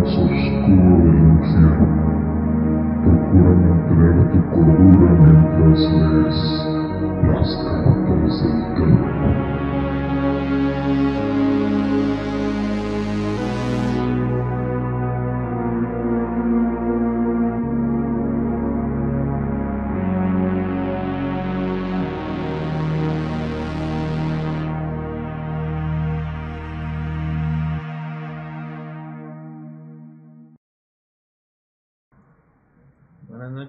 más 0.00 0.16
oscuro 0.16 0.96
del 1.04 1.18
infierno. 1.18 1.86
Procura 3.02 3.50
mantener 3.54 4.16
tu 4.32 4.40
cordura 4.50 5.10
mientras 5.20 5.80
lees 5.92 6.40
las 7.28 7.50
cartas 7.64 8.42
del. 8.42 9.69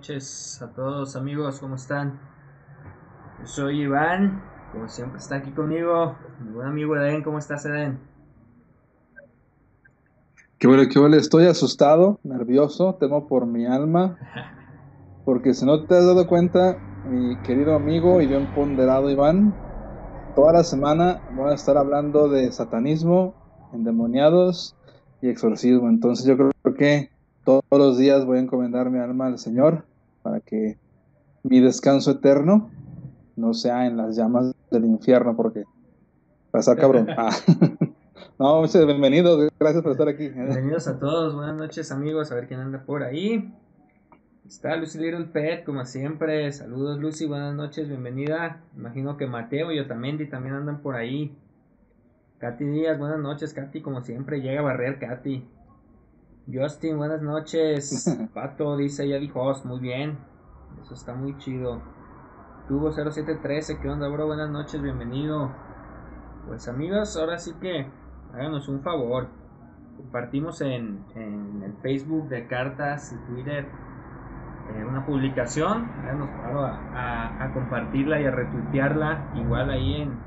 Noches 0.01 0.59
a 0.63 0.73
todos 0.73 1.15
amigos, 1.15 1.59
¿cómo 1.59 1.75
están? 1.75 2.19
Yo 3.39 3.45
soy 3.45 3.81
Iván, 3.81 4.41
como 4.71 4.89
siempre 4.89 5.19
está 5.19 5.35
aquí 5.35 5.51
conmigo, 5.51 6.15
mi 6.43 6.51
buen 6.53 6.69
amigo 6.69 6.95
Eden, 6.95 7.21
¿cómo 7.21 7.37
estás 7.37 7.67
Eden? 7.67 7.99
Qué 10.57 10.67
bueno, 10.67 10.89
qué 10.91 10.97
bueno, 10.97 11.17
estoy 11.17 11.45
asustado, 11.45 12.19
nervioso, 12.23 12.95
temo 12.99 13.27
por 13.27 13.45
mi 13.45 13.67
alma, 13.67 14.17
porque 15.23 15.53
si 15.53 15.67
no 15.67 15.85
te 15.85 15.95
has 15.95 16.05
dado 16.07 16.25
cuenta, 16.25 16.79
mi 17.05 17.35
querido 17.43 17.75
amigo 17.75 18.21
y 18.21 18.25
bien 18.25 18.47
ponderado 18.55 19.07
Iván, 19.07 19.53
toda 20.35 20.53
la 20.53 20.63
semana 20.63 21.21
voy 21.35 21.51
a 21.51 21.53
estar 21.53 21.77
hablando 21.77 22.27
de 22.27 22.51
satanismo, 22.51 23.35
endemoniados 23.71 24.75
y 25.21 25.29
exorcismo, 25.29 25.89
entonces 25.89 26.25
yo 26.25 26.37
creo 26.37 26.75
que 26.75 27.11
todos 27.45 27.61
los 27.69 27.99
días 27.99 28.25
voy 28.25 28.39
a 28.39 28.41
encomendar 28.41 28.89
mi 28.89 28.97
alma 28.97 29.27
al 29.27 29.37
Señor 29.37 29.90
para 30.21 30.39
que 30.39 30.77
mi 31.43 31.59
descanso 31.59 32.11
eterno 32.11 32.69
no 33.35 33.53
sea 33.53 33.87
en 33.87 33.97
las 33.97 34.15
llamas 34.15 34.53
del 34.69 34.85
infierno, 34.85 35.35
porque 35.35 35.63
pasa 36.51 36.75
cabrón. 36.75 37.07
Ah. 37.17 37.31
No, 38.37 38.61
muchas 38.61 38.85
bienvenidos, 38.87 39.51
gracias 39.59 39.83
por 39.83 39.91
estar 39.91 40.07
aquí. 40.07 40.29
Bienvenidos 40.29 40.87
a 40.87 40.97
todos, 40.97 41.35
buenas 41.35 41.55
noches 41.55 41.91
amigos, 41.91 42.31
a 42.31 42.35
ver 42.35 42.47
quién 42.47 42.59
anda 42.59 42.83
por 42.83 43.03
ahí. 43.03 43.53
Está 44.47 44.75
Lucy 44.75 44.97
Little 44.97 45.25
Pet, 45.25 45.63
como 45.63 45.85
siempre. 45.85 46.51
Saludos 46.51 46.99
Lucy, 46.99 47.27
buenas 47.27 47.53
noches, 47.53 47.87
bienvenida. 47.87 48.61
Imagino 48.75 49.15
que 49.15 49.27
Mateo 49.27 49.71
y 49.71 49.79
Otamendi 49.79 50.27
también 50.27 50.55
andan 50.55 50.81
por 50.81 50.95
ahí. 50.95 51.35
Katy 52.39 52.65
Díaz, 52.65 52.97
buenas 52.97 53.19
noches, 53.19 53.53
Katy, 53.53 53.81
como 53.81 54.01
siempre, 54.01 54.41
llega 54.41 54.61
a 54.61 54.63
barrer 54.63 54.97
Katy. 54.97 55.45
Justin, 56.49 56.97
buenas 56.97 57.21
noches. 57.21 58.17
Pato 58.33 58.75
dice, 58.75 59.07
ya 59.07 59.17
dijo 59.17 59.53
muy 59.63 59.79
bien. 59.79 60.17
Eso 60.81 60.93
está 60.93 61.13
muy 61.13 61.37
chido. 61.37 61.81
Tuvo 62.67 62.91
0713, 62.91 63.79
¿qué 63.79 63.89
onda, 63.89 64.07
bro? 64.07 64.27
Buenas 64.27 64.49
noches, 64.49 64.81
bienvenido. 64.81 65.51
Pues 66.47 66.67
amigos, 66.67 67.15
ahora 67.15 67.37
sí 67.37 67.53
que 67.61 67.87
háganos 68.33 68.67
un 68.69 68.81
favor. 68.81 69.27
Compartimos 69.97 70.61
en, 70.61 71.05
el 71.15 71.73
Facebook 71.81 72.27
de 72.29 72.47
Cartas 72.47 73.13
y 73.13 73.31
Twitter 73.31 73.67
eh, 74.73 74.83
una 74.83 75.05
publicación. 75.05 75.91
Háganos 76.01 76.29
paro 76.41 76.65
a, 76.65 77.43
a, 77.43 77.53
compartirla 77.53 78.19
y 78.19 78.25
a 78.25 78.31
retuitearla. 78.31 79.33
Igual 79.35 79.69
ahí 79.69 80.01
en, 80.01 80.19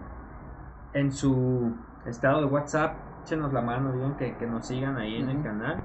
en 0.92 1.11
su 1.11 1.75
estado 2.07 2.41
de 2.41 2.47
WhatsApp. 2.47 2.97
Échenos 3.23 3.53
la 3.53 3.62
mano, 3.62 3.92
digan 3.92 4.17
que, 4.17 4.46
nos 4.46 4.67
sigan 4.67 4.96
ahí 4.96 5.17
en 5.17 5.31
el 5.31 5.42
canal 5.42 5.83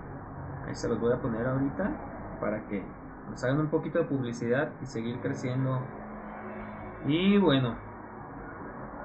Ahí 0.69 0.75
se 0.75 0.87
los 0.87 0.99
voy 1.01 1.11
a 1.11 1.19
poner 1.19 1.47
ahorita 1.47 2.37
para 2.39 2.67
que 2.67 2.83
nos 3.27 3.43
hagan 3.43 3.59
un 3.59 3.69
poquito 3.69 3.97
de 3.97 4.05
publicidad 4.05 4.69
y 4.83 4.85
seguir 4.85 5.19
creciendo. 5.19 5.79
Y 7.07 7.39
bueno, 7.39 7.75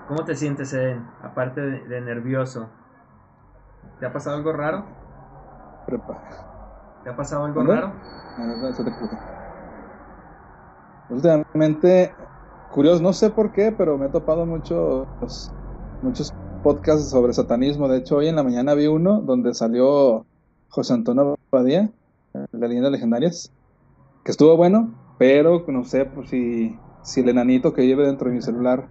¿cómo 0.07 0.27
te 0.27 0.35
sientes, 0.35 0.75
Eden? 0.75 1.07
Aparte 1.23 1.63
de, 1.63 2.01
nervioso. 2.03 2.69
¿Te 3.99 4.05
ha 4.05 4.13
pasado 4.13 4.37
algo 4.37 4.53
raro? 4.53 4.85
Prepa. 5.87 6.21
¿Te 7.03 7.09
ha 7.09 7.17
pasado 7.17 7.47
algo 7.47 7.63
raro? 7.63 7.93
No, 8.37 8.47
no, 8.47 8.57
no, 8.57 9.15
Últimamente, 11.09 12.15
curioso, 12.73 13.03
no 13.03 13.15
sé 13.15 13.31
por 13.31 13.53
qué, 13.53 13.73
pero 13.73 13.97
me 13.97 14.07
he 14.07 14.09
topado 14.11 14.45
muchos, 14.45 15.51
muchos 16.03 16.35
podcasts 16.63 17.09
sobre 17.09 17.33
satanismo. 17.33 17.89
De 17.89 17.99
hecho, 17.99 18.17
hoy 18.17 18.29
en 18.29 18.37
la 18.37 18.43
mañana 18.43 18.75
vi 18.75 18.87
uno 18.87 19.23
donde 19.23 19.55
salió 19.55 20.27
José 20.75 20.93
Antonio 20.93 21.39
Badía, 21.53 21.89
la 22.51 22.67
leyenda 22.67 22.91
legendarias, 22.91 23.53
que 24.25 24.33
estuvo 24.33 24.57
bueno, 24.57 24.93
pero 25.19 25.65
no 25.69 25.85
sé 25.85 26.05
por 26.05 26.27
si, 26.27 26.77
si 27.05 27.21
el 27.21 27.29
enanito 27.29 27.73
que 27.73 27.87
lleve 27.87 28.05
dentro 28.05 28.29
de 28.29 28.35
mi 28.35 28.43
celular 28.43 28.89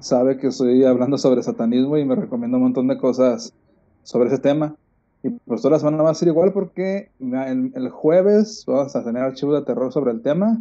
sabe 0.00 0.38
que 0.38 0.48
estoy 0.48 0.82
hablando 0.82 1.16
sobre 1.16 1.44
satanismo 1.44 1.96
y 1.98 2.04
me 2.04 2.16
recomienda 2.16 2.56
un 2.56 2.64
montón 2.64 2.88
de 2.88 2.98
cosas 2.98 3.54
sobre 4.02 4.28
ese 4.28 4.40
tema. 4.40 4.74
Y 5.22 5.30
pues 5.30 5.62
toda 5.62 5.74
la 5.74 5.78
semana 5.78 6.02
va 6.02 6.10
a 6.10 6.14
ser 6.14 6.26
igual 6.26 6.52
porque 6.52 7.12
el, 7.20 7.88
jueves 7.90 8.64
vamos 8.66 8.96
a 8.96 9.04
tener 9.04 9.22
archivos 9.22 9.54
de 9.54 9.64
terror 9.64 9.92
sobre 9.92 10.10
el 10.10 10.20
tema 10.20 10.60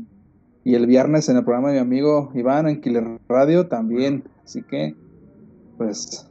y 0.64 0.76
el 0.76 0.86
viernes 0.86 1.30
en 1.30 1.38
el 1.38 1.44
programa 1.44 1.70
de 1.70 1.74
mi 1.74 1.80
amigo 1.80 2.32
Iván 2.36 2.70
en 2.70 2.80
Killer 2.80 3.20
Radio 3.28 3.68
también. 3.68 4.24
Así 4.44 4.62
que, 4.62 4.96
pues, 5.78 6.30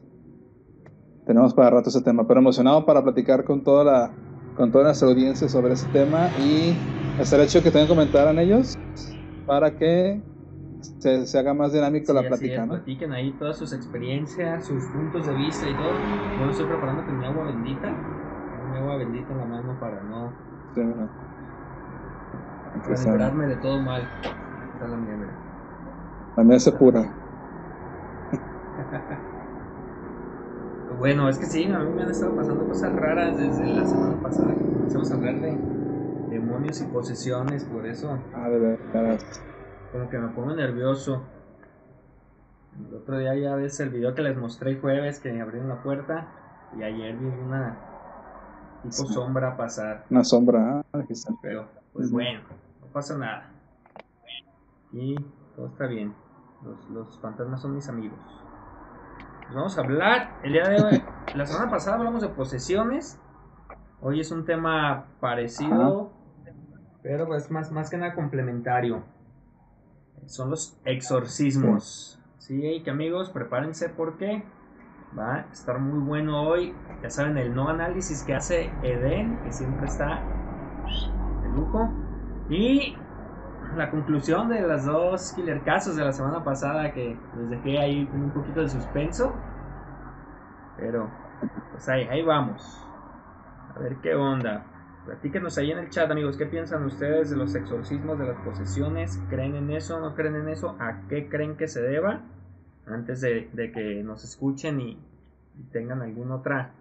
tenemos 1.25 1.55
para 1.55 1.71
rato 1.71 1.89
ese 1.91 2.03
tema, 2.03 2.27
pero 2.27 2.41
emocionado 2.41 2.85
para 2.85 3.03
platicar 3.03 3.45
con 3.45 3.63
toda 3.63 3.85
la 3.85 4.19
con 4.55 4.71
toda 4.71 4.85
nuestra 4.85 5.09
audiencia 5.09 5.49
sobre 5.49 5.73
ese 5.75 5.89
tema 5.89 6.35
y 6.37 6.85
el 7.17 7.41
hecho 7.41 7.63
que 7.63 7.71
tengan 7.71 7.89
comentaran 7.89 8.39
ellos 8.39 8.75
para 9.45 9.75
que 9.77 10.23
se, 10.81 11.27
se 11.27 11.39
haga 11.39 11.55
más 11.55 11.73
dinámico 11.73 12.13
la 12.13 12.27
plática. 12.29 12.67
¿no? 12.67 12.75
Platiquen 12.75 13.13
ahí 13.13 13.37
todas 13.37 13.59
sus 13.59 13.73
experiencias, 13.73 14.67
sus 14.67 14.85
puntos 14.91 15.27
de 15.27 15.35
vista 15.35 15.69
y 15.69 15.77
todo. 15.77 15.95
Yo 16.37 16.49
estoy 16.51 16.67
preparando 16.67 17.05
con 17.05 17.19
mi 17.19 17.25
agua 17.27 17.47
bendita, 17.47 17.91
mi 18.71 18.77
agua 18.79 18.97
bendita 18.97 19.33
en 19.33 19.39
la 19.39 19.47
mano 19.47 19.79
para 19.79 20.03
no. 20.03 20.43
Sí, 20.75 20.81
Para 22.83 22.99
librarme 22.99 23.47
de 23.47 23.57
todo 23.57 23.81
mal. 23.83 24.15
Está 24.73 24.89
la 24.89 24.97
mía, 24.99 25.17
La 26.37 26.45
mía 26.45 26.61
se 26.61 26.73
pura. 26.73 27.19
Bueno, 30.99 31.29
es 31.29 31.39
que 31.39 31.47
sí, 31.47 31.65
a 31.65 31.79
mí 31.79 31.93
me 31.95 32.03
han 32.03 32.11
estado 32.11 32.35
pasando 32.37 32.67
cosas 32.67 32.95
raras 32.95 33.37
desde 33.37 33.67
la 33.67 33.85
semana 33.85 34.23
pasada 34.23 34.55
que 34.55 34.65
comenzamos 34.65 35.11
a 35.11 35.15
hablar 35.15 35.41
de 35.41 35.59
demonios 36.31 36.81
y 36.81 36.87
posesiones, 36.87 37.65
por 37.65 37.87
eso. 37.87 38.19
Ah, 38.35 38.49
de 38.49 38.59
verdad. 38.59 39.19
Como 39.93 40.09
que 40.09 40.19
me 40.19 40.29
pongo 40.29 40.55
nervioso. 40.55 41.23
El 42.79 42.95
otro 42.95 43.19
día 43.19 43.35
ya 43.37 43.55
ves 43.55 43.79
el 43.81 43.91
video 43.91 44.15
que 44.15 44.23
les 44.23 44.37
mostré 44.37 44.81
jueves 44.81 45.21
que 45.21 45.41
abrieron 45.41 45.69
la 45.69 45.83
puerta 45.83 46.29
y 46.79 46.83
ayer 46.83 47.17
vi 47.17 47.27
una 47.27 47.77
tipo 48.83 49.05
sombra 49.07 49.57
pasar. 49.57 50.07
Una 50.11 50.25
sombra, 50.25 50.83
ah, 50.93 51.05
Pero, 51.43 51.69
pues 51.93 52.11
bueno, 52.11 52.41
no 52.81 52.87
pasa 52.89 53.19
nada. 53.19 53.51
Y 54.93 55.17
todo 55.55 55.67
está 55.67 55.87
bien. 55.87 56.15
Los, 56.65 56.89
los 56.91 57.21
fantasmas 57.21 57.61
son 57.61 57.75
mis 57.75 57.89
amigos 57.89 58.42
vamos 59.55 59.77
a 59.77 59.83
hablar 59.83 60.39
el 60.43 60.53
día 60.53 60.69
de 60.69 60.83
hoy. 60.83 61.03
La 61.35 61.47
semana 61.47 61.71
pasada 61.71 61.97
hablamos 61.97 62.23
de 62.23 62.29
posesiones. 62.29 63.21
Hoy 64.01 64.21
es 64.21 64.31
un 64.31 64.45
tema 64.45 65.07
parecido, 65.21 66.13
pero 67.03 67.27
pues 67.27 67.51
más, 67.51 67.71
más 67.71 67.91
que 67.91 67.97
nada 67.97 68.15
complementario. 68.15 69.05
Son 70.27 70.51
los 70.51 70.79
exorcismos. 70.85 72.21
Sí, 72.39 72.83
que 72.85 72.91
amigos, 72.91 73.31
prepárense 73.31 73.89
porque 73.89 74.45
va 75.17 75.35
a 75.35 75.41
estar 75.53 75.79
muy 75.79 76.01
bueno 76.01 76.43
hoy. 76.43 76.75
Ya 77.03 77.11
saben, 77.11 77.37
el 77.39 77.55
no 77.55 77.69
análisis 77.69 78.23
que 78.25 78.35
hace 78.35 78.73
Eden, 78.83 79.39
que 79.43 79.53
siempre 79.53 79.87
está 79.87 80.23
de 81.43 81.49
lujo. 81.49 81.91
Y 82.49 82.97
la 83.77 83.91
conclusión 83.91 84.49
de 84.49 84.61
las 84.63 84.85
dos 84.85 85.33
killer 85.35 85.63
casos 85.63 85.97
de 85.97 86.05
la 86.05 86.13
semana 86.13 86.45
pasada 86.45 86.93
que 86.93 87.17
les 87.37 87.51
dejé 87.51 87.79
ahí 87.79 88.09
un 88.13 88.31
poquito 88.31 88.61
de 88.61 88.69
suspenso. 88.69 89.35
Pero, 90.77 91.11
pues 91.71 91.89
ahí, 91.89 92.05
ahí 92.05 92.23
vamos. 92.23 92.87
A 93.75 93.79
ver 93.79 93.97
qué 94.03 94.15
onda. 94.15 94.67
Platíquenos 95.07 95.59
ahí 95.59 95.71
en 95.71 95.79
el 95.79 95.91
chat, 95.91 96.11
amigos. 96.11 96.37
¿Qué 96.37 96.47
piensan 96.47 96.85
ustedes 96.85 97.31
de 97.31 97.37
los 97.37 97.55
exorcismos, 97.55 98.19
de 98.19 98.27
las 98.27 98.39
posesiones? 98.45 99.21
¿Creen 99.29 99.57
en 99.57 99.71
eso? 99.71 99.99
¿No 99.99 100.15
creen 100.15 100.37
en 100.37 100.49
eso? 100.49 100.77
¿A 100.79 101.09
qué 101.09 101.29
creen 101.29 101.57
que 101.57 101.67
se 101.67 101.83
deba? 101.83 102.21
Antes 102.87 103.21
de, 103.21 103.51
que 103.73 104.03
nos 104.03 104.25
escuchen 104.25 104.81
y, 104.81 104.93
y 104.93 105.63
tengan 105.73 106.03
alguna 106.03 106.37
otra 106.37 106.73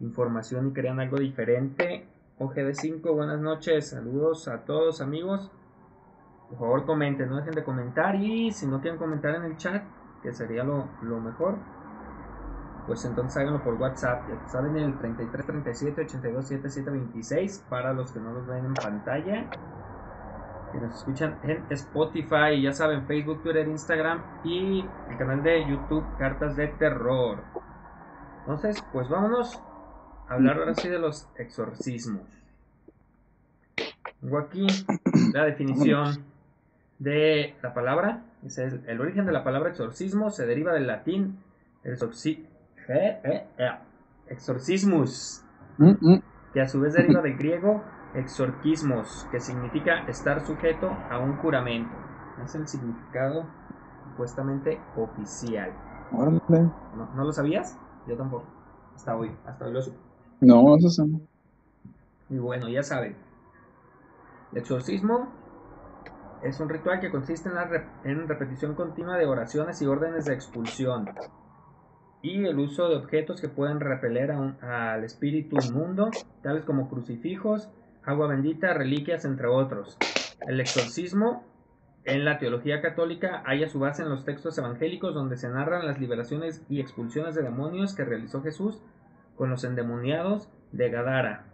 información 0.00 0.68
y 0.68 0.72
crean 0.72 1.00
algo 1.00 1.18
diferente. 1.18 2.06
OGD5, 2.38 3.14
buenas 3.14 3.40
noches. 3.40 3.90
Saludos 3.90 4.48
a 4.48 4.64
todos, 4.64 5.00
amigos. 5.00 5.50
Por 6.50 6.58
favor 6.58 6.84
comenten, 6.84 7.28
no 7.28 7.36
dejen 7.36 7.54
de 7.54 7.62
comentar 7.62 8.16
y 8.16 8.50
si 8.50 8.66
no 8.66 8.80
quieren 8.80 8.98
comentar 8.98 9.36
en 9.36 9.44
el 9.44 9.56
chat, 9.56 9.84
que 10.20 10.32
sería 10.32 10.64
lo, 10.64 10.88
mejor, 11.20 11.56
pues 12.88 13.04
entonces 13.04 13.36
háganlo 13.36 13.62
por 13.62 13.74
WhatsApp. 13.74 14.28
Ya 14.28 14.48
saben 14.48 14.76
el 14.76 14.98
33 14.98 15.46
37 15.46 16.02
82 16.02 16.48
77 16.48 16.90
26 16.90 17.66
para 17.70 17.92
los 17.92 18.10
que 18.10 18.18
no 18.18 18.32
los 18.32 18.46
ven 18.48 18.64
en 18.64 18.74
pantalla. 18.74 19.48
Que 20.72 20.80
nos 20.80 20.96
escuchan 20.96 21.38
en 21.44 21.64
Spotify, 21.70 22.60
ya 22.60 22.72
saben, 22.72 23.06
Facebook, 23.06 23.42
Twitter, 23.42 23.68
Instagram 23.68 24.22
y 24.44 24.84
el 25.08 25.18
canal 25.18 25.42
de 25.44 25.68
YouTube 25.68 26.04
Cartas 26.18 26.56
de 26.56 26.66
Terror. 26.66 27.44
Entonces, 28.40 28.84
pues 28.92 29.08
vámonos 29.08 29.62
a 30.28 30.34
hablar 30.34 30.58
ahora 30.58 30.74
sí 30.74 30.88
de 30.88 30.98
los 30.98 31.28
exorcismos. 31.36 32.22
Tengo 34.20 34.38
aquí 34.38 34.66
la 35.32 35.44
definición 35.44 36.29
de 37.00 37.56
la 37.62 37.74
palabra. 37.74 38.22
Es 38.44 38.58
el 38.58 39.00
origen 39.00 39.26
de 39.26 39.32
la 39.32 39.42
palabra 39.42 39.70
exorcismo 39.70 40.30
se 40.30 40.46
deriva 40.46 40.72
del 40.72 40.86
latín 40.86 41.40
exorci 41.82 42.46
eh, 42.88 43.20
eh, 43.24 43.46
eh, 43.58 43.78
exorcismus, 44.28 45.44
Mm, 45.78 45.96
mm. 46.00 46.22
que 46.52 46.60
a 46.60 46.68
su 46.68 46.80
vez 46.80 46.92
deriva 46.92 47.22
del 47.22 47.36
griego 47.36 47.82
exorquismos, 48.14 49.26
que 49.30 49.40
significa 49.40 50.04
estar 50.08 50.44
sujeto 50.44 50.90
a 51.10 51.18
un 51.18 51.36
juramento. 51.38 51.94
Es 52.44 52.54
el 52.54 52.66
significado 52.66 53.46
supuestamente 54.10 54.80
oficial. 54.96 55.72
¿No, 56.10 57.14
¿no 57.14 57.24
lo 57.24 57.32
sabías? 57.32 57.78
Yo 58.06 58.16
tampoco. 58.16 58.46
Hasta 58.94 59.16
hoy, 59.16 59.30
hasta 59.46 59.64
hoy 59.64 59.72
lo 59.72 59.82
supe. 59.82 59.98
No, 60.40 60.76
eso 60.76 60.88
sí. 60.90 61.02
Y 62.28 62.38
bueno, 62.38 62.68
ya 62.68 62.82
saben. 62.82 63.16
El 64.52 64.58
exorcismo 64.58 65.28
es 66.42 66.60
un 66.60 66.68
ritual 66.68 67.00
que 67.00 67.10
consiste 67.10 67.48
en 67.48 67.54
la 67.54 68.26
repetición 68.26 68.74
continua 68.74 69.16
de 69.16 69.26
oraciones 69.26 69.80
y 69.82 69.86
órdenes 69.86 70.24
de 70.24 70.34
expulsión. 70.34 71.06
Y 72.22 72.44
el 72.44 72.58
uso 72.58 72.88
de 72.88 72.96
objetos 72.96 73.40
que 73.40 73.48
pueden 73.48 73.80
repeler 73.80 74.30
a 74.32 74.92
al 74.92 75.04
espíritu 75.04 75.56
inmundo, 75.56 76.10
tales 76.42 76.64
como 76.64 76.88
crucifijos, 76.88 77.70
agua 78.04 78.28
bendita, 78.28 78.74
reliquias, 78.74 79.24
entre 79.24 79.48
otros. 79.48 79.96
El 80.46 80.60
exorcismo 80.60 81.44
en 82.04 82.24
la 82.24 82.38
teología 82.38 82.80
católica 82.80 83.42
halla 83.44 83.68
su 83.68 83.78
base 83.78 84.02
en 84.02 84.08
los 84.08 84.24
textos 84.24 84.56
evangélicos 84.58 85.14
donde 85.14 85.36
se 85.36 85.48
narran 85.48 85.86
las 85.86 85.98
liberaciones 85.98 86.64
y 86.68 86.80
expulsiones 86.80 87.34
de 87.34 87.42
demonios 87.42 87.94
que 87.94 88.04
realizó 88.04 88.42
Jesús 88.42 88.82
con 89.36 89.50
los 89.50 89.64
endemoniados 89.64 90.50
de 90.72 90.90
Gadara, 90.90 91.46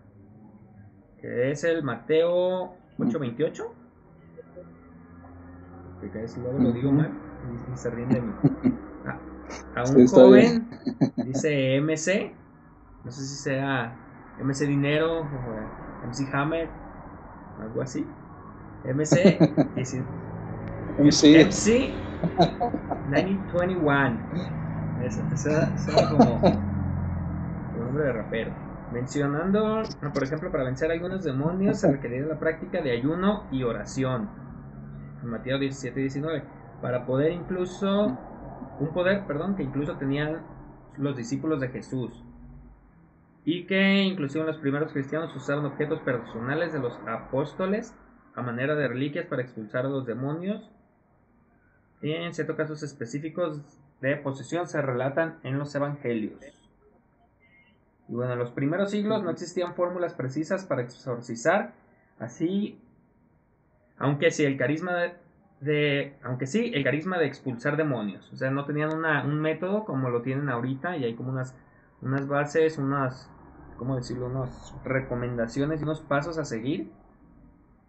que 1.21 1.51
es 1.51 1.65
el 1.65 1.83
Mateo 1.83 2.77
8:28. 2.99 3.86
Luego 6.37 6.59
lo 6.61 6.73
digo 6.73 6.93
mal 6.93 7.13
y, 7.43 7.73
y 7.73 7.77
se 7.77 7.91
ríen 7.91 8.13
de 8.13 8.21
mí. 8.21 8.35
A, 9.05 9.21
a 9.75 9.85
un 9.85 10.03
Sí, 10.03 10.07
joven, 10.07 10.69
dice 11.23 11.77
MC, 11.77 12.37
no 13.05 13.11
sé 13.13 13.23
si 13.27 13.37
sea 13.37 13.99
MC 14.39 14.67
Dinero 14.67 15.21
o 15.23 15.55
MC 16.03 16.29
Hammer, 16.33 16.71
algo 17.59 17.83
así. 17.83 18.07
MC, 18.85 19.49
Sí, 21.11 21.11
MC 21.33 22.03
921. 23.05 24.25
Esa, 24.97 25.23
esa, 25.33 25.75
esa 25.75 26.09
como, 26.09 26.51
nombre 27.75 28.05
de 28.05 28.13
rapero. 28.13 28.53
Mencionando, 28.91 29.97
por 30.13 30.25
ejemplo, 30.25 30.51
para 30.51 30.65
vencer 30.65 30.91
algunos 30.91 31.25
demonios 31.25 31.79
se 31.81 31.89
requería 31.89 32.23
la 32.27 32.39
práctica 32.39 32.81
de 32.83 32.93
ayuno 32.93 33.47
y 33.51 33.63
oración. 33.63 34.31
Mateo 35.27 35.59
17 35.59 36.01
19. 36.01 36.43
Para 36.81 37.07
poder 37.07 37.33
incluso, 37.33 38.19
un 38.79 38.93
poder, 38.93 39.27
perdón, 39.27 39.57
que 39.57 39.63
incluso 39.63 39.97
tenían 39.97 40.43
los 40.97 41.17
discípulos 41.17 41.61
de 41.61 41.69
Jesús. 41.69 42.25
Y 43.45 43.67
que 43.67 44.03
inclusive 44.03 44.45
los 44.45 44.59
primeros 44.59 44.93
cristianos 44.93 45.35
usaban 45.37 45.65
objetos 45.65 46.01
personales 46.01 46.73
de 46.73 46.81
los 46.81 46.99
apóstoles 47.07 47.95
a 48.35 48.43
manera 48.43 48.75
de 48.75 48.89
reliquias 48.89 49.27
para 49.27 49.43
expulsar 49.43 49.87
a 49.87 49.89
los 49.89 50.05
demonios. 50.05 50.71
Y 52.03 52.13
en 52.13 52.35
ciertos 52.35 52.57
casos 52.57 52.83
específicos 52.83 53.63
de 54.01 54.17
posesión 54.17 54.67
se 54.67 54.83
relatan 54.83 55.39
en 55.43 55.59
los 55.59 55.75
evangelios. 55.75 56.39
Y 58.09 58.15
bueno, 58.15 58.35
en 58.35 58.39
los 58.39 58.51
primeros 58.51 58.91
siglos 58.91 59.23
no 59.23 59.31
existían 59.31 59.75
fórmulas 59.75 60.15
precisas 60.15 60.65
para 60.65 60.83
exorcizar, 60.83 61.75
así, 62.19 62.81
aunque 63.99 64.31
sí 64.31 64.45
el 64.45 64.57
carisma 64.57 64.95
de, 64.95 65.13
de- 65.61 66.15
aunque 66.23 66.47
sí 66.47 66.71
el 66.75 66.85
carisma 66.85 67.19
de 67.19 67.27
expulsar 67.27 67.77
demonios, 67.77 68.31
o 68.33 68.37
sea, 68.37 68.51
no 68.51 68.65
tenían 68.65 68.95
una- 68.95 69.25
un 69.25 69.41
método 69.41 69.85
como 69.85 70.11
lo 70.11 70.23
tienen 70.23 70.49
ahorita 70.49 70.97
y 70.97 71.05
hay 71.05 71.15
como 71.15 71.31
unas, 71.31 71.55
unas 72.03 72.27
bases, 72.29 72.79
unas, 72.79 73.31
¿cómo 73.79 73.97
decirlo? 73.97 74.27
Unas 74.27 74.75
recomendaciones 74.85 75.81
y 75.81 75.85
unos 75.85 76.01
pasos 76.03 76.39
a 76.39 76.45
seguir 76.45 76.91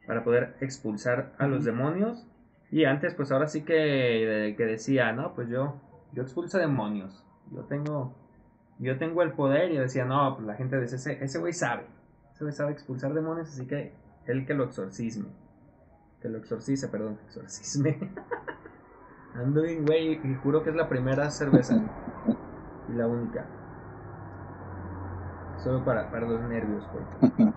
para 0.06 0.24
poder 0.24 0.56
expulsar 0.62 1.34
a 1.38 1.48
los 1.48 1.66
demonios. 1.66 2.26
Y 2.72 2.86
antes, 2.86 3.14
pues 3.14 3.32
ahora 3.32 3.48
sí 3.48 3.62
que, 3.64 4.54
que 4.58 4.66
decía, 4.66 5.12
no, 5.12 5.34
pues 5.36 5.50
yo, 5.50 5.76
yo 6.14 6.24
expulso 6.24 6.58
demonios. 6.58 7.24
Yo 7.52 7.64
tengo, 7.66 8.14
yo 8.80 8.98
tengo 8.98 9.22
el 9.22 9.32
poder. 9.34 9.72
Y 9.72 9.78
decía, 9.78 10.06
no, 10.06 10.36
pues 10.36 10.48
la 10.48 10.56
gente 10.56 10.80
dice, 10.80 10.96
ese, 10.96 11.24
ese 11.24 11.40
güey 11.40 11.54
sabe. 11.54 11.84
Ese 12.34 12.44
güey 12.44 12.54
sabe 12.54 12.72
expulsar 12.72 13.14
demonios, 13.14 13.50
así 13.50 13.66
que 13.68 13.94
él 14.26 14.46
que 14.46 14.54
lo 14.54 14.66
exorcisme. 14.66 15.28
Que 16.22 16.30
lo 16.30 16.38
exorcice, 16.38 16.88
perdón, 16.88 17.20
exorcisme. 17.26 17.98
Ando 19.36 19.62
bien, 19.62 19.86
güey, 19.86 20.14
y 20.14 20.36
juro 20.36 20.64
que 20.64 20.72
es 20.72 20.76
la 20.76 20.90
primera 20.90 21.30
cerveza. 21.30 21.76
Y 22.90 22.94
la 22.94 23.08
única. 23.08 23.46
Solo 25.64 25.84
para, 25.84 26.10
para 26.10 26.28
los 26.28 26.42
nervios, 26.42 26.84
porque. 26.92 27.52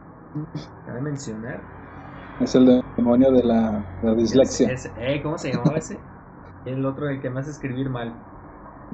Cabe 0.86 1.00
mencionar 1.00 1.60
es 2.40 2.54
el 2.54 2.82
demonio 2.96 3.30
de 3.32 3.44
la, 3.44 3.84
la 4.02 4.14
dislexia. 4.14 4.72
eh, 4.98 5.20
¿Cómo 5.22 5.36
se 5.36 5.52
llamaba 5.52 5.76
ese? 5.76 5.98
El 6.64 6.84
otro, 6.86 7.08
el 7.08 7.20
que 7.20 7.30
me 7.30 7.40
hace 7.40 7.50
escribir 7.50 7.90
mal. 7.90 8.14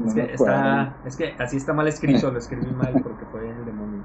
Es 0.04 0.14
que, 0.14 0.34
está, 0.34 0.96
es 1.04 1.16
que 1.16 1.34
así 1.38 1.56
está 1.56 1.72
mal 1.72 1.88
escrito, 1.88 2.30
lo 2.30 2.38
escribí 2.38 2.70
mal 2.70 2.92
porque 3.02 3.24
fue 3.26 3.48
el 3.48 3.64
demonio. 3.64 4.02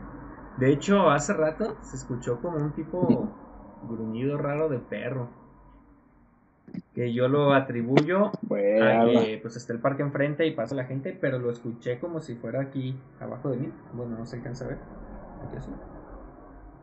De 0.57 0.71
hecho, 0.71 1.09
hace 1.09 1.33
rato 1.33 1.75
se 1.81 1.97
escuchó 1.97 2.39
como 2.39 2.57
un 2.57 2.71
tipo 2.71 3.29
gruñido 3.89 4.37
raro 4.37 4.69
de 4.69 4.79
perro. 4.79 5.27
Que 6.93 7.13
yo 7.13 7.27
lo 7.27 7.53
atribuyo 7.53 8.27
a 8.27 9.05
que 9.05 9.39
pues 9.41 9.55
está 9.55 9.73
el 9.73 9.79
parque 9.79 10.01
enfrente 10.01 10.45
y 10.45 10.51
pasa 10.51 10.75
la 10.75 10.85
gente, 10.85 11.17
pero 11.19 11.39
lo 11.39 11.51
escuché 11.51 11.99
como 11.99 12.19
si 12.19 12.35
fuera 12.35 12.61
aquí 12.61 12.99
abajo 13.19 13.49
de 13.49 13.57
mí. 13.57 13.71
Bueno, 13.93 14.17
no 14.17 14.25
se 14.25 14.37
alcanza 14.37 14.65
a 14.65 14.69
ver. 14.69 14.77
Aquí 15.47 15.57
así. 15.57 15.71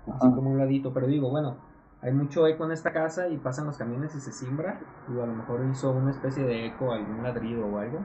Así 0.09 0.27
Ajá. 0.27 0.35
como 0.35 0.51
un 0.51 0.59
ladito, 0.59 0.93
pero 0.95 1.07
digo, 1.07 1.31
bueno, 1.31 1.59
hay 2.01 2.13
mucho 2.13 2.47
eco 2.47 2.65
en 2.65 2.73
esta 2.73 2.93
casa 2.93 3.29
y 3.29 3.37
pasan 3.37 3.67
los 3.67 3.77
camiones 3.77 4.15
y 4.15 4.21
se 4.21 4.33
simbra. 4.33 4.81
Y 5.09 5.21
a 5.21 5.27
lo 5.27 5.35
mejor 5.35 5.67
hizo 5.71 5.91
una 5.91 6.11
especie 6.11 6.45
de 6.45 6.67
eco, 6.67 6.93
algún 6.93 7.23
ladrido 7.23 7.67
o 7.67 7.79
algo. 7.79 7.99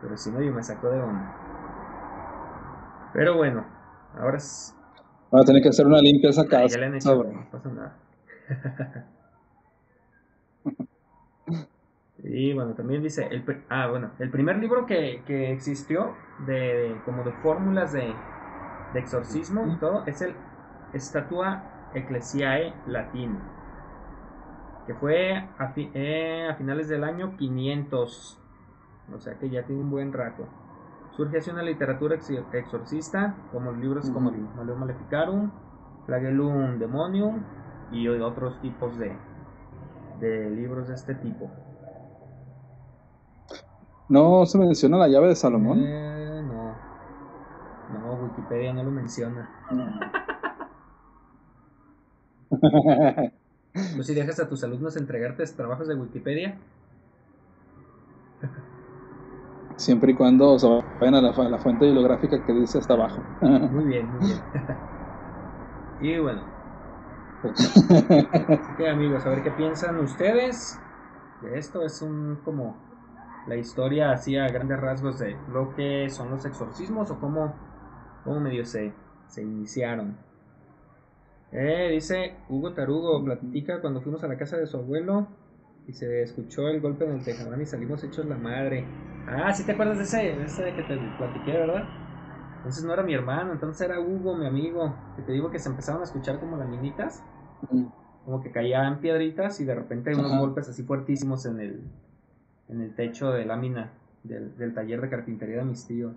Pero 0.00 0.16
si 0.16 0.30
no, 0.30 0.40
yo 0.40 0.52
me 0.52 0.62
sacó 0.62 0.90
de 0.90 1.00
onda. 1.00 1.34
Pero 3.12 3.36
bueno, 3.36 3.64
ahora 4.18 4.36
es. 4.36 4.74
van 5.30 5.42
a 5.42 5.44
tener 5.44 5.62
que 5.62 5.68
hacer 5.68 5.86
una 5.86 6.00
limpia 6.00 6.30
esa 6.30 6.46
casa. 6.46 6.66
ya 6.66 6.78
le 6.78 6.86
han 6.86 6.94
hecho, 6.94 7.24
no 7.24 7.50
pasa 7.50 7.68
nada. 7.70 7.96
Y 12.24 12.52
bueno, 12.52 12.74
también 12.74 13.02
dice, 13.02 13.26
el, 13.30 13.44
ah, 13.68 13.88
bueno, 13.88 14.12
el 14.18 14.30
primer 14.30 14.56
libro 14.58 14.86
que, 14.86 15.22
que 15.26 15.52
existió 15.52 16.16
de, 16.38 17.00
como 17.04 17.24
de 17.24 17.32
fórmulas 17.32 17.92
de, 17.92 18.16
de 18.92 19.00
exorcismo 19.00 19.68
y 19.68 19.76
todo 19.78 20.06
es 20.06 20.22
el 20.22 20.36
Statua 20.94 21.64
Ecclesiae 21.92 22.74
Latin, 22.86 23.40
que 24.86 24.94
fue 24.94 25.32
a, 25.58 25.68
fi- 25.72 25.90
eh, 25.94 26.48
a 26.50 26.54
finales 26.54 26.88
del 26.88 27.04
año 27.04 27.36
500, 27.36 28.36
o 29.12 29.18
sea 29.18 29.34
que 29.38 29.48
ya 29.48 29.62
tiene 29.64 29.82
un 29.82 29.90
buen 29.90 30.12
rato. 30.12 30.48
Surge 31.10 31.38
así 31.38 31.50
una 31.50 31.62
literatura 31.62 32.16
ex- 32.16 32.30
exorcista, 32.30 33.36
como 33.50 33.72
libros 33.72 34.10
como 34.10 34.30
Ujú. 34.30 34.38
Malleum 34.56 34.78
Maleficarum, 34.80 35.50
Flagellum 36.06 36.78
Demonium 36.78 37.44
y 37.90 38.08
otros 38.08 38.60
tipos 38.60 38.98
de, 38.98 39.18
de 40.20 40.50
libros 40.50 40.88
de 40.88 40.94
este 40.94 41.14
tipo. 41.14 41.50
No 44.12 44.44
se 44.44 44.58
menciona 44.58 44.98
la 44.98 45.08
llave 45.08 45.28
de 45.28 45.34
Salomón. 45.34 45.78
Eh, 45.82 46.42
no. 46.46 46.76
No, 47.88 48.14
Wikipedia 48.24 48.74
no 48.74 48.82
lo 48.82 48.90
menciona. 48.90 49.48
¿Tú 53.96 54.02
si 54.02 54.14
dejas 54.14 54.38
a 54.38 54.48
tus 54.50 54.62
alumnos 54.64 54.98
entregarte 54.98 55.44
trabajos 55.46 55.88
de 55.88 55.94
Wikipedia? 55.94 56.58
Siempre 59.76 60.12
y 60.12 60.14
cuando 60.14 60.58
se 60.58 60.68
vayan 61.00 61.14
a 61.14 61.22
la, 61.22 61.30
a 61.30 61.48
la 61.48 61.58
fuente 61.58 61.86
bibliográfica 61.86 62.44
que 62.44 62.52
dice 62.52 62.78
hasta 62.78 62.92
abajo. 62.92 63.22
Muy 63.40 63.84
bien, 63.84 64.10
muy 64.12 64.26
bien. 64.26 64.40
y 66.02 66.18
bueno, 66.18 66.42
así 67.48 68.76
que 68.76 68.88
amigos, 68.88 69.24
a 69.24 69.30
ver 69.30 69.42
qué 69.42 69.50
piensan 69.52 69.98
ustedes. 70.00 70.78
De 71.40 71.58
esto 71.58 71.82
es 71.82 72.02
un 72.02 72.36
como 72.44 72.91
la 73.46 73.56
historia 73.56 74.12
así 74.12 74.36
a 74.36 74.48
grandes 74.48 74.80
rasgos 74.80 75.18
de 75.18 75.36
lo 75.52 75.74
que 75.74 76.08
son 76.10 76.30
los 76.30 76.44
exorcismos 76.44 77.10
o 77.10 77.18
cómo, 77.18 77.54
cómo 78.24 78.40
medio 78.40 78.64
se, 78.64 78.92
se 79.26 79.42
iniciaron. 79.42 80.16
Eh, 81.50 81.90
dice 81.92 82.36
Hugo 82.48 82.72
Tarugo, 82.72 83.22
platica 83.24 83.80
cuando 83.80 84.00
fuimos 84.00 84.22
a 84.24 84.28
la 84.28 84.38
casa 84.38 84.56
de 84.56 84.66
su 84.66 84.78
abuelo 84.78 85.26
y 85.86 85.92
se 85.92 86.22
escuchó 86.22 86.68
el 86.68 86.80
golpe 86.80 87.04
en 87.04 87.20
el 87.20 87.60
y 87.60 87.66
salimos 87.66 88.02
hechos 88.04 88.26
la 88.26 88.36
madre. 88.36 88.86
Ah, 89.26 89.52
¿sí 89.52 89.64
te 89.64 89.72
acuerdas 89.72 89.98
de 89.98 90.04
ese, 90.04 90.16
de 90.16 90.44
ese 90.44 90.72
que 90.74 90.82
te 90.82 90.96
platiqué, 91.18 91.52
verdad? 91.52 91.84
Entonces 92.58 92.84
no 92.84 92.92
era 92.92 93.02
mi 93.02 93.12
hermano, 93.12 93.52
entonces 93.52 93.80
era 93.82 94.00
Hugo, 94.00 94.36
mi 94.36 94.46
amigo. 94.46 94.94
Que 95.16 95.22
te 95.22 95.32
digo 95.32 95.50
que 95.50 95.58
se 95.58 95.68
empezaron 95.68 96.00
a 96.00 96.04
escuchar 96.04 96.38
como 96.38 96.56
las 96.56 96.68
minitas. 96.68 97.22
Como 98.24 98.40
que 98.40 98.52
caían 98.52 99.00
piedritas 99.00 99.60
y 99.60 99.64
de 99.64 99.74
repente 99.74 100.14
unos 100.14 100.38
golpes 100.38 100.68
así 100.68 100.84
fuertísimos 100.84 101.44
en 101.46 101.60
el, 101.60 101.82
en 102.68 102.80
el 102.80 102.94
techo 102.94 103.32
de 103.32 103.44
lámina 103.44 103.92
del, 104.22 104.56
del, 104.56 104.74
taller 104.74 105.00
de 105.00 105.08
carpintería 105.08 105.58
de 105.58 105.64
mis 105.64 105.86
tíos. 105.86 106.14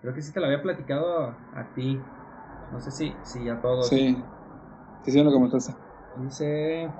Creo 0.00 0.14
que 0.14 0.22
sí 0.22 0.32
te 0.32 0.40
lo 0.40 0.46
había 0.46 0.62
platicado 0.62 1.34
a, 1.54 1.72
ti. 1.74 2.00
No 2.72 2.80
sé 2.80 2.90
si, 2.90 3.14
si 3.22 3.48
a 3.48 3.60
todos. 3.60 3.88
Sí. 3.88 4.16
Sí, 5.02 5.12
sí, 5.12 5.22
lo 5.22 5.32
comentaste. 5.32 5.74
Dice 6.18 6.90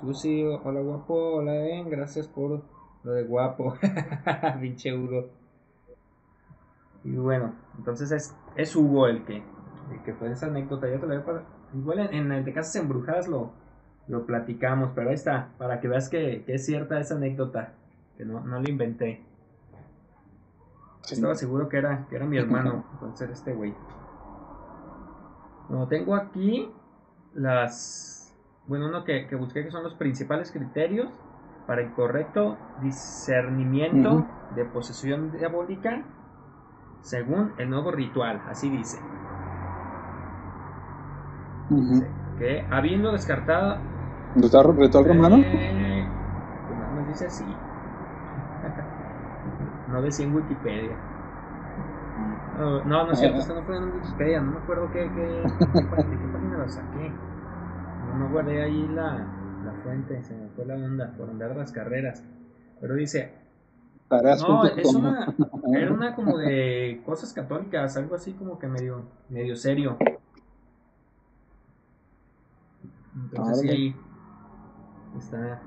Susi, 0.00 0.44
hola 0.44 0.80
guapo, 0.80 1.36
hola 1.36 1.52
Ben, 1.52 1.88
gracias 1.90 2.28
por 2.28 2.62
lo 3.02 3.12
de 3.12 3.24
guapo. 3.24 3.74
Pinche 4.60 4.96
Hugo. 4.96 5.28
Y 7.04 7.16
bueno, 7.16 7.54
entonces 7.78 8.10
es, 8.10 8.36
es 8.56 8.74
Hugo 8.74 9.06
el 9.06 9.24
que, 9.24 9.36
el 9.36 10.02
que 10.04 10.14
fue 10.14 10.30
esa 10.30 10.46
anécdota. 10.46 10.88
Ya 10.88 10.98
te 10.98 11.06
lo 11.06 11.14
había 11.14 11.42
Igual 11.74 11.98
en, 11.98 12.32
el 12.32 12.44
de 12.44 12.52
Casas 12.52 12.76
Embrujadas 12.76 13.28
lo, 13.28 13.50
lo 14.08 14.24
platicamos, 14.24 14.92
pero 14.94 15.08
ahí 15.08 15.14
está, 15.14 15.50
para 15.58 15.80
que 15.80 15.88
veas 15.88 16.08
que, 16.08 16.44
que 16.44 16.54
es 16.54 16.64
cierta 16.64 16.98
esa 17.00 17.16
anécdota 17.16 17.74
que 18.16 18.24
no, 18.24 18.40
no 18.40 18.60
lo 18.60 18.68
inventé. 18.68 19.22
Estaba 21.10 21.34
seguro 21.34 21.68
que 21.68 21.78
era, 21.78 22.06
que 22.08 22.16
era 22.16 22.26
mi 22.26 22.36
hermano, 22.36 22.84
entonces 22.94 23.30
este 23.30 23.54
güey. 23.54 23.74
Bueno, 25.68 25.86
tengo 25.88 26.14
aquí 26.14 26.70
las. 27.34 28.34
Bueno, 28.66 28.88
uno 28.88 29.04
que, 29.04 29.26
que, 29.28 29.36
busqué 29.36 29.62
que 29.64 29.70
son 29.70 29.84
los 29.84 29.94
principales 29.94 30.50
criterios 30.50 31.08
para 31.66 31.82
el 31.82 31.92
correcto 31.92 32.56
discernimiento 32.82 34.26
de 34.56 34.64
posesión 34.64 35.30
diabólica 35.32 36.04
según 37.00 37.52
el 37.58 37.70
nuevo 37.70 37.92
ritual, 37.92 38.42
así 38.48 38.68
dice. 38.68 38.98
que 42.38 42.66
habiendo 42.70 43.12
descartado. 43.12 43.78
¿Ritual 44.34 45.04
romano? 45.04 45.36
Eh, 45.38 46.08
pues 46.94 47.08
dice 47.08 47.26
así 47.26 47.44
no 49.96 50.02
decía 50.02 50.26
en 50.26 50.34
Wikipedia. 50.34 50.96
no, 52.58 52.84
no 52.84 53.12
es 53.12 53.18
cierto, 53.18 53.38
esto 53.38 53.54
no 53.54 53.62
fue 53.62 53.78
en 53.78 53.94
Wikipedia, 53.94 54.40
no 54.42 54.52
me 54.52 54.58
acuerdo 54.58 54.90
qué, 54.92 55.10
qué, 55.14 55.42
página 55.90 56.58
lo 56.58 56.68
saqué. 56.68 57.10
No, 58.06 58.18
no 58.18 58.30
guardé 58.30 58.62
ahí 58.62 58.88
la, 58.94 59.26
la 59.64 59.72
fuente, 59.82 60.22
se 60.22 60.34
me 60.36 60.48
fue 60.50 60.66
la 60.66 60.74
onda 60.74 61.14
por 61.16 61.30
andar 61.30 61.56
las 61.56 61.72
carreras. 61.72 62.22
Pero 62.78 62.94
dice, 62.94 63.32
no, 64.10 64.66
es 64.66 64.94
una, 64.94 65.34
era 65.74 65.92
una 65.92 66.14
como 66.14 66.36
de 66.36 67.00
cosas 67.06 67.32
católicas, 67.32 67.96
algo 67.96 68.16
así 68.16 68.34
como 68.34 68.58
que 68.58 68.66
medio, 68.66 69.02
medio 69.30 69.56
serio. 69.56 69.96
Entonces 73.14 73.60
sí, 73.60 73.68
ahí 73.70 73.96
está, 75.18 75.62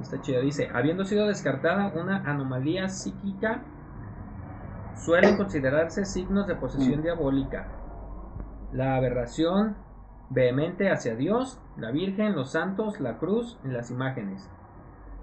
Está 0.00 0.20
chido. 0.20 0.40
Dice, 0.40 0.68
habiendo 0.72 1.04
sido 1.04 1.26
descartada 1.26 1.92
una 1.94 2.18
anomalía 2.28 2.88
psíquica, 2.88 3.62
suelen 4.96 5.36
considerarse 5.36 6.04
signos 6.04 6.46
de 6.46 6.56
posesión 6.56 7.00
mm. 7.00 7.02
diabólica. 7.02 7.68
La 8.72 8.96
aberración 8.96 9.76
vehemente 10.30 10.90
hacia 10.90 11.14
Dios, 11.14 11.60
la 11.76 11.90
Virgen, 11.90 12.34
los 12.34 12.50
santos, 12.50 13.00
la 13.00 13.18
cruz 13.18 13.58
y 13.64 13.68
las 13.68 13.90
imágenes. 13.90 14.50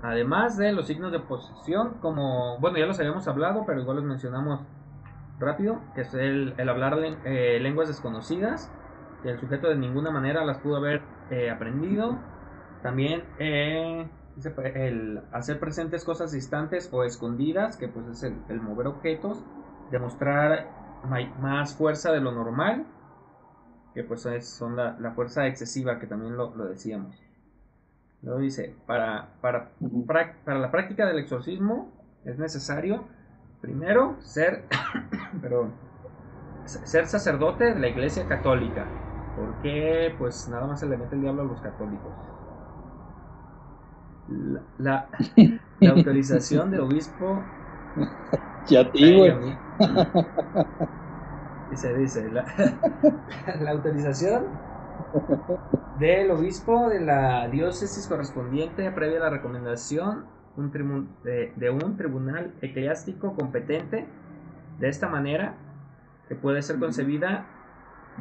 Además 0.01 0.57
de 0.57 0.71
los 0.71 0.87
signos 0.87 1.11
de 1.11 1.19
posesión, 1.19 1.95
como, 2.01 2.57
bueno, 2.59 2.77
ya 2.77 2.85
los 2.85 2.99
habíamos 2.99 3.27
hablado, 3.27 3.63
pero 3.65 3.81
igual 3.81 3.97
los 3.97 4.05
mencionamos 4.05 4.61
rápido, 5.39 5.79
que 5.95 6.01
es 6.01 6.13
el, 6.13 6.55
hablar 6.67 6.97
eh, 7.25 7.59
lenguas 7.61 7.87
desconocidas, 7.87 8.71
que 9.21 9.29
el 9.29 9.39
sujeto 9.39 9.67
de 9.69 9.75
ninguna 9.75 10.09
manera 10.11 10.43
las 10.45 10.59
pudo 10.59 10.77
haber 10.77 11.01
eh, 11.29 11.51
aprendido. 11.51 12.17
También 12.81 13.23
eh, 13.37 14.09
el 14.75 15.21
hacer 15.31 15.59
presentes 15.59 16.03
cosas 16.03 16.31
distantes 16.31 16.89
o 16.91 17.03
escondidas, 17.03 17.77
que 17.77 17.87
pues 17.87 18.07
es 18.07 18.23
el, 18.23 18.61
mover 18.61 18.87
objetos, 18.87 19.43
demostrar 19.91 20.69
más 21.39 21.75
fuerza 21.75 22.11
de 22.11 22.21
lo 22.21 22.31
normal, 22.31 22.85
que 23.93 24.03
pues 24.03 24.25
es, 24.25 24.47
son 24.47 24.75
la, 24.75 25.11
fuerza 25.15 25.47
excesiva, 25.47 25.99
que 25.99 26.07
también 26.07 26.37
lo, 26.37 26.49
decíamos. 26.65 27.15
Luego 28.21 28.39
dice, 28.39 28.75
para, 28.85 29.33
para, 29.41 29.71
para, 30.45 30.59
la 30.59 30.71
práctica 30.71 31.07
del 31.07 31.19
exorcismo 31.19 31.91
es 32.23 32.37
necesario, 32.37 33.05
primero, 33.61 34.17
ser, 34.21 34.65
perdón, 35.41 35.73
ser 36.65 37.07
sacerdote 37.07 37.73
de 37.73 37.79
la 37.79 37.87
iglesia 37.87 38.27
católica, 38.27 38.85
porque 39.35 40.15
pues 40.17 40.47
nada 40.49 40.67
más 40.67 40.79
se 40.79 40.87
le 40.87 40.97
mete 40.97 41.15
el 41.15 41.21
diablo 41.21 41.41
a 41.41 41.45
los 41.45 41.61
católicos 41.61 42.13
la, 44.77 45.09
autorización 45.89 46.71
del 46.71 46.81
obispo. 46.81 47.41
Ya 48.67 48.89
ti, 48.91 49.15
güey. 49.15 49.33
Dice, 51.69 51.97
dice, 51.97 52.29
la, 52.29 52.45
la 53.61 53.71
autorización 53.71 54.45
del 55.99 56.31
obispo 56.31 56.89
de 56.89 56.99
la 56.99 57.47
diócesis 57.47 58.07
correspondiente 58.07 58.89
previa 58.91 59.17
a 59.17 59.21
la 59.21 59.29
recomendación 59.29 60.25
un 60.57 61.15
de, 61.23 61.53
de, 61.55 61.69
un 61.69 61.95
tribunal 61.95 62.53
eclesiástico 62.61 63.35
competente 63.35 64.05
de 64.79 64.89
esta 64.89 65.07
manera 65.07 65.55
que 66.27 66.35
puede 66.35 66.61
ser 66.61 66.77
concebida 66.77 67.45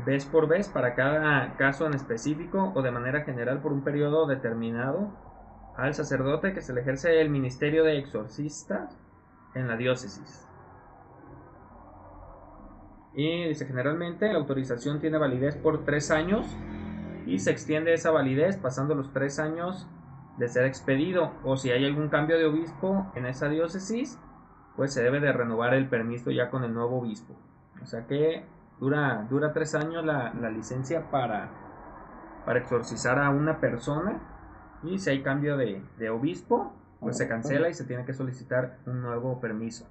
vez 0.06 0.26
por 0.26 0.46
vez 0.46 0.68
para 0.68 0.94
cada 0.94 1.56
caso 1.56 1.86
en 1.86 1.94
específico 1.94 2.72
o 2.74 2.82
de 2.82 2.90
manera 2.90 3.22
general 3.22 3.60
por 3.60 3.72
un 3.72 3.82
periodo 3.82 4.26
determinado 4.26 5.10
al 5.80 5.94
sacerdote 5.94 6.52
que 6.52 6.60
se 6.60 6.74
le 6.74 6.82
ejerce 6.82 7.20
el 7.20 7.30
ministerio 7.30 7.84
de 7.84 7.98
exorcista 7.98 8.90
en 9.54 9.66
la 9.66 9.76
diócesis. 9.76 10.46
Y 13.14 13.48
dice, 13.48 13.66
generalmente 13.66 14.30
la 14.30 14.38
autorización 14.38 15.00
tiene 15.00 15.18
validez 15.18 15.56
por 15.56 15.84
tres 15.84 16.10
años 16.10 16.46
y 17.26 17.38
se 17.38 17.50
extiende 17.50 17.94
esa 17.94 18.10
validez 18.10 18.58
pasando 18.58 18.94
los 18.94 19.12
tres 19.12 19.38
años 19.38 19.88
de 20.36 20.48
ser 20.48 20.66
expedido 20.66 21.32
o 21.44 21.56
si 21.56 21.70
hay 21.70 21.84
algún 21.86 22.08
cambio 22.08 22.38
de 22.38 22.46
obispo 22.46 23.10
en 23.14 23.26
esa 23.26 23.48
diócesis, 23.48 24.18
pues 24.76 24.92
se 24.92 25.02
debe 25.02 25.20
de 25.20 25.32
renovar 25.32 25.74
el 25.74 25.88
permiso 25.88 26.30
ya 26.30 26.50
con 26.50 26.62
el 26.62 26.74
nuevo 26.74 26.98
obispo. 26.98 27.34
O 27.82 27.86
sea 27.86 28.06
que 28.06 28.44
dura, 28.78 29.26
dura 29.30 29.52
tres 29.52 29.74
años 29.74 30.04
la, 30.04 30.32
la 30.34 30.50
licencia 30.50 31.10
para, 31.10 31.50
para 32.44 32.60
exorcizar 32.60 33.18
a 33.18 33.30
una 33.30 33.60
persona 33.60 34.39
y 34.82 34.98
si 34.98 35.10
hay 35.10 35.22
cambio 35.22 35.56
de, 35.56 35.82
obispo, 36.10 36.72
pues 37.00 37.16
se 37.16 37.28
cancela 37.28 37.68
y 37.68 37.74
se 37.74 37.84
tiene 37.84 38.04
que 38.04 38.14
solicitar 38.14 38.78
un 38.86 39.02
nuevo 39.02 39.40
permiso. 39.40 39.86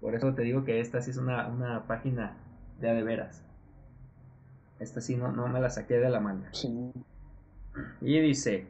Por 0.00 0.14
eso 0.14 0.34
te 0.34 0.42
digo 0.42 0.64
que 0.64 0.80
esta 0.80 1.00
sí 1.00 1.10
es 1.10 1.16
una, 1.16 1.84
página 1.86 2.36
de 2.80 2.90
a 2.90 2.94
de 2.94 3.02
veras. 3.02 3.44
Esta 4.78 5.00
sí 5.00 5.16
no, 5.16 5.30
no 5.30 5.48
me 5.48 5.60
la 5.60 5.70
saqué 5.70 5.98
de 5.98 6.08
la 6.08 6.20
manga. 6.20 6.50
Y 8.00 8.20
dice, 8.20 8.66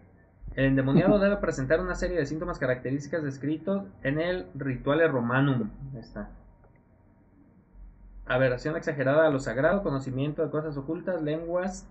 el 0.54 0.66
endemoniado 0.66 1.18
debe 1.18 1.36
presentar 1.36 1.80
una 1.80 1.94
serie 1.94 2.18
de 2.18 2.26
síntomas 2.26 2.58
características 2.58 3.22
descritos 3.22 3.84
en 4.02 4.20
el 4.20 4.46
Rituale 4.54 5.06
Romanum. 5.06 5.70
Está. 5.96 6.30
Aberración 8.26 8.76
exagerada 8.76 9.26
a 9.26 9.30
lo 9.30 9.38
sagrado, 9.38 9.82
conocimiento 9.82 10.42
de 10.44 10.50
cosas 10.50 10.76
ocultas, 10.76 11.22
lenguas 11.22 11.88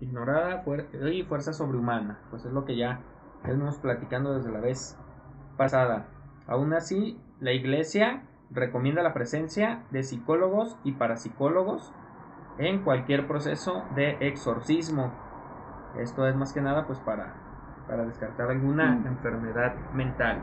ignorada 0.00 0.64
y 1.12 1.22
fuerza 1.22 1.52
sobrehumana. 1.52 2.18
Pues 2.30 2.44
es 2.44 2.52
lo 2.52 2.64
que 2.64 2.76
ya 2.76 3.00
estamos 3.44 3.78
platicando 3.78 4.34
desde 4.34 4.52
la 4.52 4.60
vez 4.60 4.98
pasada. 5.56 6.06
Aún 6.46 6.74
así, 6.74 7.20
la 7.40 7.52
iglesia 7.52 8.22
recomienda 8.50 9.02
la 9.02 9.14
presencia 9.14 9.82
de 9.90 10.02
psicólogos 10.02 10.78
y 10.84 10.92
parapsicólogos 10.92 11.92
en 12.58 12.82
cualquier 12.82 13.26
proceso 13.26 13.84
de 13.94 14.16
exorcismo. 14.20 15.12
Esto 15.98 16.26
es 16.26 16.36
más 16.36 16.52
que 16.52 16.60
nada 16.60 16.86
pues 16.86 16.98
para, 17.00 17.34
para 17.88 18.04
descartar 18.04 18.50
alguna 18.50 18.92
mm. 18.92 19.06
enfermedad 19.06 19.74
mental. 19.92 20.42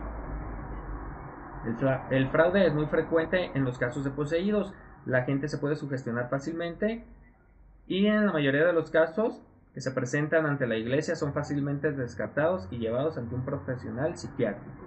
el 2.09 2.27
fraude 2.29 2.67
es 2.67 2.73
muy 2.73 2.87
frecuente 2.87 3.51
en 3.53 3.63
los 3.63 3.77
casos 3.77 4.03
de 4.03 4.11
poseídos. 4.11 4.73
La 5.05 5.23
gente 5.23 5.47
se 5.47 5.57
puede 5.57 5.75
sugestionar 5.75 6.29
fácilmente 6.29 7.05
y 7.87 8.07
en 8.07 8.27
la 8.27 8.33
mayoría 8.33 8.65
de 8.65 8.73
los 8.73 8.89
casos 8.91 9.41
que 9.73 9.81
se 9.81 9.91
presentan 9.91 10.45
ante 10.45 10.67
la 10.67 10.75
iglesia 10.75 11.15
son 11.15 11.33
fácilmente 11.33 11.91
descartados 11.91 12.67
y 12.71 12.77
llevados 12.77 13.17
ante 13.17 13.35
un 13.35 13.43
profesional 13.43 14.17
psiquiátrico. 14.17 14.83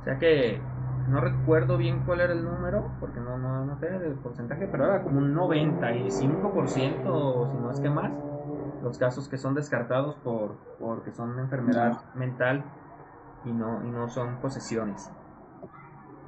O 0.00 0.04
sea 0.04 0.18
que 0.18 0.60
no 1.08 1.20
recuerdo 1.20 1.76
bien 1.76 2.04
cuál 2.04 2.20
era 2.20 2.32
el 2.32 2.42
número, 2.44 2.92
porque 2.98 3.20
no, 3.20 3.38
no 3.38 3.64
noté 3.64 3.88
el 3.94 4.14
porcentaje, 4.14 4.66
pero 4.66 4.86
era 4.86 5.02
como 5.02 5.18
un 5.18 5.34
95% 5.34 7.02
o 7.06 7.50
si 7.50 7.56
no 7.58 7.70
es 7.70 7.80
que 7.80 7.90
más, 7.90 8.10
los 8.82 8.98
casos 8.98 9.28
que 9.28 9.36
son 9.36 9.54
descartados 9.54 10.16
por 10.16 10.56
porque 10.80 11.12
son 11.12 11.38
enfermedad 11.38 12.00
mental 12.14 12.64
y 13.44 13.52
no, 13.52 13.84
y 13.84 13.90
no 13.90 14.08
son 14.08 14.40
posesiones. 14.40 15.10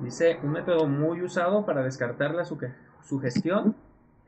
Dice, 0.01 0.39
un 0.43 0.53
método 0.53 0.87
muy 0.87 1.23
usado 1.23 1.65
para 1.65 1.83
descartar 1.83 2.35
la 2.35 2.45
sugestión 2.45 3.77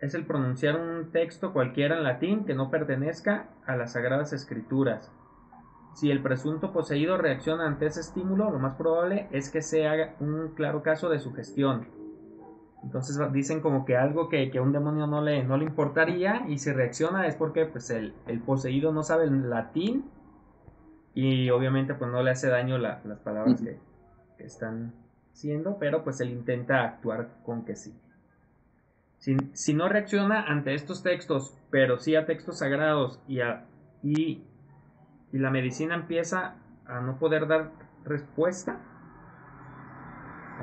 es 0.01 0.15
el 0.15 0.27
pronunciar 0.27 0.79
un 0.79 1.11
texto 1.11 1.53
cualquiera 1.53 1.97
en 1.97 2.05
latín 2.05 2.45
que 2.45 2.55
no 2.55 2.71
pertenezca 2.71 3.49
a 3.67 3.77
las 3.77 3.93
sagradas 3.93 4.33
escrituras. 4.33 5.11
Si 5.95 6.11
el 6.11 6.23
presunto 6.23 6.73
poseído 6.73 7.17
reacciona 7.17 7.67
ante 7.67 7.87
ese 7.87 8.01
estímulo, 8.01 8.51
lo 8.51 8.59
más 8.59 8.77
probable 8.77 9.29
es 9.33 9.51
que 9.51 9.63
sea 9.63 10.15
un 10.21 10.49
claro 10.55 10.83
caso 10.83 11.09
de 11.09 11.19
sugestión. 11.19 11.89
Entonces 12.83 13.19
dicen 13.33 13.61
como 13.61 13.87
que 13.87 13.97
algo 13.97 14.29
que, 14.29 14.53
a 14.57 14.63
un 14.63 14.73
demonio 14.73 15.07
no 15.07 15.23
le, 15.23 15.43
no 15.43 15.57
le 15.57 15.65
importaría 15.65 16.45
y 16.47 16.59
si 16.59 16.71
reacciona 16.73 17.27
es 17.27 17.35
porque 17.35 17.65
pues, 17.65 17.89
el, 17.91 18.13
poseído 18.45 18.93
no 18.93 19.03
sabe 19.03 19.25
el 19.25 19.49
latín 19.49 20.05
y 21.15 21.49
obviamente 21.49 21.95
pues 21.95 22.11
no 22.11 22.23
le 22.23 22.31
hace 22.31 22.49
daño 22.49 22.77
las 22.77 23.01
palabras 23.25 23.63
que, 23.63 23.79
que 24.37 24.45
están 24.45 24.93
siendo, 25.33 25.79
pero 25.79 26.05
pues 26.05 26.21
él 26.21 26.31
intenta 26.31 26.85
actuar 26.85 27.31
con 27.43 27.65
que 27.65 27.75
sí. 27.75 27.95
Si, 29.19 29.75
no 29.75 29.89
reacciona 29.89 30.43
ante 30.43 30.75
estos 30.75 31.03
textos, 31.03 31.57
pero 31.71 31.99
sí 31.99 32.15
a 32.15 32.27
textos 32.27 32.59
sagrados 32.59 33.21
y, 33.27 33.41
y, 34.03 34.45
la 35.33 35.51
medicina 35.51 35.95
empieza 35.95 36.55
a 36.87 37.01
no 37.01 37.19
poder 37.19 37.49
dar 37.49 37.73
respuesta, 38.05 38.79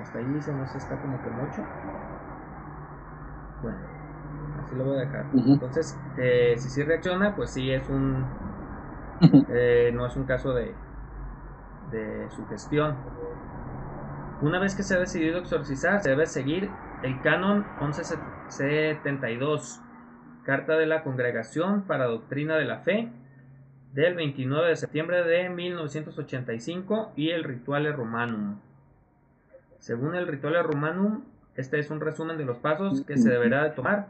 hasta 0.01 0.19
ahí 0.19 0.41
se 0.41 0.53
nos 0.53 0.73
está 0.75 0.95
como 0.97 1.21
que 1.21 1.29
mucho. 1.29 1.61
Bueno, 3.61 3.77
así 4.63 4.75
lo 4.75 4.85
voy 4.85 4.97
a 4.97 5.01
dejar. 5.01 5.25
Entonces, 5.33 5.97
eh, 6.17 6.55
si 6.57 6.69
sí 6.69 6.83
reacciona, 6.83 7.35
pues 7.35 7.51
sí 7.51 7.71
es 7.71 7.87
un. 7.89 8.25
Eh, 9.49 9.91
no 9.93 10.05
es 10.05 10.15
un 10.17 10.25
caso 10.25 10.53
de, 10.53 10.73
de 11.91 12.29
sugestión. 12.31 12.95
Una 14.41 14.59
vez 14.59 14.75
que 14.75 14.83
se 14.83 14.95
ha 14.95 14.99
decidido 14.99 15.39
exorcizar, 15.39 16.01
se 16.01 16.09
debe 16.09 16.25
seguir 16.25 16.71
el 17.03 17.21
canon 17.21 17.65
1172, 18.59 19.81
Carta 20.43 20.77
de 20.77 20.85
la 20.85 21.03
Congregación 21.03 21.83
para 21.83 22.05
Doctrina 22.05 22.57
de 22.57 22.65
la 22.65 22.79
Fe, 22.79 23.09
del 23.93 24.15
29 24.15 24.69
de 24.69 24.75
septiembre 24.75 25.23
de 25.23 25.49
1985 25.49 27.13
y 27.15 27.29
el 27.29 27.43
Rituale 27.43 27.91
Romanum. 27.91 28.59
Según 29.79 30.15
el 30.15 30.27
Rituale 30.27 30.61
Romanum, 30.63 31.23
este 31.55 31.79
es 31.79 31.89
un 31.91 32.01
resumen 32.01 32.37
de 32.37 32.45
los 32.45 32.57
pasos 32.57 33.03
que 33.05 33.17
se 33.17 33.29
deberá 33.29 33.63
de 33.63 33.69
tomar 33.71 34.07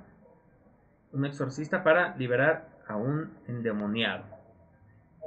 un 1.11 1.25
exorcista 1.25 1.83
para 1.83 2.15
liberar 2.17 2.69
a 2.87 2.95
un 2.95 3.31
endemoniado. 3.47 4.23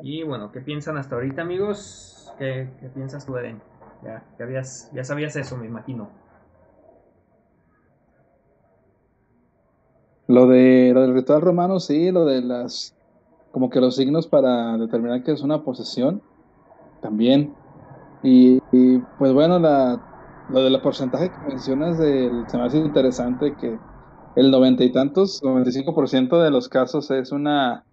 Y 0.03 0.23
bueno, 0.25 0.53
¿qué 0.53 0.61
piensan 0.61 0.97
hasta 0.97 1.15
ahorita 1.15 1.43
amigos? 1.43 2.35
¿Qué, 2.39 2.69
piensas 2.95 3.25
tú, 3.25 3.37
Eren? 3.37 3.61
Ya 4.03 5.05
sabías 5.05 5.37
eso, 5.37 5.57
me 5.57 5.67
imagino. 5.67 6.26
Lo 10.37 10.47
de 10.47 10.91
lo 10.93 11.01
del 11.01 11.15
ritual 11.15 11.41
romano, 11.41 11.81
sí, 11.81 12.11
lo 12.13 12.27
de 12.27 12.43
las 12.43 12.93
como 13.53 13.71
que 13.71 13.81
los 13.81 13.97
signos 13.97 14.27
para 14.27 14.77
determinar 14.77 15.23
que 15.23 15.33
es 15.33 15.41
una 15.41 15.65
posesión, 15.65 16.21
también. 17.01 17.55
Y, 18.23 18.61
pues 19.19 19.33
bueno, 19.33 19.59
la, 19.59 19.99
lo 20.51 20.63
del 20.63 20.79
porcentaje 20.83 21.31
que 21.31 21.49
mencionas 21.49 21.97
del, 21.97 22.45
se 22.49 22.59
me 22.59 22.65
hace 22.65 22.77
interesante 22.77 23.55
que 23.59 23.79
el 24.37 24.51
noventa 24.51 24.85
y 24.85 24.93
tantos, 24.93 25.43
95% 25.43 26.43
de 26.43 26.51
los 26.51 26.69
casos 26.69 27.11
es 27.11 27.33
una 27.33 27.87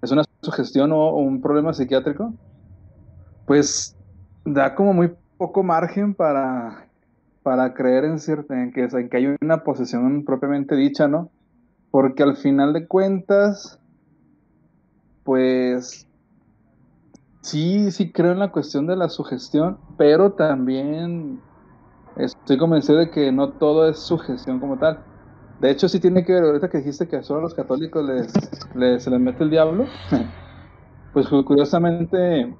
es 0.00 0.10
una 0.10 0.22
sugestión 0.40 0.92
o, 0.92 1.16
un 1.16 1.42
problema 1.42 1.74
psiquiátrico. 1.74 2.32
Pues 3.44 3.94
da 4.46 4.74
como 4.74 4.94
muy 4.94 5.12
poco 5.36 5.62
margen 5.62 6.14
para, 6.14 6.88
para 7.42 7.74
creer 7.74 8.06
en, 8.06 8.18
cierta, 8.18 8.58
en, 8.62 8.72
que, 8.72 8.84
en 8.84 9.10
que 9.10 9.16
hay 9.18 9.36
una 9.42 9.62
posesión 9.64 10.24
propiamente 10.24 10.76
dicha, 10.76 11.06
¿no? 11.06 11.30
Porque 11.90 12.22
al 12.22 12.36
final 12.36 12.72
de 12.72 12.86
cuentas, 12.86 13.80
pues 15.24 16.06
sí, 17.42 17.90
sí 17.90 18.12
creo 18.12 18.32
en 18.32 18.38
la 18.38 18.52
cuestión 18.52 18.86
de 18.86 18.96
la 18.96 19.08
sugestión, 19.08 19.78
pero 19.96 20.32
también 20.32 21.40
estoy 22.16 22.58
convencido 22.58 22.98
de 22.98 23.10
que 23.10 23.32
no 23.32 23.52
todo 23.54 23.88
es 23.88 24.00
sugestión 24.00 24.60
como 24.60 24.78
tal. 24.78 25.04
De 25.60 25.70
hecho, 25.70 25.88
sí 25.88 26.00
tiene 26.00 26.24
que 26.24 26.32
ver, 26.32 26.44
ahorita 26.44 26.70
que 26.70 26.78
dijiste 26.78 27.08
que 27.08 27.22
solo 27.22 27.40
a 27.40 27.42
los 27.42 27.54
católicos 27.54 28.04
les, 28.04 28.32
se 29.04 29.10
les 29.10 29.20
mete 29.20 29.44
el 29.44 29.50
diablo, 29.50 29.84
pues 31.12 31.28
curiosamente 31.28 32.56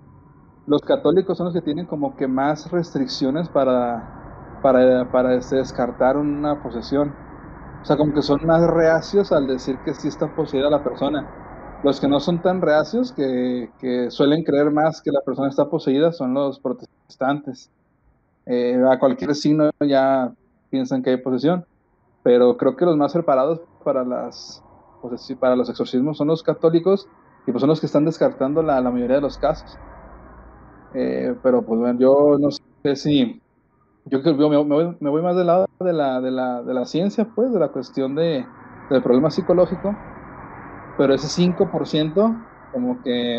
los 0.67 0.83
católicos 0.83 1.37
son 1.39 1.47
los 1.47 1.55
que 1.55 1.63
tienen 1.63 1.87
como 1.87 2.17
que 2.17 2.29
más 2.29 2.71
restricciones 2.71 3.49
para, 3.49 4.61
para, 4.63 5.11
para 5.11 5.31
descartar 5.31 6.17
una 6.17 6.63
posesión. 6.63 7.30
O 7.83 7.85
sea, 7.85 7.97
como 7.97 8.13
que 8.13 8.23
son 8.23 8.41
más 8.47 8.63
reacios 8.69 9.33
al 9.33 9.47
decir 9.47 9.79
que 9.85 9.95
sí 9.95 10.09
está 10.09 10.29
poseída 10.29 10.69
la 10.69 10.83
persona. 10.85 11.27
Los 11.83 11.99
que 11.99 12.09
no 12.09 12.21
son 12.21 12.43
tan 12.43 12.61
reacios, 12.61 13.13
que, 13.13 13.71
suelen 14.11 14.45
creer 14.45 14.71
más 14.71 15.01
que 15.01 15.11
la 15.11 15.23
persona 15.23 15.49
está 15.49 15.69
poseída, 15.69 16.13
son 16.13 16.35
los 16.35 16.61
protestantes. 16.61 17.71
Eh, 18.47 18.83
a 18.91 18.99
cualquier 18.99 19.35
signo 19.35 19.71
ya 19.81 20.33
piensan 20.69 21.03
que 21.03 21.11
hay 21.11 21.17
posesión. 21.17 21.65
Pero 22.23 22.57
creo 22.59 22.77
que 22.77 22.85
los 22.85 22.97
más 22.97 23.15
preparados 23.15 23.61
para, 23.83 24.05
las, 24.05 24.63
para 25.39 25.57
los 25.57 25.71
exorcismos 25.71 26.19
son 26.19 26.29
los 26.29 26.43
católicos 26.43 27.09
y 27.47 27.53
pues 27.53 27.61
son 27.61 27.71
los 27.71 27.81
que 27.81 27.87
están 27.87 28.05
descartando 28.05 28.63
la, 28.63 28.79
la 28.81 28.91
mayoría 28.91 29.17
de 29.17 29.23
los 29.23 29.39
casos. 29.39 29.79
Eh, 30.95 31.35
pero 31.43 31.63
pues 31.63 31.81
bueno, 31.81 31.99
yo 31.99 32.37
no 32.39 32.51
sé 32.51 32.97
si, 32.97 33.40
yo 34.07 34.23
creo 34.23 34.35
me, 34.49 34.65
me, 34.65 34.97
me, 34.99 35.11
voy 35.11 35.23
más 35.23 35.37
del 35.37 35.47
lado 35.47 35.67
de 35.79 35.93
la, 35.93 36.21
de, 36.21 36.31
la, 36.31 36.63
de 36.63 36.75
la 36.75 36.85
ciencia, 36.85 37.29
pues, 37.35 37.53
de 37.53 37.61
la 37.61 37.69
cuestión 37.69 38.15
de, 38.15 38.47
del 38.91 39.03
problema 39.03 39.31
psicológico, 39.31 39.97
pero 40.97 41.15
ese 41.15 41.29
5%, 41.43 42.47
como 42.73 43.03
que 43.03 43.39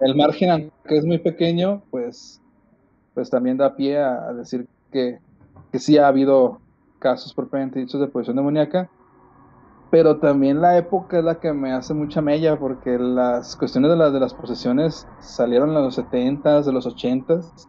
el, 0.00 0.16
margen, 0.16 0.50
aunque 0.50 0.96
es 0.96 1.04
muy 1.04 1.18
pequeño, 1.18 1.82
pues, 1.90 2.40
pues 3.14 3.30
también 3.30 3.56
da 3.56 3.74
pie 3.76 3.98
a, 3.98 4.32
decir 4.32 4.66
que, 4.92 5.18
que 5.72 5.78
sí 5.78 5.98
ha 5.98 6.08
habido 6.08 6.60
casos 6.98 7.34
propiamente 7.34 7.80
dichos 7.80 8.00
de 8.00 8.06
posesión 8.06 8.36
demoníaca, 8.36 8.88
pero 9.90 10.18
también 10.18 10.60
la 10.60 10.76
época 10.76 11.18
es 11.18 11.24
la 11.24 11.38
que 11.38 11.52
me 11.52 11.72
hace 11.72 11.94
mucha 11.94 12.20
mella, 12.20 12.58
porque 12.58 12.98
las 12.98 13.56
cuestiones 13.56 13.90
de, 13.90 13.96
las 13.96 14.12
de 14.12 14.20
las 14.20 14.34
posesiones 14.34 15.06
salieron 15.20 15.68
en 15.68 15.74
los 15.76 15.98
70s, 15.98 16.64
de 16.64 16.72
los 16.72 16.86
80s, 16.86 17.68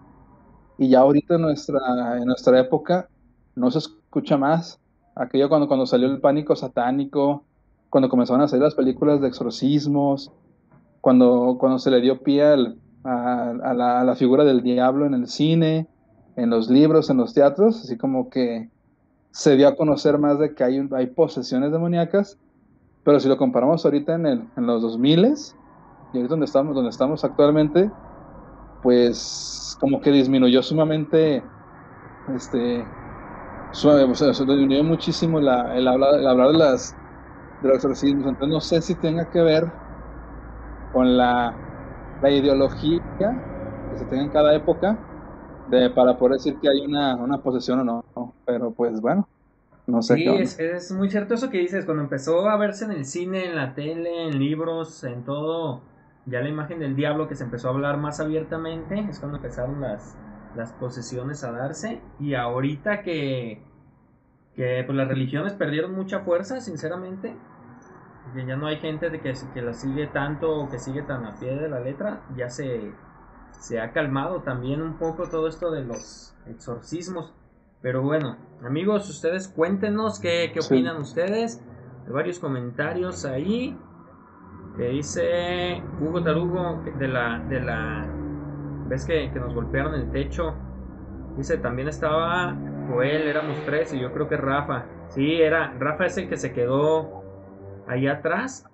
y 0.78 0.90
ya 0.90 1.00
ahorita 1.00 1.36
en 1.36 1.42
nuestra, 1.42 2.18
en 2.18 2.26
nuestra 2.26 2.60
época 2.60 3.08
no 3.56 3.72
se 3.72 3.80
escucha 3.80 4.38
más. 4.38 4.80
Aquello 5.16 5.48
cuando, 5.48 5.68
cuando 5.68 5.86
salió 5.86 6.08
el 6.08 6.20
pánico 6.20 6.56
satánico, 6.56 7.44
cuando 7.90 8.10
comenzaron 8.10 8.42
a 8.42 8.48
salir 8.48 8.64
las 8.64 8.76
películas 8.76 9.22
de 9.22 9.28
exorcismos, 9.28 10.32
cuando, 11.00 11.58
cuando 11.60 11.80
se 11.80 11.92
le 11.92 12.02
dio 12.02 12.22
pie 12.22 12.44
a, 12.44 12.58
la, 12.58 12.74
a, 13.64 14.04
la, 14.04 14.16
figura 14.16 14.44
del 14.44 14.62
diablo 14.62 15.06
en 15.06 15.14
el 15.14 15.28
cine, 15.28 15.88
en 16.36 16.50
los 16.50 16.70
libros, 16.70 17.10
en 17.10 17.18
los 17.18 17.34
teatros, 17.34 17.82
así 17.82 17.98
como 17.98 18.30
que 18.30 18.70
se 19.32 19.56
dio 19.56 19.68
a 19.68 19.76
conocer 19.76 20.18
más 20.18 20.40
de 20.40 20.54
que 20.54 20.64
hay, 20.64 20.90
hay 20.92 21.08
posesiones 21.08 21.72
demoníacas, 21.72 22.38
pero 23.04 23.20
si 23.20 23.30
lo 23.30 23.38
comparamos 23.38 23.86
ahorita 23.86 24.16
en, 24.16 24.26
el, 24.26 24.50
en 24.58 24.66
los 24.66 24.82
2000 24.82 25.20
y 25.20 26.18
ahorita 26.18 26.28
donde 26.28 26.46
estamos, 26.46 26.76
donde 26.76 26.90
estamos 26.90 27.24
actualmente, 27.24 27.92
pues 28.86 29.76
como 29.80 30.02
que 30.02 30.12
disminuyó 30.12 30.64
sumamente, 30.64 31.52
este, 32.28 32.96
suave, 33.72 34.04
o 34.06 34.16
sea, 34.16 34.30
disminuyó 34.30 34.84
muchísimo 34.84 35.40
la, 35.42 35.78
el, 35.78 35.88
hablar, 35.88 36.16
el 36.20 36.28
hablar 36.28 36.50
de 36.50 36.58
las 36.60 36.98
de 37.60 37.70
los 37.70 37.78
exorcismos. 37.78 38.28
Entonces 38.28 38.54
no 38.54 38.62
sé 38.62 38.82
si 38.84 38.96
tenga 39.00 39.30
que 39.30 39.42
ver 39.42 39.74
con 40.92 41.18
la, 41.18 41.62
la 42.20 42.32
ideología 42.32 43.00
que 43.90 43.98
se 43.98 44.06
tenga 44.06 44.24
en 44.24 44.30
cada 44.32 44.56
época 44.56 45.04
de, 45.66 45.90
para 45.92 46.18
poder 46.18 46.36
decir 46.36 46.60
que 46.62 46.70
hay 46.70 46.82
una, 46.86 47.16
una 47.18 47.40
posesión 47.42 47.82
o 47.82 47.84
no. 48.16 48.36
Pero 48.46 48.74
pues 48.74 49.02
bueno, 49.02 49.30
no 49.88 50.02
sé. 50.04 50.18
Sí, 50.18 50.36
es, 50.36 50.60
es 50.60 50.92
muy 50.92 51.10
cierto 51.10 51.34
eso 51.34 51.50
que 51.50 51.58
dices. 51.60 51.86
Cuando 51.86 52.04
empezó 52.04 52.48
a 52.50 52.58
verse 52.58 52.86
en 52.86 52.92
el 52.92 53.06
cine, 53.06 53.46
en 53.46 53.56
la 53.56 53.74
tele, 53.74 54.28
en 54.28 54.38
libros, 54.40 55.04
en 55.04 55.24
todo 55.24 55.90
ya 56.26 56.42
la 56.42 56.50
imagen 56.50 56.80
del 56.80 56.96
diablo 56.96 57.28
que 57.28 57.36
se 57.36 57.44
empezó 57.44 57.68
a 57.68 57.72
hablar 57.72 57.98
más 57.98 58.20
abiertamente, 58.20 59.00
es 59.10 59.20
cuando 59.20 59.38
empezaron 59.38 59.82
las, 59.82 60.18
las 60.56 60.74
posesiones 60.74 61.44
a 61.44 61.52
darse. 61.52 62.02
Y 62.20 62.34
ahorita 62.34 63.02
que, 63.04 63.62
que 64.56 64.84
pues, 64.86 64.98
las 64.98 65.08
religiones 65.08 65.54
perdieron 65.54 65.94
mucha 65.94 66.22
fuerza, 66.22 66.62
sinceramente, 66.62 67.36
que 68.34 68.46
ya 68.46 68.56
no 68.56 68.68
hay 68.68 68.78
gente 68.78 69.10
de 69.10 69.22
que, 69.22 69.34
que 69.54 69.62
la 69.62 69.74
sigue 69.74 70.08
tanto 70.08 70.52
o 70.52 70.70
que 70.70 70.80
sigue 70.80 71.04
tan 71.04 71.26
a 71.26 71.36
pie 71.40 71.56
de 71.56 71.70
la 71.70 71.80
letra, 71.80 72.22
ya 72.36 72.50
se, 72.50 72.92
se 73.52 73.80
ha 73.80 73.92
calmado 73.92 74.42
también 74.42 74.82
un 74.82 74.98
poco 74.98 75.30
todo 75.30 75.48
esto 75.48 75.72
de 75.72 75.84
los 75.84 76.36
exorcismos. 76.48 77.34
Pero 77.82 78.02
bueno, 78.02 78.38
amigos, 78.66 79.08
ustedes 79.10 79.48
cuéntenos 79.48 80.20
qué, 80.20 80.50
qué 80.54 80.62
Sí. 80.62 80.74
opinan 80.74 80.98
ustedes. 80.98 81.62
Hay 82.08 82.12
varios 82.12 82.40
comentarios 82.40 83.26
ahí. 83.26 83.78
Que 84.78 84.90
dice 84.90 85.82
Hugo 86.02 86.22
Tarugo 86.24 86.84
de 86.98 87.08
la. 87.08 87.40
de 87.40 87.62
la. 87.62 88.06
¿Ves 88.88 89.06
que, 89.06 89.32
que 89.32 89.40
nos 89.40 89.54
golpearon 89.54 89.96
el 89.96 90.12
techo? 90.12 90.54
Dice, 91.38 91.58
también 91.58 91.88
estaba 91.88 92.56
Joel, 92.90 93.24
éramos 93.24 93.58
tres, 93.66 93.94
y 93.94 94.00
yo 94.00 94.12
creo 94.12 94.28
que 94.28 94.38
Rafa. 94.38 94.86
Sí, 95.10 95.42
era. 95.42 95.74
Rafa 95.80 96.06
es 96.06 96.18
el 96.18 96.30
que 96.30 96.38
se 96.38 96.52
quedó 96.54 97.24
ahí 97.88 98.08
atrás. 98.08 98.70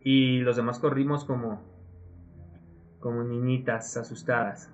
Y 0.00 0.38
los 0.38 0.56
demás 0.56 0.78
corrimos 0.78 1.24
como. 1.24 1.60
como 3.00 3.24
niñitas 3.24 3.96
asustadas. 3.96 4.72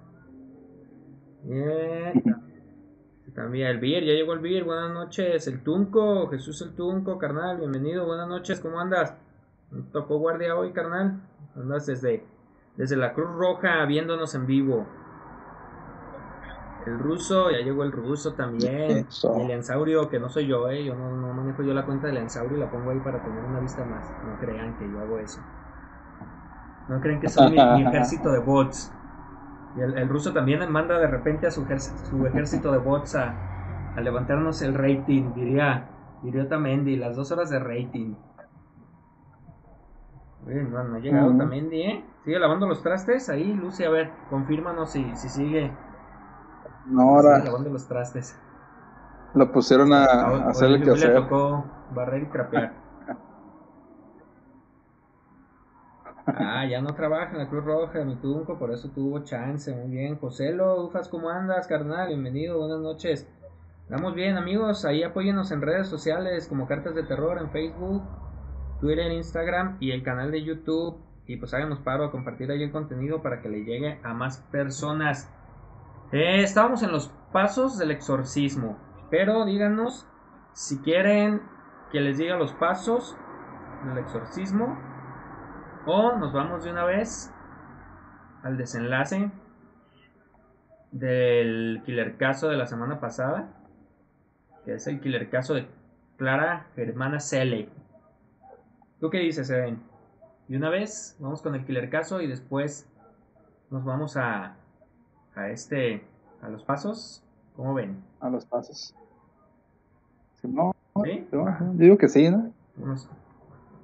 También 3.35 3.69
el 3.69 3.79
Vir, 3.79 4.05
ya 4.05 4.13
llegó 4.13 4.35
el 4.35 4.41
Vir, 4.41 4.65
buenas 4.65 4.93
noches. 4.93 5.47
El 5.49 5.63
Tunco, 5.63 6.29
Jesús 6.29 6.61
el 6.61 6.75
Tunco, 6.75 7.17
carnal, 7.17 7.57
bienvenido, 7.57 8.05
buenas 8.05 8.29
noches, 8.29 8.61
¿cómo 8.61 8.79
andas? 8.79 9.17
Tocó 9.93 10.19
guardia 10.19 10.57
hoy, 10.57 10.73
carnal. 10.73 11.21
Andas 11.57 11.87
desde, 11.87 12.25
desde 12.77 12.97
la 12.97 13.13
Cruz 13.13 13.31
Roja 13.37 13.85
viéndonos 13.87 14.35
en 14.35 14.47
vivo. 14.47 14.87
El 16.85 16.99
ruso, 16.99 17.51
ya 17.51 17.61
llegó 17.61 17.83
el 17.83 17.93
ruso 17.93 18.35
también. 18.35 19.09
Eso. 19.09 19.33
Y 19.33 19.41
el 19.41 19.51
ensaurio, 19.51 20.09
que 20.11 20.21
no 20.21 20.29
soy 20.29 20.47
yo, 20.47 20.69
eh. 20.69 20.85
Yo 20.85 20.95
no, 20.95 21.17
no 21.17 21.33
manejo 21.33 21.63
yo 21.63 21.73
la 21.73 21.87
cuenta 21.87 22.09
del 22.09 22.19
ensaurio 22.19 22.57
y 22.59 22.61
la 22.61 22.71
pongo 22.71 22.91
ahí 22.91 23.01
para 23.01 23.23
tener 23.23 23.45
una 23.45 23.59
vista 23.61 23.85
más. 23.87 24.15
No 24.23 24.37
crean 24.37 24.77
que 24.77 24.91
yo 24.91 25.01
hago 25.01 25.19
eso. 25.19 25.43
No 26.87 27.01
crean 27.01 27.21
que 27.21 27.29
soy 27.29 27.47
mi, 27.49 27.67
mi 27.67 27.83
ejército 27.83 28.31
de 28.31 28.39
bots. 28.39 28.93
Y 29.75 29.81
el, 29.81 29.99
el 29.99 30.09
ruso 30.09 30.33
también 30.33 30.71
manda 30.71 30.99
de 31.01 31.09
repente 31.09 31.47
a 31.47 31.51
su, 31.51 31.67
ejer- 31.67 31.81
su 31.81 32.27
ejército 32.27 32.73
de 32.73 32.79
bots 32.79 33.15
a, 33.17 33.43
a 33.95 34.01
levantarnos 34.01 34.63
el 34.63 34.75
rating, 34.75 35.33
diría, 35.35 35.91
diría 36.23 36.45
Otamendi, 36.45 36.97
las 36.97 37.17
dos 37.17 37.33
horas 37.33 37.51
de 37.51 37.61
rating. 37.61 38.17
Oye, 40.47 40.63
no, 40.63 40.83
no 40.85 40.97
ha 40.97 40.99
llegado. 41.01 41.31
Otamendi, 41.31 41.83
¿eh? 41.83 42.05
Sigue 42.25 42.39
lavando 42.39 42.67
los 42.67 42.83
trastes 42.83 43.29
ahí, 43.29 43.53
Lucy, 43.55 43.85
a 43.85 43.91
ver, 43.91 44.11
confírmanos 44.31 44.91
si, 44.91 45.17
si 45.17 45.29
sigue, 45.29 45.71
No, 46.87 47.03
sigue 47.17 47.43
ahora 47.43 47.45
lavando 47.45 47.71
los 47.71 47.87
trastes. 47.89 48.35
lo 49.35 49.51
pusieron 49.53 49.93
a, 49.93 50.05
A- 50.05 50.27
a 50.27 50.49
a 50.49 50.51
hacer 50.51 50.71
el 50.71 50.83
que 50.83 50.91
le 50.97 51.09
hacer. 51.09 51.11
tocó 51.11 51.65
barrer 51.91 52.23
y 52.23 52.27
trapear. 52.27 52.73
Ah, 56.35 56.65
ya 56.67 56.81
no 56.81 56.95
trabaja 56.95 57.33
en 57.33 57.39
la 57.39 57.49
Cruz 57.49 57.65
Roja, 57.65 58.05
mi 58.05 58.17
tunco, 58.17 58.59
por 58.59 58.71
eso 58.73 58.91
tuvo 58.91 59.21
chance. 59.25 59.73
Muy 59.75 59.91
bien, 59.91 60.19
Joselo, 60.19 60.85
Ufas, 60.85 61.09
¿cómo 61.09 61.31
andas, 61.31 61.67
carnal? 61.67 62.09
Bienvenido, 62.09 62.59
buenas 62.59 62.81
noches. 62.81 63.29
Estamos 63.85 64.15
bien, 64.15 64.37
amigos. 64.37 64.85
Ahí 64.85 65.03
apóyenos 65.03 65.51
en 65.53 65.63
redes 65.63 65.89
sociales 65.89 66.49
como 66.49 66.67
Cartas 66.67 66.95
de 66.95 67.03
Terror 67.05 67.39
en 67.39 67.51
Facebook, 67.51 68.03
Twitter, 68.83 69.13
Instagram 69.13 69.77
y 69.79 69.93
el 69.93 70.03
canal 70.03 70.33
de 70.33 70.43
YouTube. 70.43 70.99
Y 71.27 71.37
pues 71.37 71.55
háganos 71.55 71.79
paro 71.79 72.05
a 72.05 72.11
compartir 72.11 72.51
ahí 72.51 72.65
el 72.65 72.73
contenido 72.73 73.23
para 73.23 73.41
que 73.41 73.49
le 73.49 73.65
llegue 73.65 74.01
a 74.03 74.13
más 74.13 74.39
personas. 74.51 75.33
Eh, 76.11 76.43
estábamos 76.43 76.83
en 76.83 76.91
los 76.91 77.09
pasos 77.33 77.79
del 77.79 77.93
exorcismo, 77.93 78.77
pero 79.09 79.47
díganos 79.47 80.09
si 80.53 80.79
quieren 80.81 81.43
que 81.93 82.01
les 82.01 82.19
diga 82.19 82.37
los 82.37 82.53
pasos 82.55 83.17
del 83.87 83.99
exorcismo 83.99 84.77
o 85.87 86.17
nos 86.17 86.33
vamos 86.33 86.65
de 86.65 86.73
una 86.73 86.85
vez 86.85 87.33
al 88.43 88.57
desenlace 88.57 89.31
del 90.91 91.83
killer 91.87 92.17
caso 92.17 92.49
de 92.49 92.57
la 92.57 92.67
semana 92.67 92.99
pasada, 92.99 93.49
que 94.65 94.75
es 94.75 94.87
el 94.89 95.01
killer 95.01 95.31
caso 95.31 95.55
de 95.55 95.69
Clara 96.19 96.67
Germana 96.75 97.21
Selle. 97.21 97.69
¿Tú 99.03 99.11
qué 99.11 99.19
dices, 99.19 99.51
Eden? 99.51 99.81
De 100.47 100.57
una 100.57 100.71
vez 100.71 101.17
vamos 101.19 101.43
con 101.43 101.57
el 101.57 101.65
killer 101.67 101.91
caso 101.91 102.21
y 102.21 102.29
después 102.29 102.87
nos 103.69 103.85
vamos 103.85 104.17
a, 104.17 104.55
a 105.35 105.49
este, 105.51 106.05
a 106.41 106.49
los 106.49 106.63
pasos. 106.63 107.21
¿Cómo 107.57 107.75
ven? 107.75 107.97
A 108.21 108.31
los 108.31 108.47
pasos. 108.47 108.95
No, 110.45 110.71
¿Sí? 111.03 111.27
yo, 111.33 111.45
yo 111.45 111.73
digo 111.75 111.99
que 111.99 112.09
sí, 112.09 112.31
¿no? 112.31 112.53
Vamos- 112.77 113.09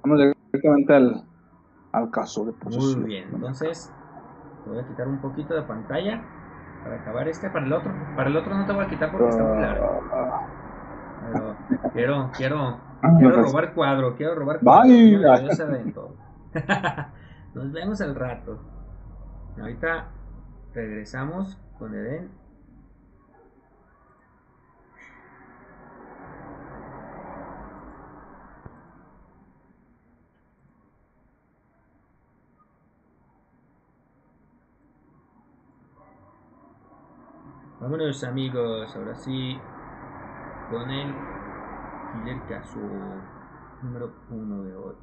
Vamos 0.01 0.19
directamente 0.53 0.93
al, 0.93 1.21
al 1.91 2.11
caso 2.11 2.45
de 2.45 2.53
posesión. 2.53 3.01
Muy 3.01 3.09
bien, 3.09 3.29
entonces 3.33 3.91
te 4.63 4.69
voy 4.69 4.79
a 4.79 4.87
quitar 4.87 5.09
un 5.09 5.19
poquito 5.19 5.53
de 5.53 5.63
pantalla 5.63 6.23
para 6.81 6.95
acabar 6.95 7.27
este. 7.27 7.49
Para 7.49 7.65
el 7.65 7.73
otro, 7.73 7.91
para 8.15 8.29
el 8.29 8.37
otro 8.37 8.55
no 8.55 8.65
te 8.65 8.71
voy 8.71 8.85
a 8.85 8.89
quitar 8.89 9.11
porque 9.11 9.27
está 9.31 9.43
muy 9.43 9.61
largo. 9.61 10.01
Ah, 10.13 10.47
Pero 11.19 11.57
quiero, 11.91 12.31
quiero, 12.37 12.79
ah, 13.01 13.15
quiero 13.17 13.29
no, 13.29 13.41
pues, 13.41 13.51
robar 13.51 13.73
cuadro, 13.73 14.15
quiero 14.15 14.35
robar 14.35 14.59
cuadro. 14.59 14.89
Bye. 14.89 15.17
Nos 17.53 17.71
vemos 17.71 18.01
al 18.01 18.15
rato. 18.15 18.59
Ahorita 19.59 20.07
regresamos 20.73 21.57
con 21.77 21.93
Eden. 21.95 22.29
Vámonos 37.79 38.23
amigos, 38.25 38.93
ahora 38.95 39.15
sí 39.15 39.57
con 40.69 40.91
el 40.91 41.38
killer 42.13 42.41
caso 42.47 42.79
número 43.81 44.13
uno 44.29 44.63
de 44.63 44.75
hoy. 44.75 44.95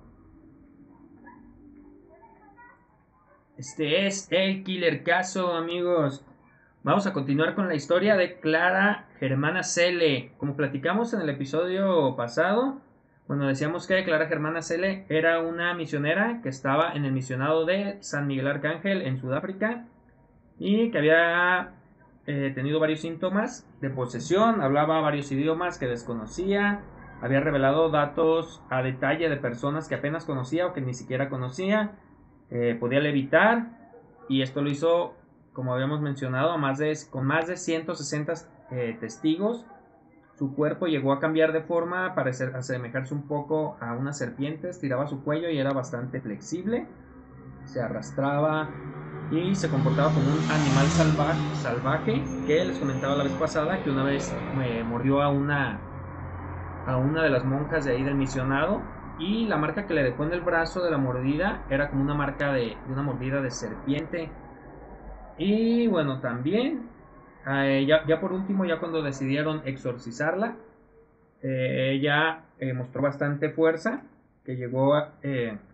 Este 3.56 4.06
es 4.06 4.28
el 4.30 4.64
killer 4.64 5.02
caso, 5.02 5.54
amigos. 5.54 6.24
Vamos 6.82 7.06
a 7.06 7.12
continuar 7.12 7.54
con 7.54 7.68
la 7.68 7.74
historia 7.74 8.16
de 8.16 8.38
Clara 8.38 9.08
Germana 9.18 9.62
Cele. 9.62 10.32
Como 10.36 10.56
platicamos 10.56 11.14
en 11.14 11.22
el 11.22 11.30
episodio 11.30 12.14
pasado, 12.16 12.80
bueno, 13.26 13.46
decíamos 13.46 13.86
que 13.86 14.04
Clara 14.04 14.26
Germana 14.26 14.62
Cele 14.62 15.06
era 15.08 15.40
una 15.40 15.74
misionera 15.74 16.40
que 16.42 16.48
estaba 16.48 16.92
en 16.92 17.04
el 17.04 17.12
misionado 17.12 17.64
de 17.64 17.96
San 18.02 18.26
Miguel 18.26 18.46
Arcángel 18.46 19.02
en 19.02 19.18
Sudáfrica 19.18 19.86
y 20.58 20.90
que 20.90 20.98
había 20.98 21.72
eh, 22.26 22.52
tenido 22.54 22.78
varios 22.78 23.00
síntomas 23.00 23.66
de 23.80 23.90
posesión, 23.90 24.60
hablaba 24.60 25.00
varios 25.00 25.30
idiomas 25.32 25.78
que 25.78 25.86
desconocía, 25.86 26.82
había 27.20 27.40
revelado 27.40 27.90
datos 27.90 28.62
a 28.68 28.82
detalle 28.82 29.28
de 29.28 29.36
personas 29.36 29.88
que 29.88 29.94
apenas 29.94 30.24
conocía 30.24 30.66
o 30.66 30.72
que 30.72 30.80
ni 30.80 30.94
siquiera 30.94 31.28
conocía, 31.28 31.92
eh, 32.50 32.76
podía 32.78 33.00
levitar 33.00 33.68
y 34.28 34.42
esto 34.42 34.62
lo 34.62 34.70
hizo, 34.70 35.14
como 35.52 35.72
habíamos 35.72 36.00
mencionado, 36.00 36.58
más 36.58 36.78
de, 36.78 36.96
con 37.10 37.26
más 37.26 37.46
de 37.46 37.56
160 37.56 38.34
eh, 38.70 38.96
testigos. 39.00 39.64
Su 40.34 40.54
cuerpo 40.54 40.86
llegó 40.86 41.12
a 41.12 41.20
cambiar 41.20 41.52
de 41.52 41.62
forma 41.62 42.14
para 42.14 42.30
asemejarse 42.30 43.14
un 43.14 43.26
poco 43.26 43.78
a 43.80 43.94
una 43.94 44.12
serpiente, 44.12 44.68
estiraba 44.68 45.06
su 45.06 45.24
cuello 45.24 45.48
y 45.48 45.58
era 45.58 45.72
bastante 45.72 46.20
flexible, 46.20 46.86
se 47.64 47.80
arrastraba 47.80 48.68
y 49.30 49.54
se 49.54 49.70
comportaba 49.70 50.12
como 50.12 50.26
un 50.26 50.50
animal 50.50 50.86
salvaje, 51.54 52.22
que 52.46 52.64
les 52.64 52.78
comentaba 52.78 53.16
la 53.16 53.24
vez 53.24 53.32
pasada 53.32 53.82
que 53.82 53.90
una 53.90 54.04
vez 54.04 54.32
me 54.58 54.84
mordió 54.84 55.22
a 55.22 55.30
una 55.30 55.80
a 56.86 56.96
una 56.98 57.22
de 57.22 57.30
las 57.30 57.44
monjas 57.44 57.84
de 57.84 57.92
ahí 57.92 58.04
del 58.04 58.14
misionado 58.16 58.82
y 59.18 59.46
la 59.46 59.56
marca 59.56 59.86
que 59.86 59.94
le 59.94 60.02
dejó 60.04 60.24
en 60.24 60.32
el 60.32 60.40
brazo 60.42 60.82
de 60.82 60.90
la 60.90 60.98
mordida 60.98 61.64
era 61.68 61.90
como 61.90 62.02
una 62.02 62.14
marca 62.14 62.52
de, 62.52 62.78
una 62.86 63.02
mordida 63.02 63.40
de 63.42 63.50
serpiente 63.50 64.32
y 65.36 65.86
bueno 65.88 66.20
también 66.20 66.88
eh, 67.46 67.84
ya, 67.88 68.06
ya 68.06 68.20
por 68.20 68.32
último 68.32 68.64
ya 68.64 68.78
cuando 68.78 69.02
decidieron 69.02 69.62
exorcizarla 69.64 70.56
eh, 71.42 71.92
ella 71.94 72.44
eh, 72.58 72.72
mostró 72.74 73.02
bastante 73.02 73.50
fuerza 73.50 74.02
que 74.44 74.56
llegó 74.56 74.94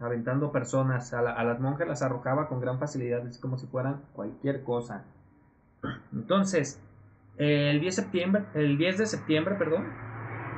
aventando 0.00 0.52
personas 0.52 1.12
a, 1.14 1.22
la- 1.22 1.32
a 1.34 1.44
las 1.44 1.60
monjas, 1.60 1.88
las 1.88 2.02
arrojaba 2.02 2.48
con 2.48 2.60
gran 2.60 2.78
facilidad, 2.78 3.26
es 3.26 3.38
como 3.38 3.58
si 3.58 3.66
fueran 3.66 4.00
cualquier 4.14 4.62
cosa. 4.64 5.04
Entonces, 6.12 6.80
el 7.38 7.80
10, 7.80 7.94
septiembre, 7.96 8.44
el 8.54 8.78
10 8.78 8.98
de 8.98 9.06
septiembre 9.06 9.54
perdón, 9.56 9.94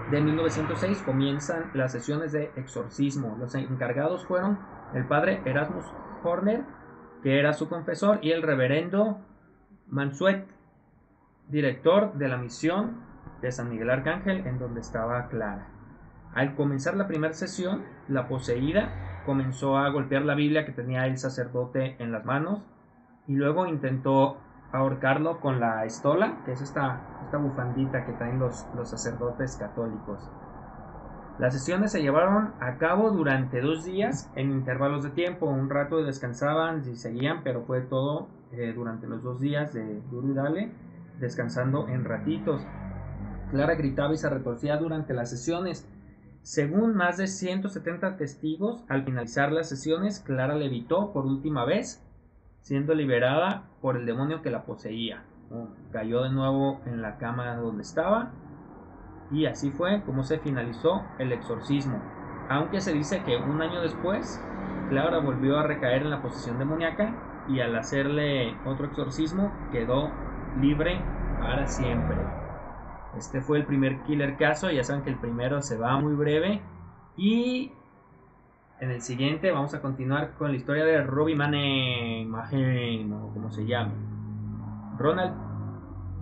de 0.07 0.21
1906 0.21 1.03
comienzan 1.03 1.71
las 1.75 1.93
sesiones 1.93 2.33
de 2.33 2.53
exorcismo. 2.57 3.37
Los 3.39 3.55
encargados 3.55 4.25
fueron 4.27 4.59
el 4.93 5.07
padre 5.07 5.43
Erasmus 5.45 5.87
Horner, 6.23 6.63
que 7.23 7.39
era 7.39 7.53
su 7.53 7.69
confesor, 7.69 8.19
y 8.23 8.33
el 8.33 8.43
reverendo 8.43 9.19
Mansuet, 9.89 10.47
director 11.49 12.15
de 12.15 12.29
la 12.29 12.37
misión 12.37 12.97
de 13.41 13.51
San 13.51 13.71
Miguel 13.71 13.91
Arcángel, 13.91 14.47
en 14.47 14.59
donde 14.59 14.81
estaba 14.81 15.29
Clara. 15.29 15.69
Al 16.35 16.55
comenzar 16.55 16.97
la 16.97 17.07
primera 17.07 17.33
sesión, 17.33 17.85
la 18.09 18.29
poseída 18.29 19.23
comenzó 19.25 19.79
a 19.79 19.89
golpear 19.91 20.23
la 20.23 20.35
Biblia 20.35 20.67
que 20.67 20.73
tenía 20.73 21.07
el 21.07 21.17
sacerdote 21.17 21.97
en 21.99 22.13
las 22.13 22.25
manos 22.25 22.61
y 23.27 23.35
luego 23.35 23.67
intentó 23.67 24.39
ahorcarlo 24.75 25.41
con 25.41 25.61
la 25.61 25.85
estola, 25.85 26.43
que 26.45 26.53
es 26.53 26.61
esta, 26.61 27.01
esta 27.25 27.39
bufandita 27.39 28.05
que 28.05 28.13
traen 28.13 28.41
los, 28.41 28.67
los 28.75 28.91
sacerdotes 28.91 29.57
católicos. 29.57 30.29
Las 31.39 31.53
sesiones 31.53 31.93
se 31.93 32.03
llevaron 32.03 32.53
a 32.61 32.77
cabo 32.77 33.11
durante 33.11 33.61
dos 33.61 33.85
días 33.85 34.31
en 34.35 34.51
intervalos 34.51 35.05
de 35.05 35.11
tiempo. 35.11 35.47
Un 35.47 35.71
rato 35.71 36.03
descansaban 36.03 36.83
y 36.89 36.97
seguían, 36.97 37.43
pero 37.43 37.63
fue 37.63 37.83
todo 37.83 38.29
eh, 38.53 38.73
durante 38.75 39.07
los 39.07 39.23
dos 39.23 39.41
días 39.41 39.73
de 39.73 40.01
duro 40.11 40.29
y 40.29 40.35
dale, 40.35 40.73
descansando 41.19 41.89
en 41.89 42.05
ratitos. 42.05 42.67
Clara 43.51 43.75
gritaba 43.77 44.13
y 44.13 44.17
se 44.17 44.29
retorcía 44.29 44.77
durante 44.77 45.15
las 45.15 45.31
sesiones. 45.31 45.89
Según 46.43 46.95
más 46.95 47.17
de 47.17 47.27
170 47.27 48.17
testigos, 48.17 48.85
al 48.89 49.05
finalizar 49.05 49.51
las 49.51 49.69
sesiones, 49.69 50.21
Clara 50.21 50.55
levitó 50.57 51.13
por 51.13 51.27
última 51.27 51.65
vez, 51.65 52.04
siendo 52.65 52.95
liberada 52.95 53.65
por 53.83 53.99
el 53.99 54.07
demonio 54.07 54.41
que 54.41 54.51
la 54.51 54.65
poseía. 54.65 55.23
Cayó 55.93 56.23
de 56.23 56.31
nuevo 56.31 56.81
en 56.87 57.03
la 57.03 57.19
cama 57.19 57.55
donde 57.57 57.83
estaba 57.83 58.33
y 59.31 59.45
así 59.45 59.71
fue 59.71 60.03
como 60.03 60.25
se 60.25 60.39
finalizó 60.39 61.03
el 61.19 61.33
exorcismo. 61.33 62.01
Aunque 62.49 62.81
se 62.81 62.95
dice 62.95 63.23
que 63.23 63.37
un 63.37 63.61
año 63.61 63.83
después, 63.83 64.43
Clara 64.89 65.19
volvió 65.19 65.59
a 65.59 65.65
recaer 65.65 66.03
en 66.03 66.11
la 66.11 66.23
posición 66.23 66.59
demoníaca 66.59 67.15
y 67.49 67.61
al 67.61 67.77
hacerle 67.77 68.57
otro 68.65 68.87
exorcismo 68.87 69.53
quedó 69.71 70.11
libre 70.59 71.03
para 71.41 71.67
siempre. 71.67 72.17
Este 73.15 73.43
fue 73.43 73.59
el 73.59 73.67
primer 73.67 74.03
killer 74.05 74.39
caso, 74.39 74.71
ya 74.71 74.85
saben 74.85 75.03
que 75.03 75.11
el 75.11 75.19
primero 75.19 75.61
se 75.61 75.77
va 75.77 76.01
muy 76.01 76.15
breve 76.15 76.63
y 77.19 77.73
en 78.81 78.91
el 78.91 79.01
siguiente 79.01 79.51
vamos 79.51 79.75
a 79.75 79.81
continuar 79.81 80.35
con 80.35 80.51
la 80.51 80.57
historia 80.57 80.85
de 80.85 81.03
Robbie 81.03 81.37
Mane, 81.37 82.29
o 82.31 83.33
como 83.33 83.51
se 83.51 83.67
llama. 83.67 83.93
Ronald 84.99 85.35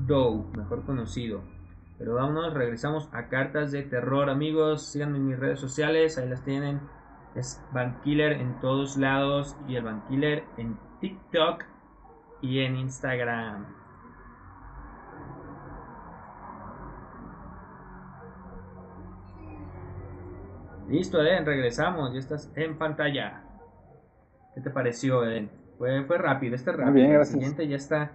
Doe, 0.06 0.44
mejor 0.56 0.84
conocido. 0.84 1.42
Pero 1.98 2.14
vámonos, 2.14 2.52
regresamos 2.54 3.08
a 3.12 3.28
cartas 3.28 3.70
de 3.70 3.82
terror, 3.82 4.28
amigos. 4.28 4.86
Síganme 4.86 5.18
en 5.18 5.26
mis 5.28 5.38
redes 5.38 5.60
sociales, 5.60 6.18
ahí 6.18 6.28
las 6.28 6.42
tienen. 6.42 6.80
Es 7.34 7.64
Bankiller 7.72 8.32
en 8.32 8.58
todos 8.60 8.96
lados 8.96 9.56
y 9.68 9.76
el 9.76 9.84
Bankiller 9.84 10.44
en 10.56 10.76
TikTok 11.00 11.64
y 12.40 12.60
en 12.60 12.76
Instagram. 12.76 13.81
Listo, 20.92 21.22
Eden, 21.22 21.46
regresamos. 21.46 22.12
Ya 22.12 22.18
estás 22.18 22.52
en 22.54 22.76
pantalla. 22.76 23.44
¿Qué 24.54 24.60
te 24.60 24.68
pareció, 24.68 25.24
Eden? 25.24 25.50
Fue, 25.78 26.04
fue 26.04 26.18
rápido, 26.18 26.54
este 26.54 26.70
rápido. 26.70 26.92
bien, 26.92 27.12
el 27.12 27.24
siguiente 27.24 27.66
ya 27.66 27.76
está, 27.76 28.12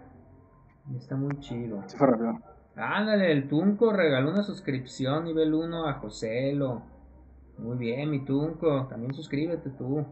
ya 0.86 0.98
está 1.00 1.16
muy 1.16 1.40
chido. 1.40 1.82
Sí, 1.88 1.98
fue 1.98 2.06
rápido. 2.06 2.40
Ándale, 2.76 3.32
el 3.32 3.48
Tunco 3.48 3.92
regaló 3.92 4.30
una 4.30 4.44
suscripción 4.44 5.24
nivel 5.24 5.56
1 5.56 5.88
a 5.88 5.94
Joselo. 5.94 6.84
Muy 7.58 7.78
bien, 7.78 8.12
mi 8.12 8.24
Tunco. 8.24 8.86
También 8.88 9.12
suscríbete 9.16 9.72
tú. 9.72 10.06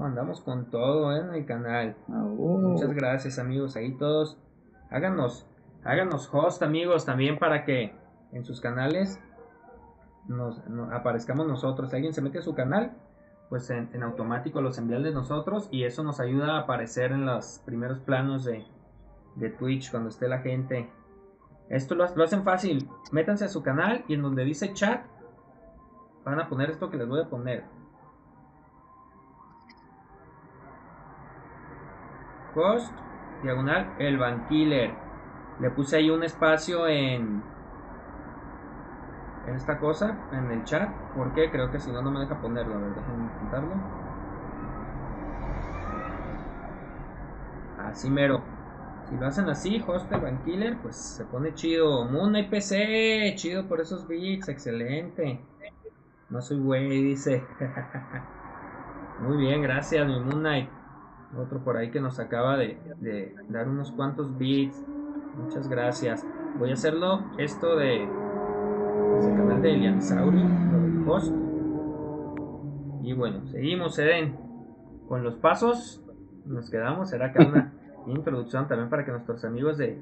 andamos 0.00 0.42
con 0.42 0.70
todo 0.70 1.12
¿eh? 1.16 1.18
en 1.18 1.34
el 1.34 1.46
canal. 1.46 1.96
Muchas 2.06 2.94
gracias, 2.94 3.40
amigos. 3.40 3.74
Ahí 3.74 3.96
todos. 3.96 4.38
Háganos, 4.88 5.48
háganos 5.82 6.32
host, 6.32 6.62
amigos, 6.62 7.04
también 7.04 7.40
para 7.40 7.64
que 7.64 7.92
en 8.30 8.44
sus 8.44 8.60
canales 8.60 9.20
aparezcamos 10.92 11.46
nosotros. 11.46 11.90
Si 11.90 11.96
alguien 11.96 12.12
se 12.12 12.22
mete 12.22 12.38
a 12.38 12.42
su 12.42 12.54
canal, 12.54 12.96
pues 13.48 13.68
en, 13.70 14.02
automático 14.02 14.60
los 14.60 14.78
envía 14.78 15.00
de 15.00 15.12
nosotros 15.12 15.68
y 15.70 15.84
eso 15.84 16.02
nos 16.02 16.20
ayuda 16.20 16.56
a 16.56 16.60
aparecer 16.60 17.12
en 17.12 17.26
los 17.26 17.60
primeros 17.64 18.00
planos 18.00 18.44
de, 18.44 18.64
Twitch 19.58 19.90
cuando 19.90 20.10
esté 20.10 20.28
la 20.28 20.40
gente 20.40 20.90
esto 21.70 21.94
lo, 21.94 22.04
hacen 22.04 22.42
fácil. 22.42 22.88
Métanse 23.12 23.44
a 23.44 23.48
su 23.48 23.62
canal 23.62 24.04
y 24.08 24.14
en 24.14 24.22
donde 24.22 24.44
dice 24.44 24.74
chat 24.74 25.06
van 26.24 26.40
a 26.40 26.48
poner 26.48 26.70
esto 26.70 26.90
que 26.90 26.96
les 26.96 27.08
voy 27.08 27.20
a 27.20 27.28
poner. 27.28 27.64
Host, 32.56 32.92
diagonal, 33.44 33.94
el 34.00 34.18
Bankiller. 34.18 34.92
Le 35.60 35.70
puse 35.70 35.98
ahí 35.98 36.10
un 36.10 36.24
espacio 36.24 36.88
en, 36.88 37.42
esta 39.48 39.78
cosa, 39.78 40.16
en 40.32 40.50
el 40.50 40.64
chat. 40.64 40.88
porque 41.16 41.50
Creo 41.50 41.70
que 41.70 41.80
si 41.80 41.90
no, 41.90 42.02
no 42.02 42.10
me 42.10 42.20
deja 42.20 42.40
ponerlo. 42.40 42.74
A 42.74 42.78
ver, 42.78 42.94
déjenme 42.94 43.24
intentarlo. 43.24 43.74
Así 47.78 48.10
mero. 48.10 48.42
Si 49.08 49.16
lo 49.16 49.26
hacen 49.26 49.48
así, 49.48 49.82
Hostel 49.84 50.20
Van 50.20 50.44
Killer, 50.44 50.76
pues 50.80 50.96
se 50.96 51.24
pone 51.24 51.54
chido. 51.54 52.04
Moon 52.04 52.32
PC, 52.48 53.32
chido 53.36 53.66
por 53.66 53.80
esos 53.80 54.06
beats, 54.06 54.48
excelente. 54.48 55.40
No 56.28 56.40
soy 56.40 56.60
güey, 56.60 57.02
dice. 57.02 57.44
Muy 59.20 59.36
bien, 59.38 59.62
gracias, 59.62 60.06
mi 60.06 60.20
Moon 60.20 60.40
Knight. 60.40 60.70
Otro 61.36 61.62
por 61.62 61.76
ahí 61.76 61.90
que 61.90 62.00
nos 62.00 62.18
acaba 62.18 62.56
de, 62.56 63.34
dar 63.48 63.68
unos 63.68 63.90
cuantos 63.92 64.38
beats. 64.38 64.80
Muchas 65.36 65.68
gracias. 65.68 66.24
Voy 66.58 66.70
a 66.70 66.74
hacerlo 66.74 67.24
esto 67.38 67.76
de 67.76 68.08
el 69.18 69.36
canal 69.36 69.62
de 69.62 69.70
del 69.70 71.08
host. 71.08 71.34
Y 73.02 73.12
bueno, 73.12 73.46
seguimos, 73.46 73.98
Eden. 73.98 74.36
Con 75.08 75.24
los 75.24 75.34
pasos 75.36 76.04
nos 76.46 76.70
quedamos. 76.70 77.10
Será 77.10 77.32
que 77.32 77.42
una 77.44 77.72
introducción 78.06 78.68
también 78.68 78.88
para 78.88 79.04
que 79.04 79.10
nuestros 79.10 79.44
amigos 79.44 79.78
de, 79.78 80.00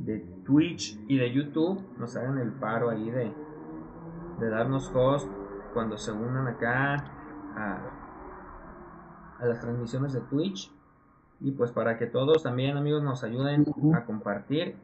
de 0.00 0.20
Twitch 0.44 0.98
y 1.08 1.18
de 1.18 1.32
YouTube 1.32 1.82
nos 1.98 2.16
hagan 2.16 2.38
el 2.38 2.52
paro 2.52 2.90
ahí 2.90 3.10
de, 3.10 3.32
de 4.40 4.48
darnos 4.48 4.90
host 4.94 5.30
cuando 5.74 5.98
se 5.98 6.12
unan 6.12 6.46
acá 6.48 6.94
a, 7.54 7.80
a 9.38 9.46
las 9.46 9.60
transmisiones 9.60 10.12
de 10.14 10.20
Twitch. 10.22 10.72
Y 11.40 11.52
pues 11.52 11.70
para 11.70 11.98
que 11.98 12.06
todos 12.06 12.42
también 12.42 12.78
amigos 12.78 13.02
nos 13.02 13.22
ayuden 13.22 13.66
a 13.94 14.04
compartir 14.06 14.76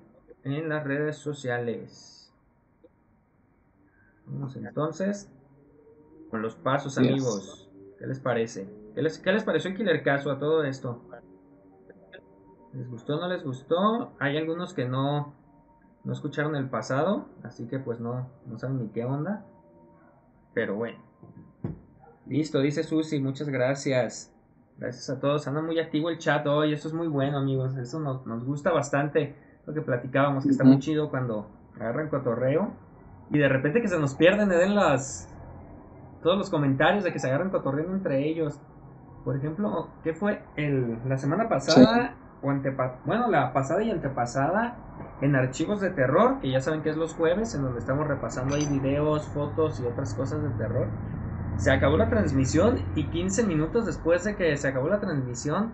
en 0.45 0.69
las 0.69 0.85
redes 0.85 1.17
sociales. 1.17 2.22
Vamos 4.27 4.57
entonces 4.57 5.31
con 6.31 6.43
los 6.43 6.55
pasos 6.55 6.97
amigos. 6.99 7.69
¿Qué 7.99 8.07
les 8.07 8.21
parece? 8.21 8.69
¿Qué 8.95 9.03
les, 9.03 9.19
qué 9.19 9.33
les 9.33 9.45
pareció 9.45 9.71
el 9.71 9.77
Killer 9.77 10.03
Caso 10.03 10.31
a 10.31 10.39
todo 10.39 10.65
esto? 10.65 11.03
¿Les 12.73 12.89
gustó 12.89 13.17
o 13.17 13.21
no 13.21 13.29
les 13.29 13.45
gustó? 13.45 14.13
Hay 14.19 14.37
algunos 14.37 14.73
que 14.73 14.87
no, 14.87 15.35
no 16.05 16.13
escucharon 16.13 16.57
el 16.57 16.71
pasado, 16.71 17.27
así 17.43 17.67
que 17.67 17.79
pues 17.79 18.01
no, 18.01 18.29
no 18.47 18.59
saben 18.59 18.79
ni 18.79 18.89
qué 18.89 19.05
onda. 19.05 19.45
Pero 20.55 20.77
bueno. 20.77 20.99
Listo, 22.27 22.61
dice 22.61 22.83
Susi, 22.83 23.21
muchas 23.21 23.49
gracias. 23.49 24.33
Gracias 24.79 25.11
a 25.11 25.21
todos. 25.21 25.47
Anda 25.47 25.61
muy 25.61 25.79
activo 25.79 26.09
el 26.09 26.19
chat 26.19 26.47
hoy, 26.47 26.73
eso 26.73 26.89
es 26.89 26.95
muy 26.95 27.09
bueno 27.09 27.39
amigos. 27.39 27.77
Eso 27.77 28.01
nos, 28.01 28.27
nos 28.27 28.45
gusta 28.45 28.73
bastante. 28.73 29.37
Lo 29.67 29.75
que 29.75 29.83
platicábamos, 29.83 30.45
que 30.45 30.51
está 30.51 30.65
muy 30.65 30.79
chido 30.79 31.11
cuando 31.11 31.49
agarran 31.77 32.09
cotorreo. 32.09 32.73
Y 33.33 33.39
de 33.39 33.49
repente 33.49 33.81
que 33.81 33.89
se 33.89 33.99
nos 33.99 34.15
pierden, 34.15 34.49
le 34.49 34.57
den 34.57 34.75
las... 34.75 35.29
Todos 36.23 36.39
los 36.39 36.51
comentarios 36.51 37.03
de 37.03 37.13
que 37.13 37.19
se 37.19 37.29
agarran 37.29 37.51
cotorreo 37.51 37.93
entre 37.93 38.29
ellos. 38.29 38.61
Por 39.25 39.37
ejemplo, 39.37 39.89
¿qué 40.05 40.15
fue? 40.15 40.43
El, 40.57 40.99
la 41.09 41.17
semana 41.17 41.49
pasada 41.49 42.15
bueno, 42.43 43.29
la 43.31 43.53
pasada 43.53 43.83
y 43.83 43.91
antepasada 43.91 44.77
en 45.21 45.37
archivos 45.37 45.81
de 45.81 45.91
terror, 45.91 46.41
que 46.41 46.51
ya 46.51 46.61
saben 46.61 46.83
que 46.83 46.91
es 46.91 46.97
los 46.97 47.15
jueves, 47.15 47.55
en 47.55 47.63
donde 47.63 47.79
estamos 47.79 48.07
repasando 48.07 48.57
ahí 48.57 48.67
videos, 48.67 49.27
fotos 49.29 49.81
y 49.81 49.87
otras 49.87 50.13
cosas 50.15 50.43
de 50.43 50.51
terror. 50.51 50.89
Se 51.57 51.71
acabó 51.71 51.97
la 51.97 52.09
transmisión 52.09 52.81
y 52.97 53.05
15 53.05 53.47
minutos 53.47 53.87
después 53.87 54.25
de 54.25 54.35
que 54.35 54.57
se 54.57 54.69
acabó 54.69 54.89
la 54.89 54.99
transmisión, 54.99 55.73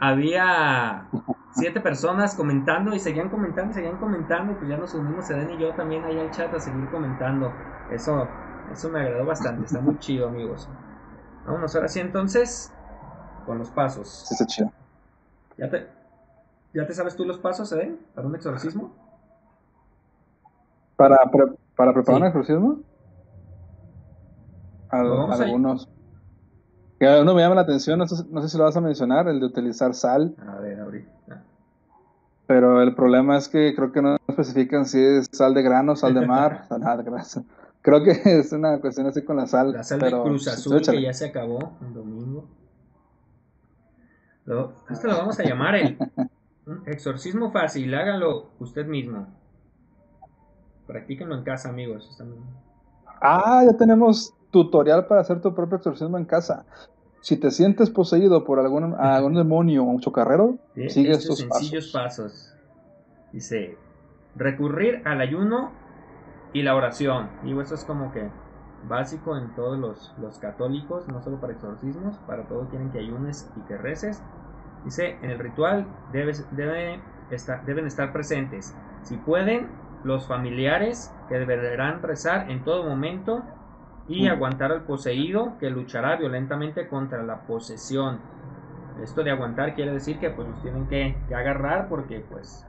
había 0.00 1.06
siete 1.52 1.80
personas 1.80 2.34
comentando 2.34 2.94
y 2.94 3.00
seguían 3.00 3.28
comentando 3.28 3.74
seguían 3.74 3.98
comentando 3.98 4.52
y 4.52 4.54
pues 4.56 4.68
ya 4.70 4.76
nos 4.76 4.94
unimos 4.94 5.28
Eden 5.30 5.50
y 5.50 5.58
yo 5.58 5.74
también 5.74 6.04
ahí 6.04 6.18
al 6.18 6.30
chat 6.30 6.52
a 6.54 6.60
seguir 6.60 6.88
comentando. 6.90 7.52
Eso, 7.90 8.28
eso 8.72 8.88
me 8.90 9.00
agradó 9.00 9.26
bastante, 9.26 9.66
está 9.66 9.80
muy 9.80 9.98
chido 9.98 10.28
amigos. 10.28 10.68
Vámonos 11.46 11.74
ahora 11.74 11.88
sí 11.88 12.00
entonces 12.00 12.72
con 13.46 13.58
los 13.58 13.70
pasos. 13.70 14.26
Está 14.30 14.46
chido. 14.46 14.72
¿Ya 15.58 15.68
te, 15.68 15.86
¿Ya 16.72 16.86
te 16.86 16.94
sabes 16.94 17.16
tú 17.16 17.24
los 17.24 17.38
pasos, 17.38 17.72
eh? 17.72 17.94
¿Para 18.14 18.26
un 18.26 18.34
exorcismo? 18.34 18.90
¿Para, 20.96 21.16
para 21.76 21.92
preparar 21.92 22.20
un 22.20 22.26
exorcismo? 22.26 22.78
algunos. 24.90 25.88
Que 27.00 27.06
uno 27.18 27.34
me 27.34 27.40
llama 27.40 27.54
la 27.54 27.62
atención, 27.62 27.98
no 27.98 28.06
sé, 28.06 28.26
no 28.28 28.42
sé, 28.42 28.50
si 28.50 28.58
lo 28.58 28.64
vas 28.64 28.76
a 28.76 28.80
mencionar, 28.82 29.26
el 29.26 29.40
de 29.40 29.46
utilizar 29.46 29.94
sal. 29.94 30.36
A 30.46 30.56
ver, 30.56 30.80
ahorita. 30.80 31.42
Pero 32.46 32.82
el 32.82 32.94
problema 32.94 33.38
es 33.38 33.48
que 33.48 33.74
creo 33.74 33.90
que 33.90 34.02
no 34.02 34.18
especifican 34.28 34.84
si 34.84 35.02
es 35.02 35.26
sal 35.32 35.54
de 35.54 35.62
grano, 35.62 35.96
sal 35.96 36.12
de 36.12 36.26
mar, 36.26 36.66
nada 36.78 36.98
de 36.98 37.04
grasa. 37.04 37.42
Creo 37.80 38.04
que 38.04 38.10
es 38.24 38.52
una 38.52 38.78
cuestión 38.80 39.06
así 39.06 39.22
con 39.22 39.38
la 39.38 39.46
sal. 39.46 39.72
La 39.72 39.82
sal 39.82 40.00
de 40.00 40.10
Cruz 40.10 40.46
Azul 40.46 40.82
que 40.82 41.00
ya 41.00 41.14
se 41.14 41.28
acabó 41.28 41.72
el 41.80 41.94
domingo. 41.94 42.46
Lo, 44.44 44.74
esto 44.90 45.06
lo 45.06 45.16
vamos 45.16 45.40
a 45.40 45.42
llamar 45.42 45.76
el, 45.76 45.96
exorcismo 46.84 47.50
fácil, 47.50 47.94
hágalo 47.94 48.50
usted 48.58 48.84
mismo. 48.84 49.26
Practíquenlo 50.86 51.34
en 51.34 51.44
casa, 51.44 51.70
amigos. 51.70 52.14
Ah, 53.22 53.62
ya 53.64 53.74
tenemos 53.78 54.34
tutorial 54.50 55.06
para 55.06 55.20
hacer 55.22 55.40
tu 55.40 55.54
propio 55.54 55.78
exorcismo 55.78 56.18
en 56.18 56.24
casa. 56.26 56.66
Si 57.20 57.36
te 57.38 57.50
sientes 57.50 57.90
poseído 57.90 58.44
por 58.44 58.60
algún, 58.60 58.94
algún 58.94 59.34
demonio 59.34 59.82
o 59.84 59.86
un 59.86 60.00
chocarrero, 60.00 60.58
¿sí? 60.74 60.82
sigue 60.86 61.14
Estos 61.14 61.16
estos 61.16 61.38
sencillos 61.38 61.88
pasos. 61.88 61.88
pasos. 61.88 62.58
Dice, 63.30 63.84
recurrir 64.34 65.02
al 65.06 65.20
ayuno 65.20 65.82
y 66.52 66.62
la 66.62 66.76
oración. 66.76 67.38
Digo, 67.40 67.62
eso 67.62 67.74
es 67.74 67.84
como 67.84 68.12
que 68.12 68.38
básico 68.80 69.36
en 69.38 69.54
todos 69.54 69.78
los, 69.78 70.14
los 70.18 70.38
católicos, 70.38 71.08
no 71.08 71.22
solo 71.22 71.40
para 71.40 71.54
exorcismos, 71.54 72.20
para 72.20 72.48
todo 72.48 72.68
quieren 72.68 72.90
que 72.92 72.98
ayunes 73.00 73.52
y 73.54 73.64
que 73.64 73.78
reces. 73.78 74.28
Dice, 74.82 75.18
en 75.22 75.30
el 75.30 75.38
ritual 75.38 75.96
debes- 76.06 76.48
debe 76.50 77.10
estar, 77.28 77.64
deben 77.64 77.86
estar 77.86 78.12
presentes, 78.12 78.80
si 79.02 79.18
pueden, 79.18 79.82
los 80.02 80.26
familiares 80.28 81.18
que 81.26 81.36
deberán 81.36 82.02
rezar 82.02 82.50
en 82.50 82.64
todo 82.64 82.84
momento 82.88 83.54
y 84.10 84.26
Mm. 84.26 84.28
aguantar 84.28 84.72
al 84.72 84.84
poseído 84.84 85.56
que 85.58 85.70
luchará 85.70 86.16
violentamente 86.16 86.88
contra 86.88 87.22
la 87.22 87.46
posesión. 87.46 88.18
Esto 89.02 89.22
de 89.22 89.30
aguantar 89.30 89.74
quiere 89.74 89.92
decir 89.92 90.18
que 90.18 90.30
pues 90.30 90.48
los 90.48 90.60
tienen 90.62 90.86
que, 90.88 91.16
que 91.28 91.34
agarrar 91.34 91.88
porque 91.88 92.20
pues 92.20 92.66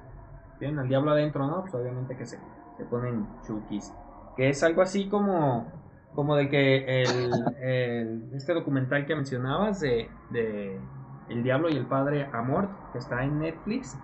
tienen 0.60 0.80
al 0.80 0.88
diablo 0.88 1.12
adentro, 1.12 1.47
¿no? 1.47 1.62
Pues 1.62 1.73
obviamente 1.75 2.15
que 2.15 2.25
se, 2.25 2.38
se 2.77 2.86
ponen 2.86 3.27
chukis. 3.45 3.91
Que 4.36 4.49
es 4.49 4.63
algo 4.63 4.82
así 4.82 5.10
como, 5.10 5.67
como 6.13 6.36
de 6.36 6.49
que 6.49 7.04
el, 7.04 7.56
el- 7.62 8.30
este 8.36 8.54
documental 8.54 9.06
que 9.06 9.15
mencionabas 9.15 9.80
de, 9.80 10.10
de 10.30 10.80
El 11.27 11.43
Diablo 11.43 11.69
y 11.69 11.77
el 11.77 11.88
Padre 11.88 12.30
Amor, 12.34 12.69
que 12.91 12.99
está 12.99 13.23
en 13.23 13.39
Netflix. 13.39 13.97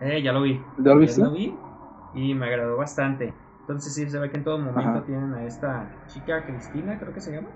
Eh, 0.00 0.22
ya 0.22 0.32
lo 0.32 0.42
vi. 0.42 0.60
¿Ya 0.76 0.94
lo 0.94 0.98
viste? 0.98 1.22
Ya 1.22 1.26
lo 1.26 1.32
vi 1.32 1.54
y 2.14 2.34
me 2.34 2.46
agradó 2.46 2.76
bastante. 2.76 3.32
Entonces 3.72 3.94
sí, 3.94 4.10
se 4.10 4.18
ve 4.18 4.30
que 4.30 4.36
en 4.36 4.44
todo 4.44 4.58
momento 4.58 4.90
Ajá. 4.90 5.06
tienen 5.06 5.32
a 5.32 5.44
esta 5.44 5.88
chica 6.06 6.44
Cristina, 6.44 6.98
creo 6.98 7.14
que 7.14 7.22
se 7.22 7.32
llama. 7.32 7.48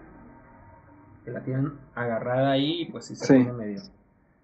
Que 1.27 1.31
la 1.31 1.41
tienen 1.41 1.73
agarrada 1.95 2.53
ahí 2.53 2.83
y 2.83 2.85
pues 2.87 3.05
sí 3.05 3.17
se 3.17 3.27
Sí. 3.27 3.35
pone 3.35 3.53
medio, 3.53 3.83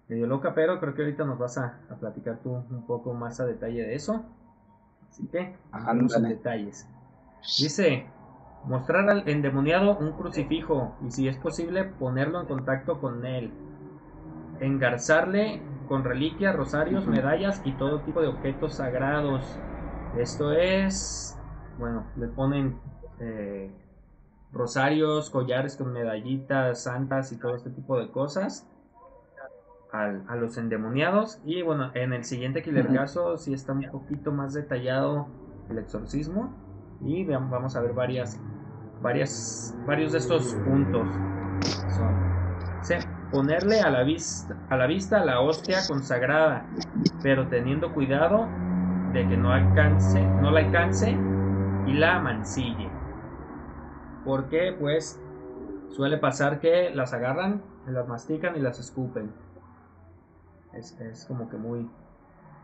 medio 0.07 0.27
loca, 0.27 0.53
pero 0.53 0.79
creo 0.79 0.93
que 0.93 1.01
ahorita 1.01 1.25
nos 1.25 1.39
vas 1.39 1.57
a, 1.57 1.79
a 1.89 1.95
platicar 1.95 2.37
tú 2.43 2.51
un 2.51 2.85
poco 2.85 3.13
más 3.13 3.39
a 3.39 3.45
detalle 3.47 3.81
de 3.81 3.95
eso. 3.95 4.23
Así 5.09 5.25
que, 5.27 5.39
en 5.39 5.55
Ándale. 5.71 6.29
detalles. 6.29 6.85
Dice, 7.59 8.05
mostrar 8.65 9.09
al 9.09 9.27
endemoniado 9.27 9.97
un 9.97 10.11
crucifijo 10.11 10.93
y 11.01 11.09
si 11.09 11.27
es 11.27 11.37
posible 11.37 11.85
ponerlo 11.85 12.41
en 12.41 12.45
contacto 12.47 12.99
con 12.99 13.25
él. 13.25 13.51
Engarzarle 14.59 15.61
con 15.87 16.03
reliquias, 16.03 16.55
rosarios, 16.55 17.07
medallas 17.07 17.61
y 17.63 17.71
todo 17.73 18.01
tipo 18.01 18.21
de 18.21 18.27
objetos 18.27 18.75
sagrados. 18.75 19.59
Esto 20.17 20.51
es, 20.53 21.35
bueno, 21.77 22.05
le 22.17 22.27
ponen 22.27 22.79
eh, 23.19 23.71
rosarios, 24.51 25.29
collares 25.29 25.75
con 25.75 25.91
medallitas, 25.93 26.83
santas 26.83 27.31
y 27.31 27.37
todo 27.37 27.55
este 27.55 27.69
tipo 27.71 27.97
de 27.99 28.09
cosas 28.11 28.65
al- 29.91 30.23
a 30.27 30.35
los 30.35 30.57
endemoniados. 30.57 31.39
Y 31.45 31.61
bueno, 31.61 31.91
en 31.93 32.13
el 32.13 32.23
siguiente 32.23 32.61
Killer 32.63 32.87
caso 32.93 33.37
sí 33.37 33.53
está 33.53 33.73
un 33.73 33.83
poquito 33.91 34.31
más 34.31 34.53
detallado 34.53 35.27
el 35.69 35.77
exorcismo. 35.77 36.51
Y 37.01 37.25
vamos 37.25 37.75
a 37.75 37.81
ver 37.81 37.93
varias, 37.93 38.39
varias, 39.01 39.75
varios 39.85 40.11
de 40.13 40.19
estos 40.19 40.53
puntos. 40.55 41.07
Son, 41.97 42.83
sí, 42.83 42.95
ponerle 43.31 43.81
a 43.81 43.89
la, 43.89 44.03
vista, 44.03 44.55
a 44.69 44.77
la 44.77 44.87
vista 44.87 45.23
la 45.25 45.41
hostia 45.41 45.79
consagrada, 45.87 46.65
pero 47.21 47.47
teniendo 47.47 47.93
cuidado 47.93 48.47
de 49.11 49.27
que 49.27 49.37
no 49.37 49.51
alcance, 49.51 50.21
no 50.41 50.51
la 50.51 50.61
alcance 50.61 51.15
y 51.87 51.93
la 51.93 52.19
mancille. 52.19 52.89
Porque 54.25 54.75
pues 54.79 55.21
suele 55.89 56.17
pasar 56.17 56.59
que 56.59 56.91
las 56.93 57.13
agarran, 57.13 57.61
las 57.87 58.07
mastican 58.07 58.55
y 58.55 58.59
las 58.59 58.79
escupen. 58.79 59.33
Es, 60.73 60.99
es 60.99 61.25
como 61.25 61.49
que 61.49 61.57
muy, 61.57 61.89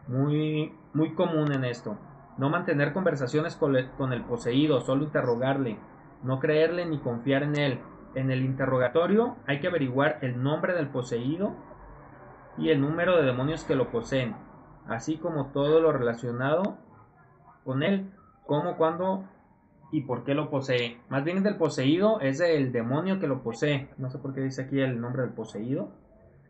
muy, 0.08 0.73
muy 0.93 1.13
común 1.13 1.51
en 1.51 1.65
esto. 1.65 1.97
No 2.38 2.49
mantener 2.49 2.93
conversaciones 2.93 3.55
con 3.55 3.75
con 3.97 4.13
el 4.13 4.23
poseído, 4.23 4.82
solo 4.82 5.03
interrogarle. 5.03 5.77
No 6.23 6.39
creerle 6.39 6.86
ni 6.86 6.99
confiar 6.99 7.43
en 7.43 7.58
él. 7.58 7.79
En 8.15 8.32
el 8.32 8.43
interrogatorio 8.43 9.36
hay 9.45 9.60
que 9.60 9.67
averiguar 9.67 10.17
el 10.21 10.41
nombre 10.41 10.73
del 10.73 10.88
poseído 10.89 11.53
y 12.58 12.69
el 12.69 12.82
número 12.82 13.15
de 13.17 13.23
demonios 13.23 13.63
que 13.63 13.75
lo 13.75 13.89
poseen, 13.89 14.36
así 14.88 15.17
como 15.17 15.47
todo 15.47 15.79
lo 15.79 15.93
relacionado 15.93 16.77
con 17.63 17.84
él, 17.84 18.12
cómo, 18.49 18.77
cuándo 18.77 19.25
y 19.91 20.01
por 20.01 20.23
qué 20.23 20.33
lo 20.33 20.49
posee. 20.49 20.99
Más 21.07 21.23
bien 21.23 21.43
del 21.43 21.55
poseído 21.55 22.19
es 22.19 22.39
del 22.39 22.71
demonio 22.71 23.19
que 23.19 23.27
lo 23.27 23.43
posee. 23.43 23.89
No 23.97 24.09
sé 24.09 24.17
por 24.17 24.33
qué 24.33 24.41
dice 24.41 24.63
aquí 24.63 24.81
el 24.81 24.99
nombre 24.99 25.21
del 25.21 25.31
poseído. 25.31 25.91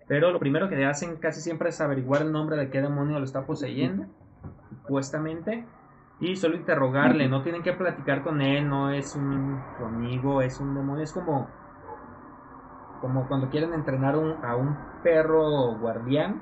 Pero 0.07 0.31
lo 0.31 0.39
primero 0.39 0.69
que 0.69 0.85
hacen 0.85 1.17
casi 1.17 1.41
siempre 1.41 1.69
es 1.69 1.81
averiguar 1.81 2.21
el 2.21 2.31
nombre 2.31 2.55
de 2.55 2.69
qué 2.69 2.81
demonio 2.81 3.19
lo 3.19 3.25
está 3.25 3.45
poseyendo, 3.45 4.05
supuestamente, 4.69 5.65
y 6.21 6.37
solo 6.37 6.55
interrogarle. 6.55 7.27
No 7.27 7.43
tienen 7.43 7.63
que 7.63 7.73
platicar 7.73 8.23
con 8.23 8.41
él, 8.41 8.67
no 8.67 8.89
es 8.89 9.15
un 9.15 9.61
amigo, 9.85 10.41
es 10.41 10.59
un 10.59 10.73
demonio. 10.73 11.03
Es 11.03 11.11
como, 11.11 11.47
como 13.01 13.27
cuando 13.27 13.49
quieren 13.49 13.73
entrenar 13.73 14.15
a 14.15 14.55
un 14.55 14.77
perro 15.03 15.77
guardián. 15.77 16.41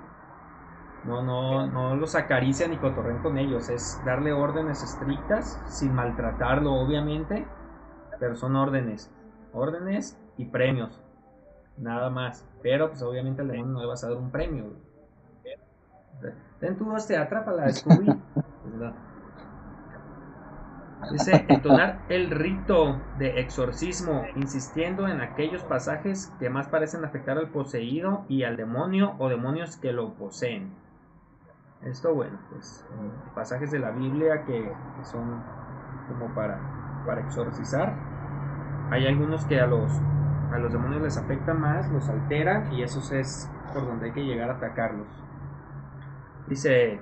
No, 1.05 1.21
no, 1.21 1.67
no 1.67 1.95
los 1.95 2.15
acarician 2.15 2.71
ni 2.71 2.77
cotorren 2.77 3.19
con 3.19 3.37
ellos. 3.37 3.69
Es 3.69 4.01
darle 4.05 4.33
órdenes 4.33 4.83
estrictas, 4.83 5.61
sin 5.67 5.93
maltratarlo, 5.93 6.73
obviamente. 6.73 7.47
Pero 8.19 8.35
son 8.35 8.55
órdenes. 8.55 9.11
Órdenes 9.53 10.19
y 10.37 10.45
premios. 10.45 11.01
Nada 11.77 12.09
más. 12.09 12.45
Pero 12.61 12.89
pues 12.89 13.01
obviamente 13.01 13.41
al 13.41 13.49
demonio 13.49 13.73
no 13.73 13.81
le 13.81 13.87
vas 13.87 14.03
a 14.03 14.09
dar 14.09 14.17
un 14.17 14.31
premio. 14.31 14.65
güey. 14.65 14.87
Ten 16.59 16.75
tú 16.77 16.95
este, 16.95 17.15
atrápala, 17.15 17.71
Scooby. 17.71 18.05
Pues. 18.05 18.93
Dice, 21.11 21.45
entonar 21.47 21.99
el 22.09 22.31
rito 22.31 22.99
de 23.19 23.39
exorcismo, 23.39 24.25
insistiendo 24.35 25.07
en 25.07 25.21
aquellos 25.21 25.63
pasajes 25.63 26.33
que 26.39 26.49
más 26.49 26.67
parecen 26.67 27.05
afectar 27.05 27.37
al 27.37 27.49
poseído 27.49 28.25
y 28.27 28.43
al 28.43 28.57
demonio 28.57 29.13
o 29.19 29.29
demonios 29.29 29.77
que 29.77 29.93
lo 29.93 30.15
poseen. 30.15 30.73
Esto, 31.83 32.13
bueno, 32.13 32.37
pues 32.51 32.85
eh, 32.89 33.11
pasajes 33.35 33.71
de 33.71 33.79
la 33.79 33.91
Biblia 33.91 34.43
que, 34.45 34.71
son 35.03 35.43
como 36.07 36.33
para, 36.33 36.59
para 37.05 37.21
exorcizar. 37.21 37.93
Hay 38.89 39.05
algunos 39.05 39.45
que 39.45 39.59
a 39.59 39.67
los, 39.67 39.91
a 40.51 40.57
los 40.57 40.71
demonios 40.71 41.01
les 41.03 41.17
afecta 41.17 41.53
más, 41.53 41.89
los 41.91 42.09
alteran 42.09 42.73
y 42.73 42.81
eso 42.81 42.99
es 43.13 43.49
por 43.73 43.85
donde 43.85 44.07
hay 44.07 44.11
que 44.13 44.25
llegar 44.25 44.49
a 44.49 44.53
atacarlos. 44.53 45.07
Dice, 46.47 46.99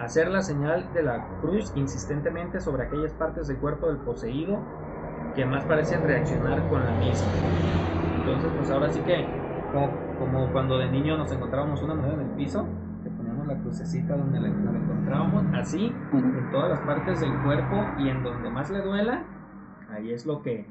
hacer 0.00 0.28
la 0.28 0.42
señal 0.42 0.92
de 0.94 1.02
la 1.02 1.26
cruz 1.40 1.72
insistentemente 1.74 2.60
sobre 2.60 2.84
aquellas 2.84 3.12
partes 3.14 3.48
del 3.48 3.58
cuerpo 3.58 3.88
del 3.88 3.98
poseído 3.98 4.60
que 5.34 5.44
más 5.44 5.64
parecen 5.66 6.02
reaccionar 6.04 6.66
con 6.68 6.84
la 6.84 6.92
misma. 6.92 7.28
Entonces, 8.16 8.50
pues 8.56 8.70
ahora 8.70 8.90
sí 8.90 9.00
que, 9.00 9.26
como, 9.72 9.90
como 10.18 10.52
cuando 10.52 10.78
de 10.78 10.90
niño 10.90 11.16
nos 11.16 11.30
encontrábamos 11.32 11.82
una 11.82 11.94
moneda 11.94 12.14
en 12.14 12.20
el 12.20 12.30
piso, 12.30 12.66
crucecita 13.68 14.16
donde 14.16 14.40
la, 14.40 14.48
la 14.48 14.78
encontrábamos, 14.78 15.44
así, 15.54 15.92
en 16.12 16.50
todas 16.50 16.70
las 16.70 16.80
partes 16.80 17.20
del 17.20 17.32
cuerpo 17.42 17.76
y 17.98 18.08
en 18.08 18.22
donde 18.22 18.48
más 18.50 18.70
le 18.70 18.80
duela, 18.80 19.24
ahí 19.90 20.10
es 20.10 20.24
lo 20.24 20.42
que, 20.42 20.66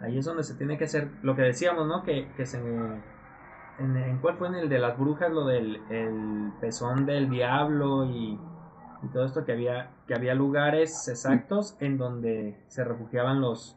ahí 0.00 0.18
es 0.18 0.24
donde 0.24 0.44
se 0.44 0.54
tiene 0.54 0.78
que 0.78 0.84
hacer, 0.84 1.10
lo 1.22 1.34
que 1.34 1.42
decíamos, 1.42 1.88
¿no? 1.88 2.04
Que, 2.04 2.30
que 2.36 2.46
se 2.46 2.58
en, 3.78 3.96
en 3.96 4.18
cuál 4.18 4.36
fue 4.36 4.46
en 4.46 4.54
el 4.54 4.68
de 4.68 4.78
las 4.78 4.96
brujas 4.96 5.32
lo 5.32 5.46
del 5.46 5.82
el 5.90 6.52
pezón 6.60 7.06
del 7.06 7.28
diablo 7.28 8.04
y, 8.04 8.38
y 9.02 9.08
todo 9.12 9.24
esto 9.24 9.44
que 9.44 9.50
había 9.50 9.90
que 10.06 10.14
había 10.14 10.34
lugares 10.34 11.08
exactos 11.08 11.76
en 11.80 11.98
donde 11.98 12.56
se 12.68 12.84
refugiaban 12.84 13.40
los 13.40 13.76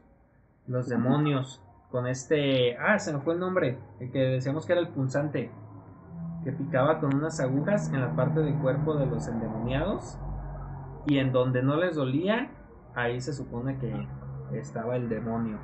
los 0.68 0.88
demonios 0.88 1.64
con 1.90 2.06
este 2.06 2.78
ah 2.78 3.00
se 3.00 3.12
me 3.12 3.22
fue 3.22 3.34
el 3.34 3.40
nombre 3.40 3.80
el 4.00 4.12
que 4.12 4.20
decíamos 4.20 4.68
que 4.68 4.74
era 4.74 4.82
el 4.82 4.90
punzante 4.90 5.50
que 6.48 6.54
picaba 6.54 7.02
con 7.02 7.14
unas 7.14 7.42
agujas 7.42 7.92
en 7.92 8.00
la 8.00 8.16
parte 8.16 8.40
del 8.40 8.56
cuerpo 8.60 8.94
de 8.94 9.06
los 9.06 9.28
endemoniados 9.28 10.18
y 11.06 11.18
en 11.18 11.34
donde 11.34 11.62
no 11.62 11.76
les 11.76 11.96
dolía 11.96 12.52
ahí 12.96 13.20
se 13.20 13.34
supone 13.34 13.78
que 13.80 14.08
estaba 14.58 14.96
el 14.96 15.10
demonio 15.10 15.58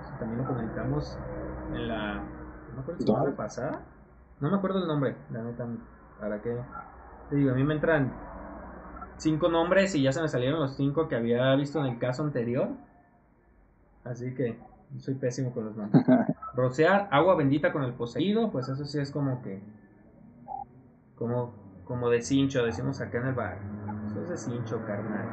Eso 0.00 0.14
también 0.20 0.42
lo 0.42 0.46
comentamos 0.46 1.18
en 1.74 1.88
la 1.88 2.22
no 2.70 2.76
me 2.76 2.82
acuerdo 2.82 3.26
si 3.26 3.32
pasada. 3.36 3.80
No 4.38 4.50
me 4.50 4.56
acuerdo 4.56 4.78
el 4.78 4.86
nombre, 4.86 5.16
la 5.32 5.42
neta. 5.42 5.66
¿Para 6.20 6.40
qué? 6.40 6.56
Te 7.28 7.36
digo, 7.36 7.50
a 7.50 7.54
mí 7.54 7.64
me 7.64 7.74
entran 7.74 8.12
cinco 9.16 9.48
nombres 9.48 9.96
y 9.96 10.02
ya 10.02 10.12
se 10.12 10.22
me 10.22 10.28
salieron 10.28 10.60
los 10.60 10.76
cinco 10.76 11.08
que 11.08 11.16
había 11.16 11.52
visto 11.56 11.80
en 11.80 11.86
el 11.86 11.98
caso 11.98 12.22
anterior. 12.22 12.68
Así 14.04 14.34
que 14.36 14.56
soy 14.98 15.14
pésimo 15.14 15.52
con 15.52 15.64
los 15.64 15.76
nombres. 15.76 16.04
Rociar 16.54 17.08
agua 17.10 17.34
bendita 17.34 17.72
con 17.72 17.82
el 17.82 17.92
poseído, 17.92 18.52
pues 18.52 18.68
eso 18.68 18.84
sí 18.84 19.00
es 19.00 19.10
como 19.10 19.42
que. 19.42 19.60
Como 21.16 21.52
como 21.84 22.10
de 22.10 22.22
cincho, 22.22 22.64
decimos 22.64 23.00
acá 23.00 23.18
en 23.18 23.26
el 23.28 23.34
bar. 23.34 23.58
Eso 24.08 24.22
es 24.22 24.28
de 24.28 24.36
cincho, 24.38 24.84
carnal. 24.84 25.26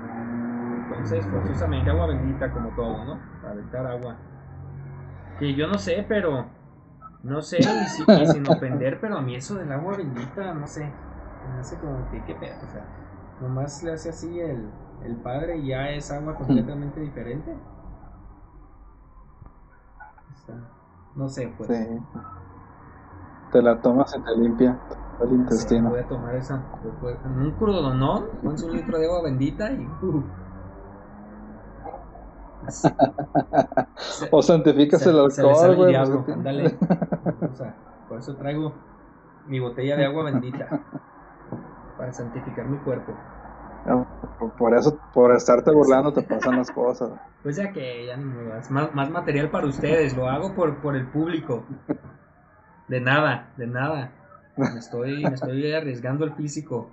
Entonces, 0.84 1.26
forzosamente 1.28 1.90
agua 1.90 2.08
bendita 2.08 2.52
como 2.52 2.70
todo, 2.72 3.06
¿no? 3.06 3.22
Para 3.42 3.54
aventar 3.54 3.86
agua. 3.86 4.18
Que 5.38 5.56
yo 5.56 5.68
no 5.68 5.78
sé, 5.78 6.06
pero... 6.08 6.46
No 7.24 7.42
sé, 7.42 7.60
y, 7.60 7.86
si- 7.88 8.10
y 8.22 8.26
sin 8.28 8.48
ofender, 8.48 9.00
pero 9.02 9.18
a 9.18 9.22
mí 9.22 9.36
eso 9.36 9.56
del 9.56 9.72
agua 9.72 9.98
bendita, 9.98 10.54
no 10.54 10.68
sé. 10.68 10.94
Me 11.44 11.60
hace 11.60 11.78
como 11.78 12.10
que, 12.10 12.24
qué 12.24 12.36
pedo, 12.36 12.56
o 12.66 12.70
sea... 12.72 12.86
Nomás 13.40 13.84
le 13.84 13.94
hace 13.94 14.10
así 14.10 14.40
el, 14.40 14.70
el 15.02 15.16
padre 15.16 15.58
y 15.58 15.68
ya 15.68 15.92
es 15.92 16.12
agua 16.12 16.36
completamente 16.36 17.00
diferente. 17.00 17.56
No 21.16 21.30
sé, 21.30 21.48
pues. 21.58 21.70
Sí. 21.70 21.76
Te 23.52 23.62
la 23.62 23.80
tomas 23.82 24.16
y 24.18 24.22
te 24.22 24.36
limpia 24.38 24.80
el 25.22 25.30
Sí, 25.30 25.36
intestino. 25.36 25.90
voy 25.90 26.00
a 26.00 26.08
tomar 26.08 26.36
esa 26.36 26.64
después. 26.84 27.18
En 27.26 27.32
un 27.42 27.52
curdonón, 27.52 28.26
pones 28.44 28.64
un 28.64 28.72
litro 28.74 28.98
de 28.98 29.06
agua 29.06 29.24
bendita 29.24 29.72
y. 29.72 29.86
uh. 29.86 30.24
O 34.32 34.42
santificas 34.42 35.02
se- 35.02 35.10
el 35.10 35.20
alcohol, 35.20 35.76
güey. 35.76 35.96
O 35.96 37.56
sea, 37.56 37.76
por 38.08 38.20
eso 38.20 38.36
traigo 38.36 38.74
mi 39.48 39.60
botella 39.60 39.96
de 39.98 40.06
agua 40.06 40.24
bendita. 40.26 40.68
Para 41.98 42.14
santificar 42.14 42.66
mi 42.68 42.78
cuerpo. 42.80 43.14
Por- 44.38 44.52
Por 44.54 44.74
eso, 44.76 44.98
por 45.14 45.36
estarte 45.36 45.72
burlando, 45.72 46.14
te 46.14 46.22
pasan 46.22 46.58
las 46.58 46.70
cosas. 46.72 47.10
Pues 47.44 47.56
ya 47.56 47.72
que 47.72 48.06
ya 48.06 48.18
ni 48.18 48.58
es 48.58 48.70
más, 48.70 48.94
más 48.94 49.10
material 49.10 49.50
para 49.50 49.68
ustedes, 49.68 50.16
lo 50.16 50.28
hago 50.28 50.54
por, 50.54 50.76
por 50.82 50.96
el 50.96 51.08
público. 51.08 51.66
De 52.90 53.00
nada, 53.00 53.54
de 53.56 53.68
nada. 53.68 54.12
Me 54.58 54.80
estoy, 54.80 55.24
me 55.24 55.36
estoy 55.36 55.72
arriesgando 55.72 56.26
el 56.26 56.34
físico. 56.34 56.90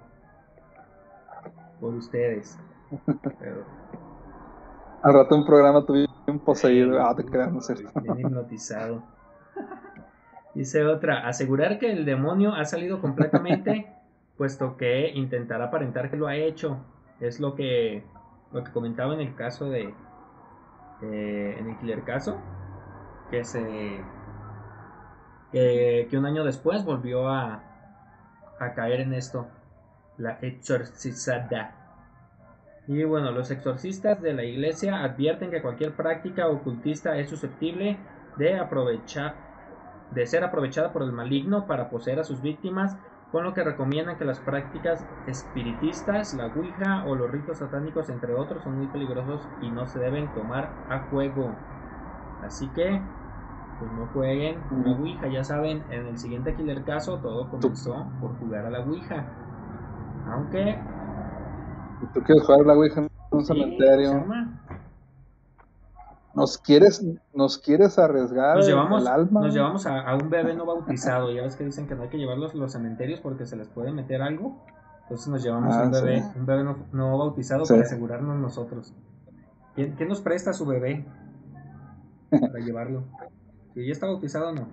Por 1.81 1.95
ustedes. 1.95 2.59
Pero 3.41 3.65
Al 5.03 5.15
rato 5.15 5.35
un 5.35 5.45
programa 5.45 5.85
tuve 5.85 6.07
un 6.27 6.39
poseído. 6.39 7.03
Ah, 7.03 7.15
te 7.17 7.25
creas, 7.25 7.51
no 7.51 7.61
cierto. 7.61 7.91
bien 8.01 8.21
hipnotizado. 8.21 9.03
Dice 10.55 10.85
otra, 10.85 11.27
asegurar 11.27 11.79
que 11.79 11.91
el 11.91 12.05
demonio 12.05 12.55
ha 12.55 12.65
salido 12.65 13.01
completamente, 13.01 13.93
puesto 14.37 14.77
que 14.77 15.11
intentará 15.11 15.67
aparentar 15.67 16.11
que 16.11 16.17
lo 16.17 16.29
ha 16.29 16.37
hecho. 16.37 16.79
Es 17.21 17.41
lo 17.41 17.55
que, 17.55 18.05
lo 18.53 18.65
que 18.65 18.73
comentaba 18.73 19.15
en 19.15 19.21
el 19.21 19.35
caso 19.35 19.69
de, 19.71 19.95
eh, 21.03 21.57
en 21.59 21.69
el 21.69 21.79
killer 21.79 22.05
caso, 22.05 22.39
que 23.31 23.45
se, 23.45 24.01
que, 25.53 26.07
que 26.11 26.19
un 26.19 26.27
año 26.27 26.45
después 26.45 26.85
volvió 26.85 27.29
a, 27.29 27.63
a 28.59 28.75
caer 28.75 29.01
en 29.01 29.15
esto, 29.15 29.47
la 30.19 30.39
exorcizada. 30.41 31.75
Y 32.89 33.03
bueno, 33.05 33.33
los 33.33 33.51
exorcistas 33.51 34.23
de 34.23 34.33
la 34.33 34.45
iglesia 34.45 35.03
advierten 35.03 35.51
que 35.51 35.63
cualquier 35.63 35.95
práctica 35.95 36.49
ocultista 36.49 37.17
es 37.19 37.29
susceptible 37.29 37.99
de 38.37 38.59
aprovechar 38.59 39.47
de 40.11 40.27
ser 40.27 40.45
aprovechada 40.45 40.93
por 40.93 41.03
el 41.03 41.13
maligno 41.13 41.67
para 41.67 41.91
poseer 41.91 42.21
a 42.21 42.25
sus 42.25 42.41
víctimas, 42.41 42.97
con 43.33 43.45
lo 43.45 43.55
que 43.55 43.65
recomiendan 43.65 44.17
que 44.17 44.25
las 44.25 44.41
prácticas 44.41 45.05
espiritistas, 45.27 46.33
la 46.33 46.47
Ouija 46.47 47.05
o 47.07 47.17
los 47.17 47.31
ritos 47.31 47.59
satánicos, 47.59 48.09
entre 48.09 48.35
otros, 48.35 48.63
son 48.63 48.77
muy 48.77 48.87
peligrosos 48.87 49.51
y 49.61 49.71
no 49.71 49.87
se 49.87 49.99
deben 49.99 50.33
tomar 50.33 50.71
a 50.89 51.01
juego. 51.01 51.51
Así 52.41 52.69
que, 52.69 53.03
pues 53.79 53.93
no 53.93 54.07
jueguen 54.13 54.59
la 54.85 54.93
Ouija, 54.93 55.29
ya 55.29 55.45
saben, 55.45 55.83
en 55.91 56.07
el 56.07 56.19
siguiente 56.19 56.55
Killer 56.55 56.85
caso 56.85 57.19
todo 57.19 57.49
comenzó 57.51 58.07
por 58.21 58.39
jugar 58.39 58.67
a 58.67 58.71
la 58.71 58.81
Ouija. 58.81 59.27
Aunque 60.33 60.79
Si 62.01 62.07
tú 62.13 62.21
quieres 62.23 62.45
jugar 62.45 62.61
a 62.63 62.65
la 62.65 62.75
Ouija 62.75 63.01
en 63.03 63.11
un 63.31 63.41
sí, 63.45 63.47
cementerio. 63.47 64.25
¿nos 66.35 66.59
quieres, 66.59 67.03
nos 67.35 67.59
quieres 67.59 67.99
arriesgar 67.99 68.57
Nos 68.57 68.67
llevamos, 68.67 69.03
el 69.03 69.09
alma? 69.09 69.41
nos 69.41 69.55
llevamos 69.55 69.87
a, 69.87 70.01
a 70.01 70.15
un 70.17 70.29
bebé 70.29 70.55
no 70.55 70.67
bautizado. 70.67 71.31
Ya 71.33 71.43
ves 71.43 71.57
que 71.57 71.65
dicen 71.65 71.87
que 71.87 71.95
no 71.95 72.03
hay 72.03 72.09
que 72.11 72.19
llevarlos 72.19 72.53
a 72.55 72.57
los 72.59 72.73
cementerios 72.73 73.21
porque 73.21 73.47
se 73.47 73.57
les 73.57 73.69
puede 73.69 73.91
meter 73.93 74.21
algo. 74.23 74.57
Entonces 75.05 75.29
nos 75.29 75.43
llevamos 75.43 75.75
Ah, 75.75 75.85
un 75.85 75.93
bebé, 75.93 76.21
sí. 76.21 76.29
un 76.39 76.47
bebé 76.47 76.65
no, 76.65 76.77
no 76.93 77.17
bautizado 77.19 77.65
Sí. 77.65 77.73
para 77.75 77.85
asegurarnos 77.85 78.37
nosotros. 78.39 78.93
¿Quién, 79.75 79.95
quién 79.97 80.09
nos 80.09 80.21
presta 80.21 80.53
su 80.53 80.67
bebé 80.67 81.07
para 82.31 82.59
llevarlo? 82.65 83.05
Si 83.77 83.85
ya 83.85 83.93
está 83.93 84.07
bautizado, 84.07 84.53
no. 84.55 84.69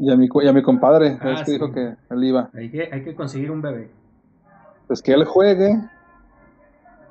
Y 0.00 0.10
a 0.10 0.16
mi, 0.16 0.28
y 0.42 0.48
a 0.48 0.52
mi 0.52 0.60
compadre, 0.62 1.16
Ah, 1.20 1.30
es 1.30 1.38
que 1.40 1.44
sí. 1.46 1.52
dijo 1.52 1.70
que 1.70 1.94
él 2.10 2.24
iba. 2.24 2.50
Hay 2.54 2.70
que, 2.72 2.88
hay 2.92 3.04
que 3.04 3.14
conseguir 3.14 3.52
un 3.52 3.62
bebé. 3.62 3.88
Pues 4.88 5.00
que 5.00 5.12
él 5.12 5.24
juegue. 5.24 5.78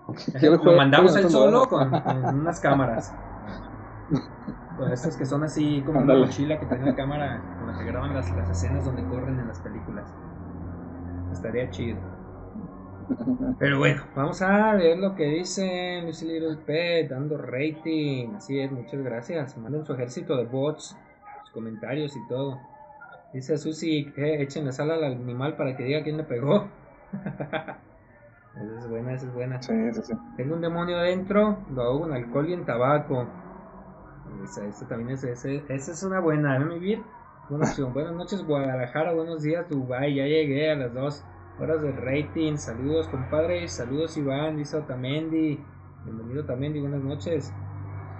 Que 0.41 0.47
él 0.47 0.59
Lo 0.61 0.73
mandamos 0.75 1.15
él 1.15 1.29
solo 1.29 1.69
con, 1.69 1.89
con 2.01 2.39
unas 2.41 2.59
cámaras. 2.59 3.13
Con 4.77 4.91
estas 4.91 5.15
que 5.15 5.25
son 5.25 5.43
así 5.45 5.79
como 5.85 5.99
una 5.99 6.01
Ándale. 6.01 6.25
mochila 6.25 6.59
que 6.59 6.65
tiene 6.65 6.93
cámara 6.93 7.41
con 7.59 7.71
la 7.71 7.79
que 7.79 7.85
graban 7.85 8.13
las, 8.13 8.29
las 8.35 8.49
escenas 8.49 8.83
donde 8.83 9.05
corren 9.05 9.39
en 9.39 9.47
las 9.47 9.59
películas. 9.61 10.13
Estaría 11.31 11.69
chido. 11.69 11.97
Pero 13.59 13.77
bueno, 13.79 14.03
vamos 14.15 14.41
a 14.41 14.75
ver 14.75 14.97
lo 14.97 15.15
que 15.15 15.25
dice 15.25 16.01
Lucy 16.05 16.25
Little 16.25 16.57
Pet, 16.65 17.09
dando 17.09 17.37
rating. 17.37 18.35
Así 18.35 18.59
es, 18.59 18.71
muchas 18.71 19.01
gracias. 19.03 19.57
Manden 19.57 19.85
su 19.85 19.93
ejército 19.93 20.35
de 20.37 20.45
bots, 20.45 20.97
sus 21.43 21.51
comentarios 21.51 22.15
y 22.15 22.21
todo. 22.21 22.59
Dice 23.33 23.57
Susi, 23.57 24.13
eh, 24.17 24.41
échenle 24.41 24.71
sal 24.73 24.91
al 24.91 25.03
animal 25.03 25.55
para 25.55 25.75
que 25.77 25.83
diga 25.83 26.03
quién 26.03 26.17
le 26.17 26.23
pegó. 26.23 26.69
esa 28.55 28.79
es 28.79 28.87
buena, 28.87 29.13
esa 29.13 29.25
es 29.27 29.33
buena. 29.33 29.61
Sí, 29.61 29.73
sí, 29.93 30.01
sí. 30.03 30.13
Tengo 30.37 30.55
un 30.55 30.61
demonio 30.61 30.97
dentro, 30.99 31.57
lo 31.73 31.81
hago 31.83 32.05
en 32.07 32.13
alcohol 32.13 32.49
y 32.49 32.53
en 32.53 32.65
tabaco. 32.65 33.27
Esa, 34.43 34.65
esa 34.65 34.87
también 34.87 35.11
es, 35.11 35.23
ese- 35.23 35.63
esa 35.69 35.91
es 35.91 36.03
una 36.03 36.19
buena, 36.19 36.57
¿eh, 36.57 36.65
mi 36.65 36.79
Vir? 36.79 37.03
Buena 37.49 37.65
opción. 37.65 37.93
Buenas 37.93 38.13
noches, 38.13 38.43
Guadalajara. 38.45 39.13
Buenos 39.13 39.41
días, 39.41 39.67
Dubai. 39.69 40.15
Ya 40.15 40.25
llegué 40.25 40.71
a 40.71 40.75
las 40.75 40.93
dos 40.93 41.23
horas 41.61 41.81
del 41.81 41.95
rating. 41.97 42.57
Saludos, 42.57 43.07
compadre. 43.07 43.67
Saludos, 43.67 44.17
Iván. 44.17 44.57
Dice 44.57 44.77
Otamendi. 44.77 45.59
Bienvenido, 46.03 46.41
Otamendi. 46.43 46.79
Buenas 46.79 47.01
noches. 47.03 47.53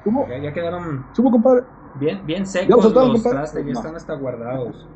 ¿Cómo? 0.03 0.27
Ya, 0.27 0.37
ya 0.39 0.53
quedaron 0.53 1.05
¿Cómo, 1.15 1.31
compadre? 1.31 1.63
bien, 1.99 2.25
bien 2.25 2.43
Ya 2.43 2.45
secos 2.45 2.83
soltaron, 2.83 3.13
los 3.13 3.23
compadre. 3.23 3.37
trastes. 3.39 3.65
Ya 3.65 3.73
No. 3.73 3.79
están 3.79 3.95
hasta 3.95 4.13
guardados. 4.15 4.87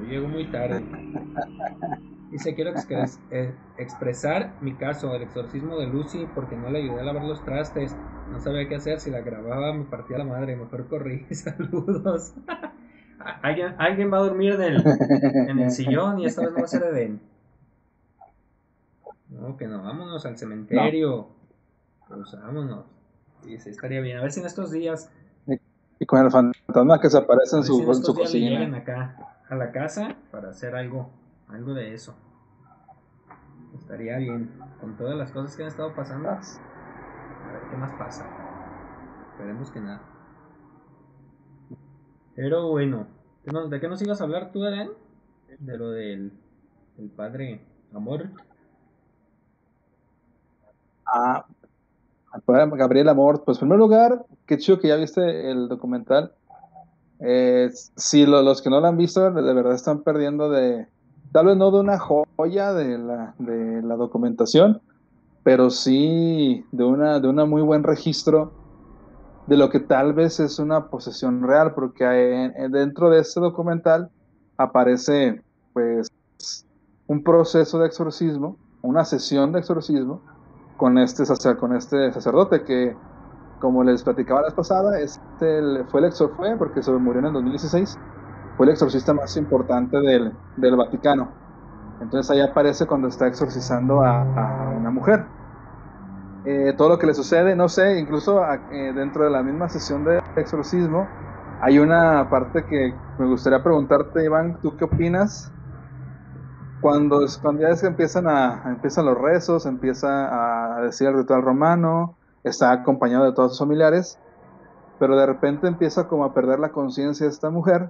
Yo 0.00 0.06
llego 0.08 0.28
muy 0.28 0.50
tarde. 0.50 0.84
Dice, 2.30 2.54
quiero 2.54 2.72
eh, 3.30 3.54
expresar 3.78 4.54
mi 4.60 4.74
caso, 4.74 5.14
el 5.14 5.22
exorcismo 5.22 5.78
de 5.78 5.86
Lucy, 5.86 6.26
porque 6.34 6.56
no 6.56 6.68
le 6.68 6.80
ayudé 6.80 7.00
a 7.00 7.04
lavar 7.04 7.24
los 7.24 7.44
trastes. 7.44 7.96
No 8.30 8.40
sabía 8.40 8.68
qué 8.68 8.74
hacer, 8.74 8.98
si 8.98 9.10
la 9.10 9.20
grababa 9.20 9.72
me 9.72 9.84
partía 9.84 10.18
la 10.18 10.24
madre, 10.24 10.56
mejor 10.56 10.88
corrí. 10.88 11.26
Saludos. 11.30 12.34
¿Alguien, 13.42 13.74
alguien 13.78 14.12
va 14.12 14.18
a 14.18 14.22
dormir 14.22 14.54
en 14.54 14.62
el, 14.62 14.84
en 15.48 15.58
el 15.60 15.70
sillón 15.70 16.18
y 16.18 16.26
esta 16.26 16.42
vez 16.42 16.50
no 16.50 16.58
va 16.58 16.64
a 16.64 16.66
ser 16.68 16.82
Eden. 16.82 17.20
No, 19.44 19.56
que 19.56 19.66
no, 19.66 19.82
vámonos 19.82 20.24
al 20.26 20.36
cementerio. 20.38 21.28
Pues 22.08 22.32
vámonos. 22.40 22.86
Sí, 23.42 23.54
estaría 23.54 24.00
bien. 24.00 24.16
A 24.18 24.22
ver 24.22 24.32
si 24.32 24.40
en 24.40 24.46
estos 24.46 24.70
días, 24.70 25.10
Y 26.00 26.06
con 26.06 26.24
el 26.24 26.30
fantasma 26.30 27.00
que 27.00 27.08
se 27.08 27.18
aparece 27.18 27.56
en 27.56 27.62
su, 27.64 27.76
si 27.76 27.82
en 27.82 27.90
estos 27.90 28.06
su 28.06 28.14
días 28.14 28.28
cocina. 28.28 28.50
llegan 28.50 28.74
acá 28.74 29.16
a 29.48 29.54
la 29.54 29.70
casa 29.70 30.16
para 30.32 30.48
hacer 30.50 30.74
algo, 30.74 31.10
algo 31.48 31.72
de 31.74 31.94
eso. 31.94 32.14
Estaría 33.78 34.18
bien. 34.18 34.50
Con 34.80 34.96
todas 34.96 35.16
las 35.16 35.30
cosas 35.30 35.56
que 35.56 35.62
han 35.62 35.68
estado 35.68 35.94
pasando, 35.94 36.28
a 36.28 36.40
ver 37.52 37.62
qué 37.70 37.76
más 37.76 37.92
pasa. 37.92 38.26
Esperemos 39.30 39.70
que 39.70 39.80
nada. 39.80 40.00
Pero 42.34 42.68
bueno, 42.70 43.06
¿de 43.44 43.52
no- 43.52 43.68
¿de 43.68 43.80
qué 43.80 43.88
nos 43.88 44.02
ibas 44.02 44.20
a 44.20 44.24
hablar 44.24 44.50
tú, 44.52 44.64
Eden? 44.64 44.90
De 45.58 45.78
lo 45.78 45.90
del 45.90 46.32
el 46.98 47.10
padre 47.10 47.60
Amor. 47.94 48.28
Ah, 51.06 51.46
Gabriel 52.46 53.08
Amor, 53.08 53.44
pues 53.44 53.58
en 53.58 53.60
primer 53.62 53.78
lugar, 53.78 54.24
qué 54.46 54.58
chido 54.58 54.78
que 54.78 54.88
ya 54.88 54.96
viste 54.96 55.50
el 55.50 55.68
documental. 55.68 56.32
Eh, 57.20 57.70
si 57.96 58.26
lo- 58.26 58.42
los 58.42 58.62
que 58.62 58.70
no 58.70 58.80
lo 58.80 58.88
han 58.88 58.96
visto, 58.96 59.30
de 59.30 59.54
verdad 59.54 59.74
están 59.74 60.02
perdiendo 60.02 60.50
de, 60.50 60.88
tal 61.32 61.46
vez 61.46 61.56
no 61.56 61.70
de 61.70 61.80
una 61.80 61.98
joya 61.98 62.72
de 62.74 62.98
la, 62.98 63.34
de 63.38 63.82
la 63.82 63.96
documentación, 63.96 64.82
pero 65.44 65.70
sí 65.70 66.66
de 66.72 66.84
una, 66.84 67.20
de 67.20 67.28
una 67.28 67.46
muy 67.46 67.62
buen 67.62 67.84
registro 67.84 68.56
de 69.46 69.56
lo 69.56 69.70
que 69.70 69.80
tal 69.80 70.14
vez 70.14 70.40
es 70.40 70.58
una 70.58 70.88
posesión 70.88 71.42
real, 71.42 71.74
porque 71.74 72.04
en- 72.04 72.54
en- 72.56 72.72
dentro 72.72 73.10
de 73.10 73.20
este 73.20 73.40
documental 73.40 74.10
aparece 74.58 75.42
pues 75.72 76.08
un 77.06 77.22
proceso 77.22 77.78
de 77.78 77.86
exorcismo, 77.86 78.58
una 78.82 79.04
sesión 79.04 79.52
de 79.52 79.60
exorcismo 79.60 80.24
con 80.76 80.98
este, 80.98 81.24
sacer- 81.26 81.56
con 81.58 81.74
este 81.76 82.12
sacerdote 82.12 82.64
que, 82.64 83.02
como 83.58 83.84
les 83.84 84.02
platicaba 84.04 84.40
la 84.42 84.46
vez 84.48 84.54
pasada, 84.54 85.00
este 85.00 85.84
fue 85.86 86.00
el 86.00 86.58
porque 86.58 86.82
se 86.82 86.92
murió 86.92 87.20
en 87.20 87.26
el 87.26 87.32
2016 87.32 87.94
fue 88.56 88.66
el 88.66 88.72
exorcista 88.72 89.14
más 89.14 89.36
importante 89.36 89.98
del, 90.00 90.38
del 90.56 90.76
Vaticano. 90.76 91.38
Entonces 92.00 92.30
ahí 92.32 92.40
aparece 92.42 92.86
cuando 92.86 93.08
está 93.08 93.28
exorcizando 93.28 94.02
a, 94.02 94.22
a 94.22 94.70
una 94.70 94.90
mujer. 94.90 95.32
Eh, 96.42 96.74
todo 96.76 96.90
lo 96.90 96.98
que 96.98 97.06
le 97.06 97.14
sucede, 97.14 97.56
no 97.56 97.68
sé, 97.70 97.98
incluso 97.98 98.42
eh, 98.68 98.92
dentro 98.94 99.24
de 99.24 99.30
la 99.30 99.42
misma 99.42 99.68
sesión 99.70 100.04
de 100.04 100.20
exorcismo, 100.34 101.16
hay 101.58 101.78
una 101.78 102.28
parte 102.28 102.66
que 102.66 103.02
me 103.16 103.26
gustaría 103.26 103.62
preguntarte, 103.62 104.22
Iván, 104.24 104.60
¿tú 104.60 104.76
qué 104.76 104.84
opinas? 104.84 105.54
Cuando, 106.84 107.24
cuando 107.40 107.62
ya 107.62 107.68
es 107.68 107.80
que 107.80 107.86
empiezan, 107.86 108.28
a, 108.28 108.62
empiezan 108.66 109.06
los 109.06 109.16
rezos, 109.16 109.64
empieza 109.64 110.76
a 110.76 110.82
decir 110.82 111.08
el 111.08 111.16
ritual 111.16 111.40
romano, 111.40 112.14
está 112.42 112.72
acompañado 112.72 113.24
de 113.24 113.32
todos 113.32 113.52
sus 113.52 113.60
familiares, 113.60 114.18
pero 114.98 115.16
de 115.16 115.24
repente 115.24 115.66
empieza 115.66 116.06
como 116.08 116.26
a 116.26 116.34
perder 116.34 116.58
la 116.58 116.72
conciencia 116.72 117.24
de 117.24 117.32
esta 117.32 117.48
mujer 117.48 117.88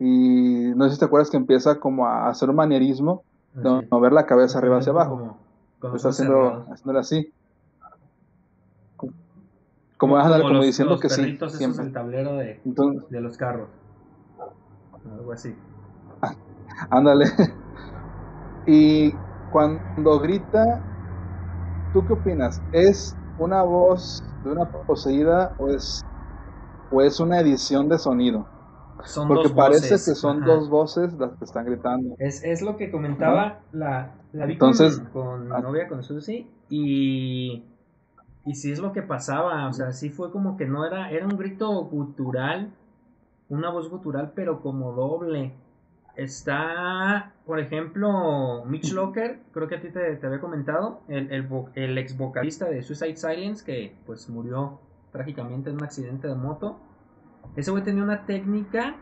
y 0.00 0.72
no 0.74 0.88
sé 0.88 0.94
si 0.94 0.98
te 0.98 1.04
acuerdas 1.04 1.30
que 1.30 1.36
empieza 1.36 1.78
como 1.78 2.08
a 2.08 2.28
hacer 2.28 2.50
un 2.50 2.56
manierismo, 2.56 3.22
de 3.52 3.86
mover 3.88 4.12
la 4.12 4.26
cabeza 4.26 4.58
arriba 4.58 4.78
hacia 4.78 4.90
abajo. 4.90 5.36
está 5.94 6.08
haciendo, 6.08 6.66
haciéndolo 6.72 6.98
así. 6.98 7.32
Como, 8.96 9.12
como, 9.96 10.60
diciendo 10.64 10.98
que 10.98 11.08
sí. 11.08 11.38
Siempre. 11.50 11.84
el 11.84 11.92
tablero 11.92 12.34
de, 12.34 12.60
de 12.64 13.20
los 13.20 13.36
carros. 13.36 13.68
Algo 15.08 15.30
así. 15.30 15.54
ándale. 16.90 17.26
Y 18.66 19.12
cuando 19.50 20.18
grita, 20.20 20.80
¿tú 21.92 22.04
qué 22.06 22.12
opinas? 22.12 22.60
¿Es 22.72 23.16
una 23.38 23.62
voz 23.62 24.22
de 24.42 24.52
una 24.52 24.68
poseída 24.68 25.54
o 25.58 25.68
es, 25.68 26.02
o 26.90 27.00
es 27.00 27.20
una 27.20 27.40
edición 27.40 27.88
de 27.88 27.98
sonido? 27.98 28.46
Son 29.04 29.28
Porque 29.28 29.50
parece 29.50 29.90
que 29.90 30.14
son 30.14 30.44
dos 30.44 30.68
voces 30.70 31.12
las 31.14 31.32
que 31.36 31.44
están 31.44 31.66
gritando. 31.66 32.14
Es, 32.18 32.42
es 32.44 32.62
lo 32.62 32.76
que 32.76 32.90
comentaba 32.90 33.60
la, 33.72 34.12
la 34.32 34.46
vi 34.46 34.54
Entonces, 34.54 35.00
con, 35.12 35.48
mi 35.48 35.54
ah. 35.54 35.60
novia, 35.60 35.88
con 35.88 36.02
Susi, 36.02 36.48
y, 36.68 37.64
y 38.46 38.54
sí 38.54 38.72
es 38.72 38.78
lo 38.78 38.92
que 38.92 39.02
pasaba, 39.02 39.68
o 39.68 39.72
sea, 39.72 39.92
sí 39.92 40.10
fue 40.10 40.30
como 40.30 40.56
que 40.56 40.66
no 40.66 40.86
era, 40.86 41.10
era 41.10 41.26
un 41.26 41.36
grito 41.36 41.70
gutural, 41.84 42.72
una 43.48 43.70
voz 43.70 43.90
gutural, 43.90 44.32
pero 44.34 44.60
como 44.60 44.92
doble. 44.92 45.54
Está, 46.16 47.32
por 47.44 47.58
ejemplo, 47.58 48.64
Mitch 48.66 48.92
Locker, 48.92 49.40
creo 49.52 49.66
que 49.66 49.74
a 49.76 49.80
ti 49.80 49.88
te, 49.88 50.16
te 50.16 50.26
había 50.26 50.40
comentado, 50.40 51.00
el, 51.08 51.32
el, 51.32 51.48
el, 51.74 51.98
ex 51.98 52.16
vocalista 52.16 52.66
de 52.66 52.82
Suicide 52.82 53.16
Silence, 53.16 53.64
que 53.64 53.96
pues 54.06 54.28
murió 54.30 54.80
trágicamente 55.10 55.70
en 55.70 55.76
un 55.76 55.84
accidente 55.84 56.28
de 56.28 56.34
moto. 56.36 56.78
Ese 57.56 57.70
güey 57.72 57.82
tenía 57.82 58.04
una 58.04 58.26
técnica 58.26 58.96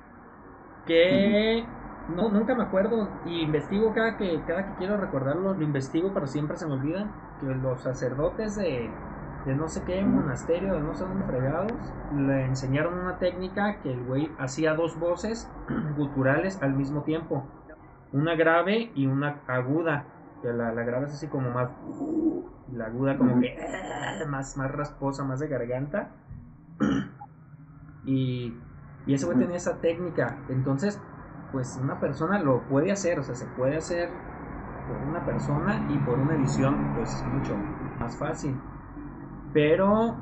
que 0.87 1.65
no, 2.09 2.31
nunca 2.31 2.55
me 2.55 2.65
acuerdo 2.65 3.09
y 3.27 3.43
investigo 3.43 3.93
cada 3.95 4.17
que, 4.17 4.41
cada 4.47 4.67
que 4.67 4.79
quiero 4.79 4.97
recordarlo, 4.97 5.55
lo 5.55 5.63
investigo, 5.63 6.13
pero 6.15 6.27
siempre 6.27 6.57
se 6.57 6.67
me 6.67 6.75
olvida 6.75 7.37
que 7.41 7.47
los 7.47 7.83
sacerdotes 7.83 8.57
de, 8.57 8.91
de 9.45 9.55
no 9.55 9.69
sé 9.69 9.85
qué 9.85 10.05
monasterio, 10.05 10.75
de 10.75 10.81
no 10.81 10.95
sé 10.95 11.05
dónde 11.05 11.25
fregados, 11.25 11.97
le 12.11 12.47
enseñaron 12.47 12.95
una 12.99 13.19
técnica 13.19 13.81
que 13.81 13.93
el 13.93 14.03
güey 14.05 14.35
hacía 14.39 14.75
dos 14.75 14.99
voces 14.99 15.57
guturales 15.97 16.63
al 16.63 16.75
mismo 16.75 17.03
tiempo, 17.05 17.49
una 18.13 18.35
grave 18.37 18.93
y 18.95 19.07
una 19.07 19.43
aguda, 19.47 20.07
que 20.41 20.49
la, 20.53 20.73
la 20.73 20.85
grave 20.85 21.07
es 21.07 21.15
así 21.15 21.29
como 21.29 21.51
más, 21.51 21.71
la 22.67 22.87
aguda 22.87 23.17
como 23.19 23.39
que 23.39 23.49
eh, 23.49 24.27
más, 24.29 24.57
más 24.57 24.71
rasposa, 24.71 25.25
más 25.25 25.41
de 25.41 25.49
garganta. 25.49 26.17
Y, 28.03 28.65
y 29.05 29.15
ese 29.15 29.27
güey 29.27 29.39
tenía 29.39 29.57
esa 29.57 29.81
técnica. 29.81 30.45
Entonces, 30.49 31.05
pues 31.51 31.77
una 31.77 32.01
persona 32.01 32.39
lo 32.41 32.67
puede 32.67 32.93
hacer, 32.93 33.19
o 33.19 33.23
sea, 33.23 33.35
se 33.35 33.47
puede 33.47 33.77
hacer 33.77 34.23
por 34.87 35.03
una 35.03 35.25
persona 35.25 35.85
y 35.89 35.99
por 36.01 36.19
una 36.21 36.35
edición, 36.35 36.93
pues 36.93 37.15
es 37.15 37.25
mucho 37.25 37.57
más 38.01 38.19
fácil. 38.19 38.72
Pero, 39.53 40.17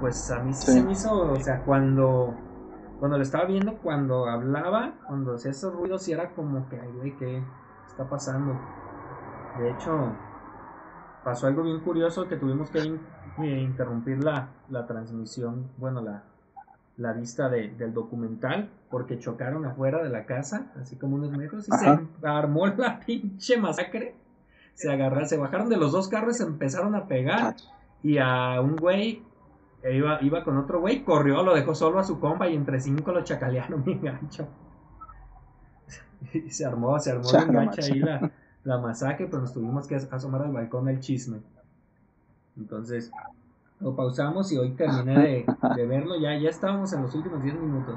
pues 0.00 0.30
a 0.30 0.40
mí 0.40 0.52
sí, 0.52 0.72
se 0.72 0.82
me 0.82 0.92
hizo, 0.92 1.32
o 1.32 1.36
sea, 1.36 1.62
cuando, 1.62 2.34
cuando 2.98 3.16
lo 3.16 3.22
estaba 3.22 3.44
viendo, 3.46 3.78
cuando 3.78 4.26
hablaba, 4.26 4.94
cuando 5.06 5.34
hacía 5.34 5.52
esos 5.52 5.74
ruidos, 5.74 6.06
y 6.08 6.12
era 6.12 6.30
como 6.34 6.68
que, 6.68 6.78
ay, 6.80 6.92
güey, 6.92 7.16
¿qué 7.16 7.42
está 7.86 8.08
pasando? 8.08 8.58
De 9.58 9.70
hecho, 9.70 10.12
pasó 11.24 11.46
algo 11.46 11.62
bien 11.62 11.80
curioso 11.80 12.28
que 12.28 12.36
tuvimos 12.36 12.70
que 12.70 12.80
eh, 12.80 13.60
interrumpir 13.60 14.22
la, 14.22 14.48
la 14.68 14.86
transmisión, 14.86 15.70
bueno, 15.78 16.02
la, 16.02 16.24
la 16.96 17.12
vista 17.12 17.48
del 17.48 17.92
documental 17.92 18.70
porque 18.90 19.18
chocaron 19.18 19.64
afuera 19.64 20.02
de 20.02 20.08
la 20.08 20.24
casa, 20.24 20.72
así 20.80 20.96
como 20.96 21.16
unos 21.16 21.30
metros, 21.32 21.68
y 21.68 21.72
se 21.72 22.26
armó 22.26 22.66
la 22.66 23.00
pinche 23.06 23.56
masacre. 23.58 24.14
Se 24.74 24.92
agarraron, 24.92 25.26
se 25.26 25.38
bajaron 25.38 25.70
de 25.70 25.78
los 25.78 25.92
dos 25.92 26.08
carros, 26.08 26.36
se 26.36 26.44
empezaron 26.44 26.94
a 26.94 27.06
pegar 27.06 27.56
y 28.02 28.18
a 28.18 28.60
un 28.60 28.76
güey 28.76 29.22
iba, 29.90 30.18
iba 30.22 30.44
con 30.44 30.56
otro 30.58 30.80
güey, 30.80 31.04
corrió, 31.04 31.42
lo 31.42 31.54
dejó 31.54 31.74
solo 31.74 31.98
a 31.98 32.04
su 32.04 32.18
compa 32.18 32.48
y 32.48 32.54
entre 32.54 32.80
cinco 32.80 33.12
lo 33.12 33.22
chacalearon 33.22 33.82
mi 33.86 33.98
gancho. 33.98 34.48
Y 36.32 36.50
se 36.50 36.64
armó, 36.64 36.98
se 36.98 37.12
armó 37.12 37.30
de 37.30 37.44
gancho 37.46 37.82
ahí 37.82 38.00
la, 38.00 38.30
la 38.64 38.78
masacre, 38.78 39.26
pero 39.26 39.42
nos 39.42 39.52
tuvimos 39.52 39.86
que 39.86 39.96
asomar 39.96 40.42
al 40.42 40.52
balcón 40.52 40.86
del 40.86 41.00
chisme. 41.00 41.40
Entonces, 42.56 43.12
lo 43.80 43.94
pausamos 43.94 44.50
y 44.52 44.58
hoy 44.58 44.70
terminé 44.70 45.44
de, 45.76 45.86
verlo, 45.86 46.16
ya, 46.16 46.36
ya 46.38 46.48
estábamos 46.48 46.92
en 46.92 47.02
los 47.02 47.14
últimos 47.14 47.42
10 47.42 47.60
minutos. 47.60 47.96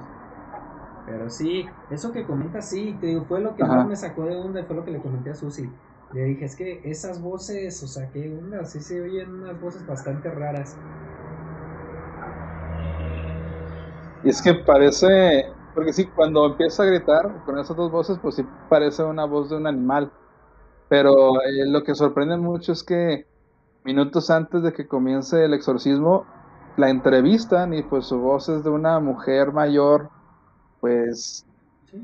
Pero 1.05 1.29
sí, 1.29 1.65
eso 1.89 2.11
que 2.11 2.25
comenta 2.25 2.61
sí, 2.61 2.95
te 2.99 3.07
digo, 3.07 3.23
fue 3.23 3.39
lo 3.39 3.55
que 3.55 3.63
más 3.63 3.87
me 3.87 3.95
sacó 3.95 4.25
de 4.25 4.35
onda, 4.35 4.63
fue 4.63 4.75
lo 4.75 4.83
que 4.83 4.91
le 4.91 5.01
comenté 5.01 5.31
a 5.31 5.35
Susi. 5.35 5.69
Le 6.13 6.23
dije, 6.25 6.45
es 6.45 6.55
que 6.55 6.81
esas 6.85 7.21
voces, 7.21 7.83
o 7.83 7.87
sea, 7.87 8.09
qué 8.11 8.31
onda, 8.35 8.65
sí 8.65 8.79
se 8.79 8.99
oyen 9.01 9.43
unas 9.43 9.59
voces 9.61 9.85
bastante 9.85 10.29
raras. 10.31 10.75
Y 14.23 14.29
es 14.29 14.41
que 14.41 14.53
parece, 14.55 15.45
porque 15.73 15.93
sí, 15.93 16.09
cuando 16.11 16.45
empieza 16.47 16.83
a 16.83 16.87
gritar 16.87 17.43
con 17.45 17.59
esas 17.59 17.77
dos 17.77 17.91
voces, 17.91 18.17
pues 18.21 18.35
sí 18.35 18.43
parece 18.67 19.03
una 19.03 19.25
voz 19.25 19.49
de 19.49 19.57
un 19.57 19.67
animal. 19.67 20.11
Pero 20.87 21.35
eh, 21.41 21.67
lo 21.67 21.83
que 21.83 21.95
sorprende 21.95 22.37
mucho 22.37 22.71
es 22.71 22.83
que 22.83 23.25
minutos 23.83 24.29
antes 24.29 24.63
de 24.63 24.73
que 24.73 24.87
comience 24.87 25.45
el 25.45 25.53
exorcismo, 25.53 26.25
la 26.75 26.89
entrevistan 26.89 27.73
y 27.73 27.83
pues 27.83 28.07
su 28.07 28.17
voz 28.19 28.49
es 28.49 28.63
de 28.63 28.71
una 28.71 28.99
mujer 28.99 29.51
mayor, 29.51 30.09
pues 30.79 31.45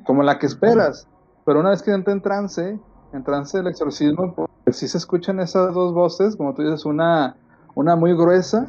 como 0.06 0.24
la 0.24 0.38
que 0.38 0.46
esperas. 0.46 1.08
Pero 1.46 1.60
una 1.60 1.72
vez 1.72 1.82
que 1.82 1.92
entra 1.92 2.14
en 2.14 2.22
trance, 2.22 2.80
en 3.16 3.24
trance 3.24 3.58
del 3.58 3.68
exorcismo, 3.68 4.34
pues 4.64 4.78
sí 4.78 4.88
se 4.88 4.98
escuchan 4.98 5.40
esas 5.40 5.74
dos 5.74 5.94
voces, 5.94 6.36
como 6.36 6.54
tú 6.54 6.64
dices, 6.64 6.86
una, 6.86 7.36
una 7.74 7.96
muy 7.96 8.14
gruesa 8.14 8.68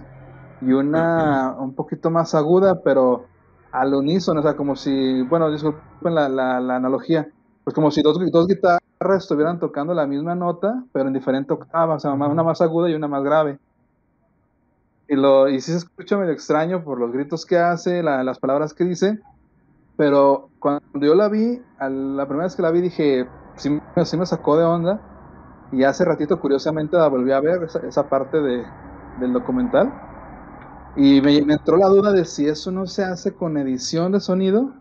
y 0.60 0.72
una 0.72 1.56
un 1.58 1.74
poquito 1.74 2.10
más 2.10 2.34
aguda, 2.34 2.80
pero 2.82 3.24
al 3.72 3.94
unísono, 3.94 4.40
o 4.40 4.42
sea, 4.42 4.56
como 4.56 4.76
si, 4.76 5.22
bueno, 5.22 5.50
disculpen 5.50 6.14
la, 6.14 6.28
la, 6.28 6.60
la 6.60 6.76
analogía, 6.76 7.28
pues 7.64 7.74
como 7.74 7.90
si 7.90 8.02
dos, 8.02 8.18
dos 8.30 8.46
guitarras 8.46 8.80
estuvieran 9.16 9.58
tocando 9.58 9.92
la 9.92 10.06
misma 10.06 10.34
nota, 10.34 10.84
pero 10.92 11.08
en 11.08 11.14
diferente 11.14 11.52
octava, 11.52 11.96
o 11.96 12.00
sea, 12.00 12.12
una 12.12 12.42
más 12.42 12.60
aguda 12.60 12.88
y 12.88 12.94
una 12.94 13.08
más 13.08 13.22
grave. 13.22 13.58
Y, 15.08 15.14
lo, 15.14 15.48
y 15.48 15.60
sí 15.60 15.72
se 15.72 15.78
escucha 15.78 16.16
medio 16.16 16.32
extraño 16.32 16.82
por 16.82 16.98
los 16.98 17.12
gritos 17.12 17.46
que 17.46 17.58
hace, 17.58 18.02
las 18.02 18.38
palabras 18.38 18.74
que 18.74 18.84
dice, 18.84 19.20
pero 19.96 20.48
cuando 20.58 20.82
yo 21.00 21.14
la 21.14 21.28
vi, 21.28 21.60
la 21.80 22.26
primera 22.26 22.44
vez 22.44 22.56
que 22.56 22.62
la 22.62 22.70
vi 22.70 22.80
dije, 22.80 23.26
sí, 23.56 23.80
me 24.16 24.26
sacó 24.26 24.56
de 24.56 24.64
onda, 24.64 25.00
y 25.72 25.82
hace 25.84 26.04
ratito 26.04 26.40
curiosamente 26.40 26.96
la 26.96 27.08
volví 27.08 27.32
a 27.32 27.40
ver, 27.40 27.68
esa, 27.86 28.08
parte 28.08 28.40
de, 28.40 28.64
del 29.20 29.32
documental, 29.32 29.92
y 30.96 31.20
me, 31.20 31.42
me, 31.42 31.54
entró 31.54 31.76
la 31.76 31.88
duda 31.88 32.12
de 32.12 32.24
si 32.24 32.46
eso 32.46 32.70
no 32.70 32.86
se 32.86 33.04
hace 33.04 33.34
con 33.34 33.56
edición 33.56 34.12
de 34.12 34.20
sonido, 34.20 34.72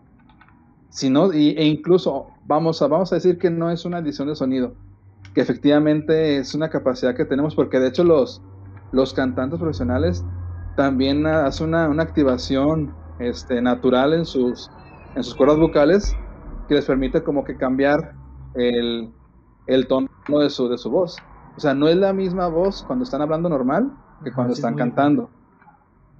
sino, 0.88 1.32
y, 1.32 1.50
e 1.50 1.66
incluso 1.66 2.28
vamos 2.46 2.80
a, 2.80 2.86
vamos 2.86 3.12
a 3.12 3.16
decir 3.16 3.38
que 3.38 3.50
no 3.50 3.70
es 3.70 3.84
una 3.84 3.98
edición 3.98 4.28
de 4.28 4.36
sonido, 4.36 4.74
que 5.34 5.40
efectivamente 5.40 6.38
es 6.38 6.54
una 6.54 6.70
capacidad 6.70 7.14
que 7.14 7.24
tenemos, 7.24 7.54
porque 7.54 7.78
de 7.78 7.88
hecho 7.88 8.04
los, 8.04 8.42
los 8.92 9.12
cantantes 9.12 9.58
profesionales 9.58 10.24
también 10.76 11.26
hacen 11.26 11.68
una, 11.68 11.88
una 11.88 12.02
activación 12.02 12.94
este, 13.18 13.60
natural 13.60 14.12
en 14.12 14.24
sus, 14.24 14.70
en 15.14 15.22
sus 15.22 15.34
cuerdas 15.34 15.58
vocales 15.58 16.16
que 16.68 16.74
les 16.74 16.84
permite 16.84 17.22
como 17.22 17.44
que 17.44 17.56
cambiar 17.56 18.14
el, 18.56 19.12
el 19.66 19.86
tono 19.86 20.08
de 20.28 20.50
su, 20.50 20.68
de 20.68 20.78
su 20.78 20.90
voz. 20.90 21.16
O 21.56 21.60
sea, 21.60 21.74
no 21.74 21.88
es 21.88 21.96
la 21.96 22.12
misma 22.12 22.48
voz 22.48 22.82
cuando 22.86 23.04
están 23.04 23.22
hablando 23.22 23.48
normal 23.48 23.92
que 24.24 24.32
cuando 24.32 24.52
están 24.52 24.74
cantando. 24.74 25.30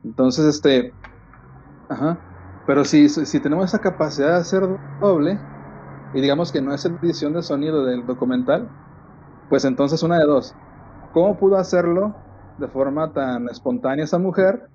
Entonces, 0.05 0.45
este, 0.47 0.93
ajá. 1.89 2.19
Pero 2.67 2.85
si, 2.85 3.09
si 3.09 3.41
tenemos 3.41 3.67
esa 3.67 3.81
capacidad 3.81 4.29
de 4.29 4.37
hacer 4.37 4.69
doble, 5.01 5.39
y 6.15 6.21
digamos 6.21 6.53
que 6.53 6.63
no 6.63 6.73
es 6.73 6.85
edición 6.85 7.33
de 7.33 7.43
sonido 7.43 7.85
del 7.85 8.07
documental, 8.07 8.69
pues 9.49 9.65
entonces 9.65 10.03
una 10.03 10.19
de 10.19 10.25
dos. 10.25 10.55
¿Cómo 11.13 11.37
pudo 11.37 11.57
hacerlo 11.57 12.15
de 12.59 12.69
forma 12.69 13.13
tan 13.13 13.49
espontánea 13.49 14.05
esa 14.05 14.19
mujer 14.19 14.69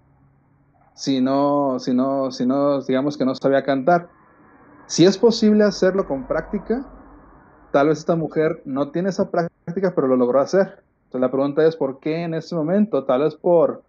si 0.93 1.21
no, 1.21 1.79
si 1.79 1.93
no, 1.93 2.31
si 2.31 2.45
no 2.45 2.81
digamos 2.81 3.17
que 3.17 3.25
no 3.25 3.35
sabía 3.35 3.63
cantar? 3.63 4.09
Si 4.85 5.05
es 5.05 5.17
posible 5.17 5.63
hacerlo 5.63 6.07
con 6.07 6.27
práctica, 6.27 6.85
tal 7.71 7.87
vez 7.87 7.99
esta 7.99 8.15
mujer 8.15 8.61
no 8.65 8.91
tiene 8.91 9.09
esa 9.09 9.29
práctica, 9.29 9.93
pero 9.95 10.07
lo 10.07 10.15
logró 10.15 10.39
hacer. 10.39 10.83
Entonces 11.05 11.21
la 11.21 11.31
pregunta 11.31 11.65
es, 11.65 11.75
¿por 11.75 11.99
qué 11.99 12.23
en 12.23 12.33
este 12.33 12.55
momento? 12.55 13.03
Tal 13.05 13.23
vez 13.23 13.35
por, 13.35 13.83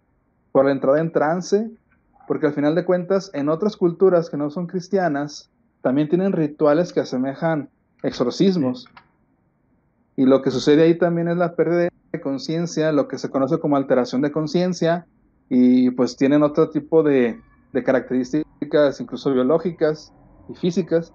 por 0.51 0.65
la 0.65 0.71
entrada 0.71 0.99
en 0.99 1.11
trance, 1.11 1.69
porque 2.27 2.47
al 2.47 2.53
final 2.53 2.75
de 2.75 2.85
cuentas, 2.85 3.31
en 3.33 3.49
otras 3.49 3.77
culturas 3.77 4.29
que 4.29 4.37
no 4.37 4.49
son 4.49 4.67
cristianas, 4.67 5.49
también 5.81 6.09
tienen 6.09 6.31
rituales 6.31 6.93
que 6.93 7.01
asemejan 7.01 7.69
exorcismos. 8.01 8.87
Y 10.15 10.25
lo 10.25 10.41
que 10.41 10.51
sucede 10.51 10.83
ahí 10.83 10.97
también 10.97 11.27
es 11.27 11.37
la 11.37 11.55
pérdida 11.55 11.89
de 12.11 12.21
conciencia, 12.21 12.91
lo 12.91 13.07
que 13.07 13.17
se 13.17 13.29
conoce 13.29 13.59
como 13.59 13.75
alteración 13.75 14.21
de 14.21 14.31
conciencia, 14.31 15.05
y 15.49 15.91
pues 15.91 16.15
tienen 16.15 16.43
otro 16.43 16.69
tipo 16.69 17.03
de, 17.03 17.39
de 17.73 17.83
características, 17.83 19.01
incluso 19.01 19.33
biológicas 19.33 20.13
y 20.49 20.55
físicas. 20.55 21.13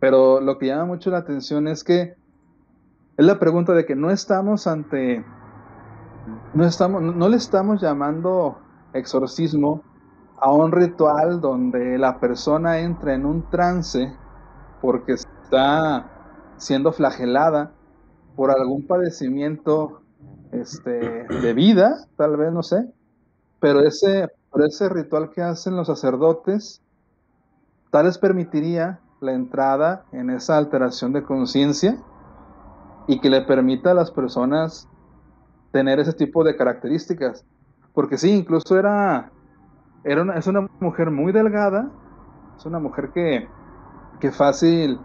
Pero 0.00 0.40
lo 0.40 0.58
que 0.58 0.66
llama 0.66 0.86
mucho 0.86 1.10
la 1.10 1.18
atención 1.18 1.68
es 1.68 1.84
que 1.84 2.14
es 3.16 3.24
la 3.24 3.38
pregunta 3.38 3.72
de 3.72 3.86
que 3.86 3.94
no 3.94 4.10
estamos 4.10 4.66
ante, 4.66 5.24
no 6.52 6.64
estamos, 6.64 7.02
no 7.02 7.28
le 7.28 7.36
estamos 7.36 7.80
llamando 7.80 8.58
exorcismo 8.92 9.82
a 10.36 10.52
un 10.52 10.72
ritual 10.72 11.40
donde 11.40 11.96
la 11.96 12.18
persona 12.18 12.80
entra 12.80 13.14
en 13.14 13.24
un 13.24 13.48
trance 13.50 14.12
porque 14.80 15.12
está 15.12 16.10
siendo 16.56 16.92
flagelada 16.92 17.72
por 18.36 18.50
algún 18.50 18.86
padecimiento 18.86 20.02
este, 20.52 21.24
de 21.24 21.54
vida, 21.54 22.06
tal 22.16 22.36
vez, 22.36 22.52
no 22.52 22.62
sé, 22.62 22.92
pero 23.60 23.80
ese, 23.80 24.28
por 24.50 24.64
ese 24.64 24.88
ritual 24.88 25.30
que 25.30 25.42
hacen 25.42 25.76
los 25.76 25.86
sacerdotes, 25.86 26.82
tal 27.90 28.06
vez 28.06 28.18
permitiría 28.18 29.00
la 29.24 29.32
entrada 29.32 30.04
en 30.12 30.30
esa 30.30 30.56
alteración 30.56 31.12
de 31.12 31.22
conciencia 31.22 31.96
y 33.06 33.20
que 33.20 33.30
le 33.30 33.42
permita 33.42 33.90
a 33.90 33.94
las 33.94 34.10
personas 34.10 34.88
tener 35.72 35.98
ese 35.98 36.12
tipo 36.12 36.44
de 36.44 36.56
características. 36.56 37.44
Porque 37.92 38.18
sí, 38.18 38.30
incluso 38.30 38.78
era, 38.78 39.30
era 40.04 40.22
una, 40.22 40.34
es 40.34 40.46
una 40.46 40.68
mujer 40.80 41.10
muy 41.10 41.32
delgada, 41.32 41.90
es 42.56 42.66
una 42.66 42.78
mujer 42.78 43.10
que, 43.10 43.48
que, 44.20 44.30
fácil, 44.30 44.98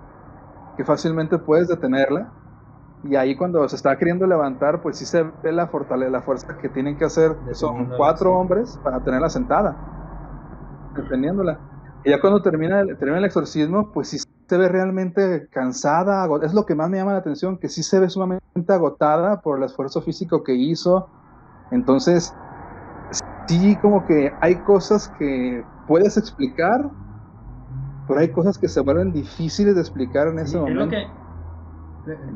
que 0.78 0.86
fácilmente 0.86 1.38
puedes 1.38 1.67
detenerla. 1.67 2.32
Y 3.03 3.15
ahí 3.15 3.36
cuando 3.36 3.67
se 3.70 3.76
está 3.76 3.97
queriendo 3.97 4.28
levantar, 4.28 4.82
pues 4.82 4.97
sí 4.97 5.05
se 5.05 5.24
ve 5.41 5.51
la 5.51 5.67
fortaleza, 5.67 6.11
la 6.11 6.22
fuerza 6.22 6.57
que 6.57 6.70
tienen 6.70 6.97
que 6.97 7.05
hacer. 7.05 7.36
Son 7.53 7.89
cuatro 7.95 8.34
hombres 8.34 8.80
para 8.84 8.99
tenerla 8.99 9.30
sentada, 9.30 9.76
deteniéndola. 10.95 11.59
Y 12.04 12.10
ya 12.10 12.20
cuando 12.22 12.41
termina, 12.41 12.86
termina 12.97 13.18
el 13.18 13.26
exorcismo, 13.26 13.91
pues 13.91 14.10
sí 14.10 14.18
se 14.18 14.58
ve 14.58 14.68
realmente 14.70 15.47
cansada. 15.52 16.28
Es 16.43 16.54
lo 16.54 16.66
que 16.66 16.76
más 16.76 16.89
me 16.89 16.97
llama 16.97 17.14
la 17.14 17.20
atención, 17.20 17.58
que 17.58 17.70
sí 17.70 17.84
se 17.84 18.00
ve 18.00 18.10
sumamente 18.10 18.41
agotada 18.68 19.41
por 19.41 19.58
el 19.58 19.66
esfuerzo 19.66 20.02
físico 20.02 20.43
que 20.43 20.56
hizo. 20.56 21.10
Entonces, 21.72 22.34
sí, 23.47 23.78
como 23.78 24.06
que 24.06 24.32
hay 24.41 24.62
cosas 24.62 25.08
que 25.08 25.64
puedes 25.86 26.18
explicar, 26.18 26.89
pero 28.08 28.20
hay 28.20 28.30
cosas 28.30 28.58
que 28.58 28.68
se 28.68 28.80
vuelven 28.80 29.12
difíciles 29.12 29.76
de 29.76 29.82
explicar 29.82 30.28
en 30.30 30.39
ese 30.39 30.58
momento. 30.58 30.86
Lo 30.86 30.89
que, 30.89 31.08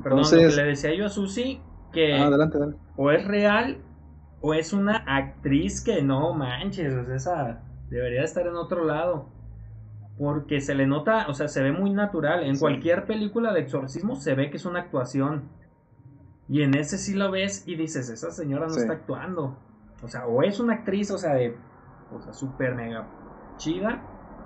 perdón, 0.04 0.22
lo 0.22 0.30
que 0.30 0.56
le 0.56 0.64
decía 0.64 0.94
yo 0.96 1.06
a 1.06 1.10
Susi, 1.10 1.62
que 1.92 2.14
ah, 2.14 2.28
adelante, 2.28 2.58
adelante. 2.58 2.82
o 2.96 3.12
es 3.12 3.26
real 3.26 3.78
o 4.42 4.54
es 4.54 4.74
una 4.74 4.98
actriz 5.08 5.82
que 5.84 6.02
no 6.02 6.34
manches, 6.34 6.94
o 6.94 7.06
sea, 7.06 7.16
esa 7.16 7.64
debería 7.90 8.24
estar 8.24 8.46
en 8.46 8.56
otro 8.56 8.84
lado. 8.84 9.43
Porque 10.18 10.62
se 10.62 10.76
le 10.76 10.86
nota, 10.86 11.28
o 11.28 11.34
sea, 11.34 11.48
se 11.48 11.64
ve 11.64 11.72
muy 11.72 11.90
natural. 11.90 12.44
En 12.44 12.58
cualquier 12.58 13.06
película 13.06 13.52
de 13.52 13.62
exorcismo 13.62 14.16
se 14.16 14.36
ve 14.36 14.50
que 14.50 14.58
es 14.58 14.66
una 14.66 14.80
actuación. 14.80 15.50
Y 16.48 16.62
en 16.62 16.76
ese 16.76 16.98
sí 16.98 17.16
lo 17.16 17.32
ves 17.32 17.68
y 17.68 17.76
dices, 17.76 18.10
esa 18.10 18.32
señora 18.32 18.68
no 18.68 18.76
está 18.76 18.94
actuando. 18.94 19.58
O 20.04 20.08
sea, 20.08 20.28
o 20.28 20.44
es 20.44 20.60
una 20.60 20.76
actriz, 20.76 21.10
o 21.12 21.18
sea, 21.18 21.34
de, 21.34 21.58
o 22.12 22.22
sea, 22.22 22.34
súper 22.34 22.76
mega 22.76 23.08
chida, 23.58 24.04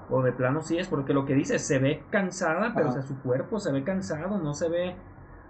o 0.09 0.21
de 0.21 0.31
plano 0.31 0.61
sí 0.61 0.77
es, 0.77 0.87
porque 0.87 1.13
lo 1.13 1.25
que 1.25 1.33
dice, 1.33 1.59
se 1.59 1.79
ve 1.79 2.03
cansada, 2.11 2.73
pero 2.75 2.89
o 2.89 2.91
sea, 2.91 3.01
su 3.01 3.19
cuerpo 3.21 3.59
se 3.59 3.71
ve 3.71 3.83
cansado, 3.83 4.37
no 4.37 4.53
se 4.53 4.69
ve, 4.69 4.95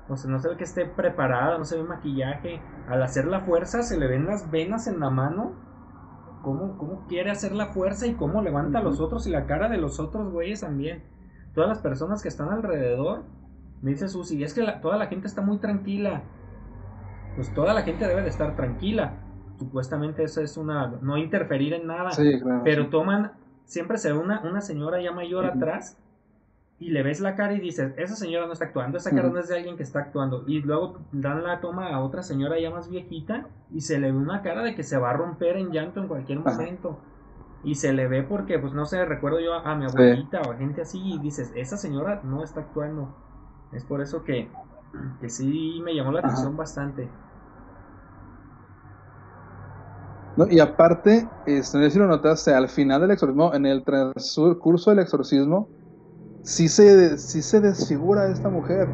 o 0.08 0.16
sea, 0.16 0.32
no 0.32 0.40
se 0.40 0.50
ve 0.50 0.58
que 0.58 0.64
esté 0.64 0.86
preparada, 0.86 1.58
no 1.58 1.66
se 1.66 1.78
ve 1.78 1.84
maquillaje. 1.84 2.62
Al 2.88 3.04
hacer 3.04 3.26
la 3.26 3.42
fuerza 3.42 3.84
se 3.84 3.98
le 3.98 4.08
ven 4.08 4.26
las 4.26 4.50
venas 4.50 4.88
en 4.88 5.00
la 5.00 5.10
mano 5.10 5.54
cómo, 6.42 7.06
quiere 7.08 7.32
hacer 7.32 7.54
la 7.54 7.68
fuerza 7.68 8.08
y 8.08 8.14
cómo 8.14 8.42
levanta 8.42 8.80
a 8.80 8.84
los 8.84 9.00
otros 9.00 9.28
y 9.28 9.30
la 9.30 9.46
cara 9.46 9.70
de 9.70 9.78
los 9.78 10.00
otros 10.00 10.32
güeyes 10.32 10.62
también. 10.62 11.04
Todas 11.54 11.70
las 11.70 11.80
personas 11.80 12.22
que 12.22 12.30
están 12.30 12.50
alrededor, 12.50 13.24
me 13.82 13.92
dice 13.92 14.08
Susi, 14.08 14.44
es 14.44 14.54
que 14.54 14.66
toda 14.82 14.98
la 14.98 15.08
gente 15.08 15.28
está 15.28 15.42
muy 15.42 15.58
tranquila. 15.58 16.24
Pues 17.36 17.54
toda 17.54 17.74
la 17.74 17.84
gente 17.84 18.08
debe 18.08 18.22
de 18.22 18.30
estar 18.30 18.56
tranquila. 18.56 19.14
Supuestamente 19.58 20.24
eso 20.24 20.42
es 20.42 20.58
una, 20.58 20.88
no 21.02 21.18
interferir 21.18 21.74
en 21.74 21.88
nada. 21.88 22.12
pero 22.64 22.90
toman, 22.90 23.32
siempre 23.66 23.98
se 23.98 24.12
ve 24.12 24.18
una, 24.18 24.42
una 24.42 24.62
señora 24.62 25.02
ya 25.02 25.12
mayor 25.12 25.46
atrás 25.46 25.98
y 26.80 26.92
le 26.92 27.02
ves 27.02 27.22
la 27.22 27.36
cara 27.36 27.54
y 27.54 27.60
dices, 27.60 27.94
esa 27.98 28.16
señora 28.16 28.46
no 28.46 28.54
está 28.54 28.66
actuando, 28.66 28.98
esa 29.00 29.10
cara 29.10 29.30
no 29.30 29.40
es 29.40 29.48
de 29.48 29.56
alguien 29.56 29.78
que 29.78 29.84
está 29.84 30.00
actuando. 30.00 30.44
Y 30.46 30.62
luego 30.62 31.00
dan 31.12 31.44
la 31.44 31.60
toma 31.60 31.90
a 31.90 32.00
otra 32.02 32.22
señora 32.22 32.60
ya 32.60 32.70
más 32.70 32.88
viejita 32.90 33.48
y 33.72 33.82
se 33.82 33.98
le 33.98 34.12
ve 34.12 34.18
una 34.18 34.44
cara 34.44 34.62
de 34.62 34.76
que 34.76 34.84
se 34.84 34.98
va 34.98 35.10
a 35.10 35.14
romper 35.14 35.58
en 35.58 35.72
llanto 35.72 36.00
en 36.00 36.08
cualquier 36.08 36.40
momento. 36.40 37.00
Y 37.64 37.76
se 37.76 37.94
le 37.94 38.08
ve 38.08 38.22
porque, 38.22 38.60
pues 38.60 38.74
no 38.74 38.86
sé, 38.86 39.04
recuerdo 39.06 39.40
yo 39.40 39.56
a, 39.56 39.76
mi 39.76 39.86
abuelita 39.86 40.42
o 40.42 40.52
a 40.52 40.58
gente 40.58 40.82
así 40.82 41.00
y 41.16 41.20
dices, 41.20 41.52
esa 41.56 41.78
señora 41.78 42.22
no 42.24 42.44
está 42.44 42.62
actuando. 42.62 43.16
Es 43.72 43.84
por 43.84 44.02
eso 44.02 44.24
que, 44.24 44.48
que 45.20 45.30
sí 45.30 45.82
me 45.84 45.96
llamó 45.96 46.12
la 46.12 46.20
atención 46.20 46.56
bastante. 46.56 47.10
No, 50.38 50.46
y 50.48 50.60
aparte, 50.60 51.28
este, 51.48 51.80
no 51.80 51.84
sé 51.86 51.90
si 51.90 51.98
lo 51.98 52.06
notaste, 52.06 52.54
al 52.54 52.70
final 52.70 53.02
del 53.02 53.10
exorcismo, 53.10 53.56
en 53.56 53.66
el 53.66 53.84
transcurso 53.84 54.92
del 54.92 55.00
exorcismo, 55.00 55.68
sí 56.48 56.70
se, 56.70 57.18
se 57.18 57.60
desfigura 57.60 58.30
esta 58.30 58.50
mujer. 58.50 58.88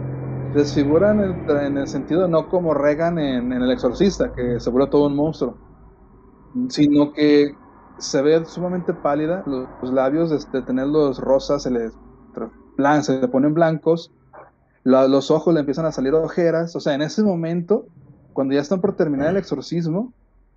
Desfigura 0.55 1.11
en 1.11 1.19
el, 1.19 1.49
en 1.49 1.77
el 1.77 1.87
sentido 1.87 2.27
no 2.27 2.49
como 2.49 2.73
Regan 2.73 3.19
en, 3.19 3.51
El 3.53 3.71
Exorcista, 3.71 4.33
que 4.33 4.59
se 4.59 4.69
vuelve 4.71 4.89
todo 4.89 5.07
un 5.07 5.15
monstruo, 5.15 5.55
sino 6.69 7.13
que 7.13 7.55
se 7.99 8.21
ve 8.23 8.43
sumamente 8.45 8.93
pálida, 8.93 9.43
los, 9.45 9.93
labios 9.93 10.31
de, 10.31 10.59
de, 10.59 10.65
tenerlos 10.65 11.19
rosas 11.19 11.63
se 11.63 11.71
le, 11.71 11.91
se 13.01 13.21
le 13.21 13.27
ponen 13.27 13.53
blancos, 13.53 14.11
los 14.83 15.31
ojos 15.31 15.53
le 15.53 15.59
empiezan 15.59 15.85
a 15.85 15.91
salir 15.91 16.13
ojeras, 16.13 16.75
o 16.75 16.79
sea, 16.79 16.95
en 16.95 17.03
ese 17.03 17.23
momento, 17.23 17.85
cuando 18.33 18.55
ya 18.55 18.61
están 18.61 18.81
por 18.81 18.95
terminar 18.95 19.29
el 19.29 19.37
exorcismo, 19.37 20.11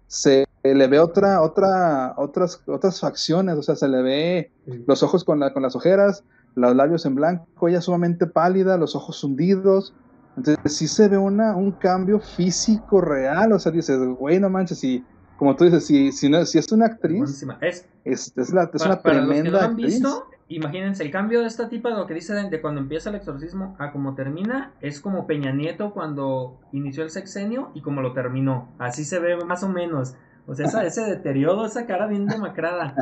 se 0.07 0.47
le 0.63 0.87
ve 0.89 0.99
otra, 0.99 1.43
otra, 1.43 2.15
otras, 2.17 2.63
otras 2.67 3.01
facciones, 3.01 3.57
o 3.57 3.63
sea, 3.63 3.77
se 3.77 3.87
le 3.87 4.03
ve 4.03 4.51
los 4.87 5.03
ojos 5.03 5.25
con, 5.25 5.41
la, 5.41 5.53
con 5.53 5.63
las 5.63 5.77
ojeras, 5.77 6.25
los 6.57 6.75
labios 6.75 7.07
en 7.07 7.15
blanco, 7.15 7.69
ella 7.69 7.81
sumamente 7.81 8.27
pálida, 8.27 8.77
los 8.77 8.97
ojos 8.97 9.23
hundidos. 9.23 9.95
Entonces 10.37 10.77
sí 10.77 10.89
se 10.89 11.09
ve 11.09 11.17
una, 11.17 11.55
un 11.57 11.73
cambio 11.73 12.19
físico 12.19 13.01
real, 13.01 13.53
o 13.53 13.59
sea, 13.59 13.73
dices, 13.73 13.99
güey, 14.19 14.41
no 14.41 14.51
manches, 14.51 14.79
si, 14.79 15.05
como 15.39 15.55
tú 15.57 15.65
dices, 15.65 15.87
si, 15.87 16.13
si, 16.13 16.29
no, 16.29 16.45
si 16.45 16.59
es 16.59 16.71
una 16.73 16.87
actriz, 16.87 17.43
es, 17.63 17.87
es, 18.05 18.33
es, 18.37 18.53
la, 18.53 18.71
es 18.73 18.85
una 18.85 19.01
tremenda 19.01 19.65
han 19.65 19.71
actriz. 19.71 20.03
Imagínense, 20.49 21.03
el 21.03 21.11
cambio 21.11 21.41
de 21.41 21.47
esta 21.47 21.69
tipa, 21.69 21.91
lo 21.91 22.07
que 22.07 22.15
dice 22.15 22.33
de, 22.35 22.61
cuando 22.61 22.81
empieza 22.81 23.11
el 23.11 23.17
exorcismo 23.17 23.75
a 23.81 23.91
como 23.91 24.15
termina, 24.15 24.73
es 24.81 25.01
como 25.01 25.27
Peña 25.27 25.53
Nieto 25.53 25.93
cuando 25.93 26.61
inició 26.71 27.03
el 27.03 27.11
sexenio 27.11 27.71
y 27.75 27.81
como 27.81 28.01
lo 28.01 28.13
terminó. 28.13 28.69
Así 28.79 29.05
se 29.05 29.19
ve 29.19 29.37
más 29.45 29.65
o 29.65 29.69
menos. 29.69 30.15
O 30.49 30.55
sea, 30.55 30.85
ese 30.85 31.03
deterioro, 31.03 31.67
esa 31.67 31.87
cara 31.87 32.07
bien 32.07 32.27
demacrada. 32.27 32.95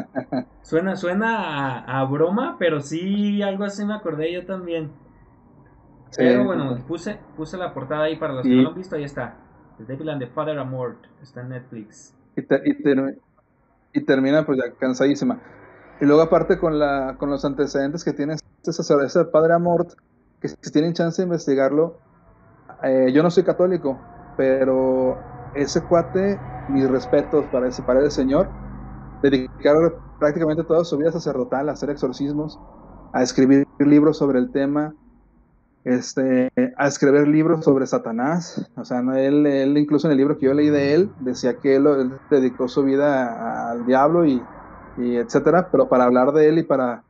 Suena, 0.62 0.97
suena 0.97 1.80
a, 1.80 2.05
broma, 2.07 2.57
pero 2.59 2.80
sí, 2.80 3.42
algo 3.42 3.64
así 3.64 3.84
me 3.84 3.95
acordé 3.95 4.32
yo 4.32 4.47
también. 4.47 4.90
Pero 6.16 6.45
bueno, 6.45 6.78
puse, 6.86 7.18
puse 7.36 7.59
la 7.59 7.74
portada 7.74 8.05
ahí 8.05 8.16
para 8.16 8.32
los 8.34 8.45
que 8.45 8.49
no 8.49 8.62
lo 8.62 8.68
han 8.70 8.74
visto, 8.74 8.97
ahí 8.97 9.05
está. 9.05 9.36
The 9.78 9.84
Devil 9.84 10.09
and 10.11 10.20
the 10.20 10.28
Father 10.28 10.59
Amort, 10.59 11.05
está 11.20 11.42
en 11.42 11.51
Netflix. 11.51 12.14
Y, 12.36 12.40
y, 13.92 14.05
termina 14.05 14.47
pues 14.47 14.59
ya 14.59 14.72
cansadísima. 14.78 15.40
Y 16.01 16.07
luego 16.07 16.22
aparte 16.22 16.59
con, 16.59 16.78
la, 16.78 17.16
con 17.18 17.30
los 17.30 17.45
antecedentes 17.45 18.05
que 18.05 18.12
tiene 18.12 18.34
ese, 18.34 18.82
ese 19.05 19.24
Padre 19.26 19.55
Amort, 19.55 19.92
que 20.40 20.49
si 20.49 20.72
tienen 20.72 20.95
chance 20.95 21.20
de 21.20 21.26
investigarlo, 21.26 21.99
eh, 22.82 23.12
yo 23.12 23.22
no 23.22 23.30
soy 23.30 23.45
católico, 23.45 24.01
pero 24.36 25.18
ese 25.55 25.83
cuate 25.83 26.39
mis 26.69 26.89
respetos 26.89 27.45
para 27.47 27.69
ese, 27.69 27.83
para 27.83 28.01
ese 28.01 28.11
señor, 28.11 28.49
dedicar 29.23 29.77
prácticamente 30.19 30.65
toda 30.65 30.85
su 30.85 30.97
vida 30.97 31.13
sacerdotal 31.13 31.69
a 31.69 31.73
hacer 31.73 31.91
exorcismos, 31.91 32.59
a 33.13 33.23
escribir 33.23 33.67
libros 33.79 34.19
sobre 34.19 34.39
el 34.39 34.51
tema, 34.51 34.95
este, 35.85 36.51
a 36.77 36.87
escribir 36.87 37.29
libros 37.29 37.65
sobre 37.65 37.87
Satanás. 37.87 38.71
O 38.77 38.85
sea, 38.85 39.01
él, 39.17 39.47
él, 39.47 39.77
incluso 39.77 40.09
en 40.09 40.13
el 40.13 40.19
libro 40.19 40.39
que 40.39 40.47
yo 40.47 40.55
leí 40.55 40.71
de 40.71 40.95
él, 40.95 41.11
decía 41.21 41.59
que 41.59 41.77
él, 41.77 42.13
dedicó 42.31 42.69
su 42.69 42.83
vida 42.83 43.71
al 43.71 43.87
diablo 43.87 44.25
y, 44.25 44.43
y, 44.97 45.17
etcétera, 45.17 45.69
pero 45.71 45.89
para 45.89 46.05
hablar 46.05 46.33
de 46.33 46.49
él 46.49 46.59
y 46.59 46.63
para, 46.63 47.03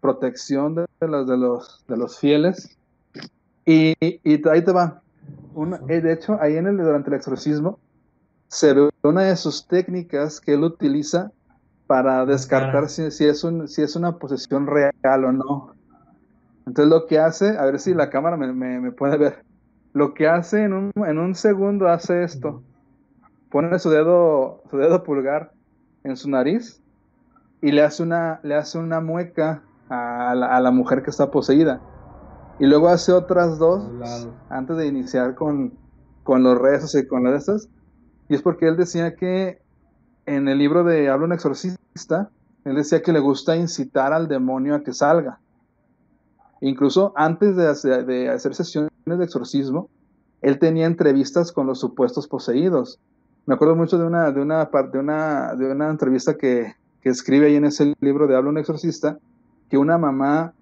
protección 0.00 0.74
de, 0.74 0.86
los, 1.00 1.26
de, 1.26 1.36
los, 1.36 1.84
de 1.88 1.96
los 1.96 2.18
fieles. 2.18 2.76
Y, 3.64 3.94
y 4.00 4.48
ahí 4.48 4.62
te 4.64 4.72
va. 4.72 5.02
Una, 5.54 5.80
eh, 5.88 6.00
de 6.00 6.12
hecho, 6.12 6.38
ahí 6.40 6.56
en 6.56 6.66
el, 6.66 6.76
durante 6.76 7.10
el 7.10 7.16
exorcismo 7.16 7.78
se 8.48 8.72
ve 8.72 8.90
una 9.02 9.22
de 9.22 9.36
sus 9.36 9.66
técnicas 9.66 10.40
que 10.40 10.54
él 10.54 10.64
utiliza 10.64 11.30
para 11.86 12.26
descartar 12.26 12.88
si, 12.88 13.10
si, 13.10 13.26
es 13.26 13.44
un, 13.44 13.68
si 13.68 13.82
es 13.82 13.96
una 13.96 14.18
posesión 14.18 14.66
real 14.66 15.24
o 15.24 15.32
no. 15.32 15.74
Entonces 16.66 16.90
lo 16.90 17.06
que 17.06 17.18
hace, 17.18 17.56
a 17.56 17.64
ver 17.64 17.78
si 17.78 17.94
la 17.94 18.10
cámara 18.10 18.36
me, 18.36 18.52
me, 18.52 18.92
puede 18.92 19.16
ver, 19.16 19.44
lo 19.94 20.12
que 20.12 20.28
hace 20.28 20.64
en 20.64 20.74
un, 20.74 20.92
en 20.96 21.18
un, 21.18 21.34
segundo 21.34 21.88
hace 21.88 22.24
esto. 22.24 22.62
Pone 23.50 23.78
su 23.78 23.88
dedo, 23.88 24.62
su 24.70 24.76
dedo 24.76 25.02
pulgar 25.02 25.52
en 26.04 26.16
su 26.16 26.28
nariz 26.28 26.82
y 27.62 27.72
le 27.72 27.82
hace 27.82 28.02
una, 28.02 28.40
le 28.42 28.54
hace 28.54 28.78
una 28.78 29.00
mueca 29.00 29.62
a 29.88 30.34
la, 30.34 30.54
a 30.54 30.60
la 30.60 30.70
mujer 30.70 31.02
que 31.02 31.10
está 31.10 31.30
poseída. 31.30 31.80
Y 32.58 32.66
luego 32.66 32.88
hace 32.88 33.12
otras 33.12 33.58
dos 33.58 33.88
antes 34.50 34.76
de 34.76 34.86
iniciar 34.86 35.34
con, 35.34 35.72
con 36.24 36.42
los 36.42 36.58
rezos 36.58 36.94
y 36.94 37.06
con 37.06 37.24
las 37.24 37.32
de 37.32 37.38
estas. 37.38 37.68
Y 38.28 38.34
es 38.34 38.42
porque 38.42 38.68
él 38.68 38.76
decía 38.76 39.14
que 39.16 39.60
en 40.26 40.48
el 40.48 40.58
libro 40.58 40.84
de 40.84 41.08
Habla 41.08 41.26
un 41.26 41.32
exorcista, 41.32 42.30
él 42.64 42.76
decía 42.76 43.02
que 43.02 43.12
le 43.12 43.20
gusta 43.20 43.56
incitar 43.56 44.12
al 44.12 44.28
demonio 44.28 44.74
a 44.74 44.82
que 44.82 44.92
salga. 44.92 45.40
Incluso 46.60 47.12
antes 47.16 47.56
de 47.56 47.68
hacer, 47.68 48.54
sesiones 48.54 48.90
de 49.06 49.24
exorcismo, 49.24 49.88
él 50.42 50.58
tenía 50.58 50.86
entrevistas 50.86 51.52
con 51.52 51.66
los 51.66 51.80
supuestos 51.80 52.28
poseídos. 52.28 53.00
Me 53.46 53.54
acuerdo 53.54 53.74
mucho 53.74 53.96
de 53.98 54.04
una, 54.04 54.30
de 54.30 54.40
una, 54.40 54.68
de 54.92 54.98
una, 54.98 55.54
de 55.54 55.70
una 55.70 55.88
entrevista 55.88 56.36
que, 56.36 56.74
que 57.00 57.08
escribe 57.08 57.46
ahí 57.46 57.56
en 57.56 57.64
ese 57.64 57.94
libro 58.00 58.26
de 58.26 58.36
Habla 58.36 58.50
un 58.50 58.58
exorcista, 58.58 59.18
que 59.70 59.78
una 59.78 59.96
mamá 59.96 60.52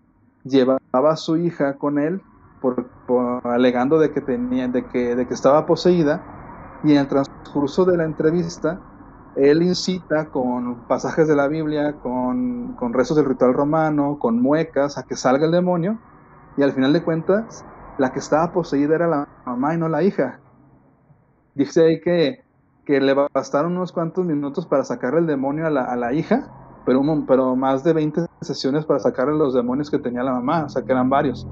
llevaba 0.44 0.78
a 0.92 1.16
su 1.16 1.36
hija 1.36 1.74
con 1.74 1.98
él 1.98 2.20
por, 2.60 2.88
alegando 3.44 3.98
de 3.98 4.12
que, 4.12 4.20
tenía, 4.20 4.68
de, 4.68 4.84
que, 4.86 5.16
de 5.16 5.26
que 5.26 5.34
estaba 5.34 5.66
poseída 5.66 6.22
y 6.84 6.92
en 6.92 6.98
el 6.98 7.08
transcurso 7.08 7.36
de 7.86 7.97
la 7.97 8.05
entrevista 8.05 8.80
él 9.36 9.62
incita 9.62 10.30
con 10.30 10.86
pasajes 10.88 11.28
de 11.28 11.36
la 11.36 11.47
Biblia, 11.47 11.97
con, 12.03 12.72
con 12.74 12.94
rezos 12.94 13.18
del 13.18 13.26
ritual 13.26 13.53
romano, 13.53 14.18
con 14.18 14.40
muecas 14.40 14.97
a 14.97 15.03
que 15.03 15.14
salga 15.14 15.44
el 15.44 15.53
demonio 15.53 15.99
y 16.57 16.62
al 16.62 16.72
final 16.72 16.92
de 16.94 17.03
cuentas 17.03 17.64
la 17.99 18.12
que 18.12 18.18
estaba 18.18 18.53
poseída 18.53 18.94
era 18.94 19.07
la 19.07 19.28
mamá 19.44 19.74
y 19.74 19.78
no 19.78 19.88
la 19.88 20.03
hija. 20.03 20.40
Dice 21.55 21.84
ahí 21.84 22.01
que, 22.01 22.44
que 22.86 23.01
le 23.01 23.14
bastaron 23.14 23.76
unos 23.76 23.92
cuantos 23.92 24.24
minutos 24.24 24.66
para 24.66 24.84
sacarle 24.84 25.20
el 25.20 25.26
demonio 25.26 25.66
a 25.66 25.70
la, 25.70 25.84
a 25.84 25.97
la 25.97 26.14
hija 26.14 26.51
pero, 26.86 27.03
pero 27.26 27.57
más 27.57 27.82
de 27.82 27.92
20 27.92 28.26
sesiones 28.40 28.86
para 28.86 29.01
sacarle 29.01 29.36
los 29.36 29.53
demonios 29.53 29.90
que 29.90 29.99
tenía 29.99 30.22
la 30.22 30.32
mamá, 30.32 30.64
o 30.64 30.68
sea 30.68 30.82
que 30.82 30.92
eran 30.92 31.11
varios. 31.11 31.47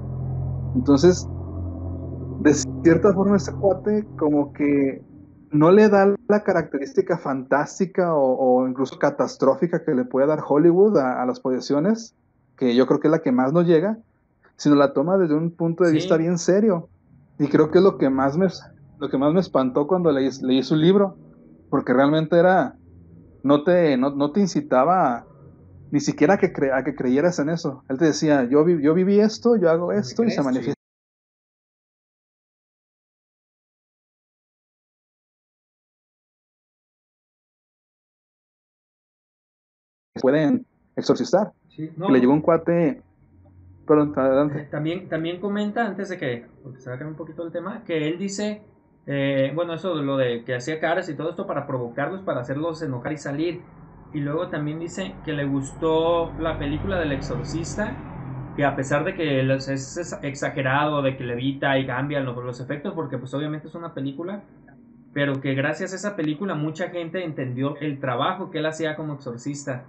Entonces, 0.76 1.28
de 2.40 2.54
cierta 2.54 3.12
forma, 3.12 3.36
este 3.36 3.52
cuate 3.52 4.06
como 4.16 4.52
que 4.52 5.02
no 5.54 5.70
le 5.70 5.88
da 5.88 6.12
la 6.26 6.42
característica 6.42 7.16
fantástica 7.16 8.12
o, 8.14 8.66
incluso 8.66 8.98
catastrófica 8.98 9.84
que 9.84 9.94
le 9.94 10.04
puede 10.04 10.26
dar 10.26 10.42
Hollywood 10.46 10.98
a, 10.98 11.24
las 11.24 11.38
posesiones, 11.38 12.14
que 12.56 12.74
yo 12.74 12.86
creo 12.86 12.98
que 12.98 13.06
es 13.06 13.12
la 13.12 13.20
que 13.20 13.30
más 13.30 13.52
nos 13.52 13.64
llega, 13.64 13.96
sino 14.56 14.74
la 14.74 14.92
toma 14.92 15.16
desde 15.16 15.34
un 15.34 15.52
punto 15.52 15.84
de 15.84 15.92
vista 15.92 16.16
bien 16.16 16.38
serio. 16.38 16.88
Y 17.38 17.46
creo 17.46 17.70
que 17.70 17.78
es 17.78 17.84
lo 17.84 17.98
que 17.98 18.10
más 18.10 18.36
me, 18.36 18.48
lo 18.98 19.08
que 19.08 19.16
más 19.16 19.32
me 19.32 19.40
espantó 19.40 19.86
cuando 19.86 20.10
leí, 20.10 20.28
leí 20.42 20.62
su 20.64 20.74
libro, 20.74 21.16
porque 21.70 21.92
realmente 21.92 22.36
era, 22.36 22.74
no 23.44 23.62
te, 23.62 23.96
no, 23.96 24.32
te 24.32 24.40
incitaba 24.40 25.24
ni 25.92 26.00
siquiera 26.00 26.34
a 26.34 26.38
que, 26.38 26.52
a 26.72 26.82
que 26.82 26.96
creyeras 26.96 27.38
en 27.38 27.50
eso. 27.50 27.84
Él 27.88 27.98
te 27.98 28.06
decía, 28.06 28.42
yo, 28.42 28.68
yo 28.68 28.92
viví 28.92 29.20
esto, 29.20 29.54
yo 29.54 29.70
hago 29.70 29.92
esto 29.92 30.24
y 30.24 30.32
se 30.32 30.42
manifiesta. 30.42 30.73
Pueden 40.24 40.64
exorcistar. 40.96 41.52
Le 41.76 42.18
llegó 42.18 42.32
un 42.32 42.40
cuate. 42.40 43.02
Perdón, 43.86 44.14
adelante. 44.16 44.60
Eh, 44.62 44.68
también, 44.70 45.06
también 45.10 45.38
comenta, 45.38 45.84
antes 45.84 46.08
de 46.08 46.16
que, 46.16 46.46
porque 46.62 46.80
se 46.80 46.88
va 46.88 47.06
un 47.06 47.14
poquito 47.14 47.44
el 47.44 47.52
tema, 47.52 47.84
que 47.84 48.08
él 48.08 48.16
dice 48.16 48.62
eh, 49.06 49.52
bueno, 49.54 49.74
eso 49.74 49.94
lo 49.96 50.16
de 50.16 50.44
que 50.44 50.54
hacía 50.54 50.80
caras 50.80 51.10
y 51.10 51.14
todo 51.14 51.28
esto 51.28 51.46
para 51.46 51.66
provocarlos, 51.66 52.22
para 52.22 52.40
hacerlos 52.40 52.80
enojar 52.80 53.12
y 53.12 53.18
salir. 53.18 53.60
Y 54.14 54.20
luego 54.20 54.48
también 54.48 54.78
dice 54.78 55.14
que 55.26 55.34
le 55.34 55.44
gustó 55.44 56.32
la 56.38 56.58
película 56.58 56.98
del 56.98 57.12
exorcista, 57.12 57.94
que 58.56 58.64
a 58.64 58.74
pesar 58.76 59.04
de 59.04 59.12
que 59.12 59.40
es 59.52 60.18
exagerado, 60.22 61.02
de 61.02 61.18
que 61.18 61.24
levita 61.24 61.78
y 61.78 61.84
cambian 61.86 62.24
los, 62.24 62.34
los 62.42 62.60
efectos, 62.60 62.94
porque 62.94 63.18
pues 63.18 63.34
obviamente 63.34 63.68
es 63.68 63.74
una 63.74 63.92
película, 63.92 64.42
pero 65.12 65.42
que 65.42 65.52
gracias 65.52 65.92
a 65.92 65.96
esa 65.96 66.16
película 66.16 66.54
mucha 66.54 66.88
gente 66.88 67.22
entendió 67.22 67.76
el 67.76 68.00
trabajo 68.00 68.50
que 68.50 68.60
él 68.60 68.66
hacía 68.66 68.96
como 68.96 69.12
exorcista 69.12 69.84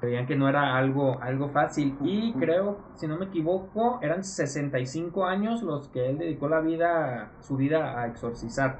Creían 0.00 0.26
que 0.26 0.36
no 0.36 0.48
era 0.48 0.76
algo, 0.76 1.18
algo 1.22 1.48
fácil. 1.48 1.96
Y 2.02 2.32
creo, 2.34 2.78
si 2.94 3.06
no 3.06 3.16
me 3.16 3.26
equivoco, 3.26 3.98
eran 4.02 4.24
65 4.24 5.24
años 5.24 5.62
los 5.62 5.88
que 5.88 6.10
él 6.10 6.18
dedicó 6.18 6.48
la 6.48 6.60
vida, 6.60 7.32
su 7.40 7.56
vida 7.56 7.98
a 7.98 8.06
exorcizar. 8.06 8.78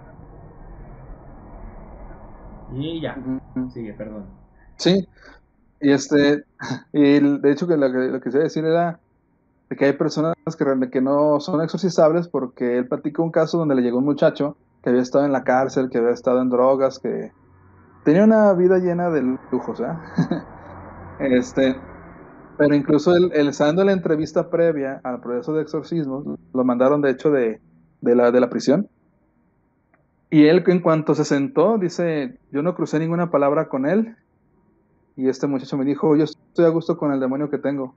Y 2.75 3.01
ya, 3.01 3.17
sigue, 3.73 3.95
perdón. 3.95 4.27
Sí, 4.77 5.07
y 5.81 5.93
este, 5.93 6.45
y 6.93 7.21
de 7.21 7.53
hecho 7.53 7.67
que 7.67 7.77
lo 7.77 7.91
que, 7.93 7.99
lo 7.99 8.21
que 8.21 8.31
quería 8.31 8.45
decir 8.45 8.65
era 8.65 9.01
que 9.71 9.85
hay 9.87 9.93
personas 9.95 10.35
que, 10.59 10.91
que 10.91 11.01
no 11.01 11.41
son 11.41 11.63
exorcizables 11.63 12.29
porque 12.29 12.79
él 12.79 12.89
platicó 12.89 13.23
un 13.23 13.31
caso 13.31 13.59
donde 13.59 13.75
le 13.75 13.83
llegó 13.83 13.99
un 13.99 14.05
muchacho 14.05 14.57
que 14.83 14.91
había 14.91 15.03
estado 15.03 15.25
en 15.25 15.33
la 15.33 15.45
cárcel, 15.45 15.89
que 15.91 15.99
había 15.99 16.11
estado 16.11 16.43
en 16.43 16.51
drogas, 16.51 16.99
que 16.99 17.33
tenía 18.05 18.25
una 18.25 18.53
vida 18.53 18.79
llena 18.79 19.11
de 19.11 19.23
lujos, 19.51 19.81
¿eh? 19.81 19.87
Este, 21.19 21.77
pero 22.57 22.75
incluso 22.75 23.15
el, 23.15 23.33
el 23.33 23.49
estando 23.49 23.85
la 23.85 23.93
entrevista 23.93 24.51
previa 24.51 25.01
al 25.03 25.21
proceso 25.21 25.55
de 25.55 25.63
exorcismo, 25.63 26.39
lo 26.53 26.65
mandaron 26.65 27.01
de 27.03 27.11
hecho 27.11 27.31
de, 27.31 27.61
de, 28.01 28.15
la, 28.15 28.31
de 28.31 28.41
la 28.41 28.51
prisión. 28.51 28.89
Y 30.31 30.47
él 30.47 30.65
en 30.67 30.81
cuanto 30.81 31.15
se 31.15 31.25
sentó, 31.25 31.79
dice, 31.79 32.39
yo 32.51 32.63
no 32.63 32.75
crucé 32.75 32.99
ninguna 32.99 33.31
palabra 33.31 33.69
con 33.69 33.87
él. 33.87 34.17
Y 35.17 35.29
este 35.29 35.47
muchacho 35.47 35.77
me 35.77 35.85
dijo, 35.85 36.17
yo 36.17 36.25
estoy 36.25 36.65
a 36.65 36.71
gusto 36.71 36.97
con 36.97 37.13
el 37.13 37.21
demonio 37.21 37.51
que 37.51 37.59
tengo. 37.59 37.95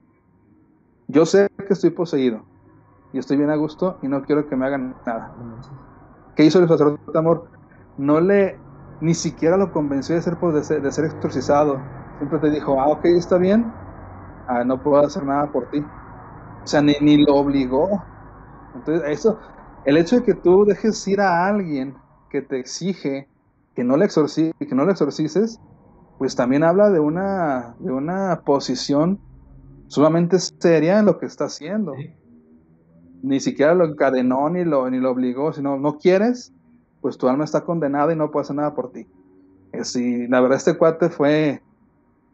Yo 1.08 1.26
sé 1.26 1.48
que 1.56 1.72
estoy 1.72 1.90
poseído. 1.90 2.44
Y 3.12 3.18
estoy 3.18 3.38
bien 3.38 3.50
a 3.50 3.56
gusto 3.56 3.98
y 4.02 4.08
no 4.08 4.22
quiero 4.22 4.48
que 4.48 4.54
me 4.54 4.66
hagan 4.66 4.94
nada. 5.06 5.34
¿Qué 6.36 6.44
hizo 6.44 6.60
el 6.60 6.68
sacerdote 6.68 7.18
amor? 7.18 7.48
No 7.96 8.20
le, 8.20 8.58
ni 9.00 9.14
siquiera 9.14 9.56
lo 9.56 9.72
convenció 9.72 10.14
de 10.14 10.22
ser, 10.22 10.36
de 10.36 10.62
ser, 10.62 10.82
de 10.82 10.92
ser 10.92 11.06
exorcizado 11.06 11.80
Siempre 12.18 12.40
te 12.40 12.50
dijo, 12.50 12.80
ah, 12.80 12.88
ok, 12.88 13.04
está 13.06 13.38
bien, 13.38 13.76
ah, 14.46 14.64
no 14.64 14.82
puedo 14.82 15.02
hacer 15.04 15.24
nada 15.24 15.50
por 15.52 15.68
ti. 15.70 15.90
O 16.60 16.66
sea, 16.66 16.82
ni, 16.82 16.94
ni 17.00 17.24
lo 17.24 17.36
obligó. 17.36 18.08
Entonces, 18.74 19.08
eso, 19.10 19.40
el 19.84 19.96
hecho 19.98 20.16
de 20.16 20.24
que 20.24 20.34
tú 20.34 20.64
dejes 20.64 21.06
ir 21.08 21.20
a 21.20 21.46
alguien 21.46 21.96
que 22.30 22.42
te 22.42 22.58
exige 22.58 23.28
que 23.74 23.84
no 23.84 23.96
le, 23.96 24.06
exorci 24.06 24.52
que 24.58 24.74
no 24.74 24.84
le 24.84 24.92
exorcices, 24.92 25.58
pues 26.18 26.36
también 26.36 26.64
habla 26.64 26.90
de 26.90 27.00
una, 27.00 27.76
de 27.78 27.92
una 27.92 28.42
posición 28.44 29.20
sumamente 29.88 30.38
seria 30.60 30.98
en 30.98 31.06
lo 31.06 31.18
que 31.18 31.26
está 31.26 31.46
haciendo. 31.46 31.94
Ni 33.22 33.40
siquiera 33.40 33.74
lo 33.74 33.84
encadenó 33.84 34.48
ni 34.50 34.64
lo, 34.64 34.90
ni 34.90 34.98
lo 34.98 35.10
obligó, 35.10 35.52
sino 35.52 35.78
no 35.78 35.98
quieres, 35.98 36.52
pues 37.00 37.18
tu 37.18 37.28
alma 37.28 37.44
está 37.44 37.64
condenada 37.64 38.12
y 38.12 38.16
no 38.16 38.30
puede 38.30 38.42
hacer 38.42 38.56
nada 38.56 38.74
por 38.74 38.92
ti. 38.92 39.06
Sí, 39.82 40.26
la 40.28 40.40
verdad 40.40 40.58
este 40.58 40.76
cuate 40.76 41.10
fue 41.10 41.62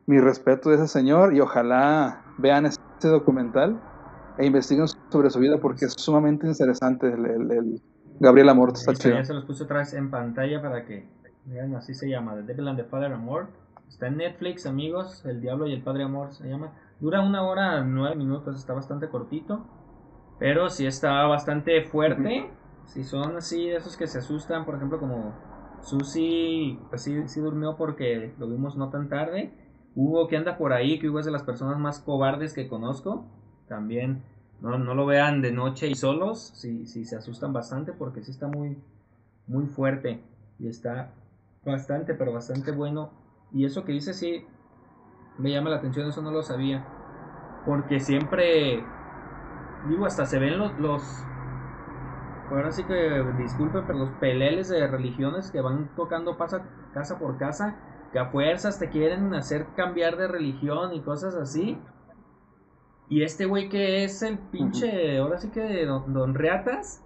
mi 0.06 0.18
respeto 0.18 0.70
de 0.70 0.76
ese 0.76 0.88
señor 0.88 1.34
y 1.34 1.40
ojalá 1.40 2.22
vean 2.38 2.66
este 2.66 3.08
documental 3.08 3.80
e 4.38 4.46
investiguen 4.46 4.86
sobre 4.88 5.30
su 5.30 5.38
vida 5.38 5.58
porque 5.58 5.86
es 5.86 5.94
sumamente 5.96 6.46
interesante 6.46 7.12
el, 7.12 7.80
Gabriel 8.20 8.48
Amor. 8.48 8.72
Está 8.74 8.94
chido. 8.94 9.16
Ya 9.16 9.24
se 9.24 9.34
los 9.34 9.44
puse 9.44 9.64
otra 9.64 9.78
vez 9.78 9.92
en 9.94 10.10
pantalla 10.10 10.62
para 10.62 10.84
que 10.84 11.06
vean, 11.46 11.74
así 11.74 11.94
se 11.94 12.08
llama, 12.08 12.34
The 12.34 12.42
Devil 12.42 12.68
and 12.68 12.78
the 12.78 12.84
Father 12.84 13.12
Amor. 13.12 13.48
Está 13.88 14.06
en 14.06 14.16
Netflix, 14.16 14.66
amigos, 14.66 15.24
El 15.24 15.40
Diablo 15.40 15.66
y 15.66 15.72
el 15.72 15.82
Padre 15.82 16.04
Amor 16.04 16.32
se 16.32 16.48
llama. 16.48 16.72
Dura 17.00 17.20
una 17.20 17.42
hora, 17.42 17.82
nueve 17.82 18.16
minutos, 18.16 18.56
está 18.56 18.72
bastante 18.72 19.08
cortito. 19.08 19.66
Pero 20.38 20.68
sí 20.68 20.86
está 20.86 21.26
bastante 21.26 21.82
fuerte. 21.84 22.50
Si 22.86 23.04
son 23.04 23.36
así 23.36 23.68
de 23.68 23.76
esos 23.76 23.96
que 23.96 24.06
se 24.06 24.18
asustan, 24.18 24.64
por 24.64 24.76
ejemplo, 24.76 24.98
como 24.98 25.32
Susi, 25.80 26.78
pues 26.88 27.02
sí, 27.02 27.22
sí 27.26 27.40
durmió 27.40 27.76
porque 27.76 28.34
lo 28.38 28.48
vimos 28.48 28.76
no 28.76 28.90
tan 28.90 29.08
tarde. 29.08 29.52
Hugo 29.94 30.28
que 30.28 30.36
anda 30.36 30.58
por 30.58 30.72
ahí, 30.72 30.98
que 30.98 31.08
Hugo 31.08 31.20
es 31.20 31.26
de 31.26 31.32
las 31.32 31.42
personas 31.42 31.78
más 31.78 32.00
cobardes 32.00 32.52
que 32.52 32.68
conozco. 32.68 33.24
También 33.68 34.22
no, 34.60 34.78
no 34.78 34.94
lo 34.94 35.06
vean 35.06 35.42
de 35.42 35.52
noche 35.52 35.88
y 35.88 35.94
solos, 35.94 36.52
si, 36.54 36.86
si 36.86 37.04
se 37.04 37.16
asustan 37.16 37.52
bastante, 37.52 37.92
porque 37.92 38.22
sí 38.22 38.30
está 38.30 38.48
muy, 38.48 38.76
muy 39.46 39.66
fuerte. 39.66 40.20
Y 40.58 40.68
está 40.68 41.10
bastante, 41.64 42.14
pero 42.14 42.32
bastante 42.32 42.72
bueno. 42.72 43.10
Y 43.52 43.64
eso 43.64 43.84
que 43.84 43.92
dice 43.92 44.14
sí 44.14 44.44
me 45.38 45.50
llama 45.50 45.70
la 45.70 45.76
atención, 45.76 46.08
eso 46.08 46.22
no 46.22 46.30
lo 46.30 46.42
sabía. 46.42 46.84
Porque 47.66 48.00
siempre, 48.00 48.82
digo, 49.88 50.06
hasta 50.06 50.26
se 50.26 50.38
ven 50.38 50.58
los, 50.58 50.78
los 50.78 51.02
ahora 52.50 52.70
sí 52.72 52.82
que 52.84 53.24
disculpen, 53.38 53.84
pero 53.86 53.98
los 54.00 54.10
peleles 54.20 54.68
de 54.68 54.86
religiones 54.86 55.50
que 55.50 55.60
van 55.60 55.88
tocando 55.96 56.36
casa 56.36 57.18
por 57.18 57.38
casa, 57.38 57.74
que 58.14 58.20
a 58.20 58.26
fuerzas 58.26 58.78
te 58.78 58.90
quieren 58.90 59.34
hacer 59.34 59.66
cambiar 59.74 60.16
de 60.16 60.28
religión 60.28 60.94
y 60.94 61.00
cosas 61.00 61.34
así. 61.34 61.76
Y 63.08 63.24
este 63.24 63.44
güey 63.44 63.68
que 63.68 64.04
es 64.04 64.22
el 64.22 64.38
pinche, 64.38 65.18
ahora 65.18 65.38
sí 65.38 65.50
que 65.50 65.84
don, 65.84 66.14
don 66.14 66.32
Reatas, 66.32 67.02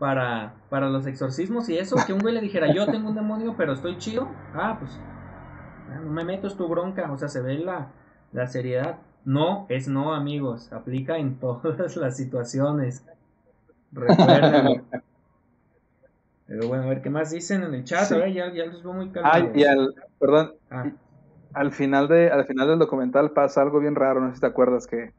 para, 0.00 0.56
para 0.68 0.88
los 0.88 1.06
exorcismos 1.06 1.68
y 1.68 1.78
eso, 1.78 1.94
que 2.04 2.12
un 2.12 2.18
güey 2.18 2.34
le 2.34 2.40
dijera, 2.40 2.74
yo 2.74 2.86
tengo 2.86 3.08
un 3.08 3.14
demonio, 3.14 3.54
pero 3.56 3.72
estoy 3.72 3.98
chido. 3.98 4.28
Ah, 4.52 4.76
pues, 4.80 4.98
no 6.02 6.10
me 6.10 6.24
meto, 6.24 6.48
es 6.48 6.56
tu 6.56 6.66
bronca. 6.66 7.12
O 7.12 7.16
sea, 7.16 7.28
se 7.28 7.40
ve 7.40 7.56
la, 7.58 7.92
la 8.32 8.48
seriedad. 8.48 8.98
No 9.24 9.64
es 9.68 9.86
no, 9.86 10.12
amigos. 10.12 10.72
Aplica 10.72 11.18
en 11.18 11.38
todas 11.40 11.96
las 11.96 12.16
situaciones. 12.16 13.06
Recuerden. 13.92 14.82
Pero 16.48 16.66
bueno, 16.66 16.84
a 16.84 16.86
ver 16.88 17.02
qué 17.02 17.10
más 17.10 17.30
dicen 17.30 17.62
en 17.62 17.74
el 17.74 17.84
chat. 17.84 18.04
Sí. 18.06 18.14
A 18.14 18.18
ver, 18.18 18.32
ya, 18.32 18.52
ya 18.52 18.66
los 18.66 18.82
veo 18.82 18.92
muy 18.94 19.08
Ah, 19.10 19.12
calmados. 19.12 19.50
y 19.56 19.64
al, 19.64 19.94
perdón, 20.18 20.54
Ah, 20.70 20.90
al 21.52 21.72
final 21.72 22.08
de, 22.08 22.30
al 22.30 22.44
final 22.46 22.66
del 22.68 22.78
documental 22.80 23.30
pasa 23.30 23.62
algo 23.62 23.78
bien 23.80 23.94
raro, 23.94 24.20
no 24.20 24.30
sé 24.30 24.36
si 24.36 24.40
te 24.40 24.46
acuerdas 24.48 24.86
que, 24.86 25.12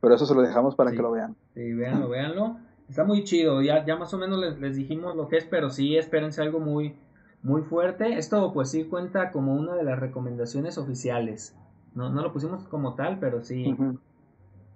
pero 0.00 0.14
eso 0.14 0.26
se 0.26 0.34
lo 0.34 0.42
dejamos 0.42 0.76
para 0.76 0.90
Sí. 0.90 0.96
que 0.96 1.02
lo 1.02 1.10
vean. 1.10 1.34
sí, 1.54 1.72
véanlo, 1.72 2.08
véanlo. 2.10 2.56
Está 2.88 3.02
muy 3.04 3.24
chido. 3.24 3.62
Ya, 3.62 3.84
ya 3.84 3.96
más 3.96 4.12
o 4.14 4.18
menos 4.18 4.38
les, 4.38 4.60
les 4.60 4.76
dijimos 4.76 5.16
lo 5.16 5.26
que 5.28 5.38
es, 5.38 5.46
pero 5.46 5.70
sí, 5.70 5.96
espérense 5.96 6.42
algo 6.42 6.60
muy, 6.60 6.94
muy 7.42 7.62
fuerte. 7.62 8.18
Esto, 8.18 8.52
pues 8.52 8.70
sí, 8.70 8.84
cuenta 8.84 9.30
como 9.32 9.54
una 9.54 9.74
de 9.74 9.84
las 9.84 9.98
recomendaciones 9.98 10.76
oficiales. 10.76 11.56
No, 11.94 12.10
no 12.10 12.20
lo 12.22 12.30
pusimos 12.32 12.64
como 12.64 12.94
tal, 12.94 13.18
pero 13.18 13.42
sí. 13.42 13.74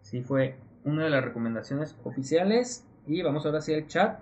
Sí, 0.01 0.23
fue 0.23 0.57
una 0.85 1.05
de 1.05 1.11
las 1.11 1.23
recomendaciones 1.23 1.99
oficiales. 2.05 2.87
Y 3.07 3.21
vamos 3.23 3.45
ahora 3.45 3.61
sí 3.61 3.75
al 3.75 3.87
chat. 3.89 4.21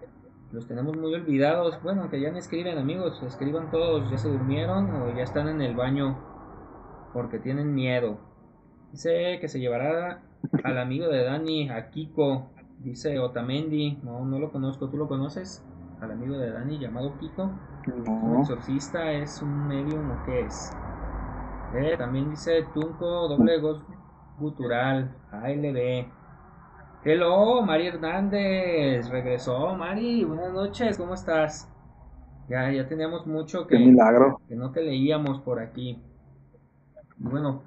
Los 0.53 0.67
tenemos 0.67 0.97
muy 0.97 1.15
olvidados. 1.15 1.83
Bueno, 1.83 2.03
aunque 2.03 2.21
ya 2.21 2.31
no 2.31 2.39
escriben, 2.39 2.79
amigos. 2.79 3.23
Escriban 3.23 3.71
todos. 3.71 4.11
Ya 4.11 4.19
se 4.19 4.29
durmieron 4.29 4.91
o 4.91 5.15
ya 5.15 5.23
están 5.23 5.49
en 5.49 5.61
el 5.61 5.75
baño 5.75 6.17
porque 7.13 7.39
tienen 7.39 7.75
miedo. 7.75 8.19
Dice 8.93 9.39
que 9.41 9.49
se 9.49 9.59
llevará 9.59 10.23
al 10.63 10.79
amigo 10.79 11.09
de 11.09 11.25
Dani, 11.25 11.69
a 11.71 11.91
Kiko. 11.91 12.51
Dice 12.79 13.19
Otamendi. 13.19 13.99
No, 14.03 14.25
no 14.25 14.39
lo 14.39 14.53
conozco. 14.53 14.89
¿Tú 14.89 14.97
lo 14.97 15.09
conoces? 15.09 15.65
Al 16.01 16.11
amigo 16.13 16.39
de 16.39 16.51
Dani 16.51 16.79
llamado 16.79 17.19
Kiko. 17.19 17.51
¿Un 17.87 18.41
exorcista 18.41 19.13
es 19.13 19.43
un 19.43 19.69
medium 19.69 20.11
o 20.11 20.23
qué 20.25 20.41
es? 20.41 20.73
Eh, 21.75 21.97
también 21.97 22.31
dice 22.31 22.65
Tunco, 22.73 23.29
doble 23.29 23.61
voz 23.61 23.85
gutural, 24.39 25.17
ALB. 25.31 26.07
Hello, 27.09 27.63
Mari 27.63 27.87
Hernández, 27.87 29.09
regresó 29.11 29.77
Mari, 29.77 30.25
buenas 30.25 30.53
noches, 30.53 30.99
¿cómo 30.99 31.15
estás? 31.15 31.73
Ya, 32.49 32.73
ya 32.73 32.89
teníamos 32.89 33.29
mucho 33.29 33.69
que, 33.69 33.79
milagro. 33.79 34.41
que 34.49 34.57
no 34.57 34.73
te 34.73 34.83
leíamos 34.83 35.41
por 35.43 35.61
aquí. 35.61 36.03
Bueno, 37.17 37.63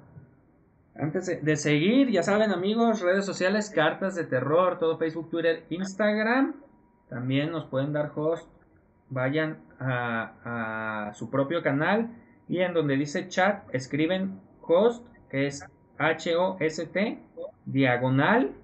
antes 0.94 1.24
de, 1.24 1.40
de 1.40 1.56
seguir, 1.56 2.10
ya 2.10 2.22
saben 2.22 2.50
amigos, 2.50 3.00
redes 3.00 3.24
sociales, 3.24 3.70
cartas 3.70 4.14
de 4.14 4.24
terror, 4.24 4.78
todo 4.78 4.98
Facebook, 4.98 5.30
Twitter, 5.30 5.64
Instagram. 5.70 6.56
También 7.08 7.50
nos 7.50 7.64
pueden 7.64 7.94
dar 7.94 8.12
host. 8.14 8.46
Vayan 9.08 9.56
a, 9.78 11.06
a 11.08 11.14
su 11.14 11.30
propio 11.30 11.62
canal 11.62 12.10
y 12.46 12.58
en 12.58 12.74
donde 12.74 12.94
dice 12.94 13.26
chat 13.28 13.74
escriben 13.74 14.38
host, 14.60 15.02
que 15.30 15.46
es 15.46 15.64
H-O-S-T, 15.96 17.22
diagonal, 17.64 18.59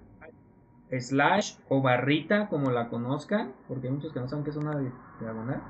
slash 0.90 1.54
o 1.68 1.82
barrita, 1.82 2.48
como 2.48 2.70
la 2.70 2.88
conozcan, 2.88 3.52
porque 3.68 3.88
hay 3.88 3.94
muchos 3.94 4.12
que 4.12 4.20
no 4.20 4.28
saben 4.28 4.44
qué 4.44 4.50
es 4.50 4.56
una 4.56 4.78
di- 4.78 4.88
diagonal. 5.20 5.60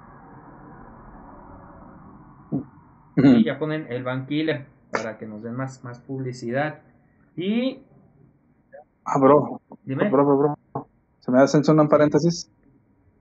Y 3.17 3.45
ya 3.45 3.59
ponen 3.59 3.87
el 3.89 4.05
Bankiller 4.05 4.67
para 4.91 5.19
que 5.19 5.27
nos 5.27 5.43
den 5.43 5.55
más, 5.55 5.83
más 5.85 5.99
publicidad. 6.01 6.81
Y 7.37 7.79
Ah, 9.05 9.19
bro, 9.19 9.61
dime, 9.85 10.11
bro, 10.11 10.25
bro, 10.25 10.37
bro. 10.73 10.89
Se 11.21 11.31
me 11.31 11.41
hace 11.41 11.59
un 11.71 11.89
paréntesis. 11.89 12.51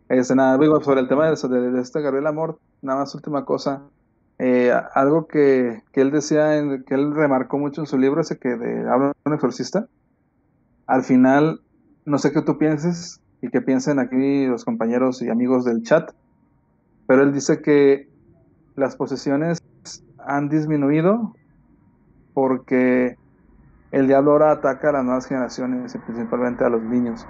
Este, 0.10 0.36
nada, 0.36 0.58
digo, 0.58 0.82
sobre 0.82 1.02
el 1.02 1.08
tema 1.08 1.30
de, 1.30 1.36
de, 1.50 1.72
de 1.72 1.82
este 1.82 2.02
Gabriel 2.02 2.28
Amor, 2.28 2.60
nada 2.82 3.00
más 3.00 3.16
última 3.16 3.46
cosa. 3.46 3.90
Eh, 4.38 4.72
algo 4.94 5.28
que, 5.28 5.82
que 5.92 6.02
él 6.02 6.12
decía, 6.12 6.58
en- 6.58 6.84
que 6.84 6.94
él 6.96 7.16
remarcó 7.16 7.58
mucho 7.58 7.82
en 7.82 7.88
su 7.88 7.98
libro, 7.98 8.22
ese 8.22 8.38
que 8.38 8.50
de, 8.50 8.90
habla 8.90 9.08
de 9.08 9.14
un 9.26 9.34
exorcista. 9.34 9.88
Al 10.88 11.04
final, 11.04 11.62
no 12.06 12.18
sé 12.18 12.32
qué 12.32 12.42
tú 12.42 12.58
pienses 12.58 13.20
y 13.42 13.50
qué 13.50 13.62
piensen 13.62 14.00
aquí 14.00 14.46
los 14.46 14.64
compañeros 14.64 15.22
y 15.22 15.30
amigos 15.30 15.66
del 15.66 15.82
chat, 15.84 16.12
pero 17.08 17.24
él 17.24 17.34
dice 17.34 17.62
que 17.62 18.08
las 18.76 18.96
posesiones 18.96 19.60
han 20.20 20.50
disminuido 20.50 21.34
porque 22.34 23.16
el 23.92 24.08
diablo 24.08 24.32
ahora 24.32 24.52
ataca 24.52 24.90
a 24.90 24.94
las 24.94 25.06
nuevas 25.06 25.26
generaciones 25.28 25.96
y 25.96 25.98
principalmente 26.00 26.64
a 26.66 26.70
los 26.70 26.82
niños. 26.84 27.26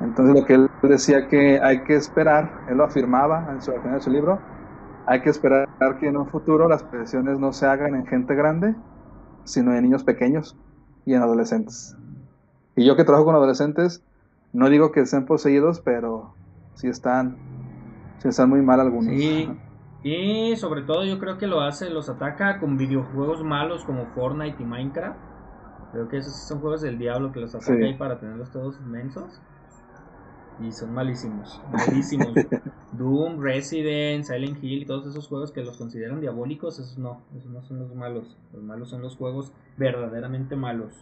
Entonces 0.00 0.40
lo 0.40 0.46
que 0.46 0.54
él 0.54 0.68
decía 0.82 1.26
que 1.28 1.60
hay 1.60 1.82
que 1.84 1.96
esperar, 1.96 2.50
él 2.68 2.76
lo 2.76 2.84
afirmaba 2.84 3.48
en 3.52 3.60
su, 3.62 3.72
al 3.72 3.80
final 3.80 3.98
de 3.98 4.04
su 4.04 4.10
libro, 4.10 4.38
hay 5.06 5.22
que 5.22 5.30
esperar 5.30 5.66
que 5.98 6.08
en 6.08 6.16
un 6.16 6.28
futuro 6.28 6.68
las 6.68 6.82
posesiones 6.82 7.38
no 7.38 7.52
se 7.52 7.66
hagan 7.66 7.94
en 7.94 8.06
gente 8.06 8.34
grande, 8.34 8.74
sino 9.44 9.74
en 9.74 9.82
niños 9.82 10.04
pequeños 10.04 10.56
y 11.06 11.14
en 11.14 11.22
adolescentes. 11.22 11.96
Y 12.78 12.84
yo 12.86 12.94
que 12.94 13.02
trabajo 13.02 13.24
con 13.24 13.34
adolescentes, 13.34 14.04
no 14.52 14.70
digo 14.70 14.92
que 14.92 15.00
estén 15.00 15.26
poseídos, 15.26 15.80
pero 15.80 16.36
sí 16.74 16.86
están, 16.86 17.36
sí 18.22 18.28
están 18.28 18.50
muy 18.50 18.62
mal 18.62 18.78
algunos. 18.78 19.12
Sí, 19.12 19.48
y 20.04 20.56
sobre 20.56 20.82
todo 20.82 21.04
yo 21.04 21.18
creo 21.18 21.38
que 21.38 21.48
lo 21.48 21.60
hace, 21.60 21.90
los 21.90 22.08
ataca 22.08 22.60
con 22.60 22.78
videojuegos 22.78 23.42
malos 23.42 23.84
como 23.84 24.06
Fortnite 24.14 24.62
y 24.62 24.64
Minecraft. 24.64 25.18
Creo 25.92 26.08
que 26.08 26.18
esos 26.18 26.34
son 26.46 26.60
juegos 26.60 26.82
del 26.82 26.98
diablo 26.98 27.32
que 27.32 27.40
los 27.40 27.52
ataca 27.56 27.72
Sí. 27.74 27.82
ahí 27.82 27.94
para 27.94 28.20
tenerlos 28.20 28.52
todos 28.52 28.78
inmensos. 28.78 29.40
Y 30.64 30.70
son 30.70 30.94
malísimos, 30.94 31.60
malísimos. 31.72 32.34
Doom, 32.92 33.40
Resident, 33.40 34.24
Silent 34.24 34.62
Hill, 34.62 34.86
todos 34.86 35.04
esos 35.08 35.26
juegos 35.26 35.50
que 35.50 35.62
los 35.64 35.76
consideran 35.78 36.20
diabólicos, 36.20 36.78
esos 36.78 36.96
no, 36.96 37.22
esos 37.36 37.50
no 37.50 37.60
son 37.62 37.80
los 37.80 37.92
malos. 37.96 38.36
Los 38.52 38.62
malos 38.62 38.88
son 38.88 39.02
los 39.02 39.16
juegos 39.16 39.52
verdaderamente 39.76 40.54
malos. 40.54 40.92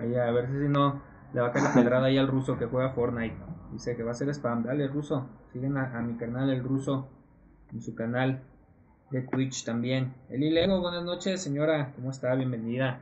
Ahí 0.00 0.14
a 0.14 0.30
ver 0.30 0.46
si 0.48 0.68
no 0.68 1.02
le 1.32 1.40
va 1.40 1.48
a 1.48 1.52
caer 1.52 1.64
la 1.64 1.74
pedrada 1.74 2.06
ahí 2.06 2.18
al 2.18 2.28
ruso 2.28 2.58
que 2.58 2.66
juega 2.66 2.90
Fortnite. 2.90 3.36
Dice 3.72 3.96
que 3.96 4.02
va 4.02 4.12
a 4.12 4.14
ser 4.14 4.28
spam. 4.30 4.64
Dale, 4.64 4.88
ruso. 4.88 5.28
Siguen 5.52 5.76
a, 5.76 5.96
a 5.96 6.02
mi 6.02 6.16
canal, 6.16 6.50
el 6.50 6.64
ruso. 6.64 7.08
En 7.72 7.80
su 7.80 7.94
canal 7.94 8.42
de 9.10 9.22
Twitch 9.22 9.64
también. 9.64 10.14
Eli 10.28 10.50
Lego, 10.50 10.80
buenas 10.80 11.04
noches, 11.04 11.42
señora. 11.42 11.92
¿Cómo 11.94 12.10
está? 12.10 12.34
Bienvenida. 12.34 13.00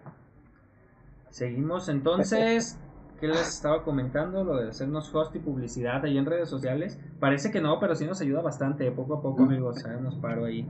Seguimos 1.30 1.88
entonces. 1.88 2.78
¿Qué 3.20 3.26
les 3.26 3.48
estaba 3.48 3.82
comentando? 3.82 4.44
Lo 4.44 4.56
de 4.56 4.68
hacernos 4.68 5.12
host 5.12 5.34
y 5.34 5.40
publicidad 5.40 6.04
ahí 6.04 6.18
en 6.18 6.26
redes 6.26 6.48
sociales. 6.48 7.00
Parece 7.18 7.50
que 7.50 7.60
no, 7.60 7.80
pero 7.80 7.94
sí 7.96 8.06
nos 8.06 8.20
ayuda 8.20 8.42
bastante. 8.42 8.90
Poco 8.92 9.14
a 9.14 9.22
poco, 9.22 9.42
amigos. 9.42 9.84
Nos 10.00 10.16
paro 10.16 10.44
ahí. 10.44 10.68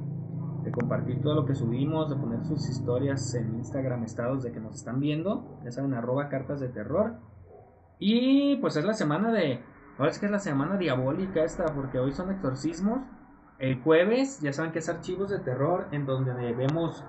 De 0.68 0.72
compartir 0.72 1.22
todo 1.22 1.34
lo 1.34 1.46
que 1.46 1.54
subimos, 1.54 2.10
de 2.10 2.16
poner 2.16 2.44
sus 2.44 2.68
historias 2.68 3.34
en 3.34 3.54
Instagram, 3.54 4.04
estados 4.04 4.42
de 4.42 4.52
que 4.52 4.60
nos 4.60 4.74
están 4.74 5.00
viendo. 5.00 5.58
Ya 5.64 5.72
saben, 5.72 5.94
arroba 5.94 6.28
cartas 6.28 6.60
de 6.60 6.68
terror. 6.68 7.14
Y 7.98 8.56
pues 8.56 8.76
es 8.76 8.84
la 8.84 8.92
semana 8.92 9.32
de. 9.32 9.64
Ahora 9.96 10.10
es 10.10 10.18
que 10.18 10.26
es 10.26 10.32
la 10.32 10.38
semana 10.38 10.76
diabólica 10.76 11.42
esta, 11.42 11.64
porque 11.74 11.98
hoy 11.98 12.12
son 12.12 12.30
exorcismos. 12.30 12.98
El 13.58 13.80
jueves, 13.80 14.40
ya 14.42 14.52
saben 14.52 14.70
que 14.70 14.80
es 14.80 14.90
archivos 14.90 15.30
de 15.30 15.38
terror, 15.38 15.88
en 15.90 16.04
donde 16.04 16.34
vemos 16.52 17.02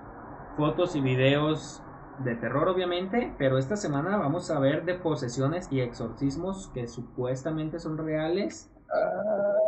fotos 0.56 0.96
y 0.96 1.02
videos 1.02 1.82
de 2.24 2.36
terror, 2.36 2.66
obviamente. 2.66 3.34
Pero 3.36 3.58
esta 3.58 3.76
semana 3.76 4.16
vamos 4.16 4.50
a 4.50 4.58
ver 4.58 4.86
de 4.86 4.94
posesiones 4.94 5.70
y 5.70 5.82
exorcismos 5.82 6.70
que 6.72 6.88
supuestamente 6.88 7.78
son 7.78 7.98
reales. 7.98 8.72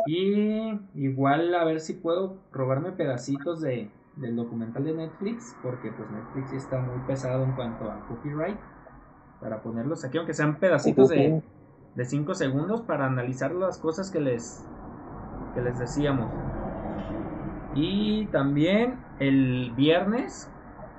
Y 0.05 0.79
igual 0.95 1.55
a 1.55 1.63
ver 1.63 1.79
si 1.79 1.93
puedo 1.93 2.37
robarme 2.51 2.91
pedacitos 2.91 3.61
de, 3.61 3.89
del 4.15 4.35
documental 4.35 4.83
de 4.83 4.93
Netflix, 4.93 5.55
porque 5.63 5.91
pues 5.91 6.09
Netflix 6.11 6.49
sí 6.49 6.57
está 6.57 6.79
muy 6.79 6.99
pesado 7.07 7.43
en 7.43 7.53
cuanto 7.53 7.89
a 7.89 8.05
copyright. 8.07 8.57
Para 9.39 9.61
ponerlos 9.61 10.05
aquí, 10.05 10.17
aunque 10.17 10.33
sean 10.33 10.57
pedacitos 10.57 11.09
de, 11.09 11.41
de 11.95 12.05
5 12.05 12.33
segundos 12.33 12.81
para 12.81 13.05
analizar 13.05 13.53
las 13.53 13.77
cosas 13.77 14.09
que 14.09 14.21
les, 14.21 14.65
que 15.53 15.61
les 15.61 15.77
decíamos. 15.79 16.31
Y 17.75 18.27
también 18.27 18.99
el 19.19 19.71
viernes, 19.75 20.49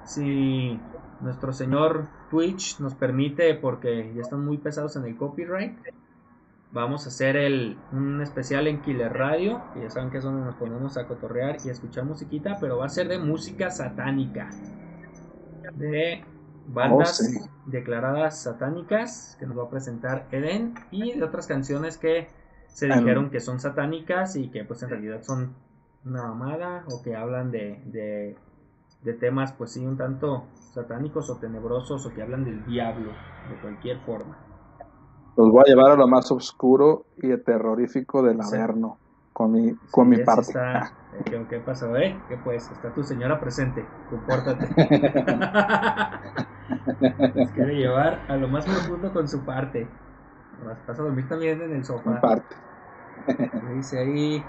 si 0.04 0.78
nuestro 1.20 1.52
señor 1.52 2.08
Twitch 2.30 2.80
nos 2.80 2.94
permite, 2.94 3.54
porque 3.54 4.12
ya 4.14 4.22
están 4.22 4.44
muy 4.44 4.58
pesados 4.58 4.96
en 4.96 5.04
el 5.04 5.16
copyright, 5.16 5.78
vamos 6.74 7.06
a 7.06 7.10
hacer 7.10 7.36
el, 7.36 7.86
un 7.92 8.20
especial 8.22 8.68
en 8.68 8.82
Killer 8.82 9.12
Radio, 9.14 9.70
que 9.72 9.82
ya 9.82 9.90
saben 9.90 10.10
que 10.10 10.18
es 10.18 10.24
donde 10.24 10.44
nos 10.44 10.56
ponemos 10.56 10.98
a 10.98 11.06
cotorrear 11.08 11.58
y 11.64 11.70
a 11.70 11.72
escuchar 11.72 12.04
musiquita, 12.06 12.58
pero 12.60 12.78
va 12.78 12.86
a 12.86 12.90
ser 12.90 13.08
de 13.08 13.18
música 13.18 13.70
satánica. 13.70 14.58
De 15.72 16.24
bandas 16.66 17.00
Oh, 17.00 17.04
sí. 17.18 17.38
declaradas 17.64 18.42
satánicas 18.42 19.36
que 19.38 19.46
nos 19.46 19.58
va 19.58 19.64
a 19.64 19.70
presentar 19.70 20.28
Eden 20.30 20.86
y 20.90 21.12
de 21.18 21.24
otras 21.24 21.46
canciones 21.46 21.98
que 21.98 22.34
se 22.72 22.88
dijeron 22.88 23.30
que 23.30 23.40
son 23.40 23.60
satánicas 23.60 24.36
y 24.36 24.50
que 24.50 24.64
pues 24.64 24.82
en 24.82 24.90
realidad 24.90 25.22
son 25.22 25.56
una 26.04 26.22
mamada 26.22 26.84
o 26.88 27.02
que 27.02 27.16
hablan 27.16 27.50
de, 27.50 27.82
de, 27.86 28.42
de 29.00 29.14
temas 29.14 29.52
pues 29.54 29.72
sí 29.72 29.86
un 29.86 29.96
tanto 29.96 30.52
satánicos 30.54 31.30
o 31.30 31.38
tenebrosos 31.38 32.06
o 32.06 32.14
que 32.14 32.22
hablan 32.22 32.44
del 32.44 32.64
diablo 32.64 33.22
de 33.44 33.58
cualquier 33.60 34.00
forma. 34.00 34.53
Los 35.36 35.50
voy 35.50 35.62
a 35.66 35.68
llevar 35.68 35.92
a 35.92 35.96
lo 35.96 36.06
más 36.06 36.30
oscuro 36.30 37.06
y 37.16 37.34
terrorífico 37.38 38.22
del 38.22 38.42
Sí. 38.42 38.56
Averno. 38.56 38.98
Con 39.32 39.52
mi, 39.52 39.74
con 39.90 40.08
mi 40.08 40.18
parte. 40.18 40.42
está. 40.42 40.92
¿Qué, 41.24 41.44
qué 41.48 41.58
pasó, 41.60 41.96
eh? 41.96 42.20
¿Qué 42.28 42.36
pues? 42.36 42.70
Está 42.70 42.92
tu 42.92 43.02
señora 43.02 43.40
presente. 43.40 43.84
Compórtate. 44.10 44.68
Nos 47.34 47.50
quiere 47.50 47.76
llevar 47.76 48.20
a 48.28 48.36
lo 48.36 48.48
más 48.48 48.64
profundo 48.64 49.12
con 49.12 49.28
su 49.28 49.44
parte. 49.44 49.86
Vas 50.64 50.78
vas 50.86 50.98
a 50.98 51.02
dormir 51.02 51.28
también 51.28 51.60
en 51.62 51.70
el 51.72 51.78
mi 51.78 51.84
sofá. 51.84 52.20
parte. 52.20 52.54
Me 53.62 53.74
dice 53.74 53.98
ahí. 53.98 54.42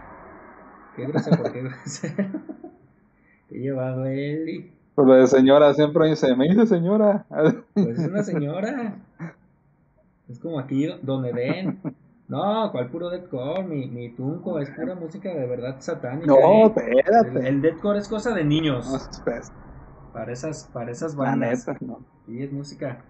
Qué 0.96 1.08
grosero, 1.08 1.44
qué 1.52 1.62
grosero. 1.64 2.40
Qué 3.50 3.60
llevado 3.60 4.06
él. 4.06 4.72
Pero 4.96 5.08
lo 5.08 5.14
de 5.16 5.28
señora 5.28 5.74
siempre 5.74 6.10
dice, 6.10 6.36
me 6.36 6.48
dice 6.48 6.66
señora. 6.66 7.26
Pues 7.74 8.00
es 8.00 8.08
una 8.08 8.24
señora. 8.24 8.96
Es 10.28 10.40
como 10.40 10.60
aquí 10.60 10.88
donde 11.04 11.32
ven. 11.34 11.82
No, 12.28 12.72
¿cuál 12.72 12.90
puro 12.90 13.10
deathcore? 13.12 13.64
Mi, 13.64 13.88
mi 13.88 14.10
tunco 14.16 14.58
es 14.60 14.70
pura 14.72 14.96
música 14.96 15.30
de 15.30 15.46
verdad 15.46 15.76
satánica. 15.80 16.26
No, 16.26 16.38
¿eh? 16.40 16.62
El, 16.64 17.00
espérate. 17.00 17.48
el 17.48 17.62
deathcore 17.62 18.00
es 18.00 18.08
cosa 18.08 18.34
de 18.34 18.44
No, 18.44 18.50
niños. 18.50 19.10
espérate. 19.12 19.48
Para 20.12 20.32
esas, 20.32 20.70
para 20.74 20.92
esas 20.92 21.14
La 21.16 21.26
bandas. 21.26 21.68
neta, 21.68 21.78
no. 21.86 22.00
Sí, 22.26 22.42
es 22.42 22.52
música. 22.52 23.04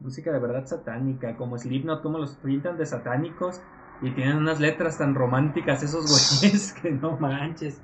Música 0.00 0.32
de 0.32 0.38
verdad 0.38 0.64
satánica. 0.64 1.36
Como 1.36 1.58
Slipknot, 1.58 2.02
como 2.02 2.18
los 2.18 2.36
pintan 2.36 2.78
de 2.78 2.86
satánicos. 2.86 3.60
Y 4.00 4.12
tienen 4.14 4.36
unas 4.38 4.60
letras 4.60 4.96
tan 4.96 5.14
románticas 5.14 5.82
esos 5.82 6.06
güeyes 6.40 6.72
que 6.82 6.90
no 6.92 7.18
manches. 7.18 7.82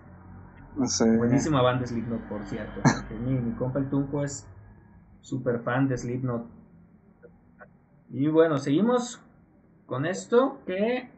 No 0.77 0.87
sé. 0.87 1.17
Buenísima 1.17 1.61
banda 1.61 1.87
Slipknot, 1.87 2.23
por 2.29 2.43
cierto. 2.47 2.81
Mi, 3.23 3.33
mi 3.35 3.53
compa 3.57 3.81
el 3.81 3.91
Tunco 3.91 4.23
es 4.25 4.49
super 5.21 5.61
fan 5.61 5.89
de 5.89 5.99
Slipknot. 5.99 6.47
Y 8.11 8.29
bueno, 8.29 8.59
seguimos 8.59 9.21
con 9.87 10.07
esto 10.07 10.59
que 10.67 11.11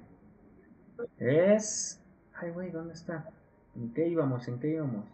es... 1.18 2.02
Ay, 2.34 2.50
güey, 2.50 2.70
¿dónde 2.70 2.94
está? 2.94 3.28
¿En 3.74 3.92
qué 3.92 4.08
íbamos? 4.08 4.48
¿En 4.48 4.58
qué 4.58 4.68
íbamos? 4.68 5.04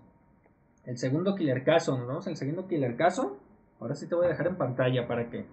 El 0.84 0.98
segundo 0.98 1.34
killer 1.34 1.64
caso, 1.64 1.96
¿nos 1.96 2.06
vamos 2.06 2.26
al 2.26 2.36
segundo 2.36 2.66
killer 2.66 2.96
caso? 2.96 3.38
Ahora 3.80 3.94
sí 3.94 4.08
te 4.08 4.14
voy 4.14 4.26
a 4.26 4.28
dejar 4.28 4.48
en 4.48 4.56
pantalla 4.56 5.06
para 5.06 5.28
que 5.28 5.46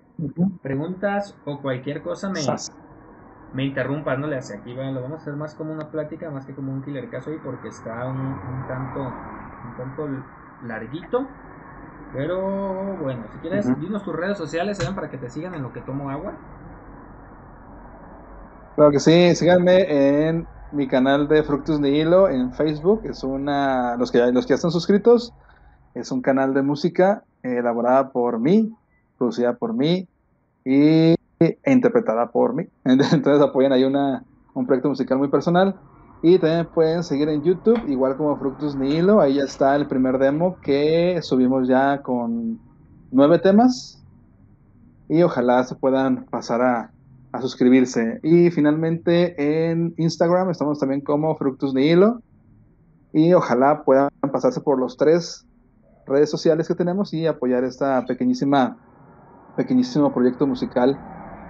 preguntas 0.61 1.35
o 1.45 1.61
cualquier 1.61 2.01
cosa 2.01 2.29
me, 2.29 2.41
Sas. 2.41 2.71
me 3.53 3.65
interrumpas, 3.65 4.19
no 4.19 4.27
le 4.27 4.37
hace 4.37 4.57
aquí, 4.57 4.73
va, 4.75 4.91
lo 4.91 5.01
vamos 5.01 5.19
a 5.19 5.21
hacer 5.21 5.35
más 5.35 5.55
como 5.55 5.71
una 5.71 5.89
plática, 5.89 6.29
más 6.29 6.45
que 6.45 6.53
como 6.53 6.71
un 6.71 6.83
killer 6.83 7.09
caso 7.09 7.31
hoy, 7.31 7.39
porque 7.43 7.69
está 7.69 8.07
un, 8.07 8.19
un 8.19 8.67
tanto, 8.67 9.01
un 9.01 9.77
tanto 9.77 10.07
larguito. 10.63 11.27
Pero 12.11 12.97
bueno, 12.97 13.29
si 13.29 13.39
quieres, 13.39 13.67
Ujú. 13.67 13.75
dinos 13.77 14.03
tus 14.03 14.15
redes 14.15 14.37
sociales, 14.37 14.77
¿saben? 14.77 14.95
Para 14.95 15.09
que 15.09 15.17
te 15.17 15.29
sigan 15.29 15.55
en 15.55 15.63
lo 15.63 15.71
que 15.71 15.81
tomo 15.81 16.09
agua. 16.09 16.41
Claro 18.75 18.91
que 18.91 18.99
sí, 18.99 19.35
síganme 19.35 20.27
en 20.29 20.49
mi 20.71 20.87
canal 20.87 21.27
de 21.27 21.43
Fructus 21.43 21.81
de 21.81 21.89
Hilo 21.91 22.29
en 22.29 22.53
Facebook. 22.53 23.01
Es 23.05 23.23
una, 23.23 23.97
los 23.97 24.11
que, 24.11 24.19
ya- 24.19 24.31
los 24.31 24.45
que 24.45 24.51
ya 24.51 24.55
están 24.55 24.71
suscritos, 24.71 25.33
es 25.93 26.11
un 26.11 26.21
canal 26.21 26.53
de 26.53 26.61
música 26.63 27.25
eh, 27.43 27.57
elaborada 27.59 28.11
por 28.11 28.39
mí, 28.39 28.71
producida 29.17 29.57
por 29.57 29.73
mí 29.75 30.07
y, 30.65 31.15
e 31.39 31.59
interpretada 31.73 32.31
por 32.31 32.55
mí. 32.55 32.65
Entonces 32.85 33.41
apoyan 33.41 33.73
ahí 33.73 33.83
una, 33.85 34.25
un 34.53 34.67
proyecto 34.67 34.89
musical 34.89 35.17
muy 35.19 35.29
personal. 35.29 35.81
Y 36.21 36.37
también 36.37 36.67
pueden 36.73 37.03
seguir 37.03 37.29
en 37.29 37.43
YouTube, 37.43 37.81
igual 37.87 38.17
como 38.17 38.37
Fructus 38.37 38.75
Nihilo. 38.75 39.21
Ahí 39.21 39.35
ya 39.35 39.43
está 39.43 39.75
el 39.75 39.87
primer 39.87 40.17
demo 40.17 40.57
que 40.61 41.19
subimos 41.21 41.67
ya 41.67 42.01
con 42.01 42.59
nueve 43.11 43.39
temas. 43.39 44.03
Y 45.07 45.23
ojalá 45.23 45.63
se 45.63 45.75
puedan 45.75 46.25
pasar 46.25 46.61
a, 46.61 46.91
a 47.31 47.41
suscribirse. 47.41 48.19
Y 48.21 48.51
finalmente 48.51 49.71
en 49.71 49.93
Instagram 49.97 50.49
estamos 50.49 50.77
también 50.77 51.01
como 51.01 51.35
Fructus 51.37 51.73
Nihilo. 51.73 52.21
Y 53.13 53.33
ojalá 53.33 53.83
puedan 53.83 54.09
pasarse 54.31 54.59
por 54.59 54.77
los 54.77 54.97
tres 54.97 55.47
redes 56.05 56.29
sociales 56.29 56.67
que 56.67 56.75
tenemos 56.75 57.13
y 57.13 57.27
apoyar 57.27 57.63
esta 57.63 58.05
pequeñísima, 58.05 58.77
pequeñísimo 59.55 60.13
proyecto 60.13 60.45
musical 60.45 60.99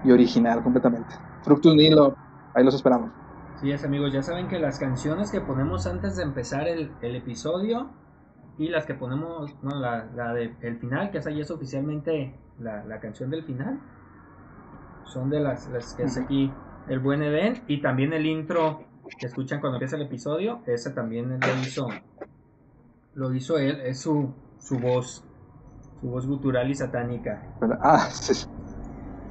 y 0.03 0.11
original 0.11 0.61
completamente. 0.61 1.15
Fructus 1.43 1.73
Nihilo, 1.75 2.15
ahí 2.53 2.63
los 2.63 2.75
esperamos. 2.75 3.11
Sí, 3.59 3.71
es 3.71 3.83
amigos, 3.83 4.13
ya 4.13 4.21
saben 4.21 4.47
que 4.47 4.57
las 4.57 4.79
canciones 4.79 5.31
que 5.31 5.41
ponemos 5.41 5.85
antes 5.85 6.15
de 6.15 6.23
empezar 6.23 6.67
el, 6.69 6.91
el 7.01 7.15
episodio 7.17 7.89
y 8.57 8.69
las 8.69 8.85
que 8.85 8.93
ponemos, 8.93 9.53
no, 9.61 9.77
la, 9.77 10.05
la 10.15 10.33
de 10.33 10.55
el 10.61 10.77
final, 10.77 11.11
que 11.11 11.17
esa 11.17 11.29
ya 11.31 11.41
es 11.41 11.51
oficialmente 11.51 12.33
la, 12.59 12.85
la 12.85 13.01
canción 13.01 13.29
del 13.29 13.43
final, 13.43 13.77
son 15.03 15.29
de 15.29 15.41
las, 15.41 15.67
las 15.67 15.93
que 15.93 16.03
hace 16.03 16.21
aquí 16.21 16.49
el 16.87 16.99
buen 16.99 17.21
Eden 17.21 17.63
y 17.67 17.81
también 17.81 18.13
el 18.13 18.25
intro 18.25 18.85
que 19.19 19.25
escuchan 19.25 19.59
cuando 19.59 19.75
empieza 19.75 19.97
el 19.97 20.03
episodio, 20.03 20.61
ese 20.65 20.91
también 20.91 21.29
lo 21.29 21.55
hizo, 21.61 21.87
lo 23.15 23.33
hizo 23.33 23.57
él, 23.57 23.81
es 23.81 23.99
su, 23.99 24.33
su 24.57 24.79
voz, 24.79 25.21
su 25.99 26.07
voz 26.09 26.25
gutural 26.25 26.69
y 26.69 26.75
satánica. 26.75 27.43
Ah, 27.81 28.07
sí, 28.11 28.33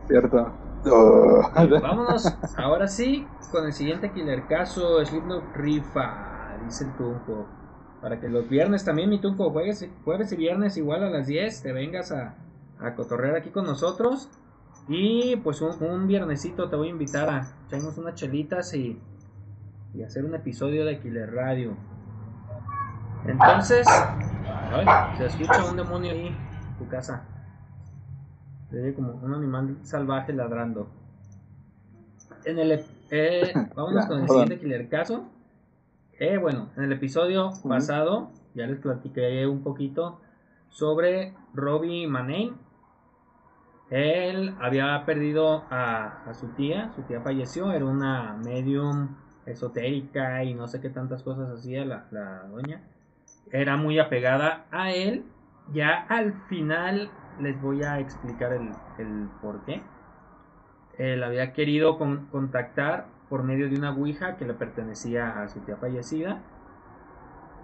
cierto. 0.06 0.67
Oh. 0.86 1.42
Vámonos 1.54 2.34
ahora 2.56 2.86
sí 2.86 3.26
con 3.50 3.66
el 3.66 3.72
siguiente 3.72 4.12
killer 4.12 4.46
caso, 4.46 5.04
Slipknot 5.04 5.56
Rifa, 5.56 6.56
dice 6.64 6.84
el 6.84 6.96
Tunco. 6.96 7.46
Para 8.00 8.20
que 8.20 8.28
los 8.28 8.48
viernes 8.48 8.84
también, 8.84 9.10
mi 9.10 9.20
Tunco, 9.20 9.50
jueves, 9.50 9.88
jueves 10.04 10.32
y 10.32 10.36
viernes 10.36 10.76
igual 10.76 11.02
a 11.02 11.10
las 11.10 11.26
10, 11.26 11.62
te 11.62 11.72
vengas 11.72 12.12
a, 12.12 12.36
a 12.78 12.94
cotorrear 12.94 13.36
aquí 13.36 13.50
con 13.50 13.64
nosotros. 13.64 14.30
Y 14.88 15.36
pues 15.36 15.60
un, 15.60 16.06
viernesito 16.06 16.70
te 16.70 16.76
voy 16.76 16.88
a 16.88 16.90
invitar 16.90 17.28
a 17.28 17.46
echarnos 17.66 17.98
unas 17.98 18.14
chelitas 18.14 18.72
y, 18.74 18.98
y 19.94 20.02
hacer 20.02 20.24
un 20.24 20.34
episodio 20.34 20.84
de 20.86 20.98
Killer 21.00 21.34
Radio. 21.34 21.76
Entonces, 23.26 23.86
se 25.18 25.26
escucha 25.26 25.64
un 25.68 25.76
demonio 25.76 26.12
ahí 26.12 26.28
en 26.28 26.78
tu 26.78 26.88
casa. 26.88 27.22
Se 28.70 28.80
oye 28.80 28.94
como 28.94 29.12
un 29.14 29.34
animal 29.34 29.78
salvaje 29.82 30.32
ladrando. 30.32 30.88
En 32.44 32.58
el, 32.58 32.84
eh, 33.10 33.52
vámonos 33.74 34.06
con 34.06 34.20
el 34.20 34.28
siguiente 34.28 34.58
killer 34.58 34.88
caso. 34.88 35.28
Eh, 36.18 36.36
bueno, 36.36 36.68
en 36.76 36.84
el 36.84 36.92
episodio 36.92 37.50
pasado 37.66 38.30
ya 38.54 38.66
les 38.66 38.78
platiqué 38.80 39.46
un 39.46 39.62
poquito 39.62 40.20
sobre 40.68 41.34
Robbie 41.54 42.06
Manane. 42.06 42.52
Él 43.90 44.54
había 44.60 45.02
perdido 45.06 45.64
a, 45.70 46.24
a 46.28 46.34
su 46.34 46.48
tía, 46.48 46.92
su 46.94 47.02
tía 47.02 47.22
falleció, 47.22 47.72
era 47.72 47.86
una 47.86 48.36
medium 48.44 49.16
esotérica 49.46 50.44
y 50.44 50.52
no 50.52 50.68
sé 50.68 50.80
qué 50.80 50.90
tantas 50.90 51.22
cosas 51.22 51.50
hacía 51.50 51.86
la, 51.86 52.06
la 52.10 52.42
doña. 52.48 52.82
Era 53.50 53.76
muy 53.78 53.98
apegada 53.98 54.66
a 54.70 54.92
él. 54.92 55.24
Ya 55.72 56.06
al 56.08 56.34
final 56.48 57.10
les 57.40 57.60
voy 57.60 57.82
a 57.82 57.98
explicar 58.00 58.52
el, 58.52 58.70
el 58.98 59.28
por 59.40 59.60
qué. 59.64 59.80
Él 60.98 61.22
había 61.22 61.52
querido 61.52 61.98
con- 61.98 62.26
contactar 62.26 63.06
por 63.28 63.42
medio 63.42 63.68
de 63.68 63.76
una 63.76 63.92
ouija 63.92 64.36
que 64.36 64.46
le 64.46 64.54
pertenecía 64.54 65.40
a 65.42 65.48
su 65.48 65.60
tía 65.60 65.76
fallecida. 65.76 66.40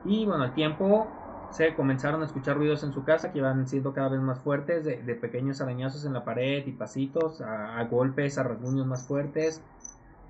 Y 0.04 0.26
bueno, 0.26 0.44
al 0.44 0.54
tiempo 0.54 1.06
se 1.52 1.74
comenzaron 1.74 2.22
a 2.22 2.26
escuchar 2.26 2.56
ruidos 2.56 2.82
en 2.84 2.92
su 2.92 3.04
casa 3.04 3.32
que 3.32 3.38
iban 3.38 3.66
siendo 3.66 3.92
cada 3.94 4.08
vez 4.08 4.20
más 4.20 4.38
fuertes, 4.40 4.84
de, 4.84 4.96
pequeños 5.14 5.60
arañazos 5.60 6.04
en 6.04 6.12
la 6.12 6.24
pared 6.24 6.66
y 6.66 6.72
pasitos, 6.72 7.40
a, 7.40 7.82
golpes, 7.84 8.38
a 8.38 8.42
rasguños 8.42 8.86
más 8.86 9.06
fuertes. 9.06 9.62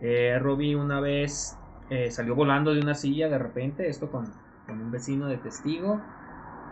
Eh, 0.01 0.38
Robbie 0.38 0.76
una 0.76 1.01
vez 1.01 1.57
eh, 1.90 2.11
salió 2.11 2.34
volando 2.34 2.74
de 2.74 2.80
una 2.80 2.95
silla 2.95 3.28
de 3.28 3.38
repente, 3.38 3.88
esto 3.88 4.11
con 4.11 4.26
un 4.68 4.90
vecino 4.90 5.26
de 5.26 5.38
testigo. 5.38 6.01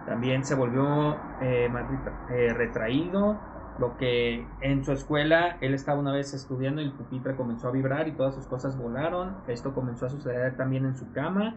También 0.07 0.44
se 0.44 0.55
volvió 0.55 1.16
eh, 1.40 1.68
más 1.68 1.84
eh, 2.30 2.53
retraído, 2.53 3.38
lo 3.78 3.96
que 3.96 4.46
en 4.61 4.84
su 4.84 4.92
escuela 4.92 5.57
él 5.61 5.74
estaba 5.74 5.98
una 5.98 6.12
vez 6.12 6.34
estudiando 6.34 6.82
y 6.82 6.86
el 6.86 6.92
pupitre 6.92 7.34
comenzó 7.36 7.68
a 7.68 7.70
vibrar 7.70 8.07
y 8.07 8.12
todas 8.12 8.34
sus 8.34 8.46
cosas 8.46 8.76
volaron. 8.76 9.36
Esto 9.48 9.74
comenzó 9.74 10.07
a 10.07 10.09
suceder 10.11 10.57
también 10.57 10.84
en 10.84 10.94
su 10.94 11.11
cama. 11.12 11.57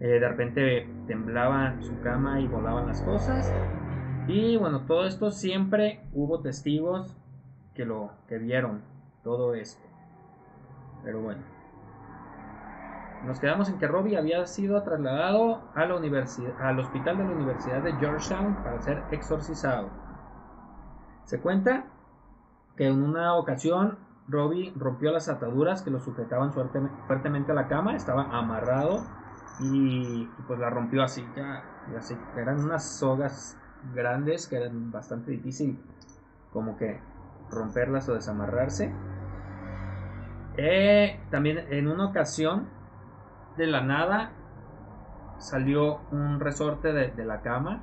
Eh, 0.00 0.18
de 0.18 0.28
repente 0.28 0.88
temblaba 1.06 1.80
su 1.82 2.00
cama 2.00 2.40
y 2.40 2.46
volaban 2.46 2.86
las 2.86 3.02
cosas. 3.02 3.52
Y 4.28 4.56
bueno, 4.56 4.86
todo 4.86 5.06
esto 5.06 5.30
siempre 5.30 6.00
hubo 6.12 6.40
testigos 6.40 7.16
que 7.74 7.84
lo 7.84 8.12
que 8.26 8.38
vieron 8.38 8.82
todo 9.22 9.54
esto. 9.54 9.86
Pero 11.04 11.20
bueno. 11.20 11.42
Nos 13.24 13.38
quedamos 13.38 13.68
en 13.68 13.78
que 13.78 13.86
Robbie 13.86 14.16
había 14.16 14.46
sido 14.46 14.82
trasladado 14.82 15.60
a 15.74 15.84
la 15.84 15.94
al 15.94 16.78
hospital 16.78 17.18
de 17.18 17.24
la 17.24 17.32
Universidad 17.32 17.82
de 17.82 17.92
Georgetown 17.94 18.54
para 18.62 18.80
ser 18.80 19.04
exorcizado. 19.10 19.90
Se 21.24 21.38
cuenta 21.38 21.84
que 22.76 22.86
en 22.86 23.02
una 23.02 23.34
ocasión 23.34 23.98
Robbie 24.26 24.72
rompió 24.74 25.12
las 25.12 25.28
ataduras 25.28 25.82
que 25.82 25.90
lo 25.90 26.00
sujetaban 26.00 26.52
fuertemente 26.52 27.52
a 27.52 27.54
la 27.54 27.68
cama, 27.68 27.94
estaba 27.94 28.24
amarrado 28.36 29.04
y, 29.60 30.24
pues 30.46 30.58
la 30.58 30.70
rompió 30.70 31.02
así, 31.02 31.26
ya. 31.36 31.62
Eran 32.36 32.64
unas 32.64 32.98
sogas 32.98 33.58
grandes 33.94 34.46
que 34.46 34.56
eran 34.56 34.90
bastante 34.90 35.32
difícil 35.32 35.78
como 36.52 36.76
que 36.76 37.00
romperlas 37.50 38.08
o 38.08 38.14
desamarrarse. 38.14 38.92
Eh, 40.56 41.20
también 41.30 41.58
en 41.70 41.88
una 41.88 42.06
ocasión 42.06 42.79
de 43.56 43.66
la 43.66 43.82
nada 43.82 44.32
salió 45.38 46.00
un 46.12 46.40
resorte 46.40 46.92
de, 46.92 47.24
la 47.24 47.40
cama 47.40 47.82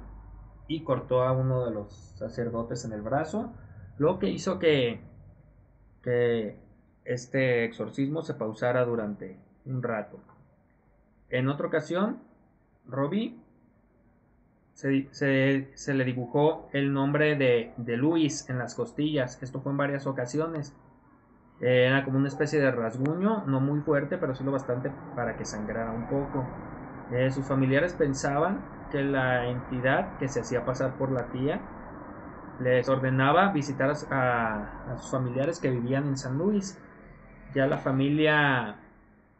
y 0.68 0.84
cortó 0.84 1.24
a 1.24 1.32
uno 1.32 1.65
de 1.65 1.72
los 1.72 1.91
sacerdotes 2.18 2.86
en 2.86 2.93
el 2.93 3.01
brazo, 3.01 3.53
lo 3.97 4.20
que 4.20 4.30
hizo 4.30 4.59
que, 4.59 5.01
que 6.03 6.59
este 7.03 7.65
exorcismo 7.65 8.22
se 8.22 8.36
pausara 8.36 8.86
durante 8.86 9.39
un 9.65 9.82
rato. 9.82 10.20
En 11.30 11.49
otra 11.49 11.68
ocasión, 11.68 12.20
Robbie 12.86 13.38
se, 14.74 15.07
se, 15.11 15.93
le 15.93 16.03
dibujó 16.05 16.70
el 16.72 16.93
nombre 16.93 17.36
de, 17.36 17.74
de, 17.78 17.97
Luis 17.97 18.47
en 18.49 18.59
las 18.59 18.76
costillas. 18.76 19.41
Esto 19.41 19.59
fue 19.59 19.72
en 19.72 19.78
varias 19.78 20.05
ocasiones. 20.05 20.76
Era 21.60 22.03
como 22.03 22.20
una 22.20 22.28
especie 22.28 22.60
de 22.60 22.72
rasguño, 22.72 23.43
no 23.47 23.60
muy 23.60 23.80
fuerte, 23.82 24.18
pero 24.18 24.36
solo 24.36 24.51
bastante 24.51 24.91
para 25.16 25.36
que 25.36 25.45
sangrara 25.45 25.91
un 25.91 26.08
poco. 26.08 26.45
Eh, 27.12 27.32
sus 27.32 27.45
familiares 27.47 27.93
pensaban 27.93 28.60
que 28.91 29.01
la 29.01 29.47
entidad 29.47 30.18
que 30.18 30.28
se 30.28 30.41
hacía 30.41 30.66
pasar 30.66 30.97
por 30.97 31.12
la 31.12 31.26
tía 31.32 31.60
les 32.60 32.88
ordenaba 32.89 33.51
visitar 33.51 33.91
a, 34.12 34.97
sus 34.97 35.12
familiares 35.12 35.60
que 35.60 35.72
vivían 35.72 36.08
en 36.08 36.18
San 36.18 36.38
Luis. 36.38 36.78
Ya 37.55 37.66
la 37.66 37.78
familia 37.78 38.76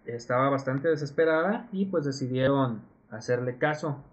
estaba 0.06 0.50
bastante 0.50 0.88
desesperada 0.88 1.68
y 1.72 1.86
pues 1.86 2.06
decidieron 2.06 2.82
hacerle 3.12 3.58
caso. 3.58 4.04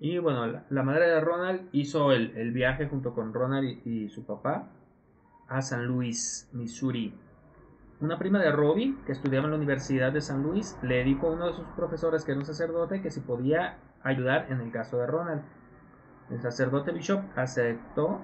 Y 0.00 0.18
bueno, 0.18 0.62
la, 0.70 0.82
madre 0.82 1.08
de 1.08 1.20
Ronald 1.20 1.68
hizo 1.72 2.12
el, 2.12 2.52
viaje 2.52 2.86
junto 2.86 3.14
con 3.14 3.34
Ronald 3.34 3.84
y 3.84 4.08
su 4.08 4.24
papá 4.24 4.68
a 5.48 5.62
San 5.62 5.86
Luis, 5.86 6.48
Missouri. 6.52 7.14
Una 8.00 8.18
prima 8.18 8.38
de 8.38 8.52
Robbie, 8.52 8.96
que 9.06 9.12
estudiaba 9.12 9.46
en 9.46 9.50
la 9.52 9.56
Universidad 9.56 10.12
de 10.12 10.20
San 10.20 10.42
Luis, 10.42 10.76
le 10.82 11.02
dijo 11.02 11.26
a 11.26 11.32
uno 11.32 11.46
de 11.46 11.54
sus 11.54 11.66
profesores, 11.76 12.24
que 12.24 12.32
era 12.32 12.40
un 12.40 12.46
sacerdote, 12.46 13.02
que 13.02 13.10
si 13.10 13.20
podía 13.20 13.78
ayudar 14.02 14.46
en 14.50 14.60
el 14.60 14.70
caso 14.70 14.98
de 14.98 15.06
Ronald. 15.06 15.42
El 16.30 16.40
sacerdote 16.40 16.92
Bishop 16.92 17.22
aceptó, 17.34 18.20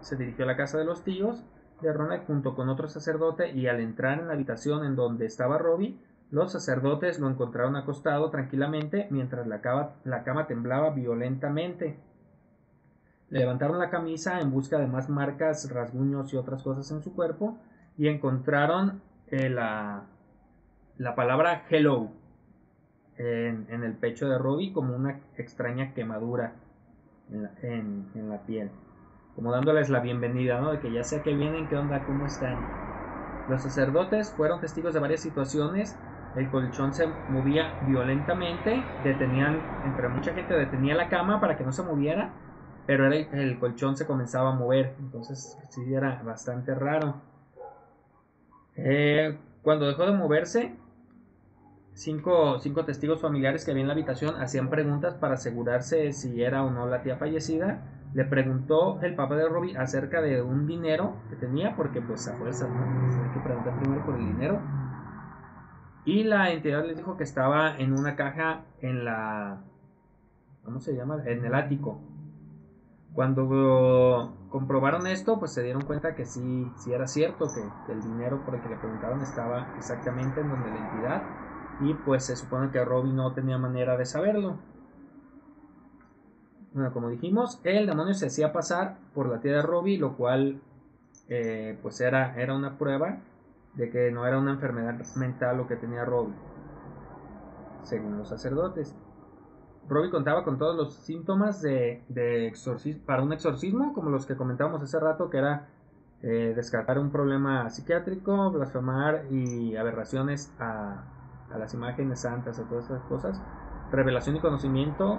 se 0.00 0.16
dirigió 0.16 0.44
a 0.44 0.48
la 0.48 0.56
casa 0.56 0.78
de 0.78 0.84
los 0.84 1.04
tíos 1.04 1.44
de 1.82 1.92
Ronald 1.92 2.26
junto 2.26 2.54
con 2.54 2.68
otro 2.68 2.88
sacerdote 2.88 3.50
y 3.52 3.66
al 3.66 3.80
entrar 3.80 4.18
en 4.18 4.28
la 4.28 4.34
habitación 4.34 4.84
en 4.84 4.96
donde 4.96 5.26
estaba 5.26 5.58
Robbie, 5.58 5.98
los 6.30 6.52
sacerdotes 6.52 7.18
lo 7.20 7.28
encontraron 7.28 7.76
acostado 7.76 8.30
tranquilamente 8.30 9.06
mientras 9.10 9.46
la 9.46 9.60
cama, 9.60 9.90
la 10.04 10.24
cama 10.24 10.46
temblaba 10.46 10.90
violentamente. 10.90 11.98
Levantaron 13.32 13.78
la 13.78 13.88
camisa 13.88 14.40
en 14.40 14.50
busca 14.50 14.78
de 14.78 14.86
más 14.86 15.08
marcas, 15.08 15.68
rasguños 15.70 16.32
y 16.32 16.36
otras 16.36 16.62
cosas 16.62 16.90
en 16.90 17.02
su 17.02 17.14
cuerpo 17.14 17.58
y 17.96 18.08
encontraron 18.08 19.00
la, 19.30 20.04
la, 20.98 21.14
palabra 21.14 21.64
hello 21.70 22.10
en, 23.16 23.66
el 23.70 23.94
pecho 23.94 24.28
de 24.28 24.36
Robbie 24.36 24.74
como 24.74 24.94
una 24.94 25.20
extraña 25.38 25.94
quemadura 25.94 26.52
en 27.62 28.28
la, 28.28 28.42
piel. 28.42 28.70
Como 29.34 29.50
dándoles 29.50 29.88
la 29.88 30.00
bienvenida, 30.00 30.60
¿no? 30.60 30.72
De 30.72 30.80
que 30.80 30.92
ya 30.92 31.02
sé 31.02 31.22
que 31.22 31.34
vienen, 31.34 31.68
qué 31.68 31.76
onda, 31.76 32.04
cómo 32.04 32.26
están. 32.26 32.58
Los 33.48 33.62
sacerdotes 33.62 34.30
fueron 34.36 34.60
testigos 34.60 34.92
de 34.92 35.00
varias 35.00 35.20
situaciones. 35.20 35.98
El 36.36 36.50
colchón 36.50 36.92
se 36.92 37.06
movía 37.30 37.80
violentamente, 37.86 38.84
detenían, 39.04 39.58
entre 39.86 40.08
mucha 40.08 40.34
gente 40.34 40.52
detenía 40.52 40.94
la 40.94 41.08
cama 41.08 41.40
para 41.40 41.56
que 41.56 41.64
no 41.64 41.72
se 41.72 41.82
moviera, 41.82 42.32
pero 42.86 43.10
el 43.12 43.58
colchón 43.58 43.96
se 43.96 44.06
comenzaba 44.06 44.50
a 44.50 44.54
mover, 44.54 44.94
entonces 44.98 45.58
sí 45.70 45.94
era 45.94 46.22
bastante 46.24 46.74
raro. 46.74 47.20
Eh, 48.76 49.38
cuando 49.62 49.86
dejó 49.86 50.06
de 50.06 50.12
moverse, 50.12 50.74
cinco, 51.94 52.58
cinco, 52.58 52.84
testigos 52.84 53.20
familiares 53.20 53.64
que 53.64 53.70
había 53.70 53.82
en 53.82 53.88
la 53.88 53.94
habitación 53.94 54.40
hacían 54.40 54.70
preguntas 54.70 55.14
para 55.14 55.34
asegurarse 55.34 56.12
si 56.12 56.42
era 56.42 56.64
o 56.64 56.70
no 56.70 56.86
la 56.86 57.02
tía 57.02 57.16
fallecida. 57.16 57.82
Le 58.14 58.24
preguntó 58.24 59.00
el 59.00 59.14
papá 59.14 59.36
de 59.36 59.48
Robbie 59.48 59.76
acerca 59.76 60.20
de 60.20 60.42
un 60.42 60.66
dinero 60.66 61.14
que 61.30 61.36
tenía, 61.36 61.76
porque 61.76 62.02
pues 62.02 62.28
a 62.28 62.34
fuerza, 62.34 62.68
¿no? 62.68 63.24
hay 63.24 63.30
que 63.30 63.40
preguntar 63.40 63.78
primero 63.78 64.04
por 64.04 64.16
el 64.16 64.26
dinero. 64.26 64.60
Y 66.04 66.24
la 66.24 66.50
entidad 66.50 66.84
les 66.84 66.96
dijo 66.96 67.16
que 67.16 67.24
estaba 67.24 67.76
en 67.76 67.92
una 67.92 68.16
caja 68.16 68.64
en 68.80 69.04
la... 69.04 69.62
¿Cómo 70.64 70.80
se 70.80 70.94
llama? 70.94 71.22
En 71.24 71.44
el 71.44 71.54
ático. 71.54 72.00
Cuando 73.14 74.32
comprobaron 74.48 75.06
esto, 75.06 75.38
pues 75.38 75.52
se 75.52 75.62
dieron 75.62 75.82
cuenta 75.82 76.14
que 76.14 76.24
sí, 76.24 76.72
sí 76.76 76.92
era 76.92 77.06
cierto, 77.06 77.52
que, 77.52 77.92
el 77.92 78.02
dinero 78.02 78.40
por 78.44 78.54
el 78.54 78.62
que 78.62 78.70
le 78.70 78.76
preguntaron 78.76 79.20
estaba 79.20 79.66
exactamente 79.76 80.40
en 80.40 80.48
donde 80.48 80.70
la 80.70 80.78
entidad, 80.78 81.22
y 81.78 81.94
pues 81.94 82.24
se 82.24 82.36
supone 82.36 82.70
que 82.70 82.84
Robbie 82.84 83.12
no 83.12 83.32
tenía 83.32 83.58
manera 83.58 83.96
de 83.96 84.06
saberlo. 84.06 84.56
Bueno, 86.72 86.92
como 86.92 87.10
dijimos, 87.10 87.60
el 87.64 87.86
demonio 87.86 88.14
se 88.14 88.26
hacía 88.26 88.52
pasar 88.52 88.96
por 89.14 89.28
la 89.28 89.40
tía 89.40 89.52
de 89.52 89.62
Robbie, 89.62 89.98
lo 89.98 90.16
cual 90.16 90.60
eh, 91.28 91.78
pues 91.82 92.00
era, 92.00 92.34
era 92.40 92.54
una 92.54 92.78
prueba 92.78 93.18
de 93.74 93.90
que 93.90 94.10
no 94.10 94.26
era 94.26 94.38
una 94.38 94.52
enfermedad 94.52 94.94
mental 95.16 95.58
lo 95.58 95.66
que 95.66 95.76
tenía 95.76 96.04
Robbie, 96.04 96.34
según 97.82 98.16
los 98.16 98.28
sacerdotes. 98.28 98.94
Robbie 99.88 100.10
contaba 100.10 100.44
con 100.44 100.58
todos 100.58 100.76
los 100.76 100.94
síntomas 100.94 101.60
de, 101.60 102.02
para 103.04 103.22
un 103.22 103.32
exorcismo, 103.32 103.92
como 103.92 104.10
los 104.10 104.26
que 104.26 104.36
comentábamos 104.36 104.82
hace 104.82 104.98
rato, 104.98 105.28
que 105.28 105.38
era 105.38 105.68
eh, 106.22 106.52
descartar 106.54 106.98
un 106.98 107.10
problema 107.10 107.68
psiquiátrico, 107.68 108.50
blasfemar 108.52 109.24
y 109.30 109.76
aberraciones 109.76 110.52
a, 110.58 111.04
las 111.58 111.74
imágenes 111.74 112.20
santas, 112.20 112.58
a 112.58 112.62
todas 112.68 112.86
esas 112.86 113.02
cosas, 113.02 113.42
revelación 113.90 114.36
y 114.36 114.40
conocimiento 114.40 115.18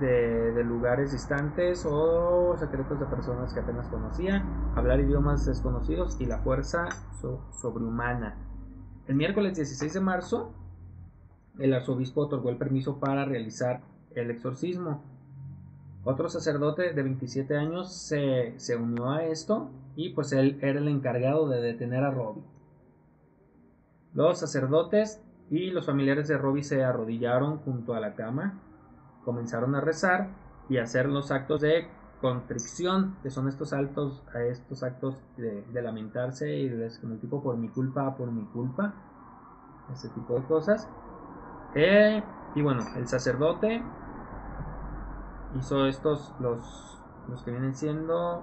de, 0.00 0.64
lugares 0.64 1.12
distantes 1.12 1.86
o 1.88 2.56
secretos 2.58 2.98
de 2.98 3.06
personas 3.06 3.54
que 3.54 3.60
apenas 3.60 3.86
conocía, 3.88 4.44
hablar 4.74 5.00
idiomas 5.00 5.46
desconocidos 5.46 6.20
y 6.20 6.26
la 6.26 6.38
fuerza 6.38 6.88
sobrehumana. 7.60 8.36
El 9.06 9.14
miércoles 9.14 9.54
16 9.54 9.94
de 9.94 10.00
marzo, 10.00 10.52
el 11.58 11.74
arzobispo 11.74 12.22
otorgó 12.22 12.50
el 12.50 12.56
permiso 12.56 12.98
para 12.98 13.24
realizar 13.24 13.82
el 14.14 14.30
exorcismo. 14.30 15.02
Otro 16.04 16.28
sacerdote 16.28 16.92
de 16.92 17.02
27 17.02 17.56
años 17.56 17.92
se, 17.92 18.76
unió 18.76 19.10
a 19.10 19.24
esto 19.24 19.70
y 19.96 20.10
pues 20.10 20.32
él 20.32 20.58
era 20.62 20.78
el 20.78 20.88
encargado 20.88 21.48
de 21.48 21.60
detener 21.60 22.04
a 22.04 22.10
Robbie. 22.10 22.44
Los 24.14 24.38
sacerdotes 24.38 25.22
y 25.50 25.70
los 25.70 25.86
familiares 25.86 26.28
de 26.28 26.38
Robbie 26.38 26.62
se 26.62 26.82
arrodillaron 26.82 27.58
junto 27.58 27.94
a 27.94 28.00
la 28.00 28.14
cama, 28.14 28.60
comenzaron 29.24 29.74
a 29.74 29.80
rezar 29.80 30.28
y 30.68 30.78
a 30.78 30.84
hacer 30.84 31.06
los 31.06 31.30
actos 31.30 31.60
de 31.60 31.88
contrición, 32.20 33.16
que 33.22 33.30
son 33.30 33.48
estos 33.48 33.72
actos, 33.72 34.24
estos 34.48 34.82
actos 34.82 35.16
de, 35.36 35.64
lamentarse 35.82 36.56
y 36.56 36.68
de 36.68 36.90
como 37.00 37.16
tipo 37.16 37.42
por 37.42 37.56
mi 37.56 37.68
culpa, 37.68 38.16
por 38.16 38.30
mi 38.30 38.44
culpa, 38.46 38.94
ese 39.92 40.08
tipo 40.10 40.34
de 40.34 40.42
cosas. 40.46 40.88
Eh, 41.74 42.22
y 42.54 42.62
bueno, 42.62 42.82
el 42.96 43.06
sacerdote 43.06 43.82
hizo 45.58 45.86
estos, 45.86 46.34
los, 46.40 46.98
los 47.28 47.42
que 47.42 47.50
vienen 47.50 47.74
siendo... 47.74 48.42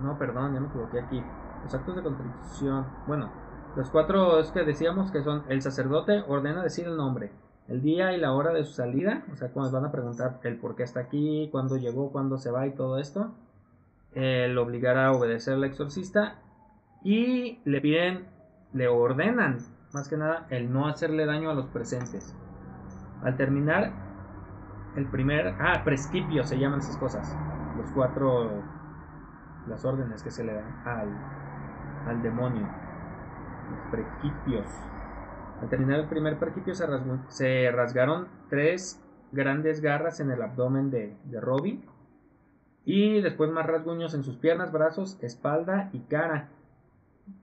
No, 0.00 0.18
perdón, 0.18 0.54
ya 0.54 0.60
me 0.60 0.68
equivoqué 0.68 1.00
aquí. 1.00 1.22
Los 1.62 1.74
actos 1.74 1.96
de 1.96 2.02
contrición. 2.02 2.86
Bueno, 3.06 3.30
los 3.76 3.90
cuatro 3.90 4.40
es 4.40 4.50
que 4.50 4.64
decíamos 4.64 5.10
que 5.10 5.22
son 5.22 5.44
el 5.48 5.62
sacerdote 5.62 6.24
ordena 6.26 6.62
decir 6.62 6.86
el 6.86 6.96
nombre, 6.96 7.32
el 7.68 7.82
día 7.82 8.12
y 8.12 8.18
la 8.18 8.32
hora 8.32 8.52
de 8.52 8.64
su 8.64 8.72
salida, 8.72 9.24
o 9.32 9.36
sea, 9.36 9.52
cuando 9.52 9.72
van 9.72 9.84
a 9.84 9.92
preguntar 9.92 10.40
el 10.42 10.58
por 10.58 10.74
qué 10.74 10.82
está 10.82 11.00
aquí, 11.00 11.48
cuándo 11.52 11.76
llegó, 11.76 12.10
cuándo 12.10 12.38
se 12.38 12.50
va 12.50 12.66
y 12.66 12.74
todo 12.74 12.98
esto, 12.98 13.32
el 14.14 14.58
obligar 14.58 14.98
a 14.98 15.12
obedecer 15.12 15.54
al 15.54 15.64
exorcista 15.64 16.38
y 17.04 17.60
le 17.64 17.80
piden, 17.80 18.26
le 18.72 18.88
ordenan, 18.88 19.58
más 19.92 20.08
que 20.08 20.16
nada, 20.16 20.46
el 20.50 20.72
no 20.72 20.88
hacerle 20.88 21.26
daño 21.26 21.50
a 21.50 21.54
los 21.54 21.66
presentes. 21.66 22.34
Al 23.22 23.36
terminar, 23.36 23.92
el 24.96 25.06
primer, 25.06 25.54
ah, 25.60 25.82
presquipio 25.84 26.42
se 26.44 26.58
llaman 26.58 26.80
esas 26.80 26.96
cosas, 26.96 27.36
los 27.76 27.90
cuatro, 27.92 28.62
las 29.68 29.84
órdenes 29.84 30.22
que 30.22 30.30
se 30.30 30.42
le 30.42 30.54
dan 30.54 30.82
al, 30.86 31.08
al 32.08 32.22
demonio, 32.22 32.66
los 33.70 33.90
presquipios. 33.90 34.66
Al 35.60 35.68
terminar 35.68 36.00
el 36.00 36.08
primer 36.08 36.38
presquipio 36.38 36.74
se, 36.74 36.86
se 37.28 37.70
rasgaron 37.70 38.28
tres 38.48 39.04
grandes 39.32 39.82
garras 39.82 40.20
en 40.20 40.30
el 40.30 40.40
abdomen 40.40 40.90
de, 40.90 41.14
de 41.24 41.40
Robbie. 41.40 41.84
Y 42.86 43.20
después 43.20 43.50
más 43.50 43.66
rasguños 43.66 44.14
en 44.14 44.24
sus 44.24 44.36
piernas, 44.36 44.72
brazos, 44.72 45.18
espalda 45.22 45.90
y 45.92 46.00
cara. 46.00 46.48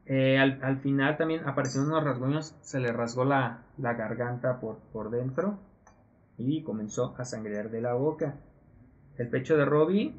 Eh, 0.08 0.40
al, 0.40 0.60
al, 0.64 0.80
final 0.80 1.16
también 1.16 1.48
aparecieron 1.48 1.91
unos 1.91 2.04
rasguños, 2.04 2.58
se 2.62 2.80
le 2.80 2.91
rasgó 2.91 3.24
la, 3.24 3.60
la 3.78 3.94
garganta 3.94 4.60
por, 4.60 4.80
por 4.91 5.12
dentro 5.12 5.60
y 6.38 6.64
comenzó 6.64 7.15
a 7.18 7.26
sangrear 7.26 7.69
de 7.69 7.81
la 7.81 7.93
boca. 7.93 8.35
El 9.18 9.30
pecho 9.30 9.57
de 9.57 9.65
Robbie, 9.65 10.15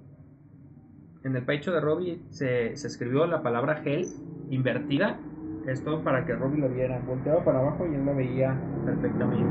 en 1.24 1.36
el 1.36 1.44
pecho 1.44 1.72
de 1.72 1.80
Robbie 1.80 2.22
se, 2.30 2.76
se 2.76 2.86
escribió 2.86 3.26
la 3.26 3.42
palabra 3.42 3.82
gel 3.82 4.06
invertida. 4.50 5.18
Esto 5.66 6.02
para 6.02 6.24
que 6.24 6.34
Robbie 6.34 6.60
lo 6.60 6.68
viera. 6.68 6.98
Volteaba 7.00 7.44
para 7.44 7.60
abajo 7.60 7.86
y 7.86 7.94
él 7.94 8.04
lo 8.04 8.14
veía 8.14 8.58
perfectamente. 8.84 9.44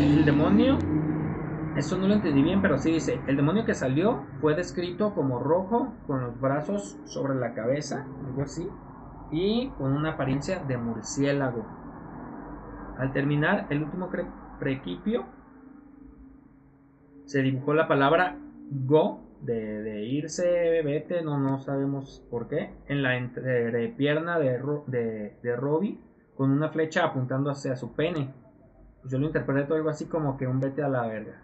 El 0.00 0.24
demonio 0.24 0.78
eso 1.76 1.98
no 1.98 2.06
lo 2.06 2.14
entendí 2.14 2.40
bien, 2.40 2.62
pero 2.62 2.78
sí 2.78 2.92
dice, 2.92 3.20
el 3.26 3.36
demonio 3.36 3.64
que 3.64 3.74
salió 3.74 4.22
fue 4.40 4.54
descrito 4.54 5.12
como 5.12 5.40
rojo, 5.40 5.92
con 6.06 6.20
los 6.20 6.40
brazos 6.40 6.96
sobre 7.04 7.34
la 7.34 7.52
cabeza, 7.52 8.06
algo 8.24 8.42
así, 8.42 8.68
y 9.32 9.70
con 9.70 9.92
una 9.92 10.12
apariencia 10.12 10.60
de 10.60 10.76
murciélago. 10.76 11.66
Al 12.98 13.12
terminar 13.12 13.66
el 13.70 13.82
último 13.82 14.10
prequipio, 14.58 15.24
se 17.24 17.42
dibujó 17.42 17.74
la 17.74 17.88
palabra 17.88 18.36
go, 18.70 19.20
de, 19.44 20.04
irse, 20.04 20.82
vete, 20.82 21.22
no, 21.22 21.38
no 21.38 21.58
sabemos 21.58 22.24
por 22.30 22.48
qué, 22.48 22.74
en 22.88 23.02
la 23.02 23.16
entrepierna 23.16 24.38
de, 24.38 24.58
de, 25.42 25.56
Robbie, 25.56 26.00
con 26.34 26.50
una 26.50 26.70
flecha 26.70 27.04
apuntando 27.04 27.50
hacia 27.50 27.76
su 27.76 27.94
pene. 27.94 28.32
Yo 29.04 29.18
lo 29.18 29.26
interpreto 29.26 29.74
algo 29.74 29.90
así 29.90 30.06
como 30.06 30.38
que 30.38 30.46
un 30.46 30.60
vete 30.60 30.82
a 30.82 30.88
la 30.88 31.06
verga. 31.06 31.42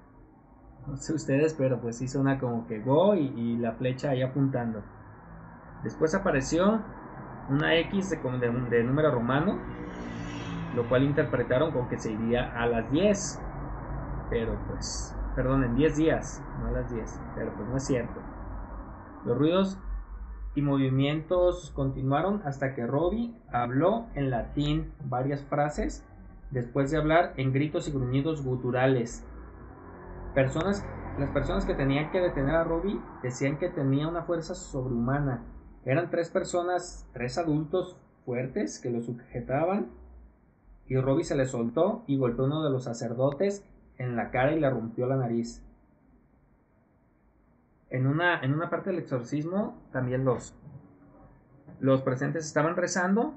No 0.86 0.97
sé 0.97 1.12
ustedes, 1.12 1.52
pero 1.55 1.78
pues 1.81 1.97
sí 1.98 2.09
suena 2.09 2.39
como 2.39 2.66
que 2.66 2.81
go 2.81 3.14
y, 3.14 3.56
la 3.59 3.72
flecha 3.72 4.10
ahí 4.10 4.22
apuntando. 4.22 4.82
Después 5.85 6.14
apareció 6.14 6.81
una 7.51 7.77
X 7.77 8.10
de, 8.10 8.82
número 8.82 9.10
romano, 9.10 9.60
lo 10.75 10.89
cual 10.89 11.05
interpretaron 11.05 11.73
como 11.73 11.89
que 11.89 11.99
se 11.99 12.13
iría 12.13 12.53
a 12.61 12.67
las 12.67 12.91
10. 12.91 13.41
Pero 14.31 14.59
pues, 14.69 15.17
perdón, 15.35 15.65
en 15.65 15.77
10 15.77 15.97
días, 15.97 16.43
no 16.61 16.69
a 16.69 16.71
las 16.73 16.93
10. 16.93 17.21
Pero 17.35 17.53
pues 17.55 17.69
no 17.69 17.77
es 17.77 17.85
cierto. 17.85 18.21
Los 19.25 19.37
ruidos 19.37 19.79
y 20.55 20.63
movimientos 20.63 21.73
continuaron 21.75 22.43
hasta 22.45 22.75
que 22.75 22.87
Robbie 22.87 23.35
habló 23.53 24.07
en 24.15 24.31
latín 24.31 24.93
varias 25.05 25.45
frases, 25.45 26.07
después 26.51 26.91
de 26.91 26.99
hablar 26.99 27.35
en 27.37 27.53
gritos 27.53 27.87
y 27.87 27.93
gruñidos 27.93 28.45
guturales 28.45 29.25
Personas, 30.35 30.87
las 31.19 31.31
personas 31.31 31.65
que 31.65 31.75
tenían 31.75 32.13
que 32.13 32.21
detener 32.21 32.55
a 32.55 32.63
Robbie 32.63 33.01
decían 33.21 33.59
que 33.59 33.69
tenía 33.69 34.07
una 34.07 34.23
fuerza 34.23 34.55
sobrehumana. 34.55 35.43
Eran 35.85 36.09
tres 36.09 36.31
personas, 36.31 37.09
tres 37.13 37.37
adultos 37.37 37.97
fuertes 38.25 38.79
que 38.79 38.91
lo 38.91 39.03
sujetaban 39.03 39.91
y 40.91 40.97
Robbie 40.97 41.23
se 41.23 41.37
le 41.37 41.47
soltó 41.47 42.03
y 42.09 42.19
golpeó 42.19 42.45
a 42.45 42.49
uno 42.49 42.65
de 42.65 42.71
los 42.71 42.83
sacerdotes 42.83 43.65
en 43.97 44.17
la 44.17 44.33
cara 44.33 44.53
y 44.53 44.59
le 44.59 44.69
rompió 44.69 45.07
la 45.07 45.17
nariz. 45.17 45.65
En 47.91 48.09
una, 48.09 48.41
en 48.41 48.53
una 48.53 48.71
parte 48.71 48.91
del 48.91 48.99
exorcismo 48.99 49.81
también 49.93 50.25
los, 50.25 50.53
los 51.79 52.03
presentes 52.03 52.45
estaban 52.45 52.75
rezando 52.75 53.35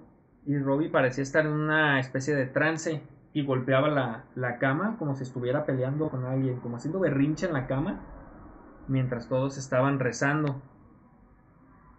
y 0.48 0.58
Robbie 0.58 0.90
parecía 0.90 1.22
estar 1.22 1.46
en 1.46 1.52
una 1.52 2.00
especie 2.00 2.34
de 2.34 2.48
trance 2.48 3.04
y 3.34 3.46
golpeaba 3.46 4.26
la, 4.34 4.58
cama 4.58 4.96
como 4.98 5.14
si 5.14 5.22
estuviera 5.22 5.64
peleando 5.64 6.10
con 6.10 6.26
alguien, 6.26 6.60
como 6.60 6.78
haciendo 6.78 7.00
berrinche 7.00 7.46
en 7.46 7.54
la 7.54 7.68
cama, 7.68 8.02
mientras 8.88 9.30
todos 9.30 9.60
estaban 9.60 10.00
rezando. 10.00 10.60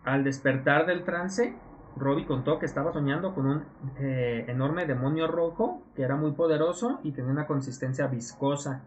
Al 0.02 0.24
despertar 0.24 0.86
del 0.86 1.04
trance, 1.04 1.54
Robbie 1.96 2.26
contó 2.26 2.58
que 2.58 2.66
estaba 2.66 2.92
soñando 2.92 3.34
con 3.34 3.46
un 3.46 3.64
eh, 3.98 4.44
enorme 4.48 4.86
demonio 4.86 5.28
rojo 5.28 5.82
que 5.94 6.02
era 6.02 6.16
muy 6.16 6.32
poderoso 6.32 7.00
y 7.02 7.12
tenía 7.12 7.30
una 7.30 7.46
consistencia 7.46 8.06
viscosa. 8.06 8.82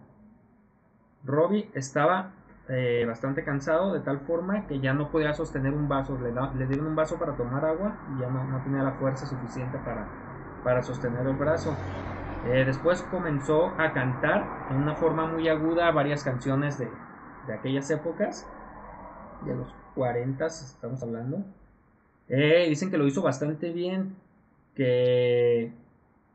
Robbie 1.23 1.69
estaba 1.73 2.31
eh, 2.69 3.05
bastante 3.07 3.43
cansado 3.43 3.93
de 3.93 4.01
tal 4.01 4.19
forma 4.19 4.67
que 4.67 4.79
ya 4.79 4.93
no 4.93 5.09
podía 5.09 5.33
sostener 5.33 5.73
un 5.73 5.87
vaso. 5.87 6.17
Le, 6.19 6.31
le 6.31 6.67
dieron 6.67 6.87
un 6.87 6.95
vaso 6.95 7.17
para 7.17 7.35
tomar 7.35 7.63
agua 7.63 7.97
y 8.15 8.21
ya 8.21 8.29
no, 8.29 8.43
no 8.43 8.61
tenía 8.63 8.83
la 8.83 8.91
fuerza 8.93 9.25
suficiente 9.25 9.77
para, 9.79 10.07
para 10.63 10.83
sostener 10.83 11.25
el 11.25 11.35
brazo. 11.35 11.75
Eh, 12.45 12.63
después 12.65 13.01
comenzó 13.03 13.67
a 13.77 13.91
cantar 13.93 14.67
en 14.69 14.77
una 14.77 14.95
forma 14.95 15.25
muy 15.27 15.49
aguda 15.49 15.91
varias 15.91 16.23
canciones 16.23 16.77
de, 16.77 16.89
aquellas 17.53 17.89
épocas, 17.89 18.47
de 19.43 19.55
los 19.55 19.73
40 19.95 20.45
estamos 20.45 21.01
hablando. 21.03 21.43
Eh, 22.29 22.65
dicen 22.69 22.91
que 22.91 22.97
lo 22.97 23.07
hizo 23.07 23.21
bastante 23.21 23.71
bien, 23.71 24.15
que, 24.75 25.71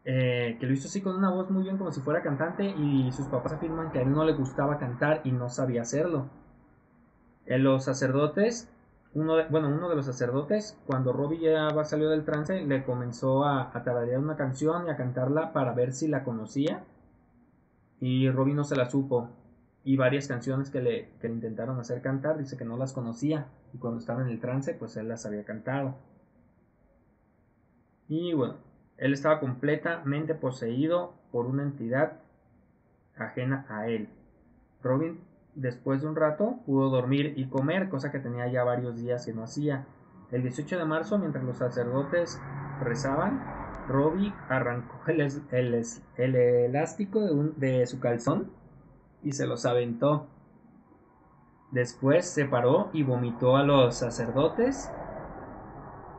eh, 0.05 0.57
que 0.59 0.67
lo 0.67 0.73
hizo 0.73 0.89
así 0.89 1.01
con 1.01 1.17
una 1.17 1.31
voz 1.31 1.51
muy 1.51 1.63
bien 1.65 1.79
como 1.79 1.93
si 1.93 2.01
fuera 2.01 2.23
cantante 2.23 2.65
y 2.67 3.13
sus 3.13 3.27
papás 3.27 3.53
afirman 3.53 3.93
que 3.93 3.99
a 3.99 4.03
él 4.03 4.13
no 4.13 4.25
le 4.25 4.33
gustaba 4.33 4.79
cantar 4.79 5.21
y 5.25 5.33
no 5.33 5.49
sabía 5.49 5.83
hacerlo. 5.83 6.29
los 7.47 7.85
sacerdotes 7.85 8.69
uno 9.15 9.37
de, 9.37 9.45
bueno, 9.49 9.69
uno 9.69 9.89
de 9.91 9.97
los 9.97 10.07
sacerdotes, 10.07 10.79
cuando 10.87 11.13
Robbie 11.13 11.41
ya 11.41 11.85
salió 11.85 12.09
del 12.09 12.25
trance, 12.25 12.61
le 12.63 12.83
comenzó 12.85 13.45
a, 13.45 13.71
a 13.77 13.83
tararear 13.85 14.19
una 14.19 14.37
canción 14.37 14.87
y 14.87 14.91
a 14.91 14.97
cantarla 14.97 15.53
para 15.53 15.73
ver 15.73 15.93
si 15.93 16.09
la 16.09 16.25
conocía. 16.25 16.83
Y 18.01 18.31
Robbie 18.31 18.55
no 18.55 18.65
se 18.65 18.77
la 18.77 18.89
supo. 18.89 19.29
Y 19.85 19.97
varias 19.97 20.29
canciones 20.29 20.71
que 20.71 20.81
le, 20.81 21.09
que 21.21 21.29
intentaron 21.29 21.79
hacer 21.79 22.03
cantar, 22.03 22.39
dice 22.39 22.57
que 22.57 22.65
no 22.65 22.77
las 22.77 22.93
conocía. 22.93 23.49
Y 23.75 23.79
cuando 23.79 23.99
estaba 23.99 24.23
en 24.23 24.29
el 24.29 24.41
trance, 24.41 24.75
pues 24.75 24.97
él 24.97 25.09
las 25.09 25.27
había 25.27 25.45
cantado. 25.45 25.97
Y 28.09 28.33
bueno, 28.35 28.57
él 28.99 29.13
estaba 29.13 29.41
completamente 29.41 30.35
poseído 30.35 31.15
por 31.33 31.47
una 31.47 31.63
entidad 31.63 32.21
ajena 33.17 33.67
a 33.69 33.89
él. 33.89 34.09
Robin 34.83 35.21
Después 35.55 36.01
de 36.01 36.09
un 36.09 36.17
rato 36.17 36.61
pudo 36.65 36.89
dormir 36.89 37.35
y 37.37 37.47
comer, 37.47 37.91
cosa 37.91 38.11
que 38.11 38.19
tenía 38.19 38.49
ya 38.49 38.65
varios 38.65 38.97
días 38.97 39.27
que 39.27 39.35
no 39.35 39.45
hacía. 39.45 39.85
El 40.31 40.43
18 40.43 40.79
de 40.79 40.85
marzo, 40.87 41.19
mientras 41.19 41.45
los 41.45 41.59
sacerdotes 41.59 42.41
rezaban, 42.81 43.45
Robbie 43.87 44.33
arrancó 44.49 44.99
el, 45.09 45.21
elástico 46.17 47.21
de, 47.21 47.53
de 47.57 47.87
su 47.87 48.01
calzón 48.01 48.51
y 49.23 49.33
se 49.33 49.47
los 49.47 49.67
aventó. 49.67 50.27
Después 51.71 52.29
se 52.29 52.45
paró 52.45 52.91
y 52.93 53.03
vomitó 53.03 53.57
a 53.57 53.63
los 53.63 53.97
sacerdotes. 53.97 54.91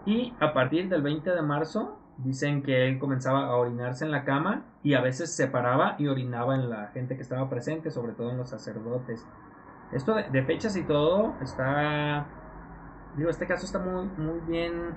Y 0.05 0.33
a 0.39 0.53
partir 0.53 0.89
del 0.89 1.01
20 1.01 1.31
de 1.31 1.41
marzo 1.41 1.99
Dicen 2.17 2.61
que 2.61 2.87
él 2.87 2.99
comenzaba 2.99 3.47
a 3.47 3.55
orinarse 3.55 4.05
en 4.05 4.11
la 4.11 4.23
cama 4.23 4.65
y 4.83 4.93
a 4.93 5.01
veces 5.01 5.35
se 5.35 5.47
paraba 5.47 5.95
y 5.97 6.07
orinaba 6.07 6.53
en 6.53 6.69
la 6.69 6.87
gente 6.87 7.15
que 7.15 7.23
estaba 7.23 7.49
presente, 7.49 7.89
sobre 7.89 8.13
todo 8.13 8.29
en 8.29 8.37
los 8.37 8.49
sacerdotes. 8.49 9.25
Esto 9.91 10.13
de, 10.13 10.43
fechas 10.43 10.75
y 10.75 10.83
todo 10.83 11.33
está... 11.41 12.27
Digo, 13.17 13.29
este 13.29 13.47
caso 13.47 13.65
está 13.65 13.79
muy, 13.79 14.05
muy 14.17 14.39
bien 14.41 14.95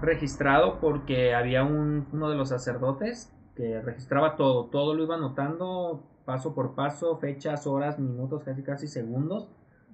registrado 0.00 0.80
porque 0.80 1.34
había 1.34 1.62
un, 1.62 2.08
uno 2.12 2.28
de 2.28 2.36
los 2.36 2.48
sacerdotes 2.48 3.32
que 3.54 3.80
registraba 3.80 4.34
todo, 4.34 4.66
todo 4.66 4.94
lo 4.94 5.04
iba 5.04 5.14
anotando 5.14 6.02
paso 6.24 6.54
por 6.54 6.74
paso, 6.74 7.16
fechas, 7.18 7.66
horas, 7.66 7.98
minutos, 7.98 8.42
casi 8.44 8.62
casi 8.62 8.86
segundos, 8.86 9.48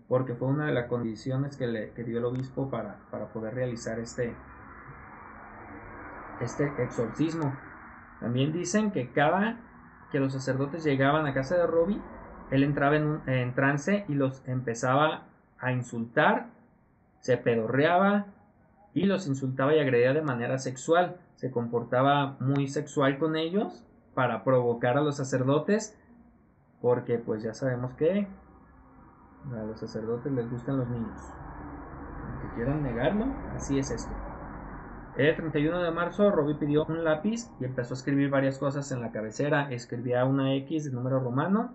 porque 0.09 0.35
fue 0.35 0.49
una 0.49 0.67
de 0.67 0.73
las 0.73 0.87
condiciones 0.87 1.57
que, 1.57 1.67
le, 1.67 1.93
que 1.93 2.05
dio 2.05 2.19
el 2.19 2.25
obispo 2.25 2.71
para, 2.71 3.01
para 3.11 3.29
poder 3.29 3.55
realizar 3.55 3.99
este, 3.99 4.35
este 6.41 6.73
exorcismo. 6.83 7.55
También 8.21 8.53
dicen 8.53 8.91
que 8.91 9.11
cada 9.13 9.61
que 10.11 10.21
los 10.21 10.33
sacerdotes 10.33 10.85
llegaban 10.85 11.27
a 11.27 11.35
casa 11.35 11.57
de 11.57 11.67
Robbie, 11.67 12.01
él 12.51 12.63
entraba 12.63 12.97
en, 12.97 13.07
un, 13.07 13.55
trance 13.55 14.05
y 14.09 14.15
los 14.15 14.43
empezaba 14.47 15.27
a 15.59 15.73
insultar, 15.73 16.49
se 17.21 17.37
pedorreaba 17.37 18.27
y 18.95 19.05
los 19.05 19.27
insultaba 19.27 19.75
y 19.75 19.81
agredía 19.81 20.15
de 20.15 20.23
manera 20.23 20.59
sexual. 20.59 21.19
Se 21.35 21.51
comportaba 21.51 22.37
muy 22.41 22.69
sexual 22.69 23.19
con 23.19 23.37
ellos 23.37 23.85
para 24.15 24.45
provocar 24.45 24.97
a 24.97 25.03
los 25.03 25.17
sacerdotes, 25.17 25.97
porque 26.81 27.19
pues 27.19 27.43
ya 27.43 27.55
sabemos 27.55 27.93
que 27.95 28.29
a 29.53 29.63
los 29.65 29.81
sacerdotes 29.81 30.33
les 30.33 30.51
gustan 30.51 30.79
los 30.79 30.89
niños. 30.89 31.19
Aunque 32.27 32.55
quieran 32.55 32.83
negarlo, 32.83 33.27
así 33.55 33.79
es 33.79 33.91
esto. 33.91 34.13
El 35.17 35.35
31 35.35 35.83
de 35.83 35.91
marzo, 35.91 36.31
Robbie 36.31 36.55
pidió 36.55 36.85
un 36.85 37.03
lápiz 37.03 37.51
y 37.61 37.65
empezó 37.65 37.95
a 37.95 37.97
escribir 37.97 38.31
varias 38.31 38.59
cosas 38.59 38.93
en 38.93 39.01
la 39.01 39.11
cabecera. 39.11 39.71
Escribía 39.73 40.25
una 40.25 40.55
X 40.55 40.85
de 40.85 40.93
número 40.93 41.19
romano 41.19 41.75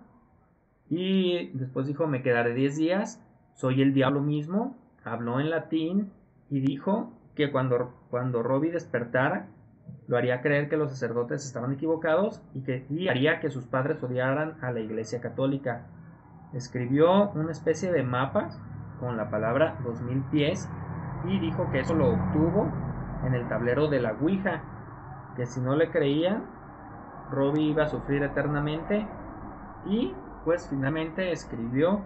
y 0.88 1.50
después 1.52 1.86
dijo, 1.86 2.06
me 2.06 2.22
quedaré 2.22 2.54
10 2.54 2.76
días, 2.76 3.22
soy 3.54 3.82
el 3.82 3.92
diablo 3.92 4.20
mismo. 4.20 4.78
Habló 5.04 5.40
en 5.40 5.50
latín 5.50 6.10
y 6.48 6.60
dijo 6.60 7.12
que 7.34 7.52
cuando, 7.52 7.92
cuando 8.10 8.42
Robbie 8.42 8.72
despertara, 8.72 9.48
lo 10.06 10.16
haría 10.16 10.42
creer 10.42 10.68
que 10.68 10.76
los 10.76 10.90
sacerdotes 10.90 11.44
estaban 11.44 11.72
equivocados 11.72 12.42
y 12.54 12.62
que 12.62 12.86
y 12.90 13.08
haría 13.08 13.40
que 13.40 13.50
sus 13.50 13.66
padres 13.66 14.02
odiaran 14.02 14.56
a 14.62 14.70
la 14.72 14.80
iglesia 14.80 15.20
católica. 15.20 15.86
escribió 16.52 17.30
una 17.30 17.50
especie 17.50 17.90
de 17.90 18.02
mapas 18.02 18.60
con 19.00 19.16
la 19.16 19.30
palabra 19.30 19.78
2000 19.84 20.22
pies 20.30 20.68
y 21.26 21.38
dijo 21.40 21.70
que 21.70 21.80
eso 21.80 21.94
lo 21.94 22.12
obtuvo 22.12 22.70
en 23.24 23.34
el 23.34 23.48
tablero 23.48 23.88
de 23.88 24.00
la 24.00 24.12
Ouija, 24.12 24.62
que 25.36 25.46
si 25.46 25.60
no 25.60 25.74
le 25.74 25.90
creían, 25.90 26.44
Robbie 27.30 27.70
iba 27.70 27.84
a 27.84 27.88
sufrir 27.88 28.22
eternamente 28.22 29.06
y 29.86 30.14
pues 30.44 30.68
finalmente 30.68 31.32
escribió 31.32 32.02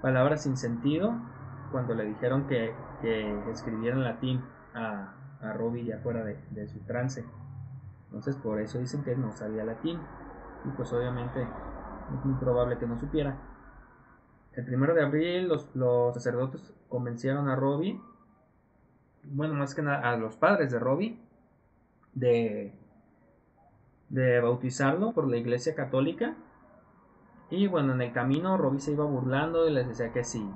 palabras 0.00 0.44
sin 0.44 0.56
sentido 0.56 1.14
cuando 1.72 1.94
le 1.94 2.04
dijeron 2.04 2.46
que, 2.46 2.74
escribiera 3.50 3.96
en 3.96 4.04
latín 4.04 4.44
a, 4.74 5.14
a 5.40 5.52
Robbie 5.52 5.84
ya 5.84 5.98
fuera 5.98 6.24
de, 6.24 6.68
su 6.68 6.80
trance. 6.80 7.24
Entonces 8.06 8.36
por 8.36 8.60
eso 8.60 8.78
dicen 8.78 9.02
que 9.02 9.16
no 9.16 9.32
sabía 9.32 9.64
latín 9.64 9.98
y 10.64 10.68
pues 10.70 10.92
obviamente 10.92 11.42
es 11.42 12.24
muy 12.24 12.34
probable 12.38 12.78
que 12.78 12.86
no 12.86 12.98
supiera. 12.98 13.36
El 14.52 14.64
primero 14.64 14.94
de 14.94 15.04
abril 15.04 15.48
los, 15.48 15.74
los 15.74 16.14
sacerdotes 16.14 16.74
convencieron 16.88 17.48
a 17.48 17.56
Robbie, 17.56 18.00
bueno, 19.24 19.54
más 19.54 19.74
que 19.74 19.82
nada 19.82 20.10
a 20.10 20.16
los 20.16 20.36
padres 20.36 20.70
de 20.72 20.78
Robbie, 20.78 21.20
de, 22.14 22.74
de 24.08 24.40
bautizarlo 24.40 25.12
por 25.12 25.28
la 25.28 25.36
iglesia 25.36 25.74
católica. 25.74 26.34
Y 27.50 27.66
bueno, 27.66 27.94
en 27.94 28.02
el 28.02 28.12
camino 28.12 28.56
Robbie 28.56 28.80
se 28.80 28.92
iba 28.92 29.04
burlando 29.04 29.68
y 29.68 29.72
les 29.72 29.88
decía 29.88 30.12
que 30.12 30.24
sí, 30.24 30.48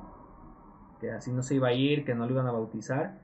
que 1.01 1.11
así 1.11 1.33
no 1.33 1.43
se 1.43 1.57
iba 1.57 1.69
a 1.69 1.73
ir, 1.73 2.05
que 2.05 2.15
no 2.15 2.27
lo 2.27 2.33
iban 2.33 2.47
a 2.47 2.53
bautizar. 2.53 3.24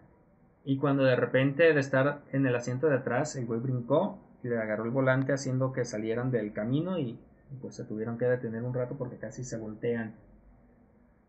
Y 0.71 0.77
cuando 0.77 1.03
de 1.03 1.17
repente 1.17 1.75
de 1.75 1.81
estar 1.81 2.23
en 2.31 2.47
el 2.47 2.55
asiento 2.55 2.87
de 2.87 2.95
atrás, 2.95 3.35
el 3.35 3.45
güey 3.45 3.59
brincó 3.59 4.21
y 4.45 4.49
le 4.49 4.57
agarró 4.57 4.85
el 4.85 4.93
volante 4.93 5.33
haciendo 5.33 5.73
que 5.73 5.85
salieran 5.85 6.31
del 6.31 6.53
camino 6.53 6.97
y 6.97 7.19
pues 7.61 7.75
se 7.75 7.83
tuvieron 7.83 8.19
que 8.19 8.27
detener 8.27 8.63
un 8.63 8.73
rato 8.73 8.95
porque 8.97 9.17
casi 9.17 9.43
se 9.43 9.59
voltean. 9.59 10.15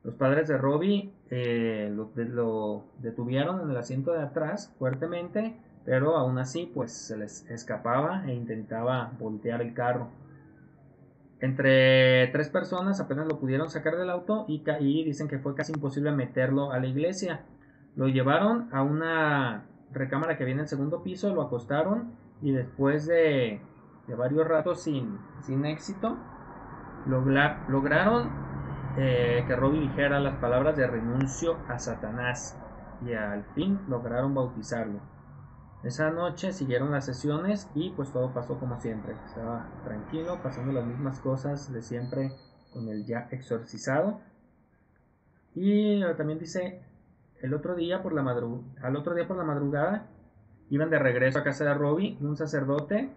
Los 0.04 0.14
padres 0.14 0.48
de 0.48 0.60
Robbie 0.60 1.12
eh, 1.32 1.92
lo, 1.92 2.86
detuvieron 3.00 3.62
en 3.62 3.72
el 3.72 3.78
asiento 3.78 4.12
de 4.14 4.22
atrás 4.22 4.76
fuertemente, 4.78 5.56
pero 5.86 6.18
aún 6.18 6.38
así 6.38 6.72
pues 6.72 6.92
se 6.92 7.18
les 7.18 7.50
escapaba 7.50 8.24
e 8.28 8.36
intentaba 8.36 9.12
voltear 9.18 9.64
el 9.64 9.74
carro. 9.74 10.10
Entre 11.40 12.28
tres 12.28 12.50
personas 12.50 13.00
apenas 13.00 13.26
lo 13.26 13.40
pudieron 13.40 13.72
sacar 13.72 13.98
del 13.98 14.12
auto 14.12 14.46
y, 14.48 14.64
y 14.82 15.04
dicen 15.04 15.28
que 15.28 15.40
fue 15.40 15.56
casi 15.56 15.74
imposible 15.74 16.12
meterlo 16.12 16.72
a 16.72 16.80
la 16.80 16.86
iglesia. 16.86 17.42
Lo 17.96 18.08
llevaron 18.08 18.70
a 18.72 18.84
una 18.84 19.66
recámara 19.92 20.38
que 20.38 20.46
viene 20.46 20.60
en 20.60 20.64
el 20.64 20.70
segundo 20.70 21.04
piso, 21.04 21.34
lo 21.34 21.42
acostaron 21.42 22.14
y 22.42 22.52
después 22.52 23.06
de, 23.08 23.62
varios 24.18 24.48
ratos 24.48 24.84
sin, 24.84 25.18
sin 25.42 25.66
éxito, 25.66 26.18
lograron 27.06 28.30
eh, 28.98 29.44
que 29.48 29.56
Robbie 29.56 29.82
dijera 29.82 30.20
las 30.20 30.36
palabras 30.38 30.76
de 30.76 30.88
renuncio 30.88 31.58
a 31.68 31.80
Satanás 31.80 32.58
y 33.06 33.14
al 33.14 33.44
fin 33.56 33.80
lograron 33.88 34.34
bautizarlo. 34.34 35.00
Esa 35.84 36.12
noche 36.12 36.52
siguieron 36.52 36.92
las 36.92 37.06
sesiones 37.06 37.70
y 37.74 37.90
pues 37.92 38.12
todo 38.12 38.34
pasó 38.34 38.60
como 38.60 38.80
siempre. 38.80 39.16
Estaba 39.26 39.68
tranquilo, 39.84 40.40
pasando 40.44 40.72
las 40.72 40.86
mismas 40.86 41.20
cosas 41.20 41.72
de 41.72 41.82
siempre 41.82 42.32
con 42.72 42.88
el 42.88 43.06
ya 43.06 43.28
exorcizado. 43.32 44.20
Y 45.56 46.02
también 46.18 46.38
dice, 46.38 46.84
el 47.42 47.54
otro 47.54 47.76
día 47.76 48.02
por 48.02 48.14
la 48.14 48.22
al 48.82 48.96
otro 48.96 49.16
día 49.16 49.28
por 49.28 49.38
la 49.38 49.44
madrugada 49.44 50.08
iban 50.70 50.90
de 50.90 51.00
regreso 51.00 51.40
a 51.40 51.44
casa 51.44 51.66
de 51.66 51.74
Robbie 51.74 52.18
un 52.22 52.38
sacerdote, 52.38 53.10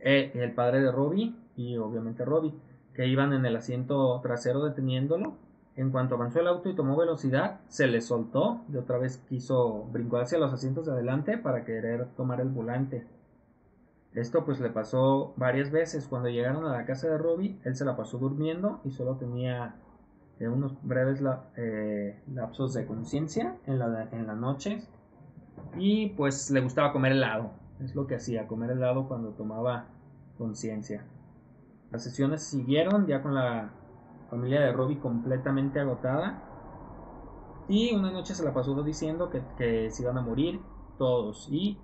eh, 0.00 0.32
el 0.34 0.52
padre 0.52 0.80
de 0.80 0.90
Robbie 0.90 1.34
y 1.56 1.76
obviamente 1.76 2.24
Robbie, 2.24 2.54
que 2.94 3.06
iban 3.06 3.32
en 3.32 3.44
el 3.44 3.56
asiento 3.56 4.20
trasero 4.20 4.64
deteniéndolo. 4.64 5.34
En 5.76 5.90
cuanto 5.90 6.16
avanzó 6.16 6.40
el 6.40 6.48
auto 6.48 6.68
y 6.68 6.74
tomó 6.74 6.96
velocidad, 6.96 7.60
se 7.68 7.86
le 7.86 8.00
soltó 8.00 8.62
y 8.72 8.76
otra 8.76 8.98
vez 8.98 9.18
quiso 9.28 9.84
brincar 9.92 10.22
hacia 10.22 10.38
los 10.38 10.52
asientos 10.52 10.86
de 10.86 10.92
adelante 10.92 11.38
para 11.38 11.64
querer 11.64 12.06
tomar 12.16 12.40
el 12.40 12.48
volante. 12.48 13.06
Esto 14.12 14.44
pues 14.44 14.60
le 14.60 14.70
pasó 14.70 15.32
varias 15.36 15.70
veces. 15.70 16.08
Cuando 16.08 16.28
llegaron 16.28 16.66
a 16.66 16.72
la 16.72 16.84
casa 16.84 17.08
de 17.08 17.16
Robbie, 17.16 17.58
él 17.64 17.76
se 17.76 17.84
la 17.84 17.96
pasó 17.96 18.18
durmiendo 18.18 18.80
y 18.84 18.90
solo 18.90 19.16
tenía 19.16 19.76
eh, 20.40 20.48
unos 20.48 20.72
breves 20.82 21.22
eh, 21.56 22.18
lapsos 22.34 22.72
de 22.72 22.86
conciencia 22.86 23.56
en 23.66 23.78
la, 23.78 24.08
en 24.10 24.26
la 24.26 24.34
noche 24.34 24.82
y 25.76 26.08
pues 26.08 26.50
le 26.50 26.60
gustaba 26.60 26.92
comer 26.92 27.12
helado. 27.12 27.50
Es 27.78 27.94
lo 27.94 28.06
que 28.06 28.16
hacía, 28.16 28.46
comer 28.46 28.70
helado 28.70 29.06
cuando 29.06 29.30
tomaba 29.30 29.86
conciencia. 30.36 31.04
Las 31.90 32.04
sesiones 32.04 32.42
siguieron 32.42 33.06
ya 33.06 33.22
con 33.22 33.34
la 33.34 33.70
familia 34.30 34.60
de 34.60 34.72
Robbie 34.72 34.98
completamente 34.98 35.80
agotada. 35.80 36.42
Y 37.68 37.94
una 37.94 38.10
noche 38.10 38.34
se 38.34 38.44
la 38.44 38.52
pasó 38.52 38.82
diciendo 38.82 39.30
que, 39.30 39.90
se 39.90 40.02
iban 40.02 40.18
a 40.18 40.22
morir 40.22 40.60
todos. 40.98 41.48
Y 41.50 41.78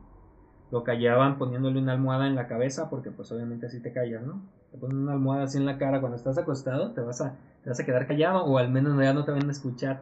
lo 0.71 0.83
callaban 0.83 1.39
poniéndole 1.39 1.79
una 1.79 1.93
almohada 1.93 2.27
en 2.27 2.35
la 2.35 2.49
cabeza 2.49 2.91
porque 2.91 3.11
pues 3.11 3.31
obviamente 3.33 3.67
así 3.67 3.81
te 3.81 3.93
callas, 3.93 4.23
¿no? 4.23 4.43
Te 4.73 4.79
ponen 4.79 4.99
una 4.99 5.13
almohada 5.13 5.45
así 5.45 5.59
en 5.59 5.67
la 5.67 5.79
cara 5.79 6.01
cuando 6.01 6.17
estás 6.17 6.39
acostado, 6.39 6.93
te 6.93 7.01
vas 7.01 7.21
a, 7.21 7.37
te 7.67 7.71
vas 7.71 7.81
a 7.81 7.85
quedar 7.85 8.07
callado 8.07 8.45
o 8.45 8.59
al 8.59 8.71
menos 8.71 8.97
ya 8.97 9.13
no 9.13 9.25
te 9.25 9.33
van 9.33 9.49
a 9.49 9.51
escuchar. 9.51 10.01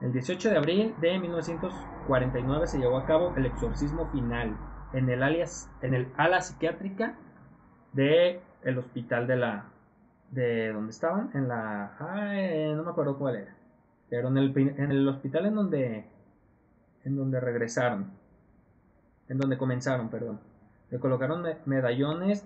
El 0.00 0.12
18 0.12 0.50
de 0.50 0.56
abril 0.56 0.94
de 1.00 1.16
1949 1.16 2.66
se 2.66 2.78
llevó 2.78 2.98
a 2.98 3.06
cabo 3.06 3.32
el 3.36 3.46
exorcismo 3.46 4.10
final 4.10 4.58
en 4.92 5.08
el, 5.08 5.22
alias, 5.22 5.70
en 5.80 5.94
el 5.94 6.08
ala 6.16 6.40
psiquiátrica 6.40 7.14
de 7.92 8.40
el 8.64 8.78
hospital 8.78 9.28
de 9.28 9.36
la 9.36 9.66
de 10.32 10.72
donde 10.72 10.90
estaban 10.90 11.30
en 11.34 11.46
la 11.46 11.92
no 12.74 12.82
me 12.82 12.90
acuerdo 12.90 13.16
cuál 13.16 13.36
era 13.36 13.54
pero 14.10 14.26
en 14.26 14.36
el, 14.36 14.52
en 14.58 14.90
el 14.90 15.08
hospital 15.08 15.46
en 15.46 15.54
donde 15.54 16.04
en 17.04 17.16
donde 17.16 17.38
regresaron 17.38 18.10
en 19.28 19.38
donde 19.38 19.56
comenzaron 19.56 20.08
perdón 20.08 20.40
le 20.90 20.98
colocaron 20.98 21.44
medallones 21.64 22.44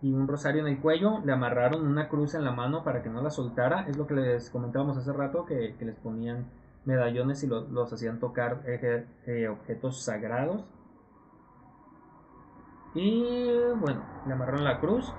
y 0.00 0.12
un 0.12 0.28
rosario 0.28 0.60
en 0.62 0.68
el 0.68 0.80
cuello, 0.80 1.18
le 1.24 1.32
amarraron 1.32 1.86
una 1.86 2.08
cruz 2.08 2.34
en 2.34 2.44
la 2.44 2.52
mano 2.52 2.84
para 2.84 3.02
que 3.02 3.10
no 3.10 3.20
la 3.20 3.30
soltara, 3.30 3.86
es 3.88 3.96
lo 3.96 4.06
que 4.06 4.14
les 4.14 4.50
comentábamos 4.50 4.96
hace 4.96 5.12
rato, 5.12 5.44
que, 5.44 5.74
les 5.78 5.96
ponían 5.96 6.46
medallones 6.84 7.42
y 7.42 7.48
los 7.48 7.92
hacían 7.92 8.20
tocar 8.20 8.62
eh, 8.66 9.48
objetos 9.48 10.04
sagrados. 10.04 10.64
Y 12.94 13.56
bueno, 13.80 14.02
le 14.26 14.32
amarraron 14.32 14.64
la 14.64 14.80
cruz, 14.80 15.12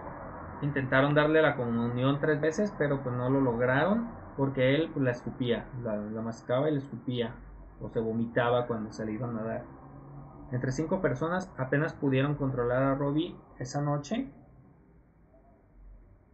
intentaron 0.62 1.14
darle 1.14 1.42
la 1.42 1.56
comunión 1.56 2.20
tres 2.20 2.40
veces, 2.40 2.74
pero 2.78 3.04
pues 3.04 3.16
no 3.16 3.30
lo 3.30 3.42
lograron 3.42 4.10
porque 4.38 4.76
él 4.76 4.90
pues, 4.94 5.04
la 5.04 5.12
escupía, 5.12 5.68
la, 5.84 6.22
mascaba 6.22 6.70
y 6.70 6.74
la 6.74 6.80
escupía, 6.80 7.36
o 7.82 7.90
se 7.90 8.00
vomitaba 8.00 8.66
cuando 8.66 8.94
se 8.94 9.04
a 9.04 9.44
dar. 9.44 9.66
Entre 10.52 10.72
cinco 10.72 11.02
personas 11.02 11.52
apenas 11.58 11.94
pudieron 11.94 12.36
controlar 12.36 12.82
a 12.82 12.96
Robbie 12.96 13.36
esa 13.60 13.82
noche 13.82 14.32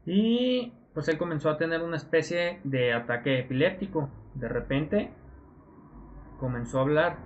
y 0.06 0.74
pues 0.94 1.08
él 1.10 1.18
comenzó 1.18 1.50
a 1.50 1.58
tener 1.58 1.82
una 1.82 1.98
especie 1.98 2.60
de 2.64 2.94
ataque 2.94 3.40
epiléptico. 3.40 4.10
De 4.36 4.48
repente 4.48 5.12
comenzó 6.40 6.80
a 6.80 6.82
hablar 6.84 7.18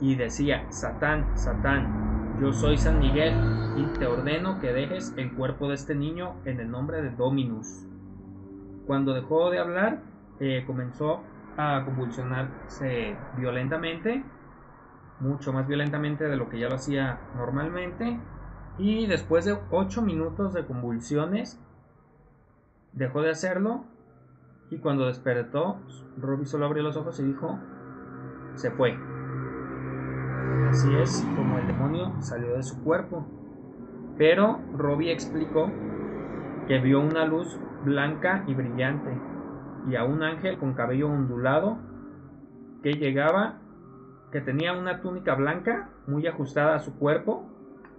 y 0.00 0.14
decía, 0.14 0.70
Satán, 0.70 1.36
Satán, 1.36 2.38
yo 2.40 2.52
soy 2.52 2.78
San 2.78 3.00
Miguel 3.00 3.34
y 3.76 3.98
te 3.98 4.06
ordeno 4.06 4.60
que 4.60 4.72
dejes 4.72 5.12
el 5.16 5.34
cuerpo 5.34 5.68
de 5.68 5.74
este 5.74 5.94
niño 5.94 6.36
en 6.44 6.60
el 6.60 6.70
nombre 6.70 7.02
de 7.02 7.10
Dominus. 7.10 7.86
Cuando 8.86 9.12
dejó 9.12 9.50
de 9.50 9.58
hablar, 9.58 10.02
eh, 10.40 10.64
comenzó 10.66 11.22
a 11.56 11.82
convulsionarse 11.84 13.14
violentamente, 13.36 14.24
mucho 15.20 15.52
más 15.52 15.66
violentamente 15.66 16.24
de 16.24 16.36
lo 16.36 16.48
que 16.48 16.58
ya 16.58 16.68
lo 16.68 16.76
hacía 16.76 17.20
normalmente. 17.36 18.18
Y 18.78 19.06
después 19.06 19.44
de 19.44 19.58
8 19.70 20.00
minutos 20.00 20.54
de 20.54 20.64
convulsiones, 20.64 21.60
Dejó 22.92 23.22
de 23.22 23.30
hacerlo 23.30 23.84
y 24.70 24.78
cuando 24.78 25.06
despertó, 25.06 25.76
Robbie 26.18 26.46
solo 26.46 26.66
abrió 26.66 26.82
los 26.82 26.96
ojos 26.96 27.18
y 27.20 27.24
dijo, 27.24 27.58
se 28.54 28.70
fue. 28.70 28.96
Así 30.68 30.94
es 30.96 31.26
como 31.36 31.58
el 31.58 31.66
demonio 31.66 32.12
salió 32.20 32.54
de 32.54 32.62
su 32.62 32.82
cuerpo. 32.82 33.26
Pero 34.16 34.60
Robbie 34.76 35.12
explicó 35.12 35.70
que 36.68 36.78
vio 36.78 37.00
una 37.00 37.24
luz 37.24 37.58
blanca 37.84 38.44
y 38.46 38.54
brillante 38.54 39.10
y 39.88 39.96
a 39.96 40.04
un 40.04 40.22
ángel 40.22 40.58
con 40.58 40.74
cabello 40.74 41.08
ondulado 41.08 41.78
que 42.82 42.92
llegaba, 42.94 43.58
que 44.30 44.40
tenía 44.40 44.72
una 44.72 45.00
túnica 45.00 45.34
blanca 45.34 45.90
muy 46.06 46.26
ajustada 46.26 46.76
a 46.76 46.80
su 46.80 46.94
cuerpo, 46.96 47.44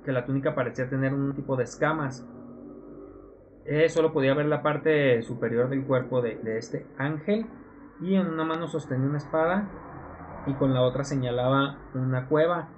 que 0.05 0.11
la 0.11 0.25
túnica 0.25 0.55
parecía 0.55 0.89
tener 0.89 1.13
un 1.13 1.33
tipo 1.33 1.55
de 1.55 1.63
escamas 1.63 2.27
eh, 3.65 3.89
solo 3.89 4.11
podía 4.11 4.33
ver 4.33 4.47
la 4.47 4.61
parte 4.61 5.21
superior 5.21 5.69
del 5.69 5.85
cuerpo 5.85 6.21
de, 6.21 6.39
este 6.57 6.87
ángel 6.97 7.45
y 8.01 8.15
en 8.15 8.27
una 8.27 8.43
mano 8.43 8.67
sostenía 8.67 9.07
una 9.07 9.17
espada 9.17 9.69
y 10.47 10.53
con 10.53 10.73
la 10.73 10.81
otra 10.81 11.03
señalaba 11.03 11.77
una 11.93 12.27
cueva 12.27 12.69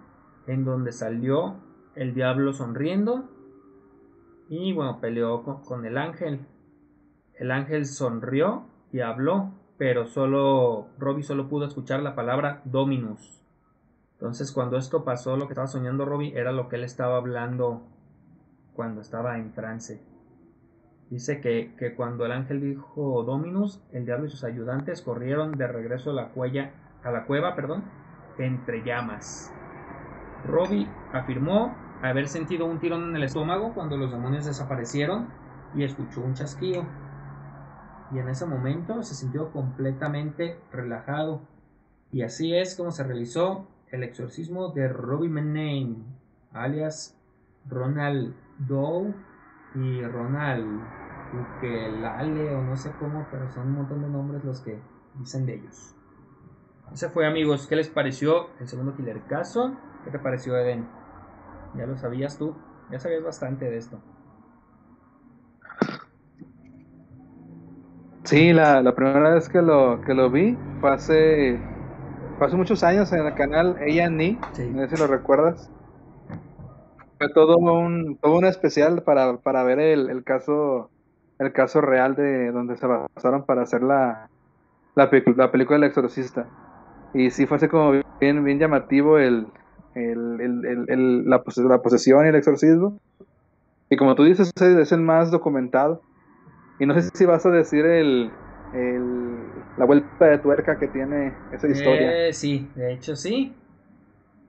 en 0.48 0.66
donde 0.66 0.92
salió 0.92 1.56
el 1.96 2.14
diablo 2.14 2.52
sonriendo 2.54 3.30
Y 4.50 4.74
bueno, 4.74 5.00
peleó 5.00 5.44
con, 5.44 5.64
con 5.64 5.86
el 5.86 5.98
ángel. 5.98 6.46
El 7.36 7.52
ángel 7.52 7.86
sonrió 7.86 8.66
y 8.92 9.00
habló, 9.00 9.52
pero 9.78 10.06
solo 10.06 10.90
Robbie 11.00 11.24
solo 11.24 11.48
pudo 11.48 11.66
escuchar 11.66 12.02
la 12.02 12.14
palabra 12.14 12.62
Dominus. 12.66 13.42
Entonces, 14.14 14.52
cuando 14.52 14.78
esto 14.78 15.04
pasó, 15.04 15.36
lo 15.38 15.48
que 15.48 15.54
estaba 15.54 15.68
soñando 15.68 16.06
Robbie 16.06 16.38
era 16.38 16.52
lo 16.52 16.70
que 16.70 16.76
él 16.76 16.84
estaba 16.84 17.18
hablando 17.18 17.82
cuando 18.74 19.02
estaba 19.02 19.38
en 19.38 19.54
trance. 19.54 20.13
Dice 21.10 21.42
que, 21.42 21.76
que, 21.78 21.96
cuando 21.96 22.26
el 22.26 22.32
ángel 22.32 22.62
dijo 22.62 23.24
Dominus, 23.24 23.82
el 23.92 24.06
diablo 24.06 24.26
y 24.26 24.30
sus 24.30 24.44
ayudantes 24.44 25.02
corrieron 25.02 25.52
de 25.52 25.68
regreso 25.68 26.12
a 26.12 26.14
la, 26.14 26.30
cuella, 26.30 26.72
a 27.04 27.12
la 27.12 27.26
cueva 27.26 27.56
perdón, 27.56 27.84
entre 28.38 28.84
llamas. 28.84 29.52
Robbie 30.46 30.88
afirmó 31.12 31.76
haber 32.02 32.28
sentido 32.28 32.66
un 32.66 32.80
tirón 32.80 33.10
en 33.10 33.16
el 33.16 33.24
estómago 33.24 33.74
cuando 33.74 33.96
los 33.96 34.12
demonios 34.12 34.46
desaparecieron 34.46 35.28
y 35.76 35.84
escuchó 35.84 36.22
un 36.22 36.34
chasquido. 36.34 36.86
Y 38.12 38.20
en 38.20 38.28
ese 38.28 38.46
momento 38.46 39.02
se 39.04 39.16
sintió 39.16 39.52
completamente 39.52 40.60
relajado. 40.72 41.42
Y 42.12 42.24
así 42.24 42.56
es 42.56 42.76
como 42.76 42.92
se 42.92 43.04
realizó 43.04 43.68
el 43.92 44.04
exorcismo 44.04 44.70
de 44.70 44.88
Robbie 44.88 45.30
Manning, 45.30 46.04
alias 46.52 47.18
Ronald 47.70 48.36
Doe 48.60 49.14
y 49.74 50.04
Ronald 50.04 50.88
Ukelale 51.32 52.54
o 52.54 52.62
no 52.64 52.78
sé 52.78 52.96
cómo, 52.96 53.28
pero 53.32 53.50
son 53.50 53.68
un 53.70 53.74
montón 53.76 54.02
de 54.02 54.10
nombres 54.10 54.44
los 54.44 54.62
que 54.62 54.80
dicen 55.14 55.46
de 55.46 55.56
ellos. 55.56 55.96
Ese 56.94 57.10
fue 57.10 57.26
amigos, 57.28 57.68
¿qué 57.68 57.76
les 57.76 57.90
pareció 57.90 58.48
el 58.60 58.68
segundo 58.68 58.96
killer 58.96 59.26
caso? 59.28 59.78
¿Qué 60.04 60.12
te 60.12 60.20
pareció 60.20 60.58
Eden? 60.58 60.88
¿Ya 61.74 61.86
lo 61.88 61.98
sabías 61.98 62.38
tú? 62.38 62.56
Ya 62.90 63.00
sabías 63.00 63.24
bastante 63.24 63.66
de 63.70 63.78
esto. 63.78 64.00
Sí, 68.24 68.54
la, 68.54 68.82
la 68.82 68.96
primera 68.96 69.34
vez 69.36 69.50
que 69.50 69.62
lo, 69.62 70.02
que 70.02 70.14
lo 70.14 70.30
vi 70.32 70.58
fue 70.80 70.92
hace, 70.94 71.60
fue 72.38 72.48
hace 72.48 72.56
muchos 72.58 72.84
años 72.84 73.12
en 73.14 73.26
el 73.26 73.34
canal 73.36 73.78
A&E, 73.78 74.40
Sí. 74.54 74.64
no 74.74 74.82
sé 74.84 74.90
si 74.90 74.98
lo 74.98 75.08
recuerdas. 75.08 75.72
Todo 77.30 77.58
un, 77.58 78.18
todo 78.22 78.38
un 78.38 78.46
especial 78.46 79.04
para, 79.04 79.38
para 79.38 79.64
ver 79.64 79.80
el, 79.80 80.10
el 80.10 80.24
caso 80.24 80.90
el 81.40 81.52
caso 81.52 81.82
real 81.82 82.16
de 82.16 82.52
donde 82.52 82.78
se 82.78 82.88
basaron 82.88 83.46
para 83.46 83.64
hacer 83.64 83.82
la, 83.84 84.28
la, 84.96 85.10
la 85.38 85.52
película 85.52 85.78
del 85.80 85.86
exorcista. 85.90 86.48
Y 87.14 87.32
sí 87.32 87.46
fue 87.46 87.68
como 87.70 87.94
bien, 88.22 88.44
bien 88.44 88.60
llamativo 88.60 89.20
el, 89.20 89.48
el, 89.96 90.42
el- 90.42 90.86
el- 90.90 91.26
la, 91.30 91.44
la 91.70 91.82
posesión 91.82 92.26
y 92.26 92.30
el 92.30 92.36
exorcismo. 92.36 92.98
Y 93.90 93.98
como 93.98 94.16
tú 94.16 94.24
dices, 94.24 94.52
es 94.60 94.92
el 94.92 95.02
más 95.02 95.32
documentado. 95.32 96.02
Y 96.80 96.86
no 96.86 96.94
sé 97.00 97.10
si 97.16 97.26
vas 97.26 97.46
a 97.46 97.52
decir 97.52 97.86
el- 97.86 98.32
la 99.78 99.86
vuelta 99.86 100.26
de 100.28 100.40
tuerca 100.40 100.78
que 100.78 100.88
tiene 100.88 101.38
esa 101.52 101.68
historia. 101.68 102.10
Eh, 102.28 102.34
sí, 102.34 102.70
de 102.76 102.94
hecho 102.94 103.16
sí. 103.16 103.54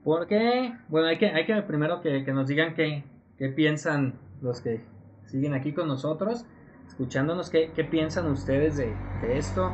Porque, 0.05 0.75
bueno, 0.89 1.09
hay 1.09 1.19
que, 1.19 1.27
hay 1.27 1.47
que 1.47 1.63
primero 1.63 2.01
que, 2.03 2.25
que 2.25 2.33
nos 2.33 2.47
digan 2.47 2.75
qué, 2.75 3.05
qué 3.39 3.49
piensan 3.49 4.15
los 4.43 4.61
que 4.61 4.85
siguen 5.27 5.55
aquí 5.55 5.73
con 5.73 5.89
nosotros, 5.89 6.45
escuchándonos, 6.87 7.51
qué, 7.51 7.73
qué 7.75 7.85
piensan 7.85 8.31
ustedes 8.31 8.77
de, 8.77 8.95
de 9.23 9.39
esto. 9.39 9.73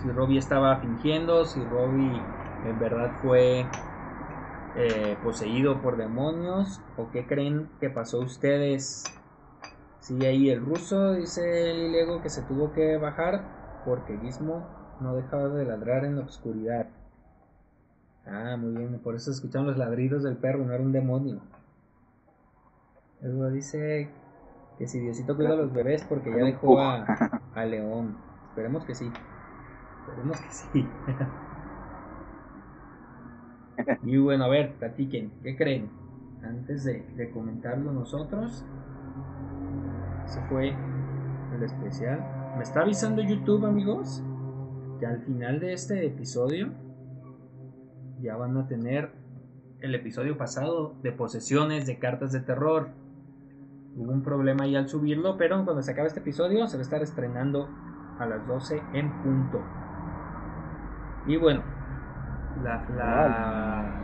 Si 0.00 0.08
Robbie 0.08 0.38
estaba 0.38 0.76
fingiendo, 0.76 1.44
si 1.44 1.60
Robbie 1.64 2.20
en 2.64 2.78
verdad 2.78 3.10
fue 3.20 3.66
eh, 4.76 5.16
poseído 5.22 5.82
por 5.82 5.96
demonios, 5.96 6.80
o 6.96 7.10
qué 7.10 7.26
creen 7.26 7.68
que 7.80 7.90
pasó 7.90 8.20
ustedes. 8.20 9.04
Sigue 10.00 10.28
ahí 10.28 10.50
el 10.50 10.64
ruso, 10.64 11.12
dice 11.14 11.74
Lilego 11.74 12.22
que 12.22 12.28
se 12.28 12.42
tuvo 12.42 12.72
que 12.72 12.96
bajar 12.96 13.44
porque 13.84 14.18
Gizmo 14.18 14.66
no 15.00 15.14
dejaba 15.14 15.48
de 15.48 15.64
ladrar 15.64 16.04
en 16.04 16.16
la 16.16 16.22
oscuridad. 16.22 17.01
Ah, 18.26 18.56
muy 18.56 18.72
bien, 18.72 19.00
por 19.00 19.14
eso 19.14 19.30
escucharon 19.30 19.66
los 19.66 19.76
ladridos 19.76 20.22
del 20.22 20.36
perro, 20.36 20.64
no 20.64 20.72
era 20.72 20.82
un 20.82 20.92
demonio. 20.92 21.40
Luego 23.20 23.50
dice 23.50 24.10
que 24.78 24.86
si 24.86 25.00
Diosito 25.00 25.36
cuida 25.36 25.50
a 25.50 25.56
los 25.56 25.72
bebés 25.72 26.04
porque 26.04 26.30
ya 26.30 26.44
dejó 26.44 26.80
a, 26.80 27.04
a 27.54 27.64
León. 27.64 28.16
Esperemos 28.48 28.84
que 28.84 28.94
sí. 28.94 29.10
Esperemos 30.08 30.40
que 30.40 30.50
sí. 30.50 30.88
y 34.04 34.18
bueno, 34.18 34.44
a 34.44 34.48
ver, 34.48 34.74
platiquen, 34.74 35.32
¿qué 35.42 35.56
creen? 35.56 35.90
Antes 36.42 36.84
de, 36.84 37.02
de 37.16 37.30
comentarlo 37.30 37.92
nosotros. 37.92 38.64
Se 40.26 40.40
fue 40.42 40.74
el 41.54 41.62
especial. 41.62 42.24
Me 42.56 42.62
está 42.62 42.82
avisando 42.82 43.22
YouTube, 43.22 43.66
amigos, 43.66 44.22
que 44.98 45.06
al 45.06 45.20
final 45.22 45.60
de 45.60 45.72
este 45.72 46.06
episodio 46.06 46.72
ya 48.22 48.36
van 48.36 48.56
a 48.56 48.68
tener 48.68 49.10
el 49.80 49.94
episodio 49.94 50.38
pasado 50.38 50.94
de 51.02 51.12
posesiones 51.12 51.86
de 51.86 51.98
cartas 51.98 52.32
de 52.32 52.40
terror. 52.40 52.90
Hubo 53.96 54.12
un 54.12 54.22
problema 54.22 54.64
ahí 54.64 54.76
al 54.76 54.88
subirlo, 54.88 55.36
pero 55.36 55.64
cuando 55.64 55.82
se 55.82 55.90
acabe 55.90 56.08
este 56.08 56.20
episodio 56.20 56.66
se 56.68 56.76
va 56.76 56.80
a 56.80 56.84
estar 56.84 57.02
estrenando 57.02 57.68
a 58.18 58.26
las 58.26 58.46
12 58.46 58.80
en 58.94 59.10
punto. 59.22 59.60
Y 61.26 61.36
bueno, 61.36 61.62
la, 62.62 62.86
la, 62.96 64.02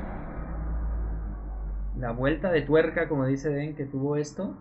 la 1.97 2.13
vuelta 2.13 2.51
de 2.51 2.63
tuerca, 2.63 3.09
como 3.09 3.25
dice 3.25 3.51
Den, 3.51 3.77
que 3.77 3.85
tuvo 3.85 4.17
esto, 4.17 4.57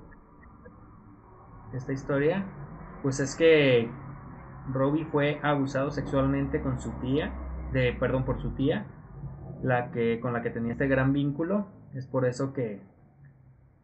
esta 1.73 1.93
historia, 1.93 2.45
pues 3.01 3.19
es 3.19 3.35
que 3.35 3.89
Robbie 4.71 5.05
fue 5.05 5.39
abusado 5.41 5.91
sexualmente 5.91 6.61
con 6.61 6.79
su 6.79 6.91
tía, 7.01 7.33
de, 7.73 7.93
perdón, 7.99 8.23
por 8.23 8.39
su 8.39 8.51
tía, 8.51 8.85
la 9.63 9.91
que 9.91 10.19
con 10.19 10.33
la 10.33 10.41
que 10.41 10.49
tenía 10.49 10.73
este 10.73 10.87
gran 10.87 11.13
vínculo. 11.13 11.67
Es 11.93 12.05
por 12.05 12.25
eso 12.25 12.53
que, 12.53 12.81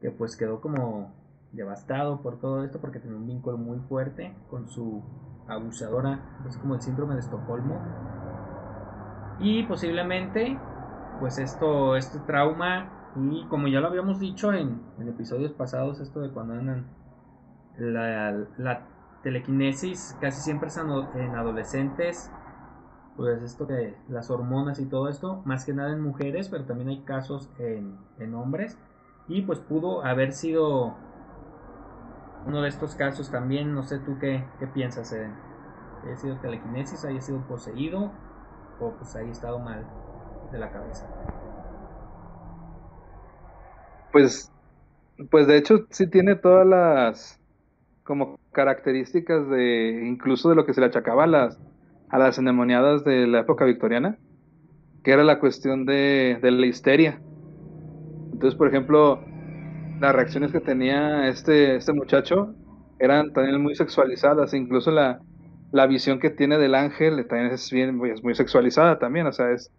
que 0.01 0.11
pues 0.11 0.35
quedó 0.35 0.61
como 0.61 1.13
devastado 1.51 2.21
por 2.21 2.39
todo 2.39 2.63
esto, 2.63 2.79
porque 2.79 2.99
tenía 2.99 3.17
un 3.17 3.27
vínculo 3.27 3.57
muy 3.57 3.79
fuerte 3.79 4.35
con 4.49 4.67
su 4.69 5.03
abusadora, 5.47 6.19
es 6.47 6.57
como 6.57 6.75
el 6.75 6.81
síndrome 6.81 7.13
de 7.13 7.21
Estocolmo. 7.21 7.79
Y 9.39 9.63
posiblemente, 9.63 10.57
pues 11.19 11.37
esto, 11.37 11.95
este 11.95 12.19
trauma, 12.19 13.11
y 13.15 13.45
como 13.47 13.67
ya 13.67 13.79
lo 13.79 13.87
habíamos 13.87 14.19
dicho 14.19 14.51
en, 14.53 14.81
episodios 14.99 15.51
pasados, 15.53 15.99
esto 15.99 16.21
de 16.21 16.31
cuando 16.31 16.53
andan 16.53 16.87
la, 17.77 18.31
la 18.57 18.87
telequinesis 19.21 20.17
casi 20.21 20.41
siempre 20.41 20.69
es 20.69 20.77
en 20.77 21.35
adolescentes, 21.35 22.31
pues 23.15 23.41
esto 23.43 23.65
de 23.65 23.93
las 24.09 24.29
hormonas 24.29 24.79
y 24.79 24.85
todo 24.85 25.09
esto, 25.09 25.41
más 25.45 25.65
que 25.65 25.73
nada 25.73 25.93
en 25.93 26.01
mujeres, 26.01 26.49
pero 26.49 26.63
también 26.65 26.89
hay 26.89 27.01
casos 27.03 27.49
en, 27.59 27.97
en 28.19 28.33
hombres, 28.33 28.77
y 29.27 29.41
pues 29.43 29.59
pudo 29.59 30.03
haber 30.03 30.33
sido 30.33 30.93
uno 32.45 32.61
de 32.61 32.69
estos 32.69 32.95
casos 32.95 33.29
también, 33.31 33.73
no 33.73 33.83
sé 33.83 33.99
tú 33.99 34.17
qué, 34.19 34.43
qué 34.59 34.67
piensas, 34.67 35.11
Eden, 35.13 35.31
que 36.01 36.09
haya 36.09 36.17
sido 36.17 36.35
telequinesis, 36.37 37.05
haya 37.05 37.21
sido 37.21 37.39
poseído, 37.47 38.11
o 38.79 38.91
pues 38.91 39.15
haya 39.15 39.31
estado 39.31 39.59
mal 39.59 39.83
de 40.51 40.59
la 40.59 40.71
cabeza. 40.71 41.05
Pues, 44.11 44.51
pues 45.31 45.47
de 45.47 45.57
hecho 45.57 45.85
sí 45.91 46.09
tiene 46.09 46.35
todas 46.35 46.65
las 46.67 47.39
como 48.03 48.35
características 48.53 49.49
de 49.49 50.05
incluso 50.07 50.49
de 50.49 50.55
lo 50.55 50.65
que 50.65 50.73
se 50.73 50.81
le 50.81 50.87
achacaba 50.87 51.25
a 51.25 51.27
las 51.27 51.59
a 52.13 52.19
las 52.19 52.37
endemoniadas 52.37 53.03
de 53.03 53.25
la 53.25 53.39
época 53.39 53.65
victoriana, 53.65 54.19
que 55.03 55.11
era 55.11 55.23
la 55.23 55.39
cuestión 55.39 55.87
de, 55.87 56.37
de 56.39 56.51
la 56.51 56.67
histeria. 56.67 57.19
Entonces, 58.31 58.55
por 58.55 58.67
ejemplo, 58.67 59.19
las 59.99 60.13
reacciones 60.13 60.51
que 60.51 60.59
tenía 60.59 61.27
este, 61.27 61.75
este 61.75 61.91
muchacho 61.91 62.53
eran 62.99 63.33
también 63.33 63.59
muy 63.59 63.73
sexualizadas, 63.73 64.53
incluso 64.53 64.91
la, 64.91 65.21
la 65.71 65.87
visión 65.87 66.19
que 66.19 66.29
tiene 66.29 66.59
del 66.59 66.75
ángel 66.75 67.25
también 67.25 67.51
es, 67.51 67.71
bien, 67.71 67.99
es 68.05 68.23
muy 68.23 68.35
sexualizada 68.35 68.99
también, 68.99 69.25
o 69.25 69.33
sea, 69.33 69.49
es, 69.49 69.71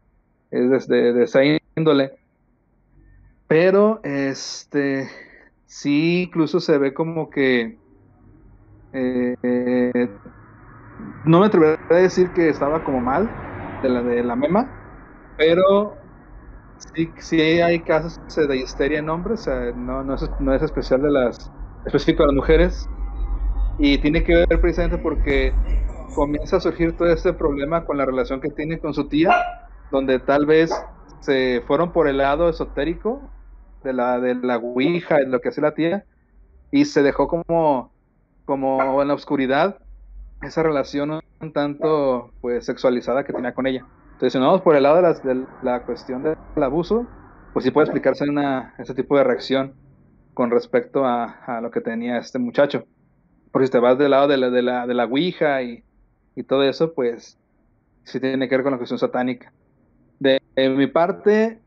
es 0.50 0.68
desde 0.70 1.12
de 1.12 1.22
esa 1.22 1.40
índole. 1.76 2.14
Pero, 3.46 4.00
este, 4.02 5.08
sí, 5.66 6.24
incluso 6.24 6.58
se 6.58 6.78
ve 6.78 6.92
como 6.94 7.30
que, 7.30 7.78
eh, 8.92 10.08
no 11.24 11.40
me 11.40 11.46
atrevería 11.46 11.78
a 11.90 11.94
decir 11.94 12.30
que 12.30 12.48
estaba 12.48 12.82
como 12.84 13.00
mal 13.00 13.28
de 13.82 13.88
la 13.88 14.02
de 14.02 14.22
la 14.22 14.36
mema, 14.36 14.68
pero 15.36 15.96
sí, 16.94 17.10
sí 17.18 17.40
hay 17.40 17.80
casos 17.80 18.18
de 18.36 18.56
histeria 18.56 18.98
en 18.98 19.08
hombres, 19.08 19.48
no, 19.76 20.04
no, 20.04 20.14
es, 20.14 20.30
no 20.40 20.54
es 20.54 20.62
especial 20.62 21.02
de 21.02 21.10
las, 21.10 21.50
específico 21.86 22.22
de 22.22 22.28
las 22.28 22.36
mujeres, 22.36 22.88
y 23.78 23.98
tiene 23.98 24.22
que 24.22 24.34
ver 24.34 24.60
precisamente 24.60 24.98
porque 24.98 25.52
comienza 26.14 26.56
a 26.56 26.60
surgir 26.60 26.96
todo 26.96 27.08
este 27.08 27.32
problema 27.32 27.84
con 27.84 27.98
la 27.98 28.04
relación 28.04 28.40
que 28.40 28.50
tiene 28.50 28.78
con 28.78 28.94
su 28.94 29.08
tía, 29.08 29.34
donde 29.90 30.20
tal 30.20 30.46
vez 30.46 30.72
se 31.20 31.62
fueron 31.66 31.92
por 31.92 32.06
el 32.06 32.18
lado 32.18 32.48
esotérico 32.48 33.20
de 33.82 33.92
la 33.92 34.20
de 34.20 34.34
la 34.36 34.58
ouija, 34.58 35.20
lo 35.20 35.40
que 35.40 35.48
hace 35.48 35.60
la 35.60 35.74
tía, 35.74 36.04
y 36.70 36.84
se 36.84 37.02
dejó 37.02 37.28
como, 37.28 37.92
como 38.44 39.02
en 39.02 39.08
la 39.08 39.14
oscuridad 39.14 39.83
esa 40.44 40.62
relación 40.62 41.20
un 41.40 41.52
tanto 41.52 42.32
pues 42.40 42.64
sexualizada 42.66 43.24
que 43.24 43.32
tenía 43.32 43.54
con 43.54 43.66
ella. 43.66 43.84
Entonces, 44.12 44.32
si 44.32 44.38
nos 44.38 44.46
vamos 44.46 44.62
por 44.62 44.76
el 44.76 44.82
lado 44.84 44.96
de, 44.96 45.02
las, 45.02 45.22
de 45.22 45.44
la 45.62 45.82
cuestión 45.82 46.22
del 46.22 46.62
abuso, 46.62 47.06
pues 47.52 47.64
sí 47.64 47.70
puede 47.70 47.86
explicarse 47.86 48.28
una, 48.28 48.74
ese 48.78 48.94
tipo 48.94 49.16
de 49.16 49.24
reacción 49.24 49.74
con 50.34 50.50
respecto 50.50 51.04
a, 51.04 51.24
a, 51.24 51.60
lo 51.60 51.70
que 51.70 51.80
tenía 51.80 52.18
este 52.18 52.38
muchacho. 52.38 52.84
Porque 53.50 53.66
si 53.66 53.72
te 53.72 53.78
vas 53.78 53.98
del 53.98 54.10
lado 54.10 54.28
de 54.28 54.36
la, 54.36 54.50
de 54.50 54.62
la, 54.62 54.86
de 54.86 54.94
la 54.94 55.04
Ouija 55.04 55.62
y, 55.62 55.84
y 56.34 56.42
todo 56.42 56.62
eso, 56.62 56.94
pues 56.94 57.38
sí 58.04 58.20
tiene 58.20 58.48
que 58.48 58.56
ver 58.56 58.62
con 58.62 58.72
la 58.72 58.78
cuestión 58.78 58.98
satánica. 58.98 59.52
De, 60.18 60.40
de, 60.54 60.68
mi 60.70 60.86
parte, 60.86 61.60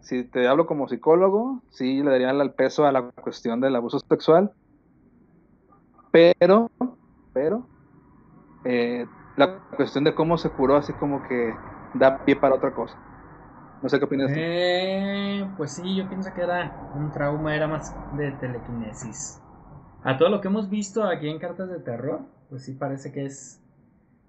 si 0.00 0.24
te 0.24 0.46
hablo 0.46 0.66
como 0.66 0.88
psicólogo, 0.88 1.62
sí 1.70 2.02
le 2.02 2.10
daría 2.10 2.30
el 2.30 2.52
peso 2.52 2.86
a 2.86 2.92
la 2.92 3.02
cuestión 3.10 3.60
del 3.60 3.76
abuso 3.76 4.00
sexual, 4.00 4.52
pero, 6.10 6.70
pero, 7.32 7.66
eh, 8.64 9.06
la 9.36 9.58
cuestión 9.76 10.04
de 10.04 10.14
cómo 10.14 10.36
se 10.38 10.50
curó, 10.50 10.76
así 10.76 10.92
como 10.94 11.22
que 11.22 11.52
da 11.94 12.24
pie 12.24 12.36
para 12.36 12.54
otra 12.54 12.72
cosa. 12.72 12.94
No 13.82 13.88
sé 13.88 13.98
qué 13.98 14.04
opinas. 14.04 14.30
Eh, 14.34 15.44
pues 15.56 15.72
sí, 15.72 15.96
yo 15.96 16.08
pienso 16.08 16.32
que 16.34 16.42
era 16.42 16.72
un 16.94 17.10
trauma, 17.12 17.54
era 17.54 17.66
más 17.66 17.92
de 18.16 18.32
telequinesis. 18.32 19.40
A 20.02 20.16
todo 20.18 20.28
lo 20.28 20.40
que 20.40 20.48
hemos 20.48 20.70
visto 20.70 21.04
aquí 21.04 21.28
en 21.28 21.38
Cartas 21.38 21.70
de 21.70 21.78
Terror, 21.78 22.20
pues 22.50 22.64
sí 22.64 22.72
parece 22.72 23.12
que 23.12 23.24
es, 23.24 23.60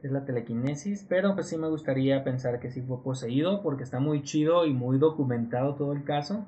que 0.01 0.07
es 0.07 0.13
la 0.13 0.25
telequinesis, 0.25 1.05
pero 1.07 1.33
pues 1.35 1.47
sí 1.49 1.57
me 1.57 1.69
gustaría 1.69 2.23
pensar 2.23 2.59
que 2.59 2.71
sí 2.71 2.81
fue 2.81 3.03
poseído 3.03 3.61
porque 3.63 3.83
está 3.83 3.99
muy 3.99 4.23
chido 4.23 4.65
y 4.65 4.73
muy 4.73 4.97
documentado 4.99 5.75
todo 5.75 5.93
el 5.93 6.03
caso. 6.03 6.45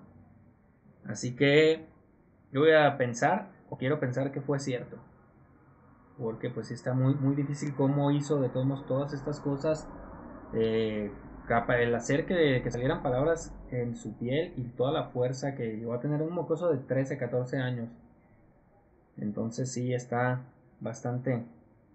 Así 1.06 1.36
que 1.36 1.86
yo 2.52 2.62
voy 2.62 2.74
a 2.74 2.98
pensar, 2.98 3.50
o 3.70 3.78
quiero 3.78 4.00
pensar 4.00 4.32
que 4.32 4.42
fue 4.42 4.60
cierto. 4.60 4.98
Porque 6.18 6.50
pues 6.50 6.72
está 6.72 6.94
muy, 6.94 7.16
muy 7.16 7.36
difícil 7.36 7.76
cómo 7.76 8.12
hizo 8.12 8.40
de 8.40 8.50
todos 8.50 8.66
modos 8.66 8.86
todas 8.86 9.14
estas 9.14 9.40
cosas. 9.40 9.88
Eh, 10.54 11.12
el 11.80 11.94
hacer 11.94 12.26
que, 12.26 12.62
que, 12.64 12.72
salieran 12.72 13.04
palabras 13.04 13.54
en 13.70 13.96
su 13.96 14.18
piel 14.18 14.54
y 14.58 14.64
toda 14.70 14.92
la 14.92 15.10
fuerza 15.10 15.54
que 15.56 15.78
llegó 15.78 15.94
a 15.94 16.00
tener 16.00 16.22
un 16.22 16.34
mocoso 16.34 16.70
de 16.70 16.78
13, 16.78 17.18
14 17.18 17.58
años. 17.58 17.90
Entonces 19.18 19.72
sí 19.72 19.94
está 19.94 20.42
bastante, 20.80 21.46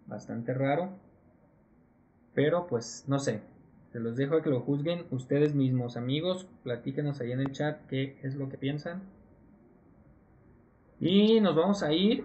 bastante 0.06 0.54
raro. 0.54 0.90
Pero 2.34 2.66
pues 2.66 3.04
no 3.08 3.18
sé, 3.18 3.42
se 3.92 3.98
los 3.98 4.16
dejo 4.16 4.36
a 4.36 4.42
que 4.42 4.50
lo 4.50 4.60
juzguen 4.60 5.04
ustedes 5.10 5.54
mismos, 5.54 5.96
amigos. 5.96 6.46
Platíquenos 6.62 7.20
ahí 7.20 7.32
en 7.32 7.40
el 7.40 7.52
chat 7.52 7.80
qué 7.88 8.18
es 8.22 8.36
lo 8.36 8.48
que 8.48 8.56
piensan. 8.56 9.02
Y 11.00 11.40
nos 11.40 11.56
vamos 11.56 11.82
a 11.82 11.92
ir 11.92 12.24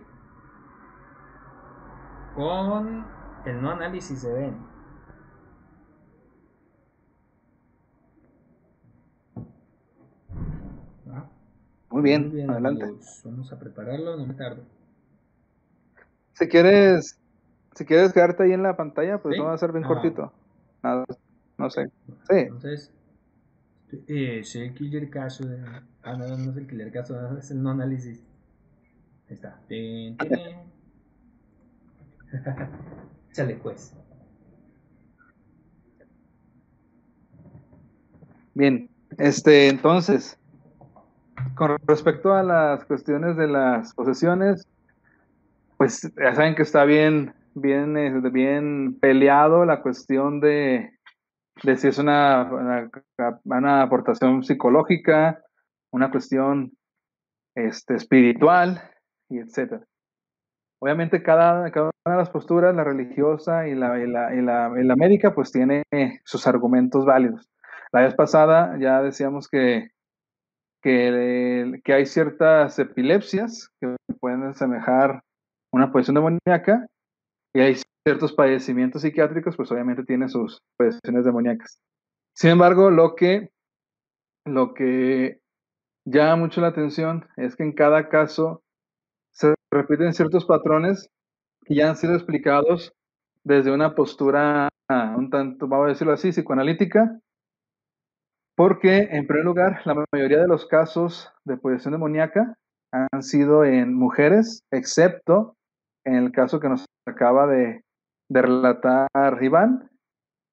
con 2.36 3.06
el 3.46 3.62
no 3.62 3.72
análisis 3.72 4.22
de 4.22 4.34
Ben. 4.34 4.76
Muy 11.90 12.04
bien, 12.04 12.28
Muy 12.28 12.36
bien 12.36 12.50
adelante. 12.50 12.84
Amigos. 12.84 13.22
Vamos 13.24 13.54
a 13.54 13.58
prepararlo, 13.58 14.18
no 14.18 14.26
me 14.26 14.34
tardo. 14.34 14.64
Si 16.34 16.50
quieres, 16.50 17.18
si 17.74 17.86
quieres 17.86 18.12
quedarte 18.12 18.44
ahí 18.44 18.52
en 18.52 18.64
la 18.64 18.76
pantalla, 18.76 19.20
pues 19.20 19.36
¿Sí? 19.36 19.40
no 19.40 19.48
va 19.48 19.54
a 19.54 19.58
ser 19.58 19.72
bien 19.72 19.86
ah. 19.86 19.88
cortito. 19.88 20.34
Nada, 20.84 21.06
no 21.58 21.70
sé. 21.70 21.86
Sí. 22.30 22.36
Entonces, 22.36 22.92
eh, 24.08 24.44
el 24.56 24.74
killer 24.74 25.10
caso 25.10 25.48
de... 25.48 25.64
Ah, 26.04 26.18
no, 26.18 26.28
no 26.28 26.52
es 26.52 26.58
el 26.58 26.68
killer 26.68 26.92
caso, 26.92 27.38
es 27.38 27.50
el 27.52 27.64
no 27.64 27.70
análisis. 27.70 28.22
Ahí 29.30 29.36
está. 29.36 29.58
Ten, 29.70 30.18
ten. 30.18 30.75
Chale 33.34 33.56
pues. 33.56 33.94
Bien, 38.54 38.90
este, 39.18 39.68
entonces, 39.68 40.40
con 41.56 41.78
respecto 41.86 42.34
a 42.34 42.44
las 42.44 42.86
cuestiones 42.86 43.36
de 43.36 43.48
las 43.48 43.94
posesiones, 43.94 44.66
pues 45.78 46.10
ya 46.16 46.34
saben 46.34 46.56
que 46.56 46.62
está 46.62 46.86
bien, 46.86 47.34
bien, 47.54 47.98
este, 47.98 48.30
bien 48.30 48.98
peleado 49.00 49.66
la 49.66 49.82
cuestión 49.82 50.40
de, 50.40 50.94
de 51.64 51.76
si 51.76 51.90
es 51.90 51.98
una, 51.98 52.50
una, 52.50 52.90
una, 53.44 53.82
aportación 53.82 54.44
psicológica, 54.44 55.42
una 55.92 56.10
cuestión 56.10 56.72
este, 57.56 57.96
espiritual, 57.96 58.82
y 59.30 59.40
etcétera. 59.40 59.86
Obviamente 60.80 61.24
cada, 61.24 61.72
cada, 61.72 61.92
una 62.06 62.16
de 62.16 62.22
las 62.22 62.30
posturas, 62.30 62.76
la 62.76 62.84
religiosa 62.84 63.68
y 63.68 63.76
la, 63.76 63.98
la, 63.98 64.30
la, 64.32 64.70
la 64.70 64.96
médica, 64.96 65.34
pues 65.34 65.52
tiene 65.52 65.84
sus 66.24 66.48
argumentos 66.48 67.06
válidos. 67.06 67.50
La 67.92 68.02
vez 68.02 68.14
pasada 68.14 68.78
ya 68.80 69.02
decíamos 69.02 69.48
que 69.48 69.90
que, 70.86 71.82
que, 71.84 71.94
hay 71.94 72.06
ciertas 72.06 72.78
epilepsias 72.78 73.70
que 73.82 73.96
pueden 74.20 74.44
asemejar 74.44 75.24
una 75.74 75.92
posesión 75.92 76.14
demoníaca 76.14 76.86
y 77.56 77.62
hay 77.62 77.78
ciertos 78.06 78.34
padecimientos 78.34 79.02
psiquiátricos, 79.02 79.58
pues 79.58 79.72
obviamente 79.72 80.04
tienen 80.04 80.30
sus 80.30 80.60
posesiones 80.78 81.26
demoníacas. 81.26 81.80
Sin 82.36 82.52
embargo, 82.52 82.92
lo 82.92 83.16
que, 83.16 83.50
lo 84.46 84.76
que 84.76 85.40
llama 86.06 86.36
mucho 86.36 86.62
la 86.62 86.68
atención 86.68 87.28
es 87.36 87.56
que 87.56 87.64
en 87.64 87.74
cada 87.74 88.08
caso 88.08 88.62
repiten 89.76 90.14
ciertos 90.14 90.46
patrones 90.46 91.10
que 91.66 91.76
ya 91.76 91.90
han 91.90 91.96
sido 91.96 92.14
explicados 92.14 92.94
desde 93.44 93.72
una 93.72 93.96
postura 93.96 94.70
un 94.90 95.30
tanto, 95.30 95.68
vamos 95.68 95.86
a 95.86 95.90
decirlo 95.90 96.14
así, 96.14 96.30
psicoanalítica, 96.30 97.20
porque, 98.56 99.10
en 99.12 99.28
primer 99.28 99.46
lugar, 99.46 99.82
la 99.86 100.06
mayoría 100.14 100.40
de 100.40 100.48
los 100.48 100.66
casos 100.66 101.32
de 101.44 101.58
posesión 101.58 101.94
demoníaca 101.94 102.56
han 102.92 103.24
sido 103.24 103.66
en 103.66 103.94
mujeres, 103.94 104.62
excepto 104.72 105.56
en 106.06 106.16
el 106.16 106.32
caso 106.32 106.60
que 106.60 106.70
nos 106.70 106.86
acaba 107.06 107.48
de, 107.48 107.84
de 108.30 108.42
relatar 108.42 109.10
Iván, 109.42 109.90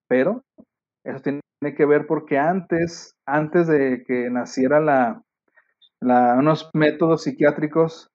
pero 0.08 0.42
eso 1.04 1.20
tiene 1.20 1.40
que 1.76 1.84
ver 1.84 2.06
porque 2.06 2.38
antes, 2.38 3.14
antes 3.26 3.68
de 3.68 4.02
que 4.04 4.30
naciera 4.30 4.80
la, 4.80 5.22
la, 6.00 6.34
unos 6.34 6.70
métodos 6.74 7.22
psiquiátricos 7.22 8.08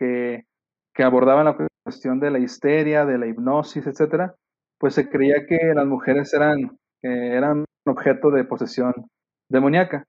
que, 0.00 0.46
que 0.94 1.02
abordaban 1.02 1.44
la 1.44 1.56
cuestión 1.84 2.18
de 2.18 2.30
la 2.30 2.38
histeria, 2.38 3.04
de 3.04 3.18
la 3.18 3.26
hipnosis, 3.26 3.86
etcétera, 3.86 4.34
pues 4.78 4.94
se 4.94 5.10
creía 5.10 5.46
que 5.46 5.58
las 5.74 5.86
mujeres 5.86 6.32
eran, 6.32 6.78
eh, 7.02 7.36
eran 7.36 7.66
objeto 7.86 8.30
de 8.30 8.44
posesión 8.44 8.94
demoníaca. 9.50 10.04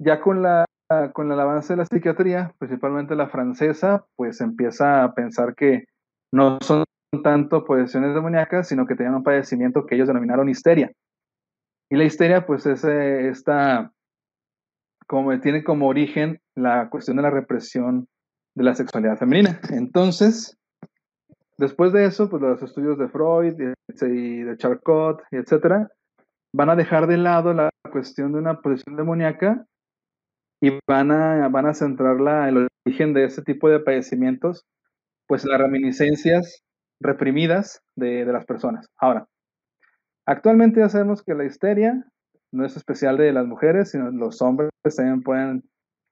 Ya 0.00 0.20
con 0.20 0.42
la 0.42 0.64
con 1.12 1.32
el 1.32 1.40
avance 1.40 1.72
de 1.72 1.78
la 1.78 1.86
psiquiatría, 1.86 2.54
principalmente 2.58 3.16
la 3.16 3.28
francesa, 3.28 4.04
pues 4.16 4.40
empieza 4.40 5.02
a 5.02 5.14
pensar 5.14 5.54
que 5.54 5.84
no 6.32 6.58
son 6.60 6.84
tanto 7.22 7.64
posesiones 7.64 8.14
demoníacas, 8.14 8.68
sino 8.68 8.86
que 8.86 8.94
tenían 8.94 9.14
un 9.14 9.22
padecimiento 9.22 9.86
que 9.86 9.94
ellos 9.94 10.08
denominaron 10.08 10.48
histeria. 10.48 10.92
Y 11.90 11.96
la 11.96 12.04
histeria, 12.04 12.46
pues 12.46 12.66
es 12.66 12.84
esta, 12.84 13.92
como 15.06 15.38
tiene 15.40 15.64
como 15.64 15.88
origen 15.88 16.40
la 16.54 16.90
cuestión 16.90 17.16
de 17.16 17.22
la 17.22 17.30
represión 17.30 18.08
de 18.54 18.64
la 18.64 18.74
sexualidad 18.74 19.18
femenina. 19.18 19.60
Entonces, 19.70 20.56
después 21.58 21.92
de 21.92 22.06
eso, 22.06 22.28
pues 22.28 22.42
los 22.42 22.62
estudios 22.62 22.98
de 22.98 23.08
Freud 23.08 23.54
y 23.54 24.42
de 24.42 24.56
Charcot, 24.56 25.22
y 25.30 25.36
etcétera, 25.36 25.90
van 26.52 26.70
a 26.70 26.76
dejar 26.76 27.06
de 27.06 27.16
lado 27.16 27.52
la 27.52 27.70
cuestión 27.90 28.32
de 28.32 28.38
una 28.38 28.60
posesión 28.60 28.96
demoníaca 28.96 29.66
y 30.60 30.78
van 30.88 31.10
a, 31.10 31.48
van 31.48 31.66
a 31.66 31.74
centrarla 31.74 32.48
en 32.48 32.56
el 32.56 32.68
origen 32.86 33.12
de 33.12 33.24
ese 33.24 33.42
tipo 33.42 33.68
de 33.68 33.80
padecimientos, 33.80 34.64
pues 35.26 35.44
las 35.44 35.58
reminiscencias 35.58 36.62
reprimidas 37.00 37.80
de, 37.96 38.24
de 38.24 38.32
las 38.32 38.46
personas. 38.46 38.86
Ahora, 38.96 39.26
actualmente 40.26 40.80
ya 40.80 40.88
sabemos 40.88 41.22
que 41.22 41.34
la 41.34 41.44
histeria 41.44 42.04
no 42.52 42.64
es 42.64 42.76
especial 42.76 43.16
de 43.16 43.32
las 43.32 43.46
mujeres, 43.46 43.90
sino 43.90 44.10
los 44.12 44.40
hombres 44.40 44.70
también 44.96 45.22
pueden, 45.22 45.64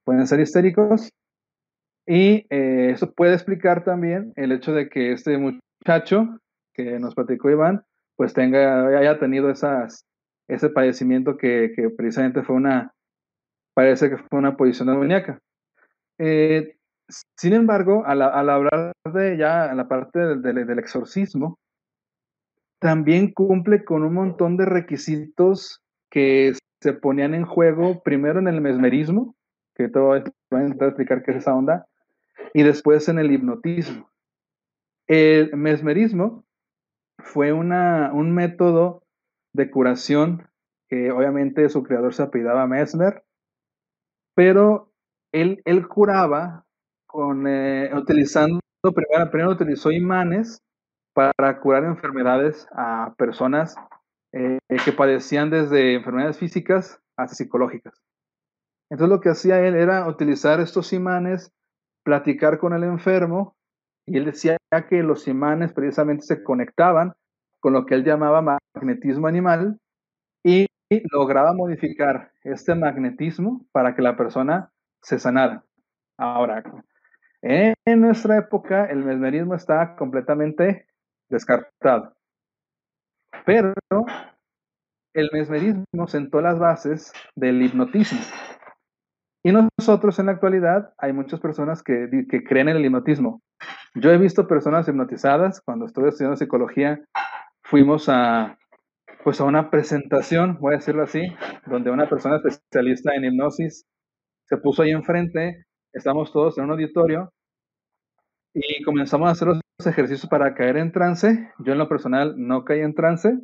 pueden 0.05 0.27
ser 0.27 0.40
histéricos. 0.40 1.09
Y 2.07 2.47
eh, 2.51 2.91
eso 2.91 3.12
puede 3.12 3.35
explicar 3.35 3.85
también 3.85 4.33
el 4.37 4.53
hecho 4.53 4.73
de 4.73 4.89
que 4.89 5.12
este 5.12 5.39
muchacho 5.39 6.39
que 6.74 6.99
nos 6.99 7.15
platicó 7.15 7.51
Iván, 7.51 7.85
pues 8.16 8.33
tenga, 8.33 8.87
haya 8.99 9.19
tenido 9.19 9.51
esas, 9.51 10.05
ese 10.49 10.70
padecimiento 10.70 11.37
que, 11.37 11.73
precisamente 11.97 12.43
fue 12.43 12.57
una, 12.57 12.93
parece 13.74 14.11
que 14.11 14.16
fue 14.16 14.39
una 14.39 14.57
posición 14.57 14.89
demoníaca. 14.89 15.39
Eh, 16.19 16.77
sin 17.37 17.53
embargo, 17.53 18.05
al, 18.07 18.23
hablar 18.23 18.93
de 19.12 19.37
ya 19.37 19.74
la 19.74 19.87
parte 19.87 20.19
del, 20.19 20.43
del, 20.43 20.66
del, 20.66 20.79
exorcismo, 20.79 21.59
también 22.81 23.33
cumple 23.33 23.85
con 23.85 24.03
un 24.03 24.15
montón 24.15 24.57
de 24.57 24.65
requisitos 24.65 25.83
que 26.11 26.53
se 26.81 26.93
ponían 26.93 27.35
en 27.35 27.45
juego 27.45 28.03
primero 28.03 28.41
en 28.41 28.49
el 28.49 28.61
mesmerismo, 28.61 29.37
que 29.74 29.89
todo 29.89 30.09
voy 30.09 30.61
a 30.61 30.62
intentar 30.62 30.89
explicar 30.89 31.23
qué 31.23 31.31
es 31.31 31.39
esa 31.39 31.55
onda, 31.55 31.87
y 32.55 32.63
después 32.63 33.09
en 33.09 33.19
el 33.19 33.31
hipnotismo. 33.31 34.11
El 35.09 35.57
mesmerismo 35.57 36.45
fue 37.19 37.53
una, 37.53 38.13
un 38.13 38.35
método 38.35 39.03
de 39.55 39.71
curación 39.71 40.49
que 40.89 41.11
obviamente 41.11 41.69
su 41.69 41.83
creador 41.83 42.15
se 42.15 42.23
apellidaba 42.23 42.67
Mesmer, 42.67 43.25
pero 44.35 44.93
él, 45.33 45.63
él 45.65 45.89
curaba 45.89 46.65
con, 47.07 47.47
eh, 47.47 47.91
utilizando, 47.95 48.61
primero, 48.83 49.31
primero 49.31 49.51
utilizó 49.51 49.91
imanes 49.91 50.63
para 51.15 51.61
curar 51.61 51.85
enfermedades 51.85 52.67
a 52.73 53.15
personas 53.19 53.77
eh, 54.33 54.59
que 54.85 54.93
padecían 54.93 55.51
desde 55.51 55.95
enfermedades 55.95 56.39
físicas 56.39 57.01
hasta 57.17 57.35
psicológicas. 57.35 58.03
Entonces 58.91 59.15
lo 59.15 59.21
que 59.21 59.31
hacía 59.31 59.61
él 59.67 59.75
era 59.75 60.07
utilizar 60.09 60.61
estos 60.61 60.93
imanes, 60.93 61.53
platicar 62.03 62.59
con 62.59 62.73
el 62.73 62.85
enfermo, 62.85 63.55
y 64.07 64.19
él 64.19 64.24
decía 64.24 64.57
que 64.89 65.03
los 65.03 65.29
imanes 65.29 65.73
precisamente 65.73 66.24
se 66.24 66.43
conectaban 66.43 67.12
con 67.61 67.73
lo 67.73 67.87
que 67.87 67.95
él 67.95 68.05
llamaba 68.05 68.59
magnetismo 68.74 69.29
animal 69.29 69.79
y 70.45 70.66
lograba 71.12 71.53
modificar 71.53 72.33
este 72.43 72.74
magnetismo 72.74 73.65
para 73.73 73.95
que 73.95 74.03
la 74.03 74.16
persona 74.16 74.70
se 75.01 75.19
sanara. 75.19 75.65
Ahora, 76.19 76.62
en 77.43 78.01
nuestra 78.01 78.39
época 78.39 78.87
el 78.87 79.05
mesmerismo 79.05 79.55
está 79.55 79.95
completamente 79.97 80.87
descartado. 81.31 82.15
Pero 83.47 83.73
el 85.15 85.31
mesmerismo 85.33 86.07
sentó 86.07 86.41
las 86.41 86.59
bases 86.59 87.12
del 87.37 87.62
hipnotismo. 87.62 88.20
Y 89.44 89.51
nosotros 89.52 90.19
en 90.19 90.27
la 90.27 90.32
actualidad 90.32 90.93
hay 90.98 91.12
muchas 91.12 91.40
personas 91.40 91.82
que, 91.82 92.09
que, 92.31 92.44
creen 92.44 92.69
en 92.69 92.77
el 92.77 92.85
hipnotismo. 92.85 93.43
Yo 93.94 94.10
he 94.10 94.19
visto 94.19 94.47
personas 94.47 94.86
hipnotizadas. 94.89 95.60
Cuando 95.60 95.86
estuve 95.86 96.10
estudiando 96.10 96.36
psicología, 96.36 97.01
fuimos 97.64 98.09
a, 98.09 98.56
pues 99.24 99.40
a 99.40 99.44
una 99.44 99.69
presentación, 99.70 100.59
voy 100.60 100.74
a 100.74 100.77
decirlo 100.78 101.02
así, 101.02 101.23
donde 101.66 101.90
una 101.90 102.09
persona 102.09 102.36
especialista 102.36 103.14
en 103.14 103.24
hipnosis 103.24 103.85
se 104.47 104.56
puso 104.59 104.82
ahí 104.82 104.90
enfrente. 104.90 105.64
Estamos 105.93 106.32
todos 106.32 106.56
en 106.59 106.64
un 106.64 106.73
auditorio 106.73 107.32
y 108.55 108.82
comenzamos 108.85 109.28
a 109.28 109.32
hacer 109.32 109.48
los 109.48 109.60
ejercicios 109.85 110.28
para 110.28 110.55
caer 110.55 110.77
en 110.77 110.93
trance. 110.93 111.51
Yo 111.59 111.73
en 111.73 111.78
lo 111.78 111.89
personal 111.89 112.35
no 112.36 112.64
caí 112.64 112.81
en 112.81 112.94
trance. 112.94 113.39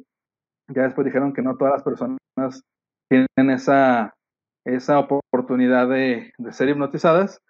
Ya 0.69 0.83
después 0.83 1.07
dijeron 1.07 1.33
que 1.33 1.43
no 1.43 1.57
todas 1.57 1.75
las 1.75 1.83
personas 1.83 2.19
tienen 3.09 3.51
esa, 3.51 4.15
esa 4.75 4.99
oportunidad 4.99 5.89
de, 5.89 6.33
ser 6.51 6.69
hipnotizadas, 6.69 7.41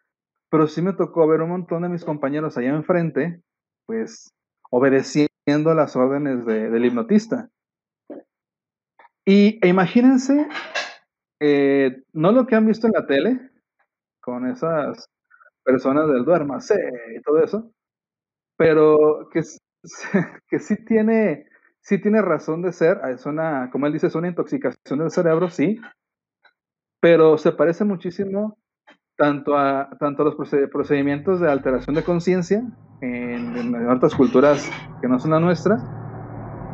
pero 0.50 0.66
sí 0.66 0.82
me 0.82 0.92
tocó 0.92 1.26
ver 1.26 1.42
un 1.42 1.50
montón 1.50 1.82
de 1.82 1.88
mis 1.88 2.04
compañeros 2.04 2.56
allá 2.56 2.70
enfrente, 2.70 3.42
pues 3.86 4.32
obedeciendo 4.70 5.74
las 5.74 5.96
órdenes 5.96 6.46
del 6.46 6.84
hipnotista. 6.84 7.48
Y 9.24 9.58
e 9.62 9.68
imagínense, 9.68 10.48
eh, 11.40 12.02
no 12.12 12.32
lo 12.32 12.46
que 12.46 12.54
han 12.54 12.66
visto 12.66 12.86
en 12.86 12.92
la 12.94 13.06
tele, 13.06 13.50
con 14.20 14.46
esas 14.46 15.08
personas 15.64 16.08
del 16.08 16.24
duérmase 16.24 16.76
y 17.16 17.20
todo 17.22 17.42
eso, 17.42 17.70
pero 18.56 19.28
que, 19.32 19.42
que 20.48 20.58
sí 20.58 20.76
tiene, 20.84 21.46
sí 21.80 22.00
tiene 22.00 22.22
razón 22.22 22.62
de 22.62 22.72
ser, 22.72 23.00
es 23.10 23.26
una, 23.26 23.70
como 23.70 23.86
él 23.86 23.92
dice, 23.92 24.06
es 24.06 24.14
una 24.14 24.28
intoxicación 24.28 24.98
del 24.98 25.10
cerebro, 25.10 25.50
sí, 25.50 25.78
pero 27.00 27.38
se 27.38 27.52
parece 27.52 27.84
muchísimo 27.84 28.56
tanto 29.16 29.56
a, 29.56 29.90
tanto 29.98 30.22
a 30.22 30.26
los 30.26 30.36
procedimientos 30.70 31.40
de 31.40 31.50
alteración 31.50 31.94
de 31.96 32.04
conciencia 32.04 32.62
en, 33.00 33.56
en, 33.56 33.88
otras 33.88 34.14
culturas 34.14 34.70
que 35.00 35.08
no 35.08 35.18
son 35.18 35.32
la 35.32 35.40
nuestra 35.40 35.78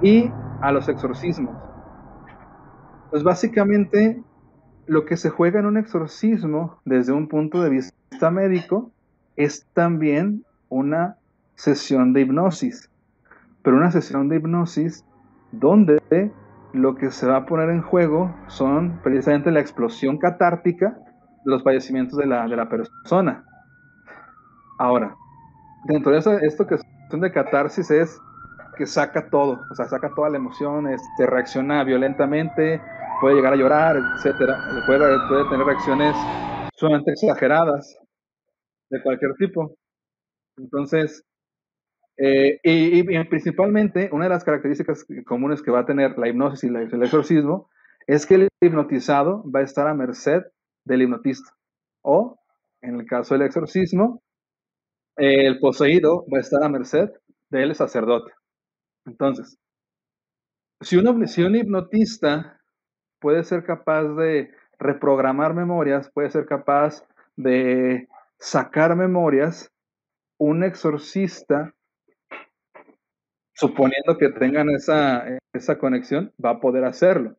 y 0.02 0.30
a 0.60 0.72
los 0.72 0.88
exorcismos. 0.88 1.56
Pues 3.10 3.22
básicamente 3.22 4.22
lo 4.86 5.06
que 5.06 5.16
se 5.16 5.30
juega 5.30 5.60
en 5.60 5.66
un 5.66 5.78
exorcismo 5.78 6.80
desde 6.84 7.12
un 7.12 7.28
punto 7.28 7.62
de 7.62 7.70
vista 7.70 8.30
médico 8.30 8.90
es 9.36 9.66
también 9.72 10.44
una 10.68 11.16
sesión 11.54 12.12
de 12.12 12.22
hipnosis, 12.22 12.90
pero 13.62 13.76
una 13.76 13.90
sesión 13.90 14.28
de 14.28 14.36
hipnosis 14.36 15.04
donde 15.52 16.02
lo 16.74 16.96
que 16.96 17.10
se 17.10 17.26
va 17.26 17.36
a 17.36 17.46
poner 17.46 17.70
en 17.70 17.82
juego 17.82 18.34
son 18.48 19.00
precisamente 19.02 19.52
la 19.52 19.60
explosión 19.60 20.18
catártica 20.18 20.98
de 21.44 21.50
los 21.50 21.62
padecimientos 21.62 22.18
de 22.18 22.26
la, 22.26 22.48
de 22.48 22.56
la 22.56 22.68
persona. 22.68 23.44
Ahora, 24.78 25.14
dentro 25.84 26.12
de 26.12 26.18
eso, 26.18 26.36
esto 26.38 26.66
que 26.66 26.76
son 27.10 27.20
de 27.20 27.30
catarsis 27.30 27.90
es 27.92 28.20
que 28.76 28.86
saca 28.86 29.30
todo, 29.30 29.60
o 29.70 29.74
sea, 29.74 29.86
saca 29.86 30.12
toda 30.16 30.30
la 30.30 30.36
emoción, 30.36 30.88
este, 30.88 31.26
reacciona 31.26 31.84
violentamente, 31.84 32.82
puede 33.20 33.36
llegar 33.36 33.52
a 33.52 33.56
llorar, 33.56 33.96
etcétera, 34.16 34.58
puede, 34.84 35.16
puede 35.28 35.48
tener 35.48 35.64
reacciones 35.64 36.16
sumamente 36.74 37.12
exageradas 37.12 37.96
de 38.90 39.00
cualquier 39.00 39.34
tipo. 39.34 39.76
Entonces, 40.56 41.22
eh, 42.16 42.60
y, 42.62 43.02
principalmente, 43.24 44.08
una 44.12 44.24
de 44.24 44.30
las 44.30 44.44
características 44.44 45.06
comunes 45.26 45.62
que 45.62 45.70
va 45.70 45.80
a 45.80 45.86
tener 45.86 46.16
la 46.18 46.28
hipnosis 46.28 46.64
y 46.64 46.68
el 46.68 47.02
exorcismo 47.02 47.68
es 48.06 48.26
que 48.26 48.34
el 48.34 48.48
hipnotizado 48.60 49.44
va 49.50 49.60
a 49.60 49.64
estar 49.64 49.88
a 49.88 49.94
merced 49.94 50.42
del 50.84 51.02
hipnotista. 51.02 51.50
O, 52.02 52.38
en 52.82 53.00
el 53.00 53.06
caso 53.06 53.34
del 53.34 53.46
exorcismo, 53.46 54.22
el 55.16 55.58
poseído 55.58 56.24
va 56.32 56.38
a 56.38 56.40
estar 56.40 56.62
a 56.62 56.68
merced 56.68 57.10
del 57.50 57.74
sacerdote. 57.74 58.32
Entonces, 59.06 59.58
si, 60.80 61.00
si 61.26 61.42
un 61.42 61.56
hipnotista 61.56 62.60
puede 63.20 63.42
ser 63.44 63.64
capaz 63.64 64.04
de 64.16 64.50
reprogramar 64.78 65.54
memorias, 65.54 66.10
puede 66.12 66.30
ser 66.30 66.46
capaz 66.46 67.06
de 67.36 68.08
sacar 68.38 68.96
memorias, 68.96 69.72
un 70.38 70.64
exorcista, 70.64 71.74
suponiendo 73.54 74.18
que 74.18 74.30
tengan 74.30 74.70
esa, 74.70 75.38
esa 75.52 75.78
conexión, 75.78 76.32
va 76.44 76.50
a 76.50 76.60
poder 76.60 76.84
hacerlo. 76.84 77.36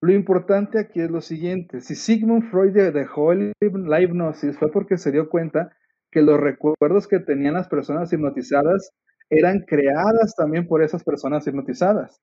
Lo 0.00 0.12
importante 0.12 0.78
aquí 0.78 1.00
es 1.00 1.10
lo 1.10 1.20
siguiente, 1.20 1.80
si 1.80 1.96
Sigmund 1.96 2.50
Freud 2.50 2.92
dejó 2.92 3.34
la 3.34 4.00
hipnosis 4.00 4.56
fue 4.56 4.70
porque 4.70 4.96
se 4.96 5.10
dio 5.10 5.28
cuenta 5.28 5.72
que 6.12 6.22
los 6.22 6.38
recuerdos 6.38 7.08
que 7.08 7.18
tenían 7.18 7.54
las 7.54 7.68
personas 7.68 8.12
hipnotizadas 8.12 8.92
eran 9.28 9.60
creadas 9.60 10.34
también 10.36 10.68
por 10.68 10.82
esas 10.82 11.02
personas 11.02 11.46
hipnotizadas. 11.46 12.20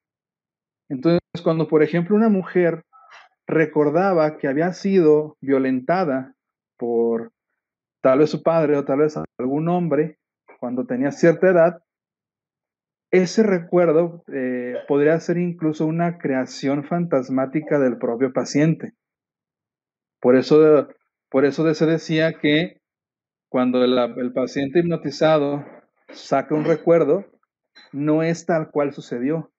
Entonces, 0.90 1.20
cuando 1.44 1.68
por 1.68 1.84
ejemplo 1.84 2.16
una 2.16 2.30
mujer 2.30 2.84
recordaba 3.46 4.38
que 4.38 4.48
había 4.48 4.72
sido 4.74 5.38
violentada 5.42 6.34
por 6.78 7.32
tal 8.02 8.20
vez 8.20 8.30
su 8.30 8.42
padre 8.42 8.78
o 8.78 8.86
tal 8.86 9.00
vez 9.00 9.18
algún 9.38 9.68
hombre 9.68 10.18
cuando 10.60 10.86
tenía 10.86 11.12
cierta 11.12 11.50
edad, 11.50 11.84
ese 13.22 13.44
recuerdo 13.44 14.24
eh, 14.34 14.76
podría 14.88 15.20
ser 15.20 15.38
incluso 15.38 15.86
una 15.86 16.18
creación 16.18 16.84
fantasmática 16.84 17.80
del 17.80 17.98
propio 17.98 18.34
paciente. 18.34 18.94
Por 20.20 20.36
eso, 20.36 20.90
por 21.30 21.46
eso 21.46 21.74
se 21.74 21.86
decía 21.86 22.40
que 22.40 22.82
cuando 23.50 23.84
el 23.84 24.34
paciente 24.34 24.80
hipnotizado 24.80 25.66
saca 26.10 26.56
un 26.56 26.66
recuerdo, 26.66 27.26
no 27.94 28.22
es 28.22 28.46
tal 28.46 28.70
cual 28.72 28.94
sucedió. 28.94 29.52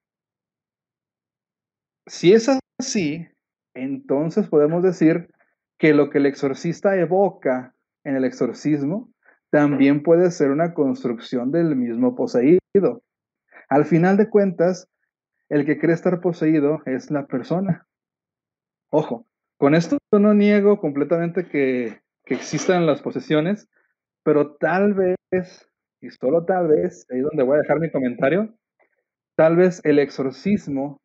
Si 2.06 2.32
es 2.32 2.50
así, 2.78 3.26
entonces 3.74 4.48
podemos 4.48 4.82
decir 4.82 5.28
que 5.78 5.94
lo 5.94 6.10
que 6.10 6.18
el 6.18 6.26
exorcista 6.26 6.96
evoca 6.96 7.74
en 8.04 8.16
el 8.16 8.24
exorcismo 8.24 9.10
también 9.50 10.02
puede 10.02 10.30
ser 10.30 10.50
una 10.50 10.74
construcción 10.74 11.50
del 11.50 11.74
mismo 11.74 12.14
poseído. 12.14 13.02
Al 13.68 13.84
final 13.84 14.16
de 14.16 14.30
cuentas, 14.30 14.88
el 15.48 15.64
que 15.64 15.78
cree 15.78 15.94
estar 15.94 16.20
poseído 16.20 16.82
es 16.86 17.10
la 17.10 17.26
persona. 17.26 17.86
Ojo, 18.90 19.26
con 19.58 19.74
esto 19.74 19.98
no 20.12 20.34
niego 20.34 20.80
completamente 20.80 21.48
que, 21.48 22.00
que 22.24 22.34
existan 22.34 22.86
las 22.86 23.02
posesiones, 23.02 23.68
pero 24.22 24.56
tal 24.56 24.94
vez, 24.94 25.68
y 26.00 26.10
solo 26.10 26.44
tal 26.44 26.68
vez, 26.68 27.06
ahí 27.10 27.18
es 27.18 27.24
donde 27.24 27.42
voy 27.42 27.56
a 27.56 27.62
dejar 27.62 27.80
mi 27.80 27.90
comentario, 27.90 28.54
tal 29.36 29.56
vez 29.56 29.80
el 29.84 29.98
exorcismo 29.98 31.00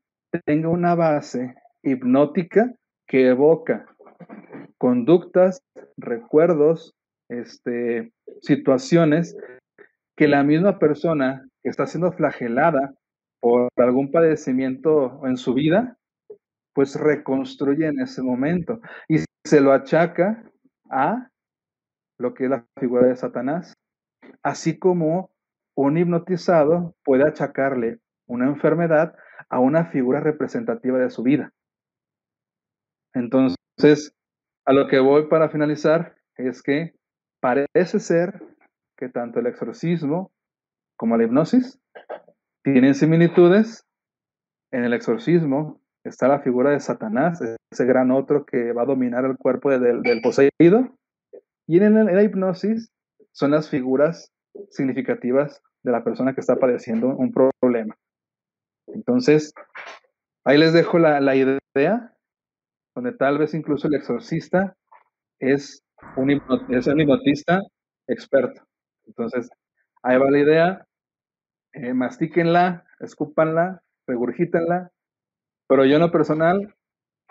tenga 0.46 0.70
una 0.70 0.96
base 0.96 1.56
hipnótica 1.84 2.74
que 3.08 3.28
evoca 3.28 3.86
conductas, 4.78 5.62
recuerdos, 5.98 6.96
este, 7.30 8.12
situaciones 8.42 9.36
que 10.22 10.28
la 10.28 10.44
misma 10.44 10.78
persona 10.78 11.50
que 11.64 11.70
está 11.70 11.88
siendo 11.88 12.12
flagelada 12.12 12.94
por 13.40 13.70
algún 13.78 14.12
padecimiento 14.12 15.20
en 15.26 15.36
su 15.36 15.56
vida, 15.56 15.98
pues 16.76 16.94
reconstruye 16.94 17.88
en 17.88 18.00
ese 18.00 18.22
momento 18.22 18.82
y 19.10 19.18
se 19.44 19.62
lo 19.62 19.74
achaca 19.74 20.44
a 20.92 21.28
lo 22.20 22.36
que 22.36 22.44
es 22.44 22.52
la 22.52 22.68
figura 22.80 23.08
de 23.08 23.16
Satanás, 23.16 23.74
así 24.44 24.78
como 24.78 25.32
un 25.76 25.98
hipnotizado 25.98 26.94
puede 27.04 27.28
achacarle 27.28 27.98
una 28.28 28.46
enfermedad 28.46 29.16
a 29.50 29.60
una 29.60 29.86
figura 29.86 30.20
representativa 30.20 31.00
de 31.00 31.10
su 31.10 31.24
vida. 31.24 31.50
Entonces, 33.16 34.14
a 34.68 34.74
lo 34.74 34.88
que 34.88 35.00
voy 35.00 35.30
para 35.30 35.50
finalizar 35.50 36.16
es 36.38 36.62
que 36.62 36.94
parece 37.40 38.00
ser 38.00 38.51
que 39.02 39.10
tanto 39.10 39.40
el 39.40 39.48
exorcismo 39.48 40.32
como 40.96 41.18
la 41.18 41.24
hipnosis 41.24 41.82
tienen 42.64 42.94
similitudes. 42.94 43.88
En 44.72 44.84
el 44.84 44.94
exorcismo 44.94 45.82
está 46.04 46.28
la 46.28 46.42
figura 46.42 46.70
de 46.70 46.80
Satanás, 46.80 47.42
ese 47.42 47.86
gran 47.86 48.12
otro 48.12 48.46
que 48.46 48.72
va 48.74 48.84
a 48.84 48.86
dominar 48.86 49.26
el 49.26 49.38
cuerpo 49.38 49.72
del, 49.72 50.22
poseído. 50.22 50.96
Y 51.68 51.80
en 51.80 52.06
la 52.06 52.24
hipnosis 52.24 52.92
son 53.32 53.52
las 53.52 53.70
figuras 53.72 54.32
significativas 54.70 55.64
de 55.84 55.92
la 55.92 56.04
persona 56.04 56.36
que 56.36 56.42
está 56.42 56.58
padeciendo 56.58 57.08
un 57.08 57.32
problema. 57.32 57.98
Entonces, 58.88 59.52
ahí 60.46 60.60
les 60.60 60.74
dejo 60.74 61.00
la, 61.00 61.20
la 61.22 61.36
idea, 61.36 62.14
donde 62.96 63.14
tal 63.14 63.40
vez 63.40 63.56
incluso 63.56 63.88
el 63.88 63.96
exorcista 63.96 64.76
es 65.40 65.84
un, 66.18 66.30
es 66.70 66.86
un 66.86 67.00
hipnotista 67.00 67.62
experto. 68.08 68.62
Entonces, 69.06 69.50
ahí 70.04 70.18
va 70.18 70.32
la 70.32 70.40
idea, 70.40 70.88
eh, 71.74 71.94
mastíquenla, 71.94 72.86
escúpanla, 73.00 73.82
regurgítenla, 74.08 74.92
pero 75.68 75.86
yo 75.86 75.96
en 75.96 76.02
lo 76.02 76.12
personal 76.12 76.76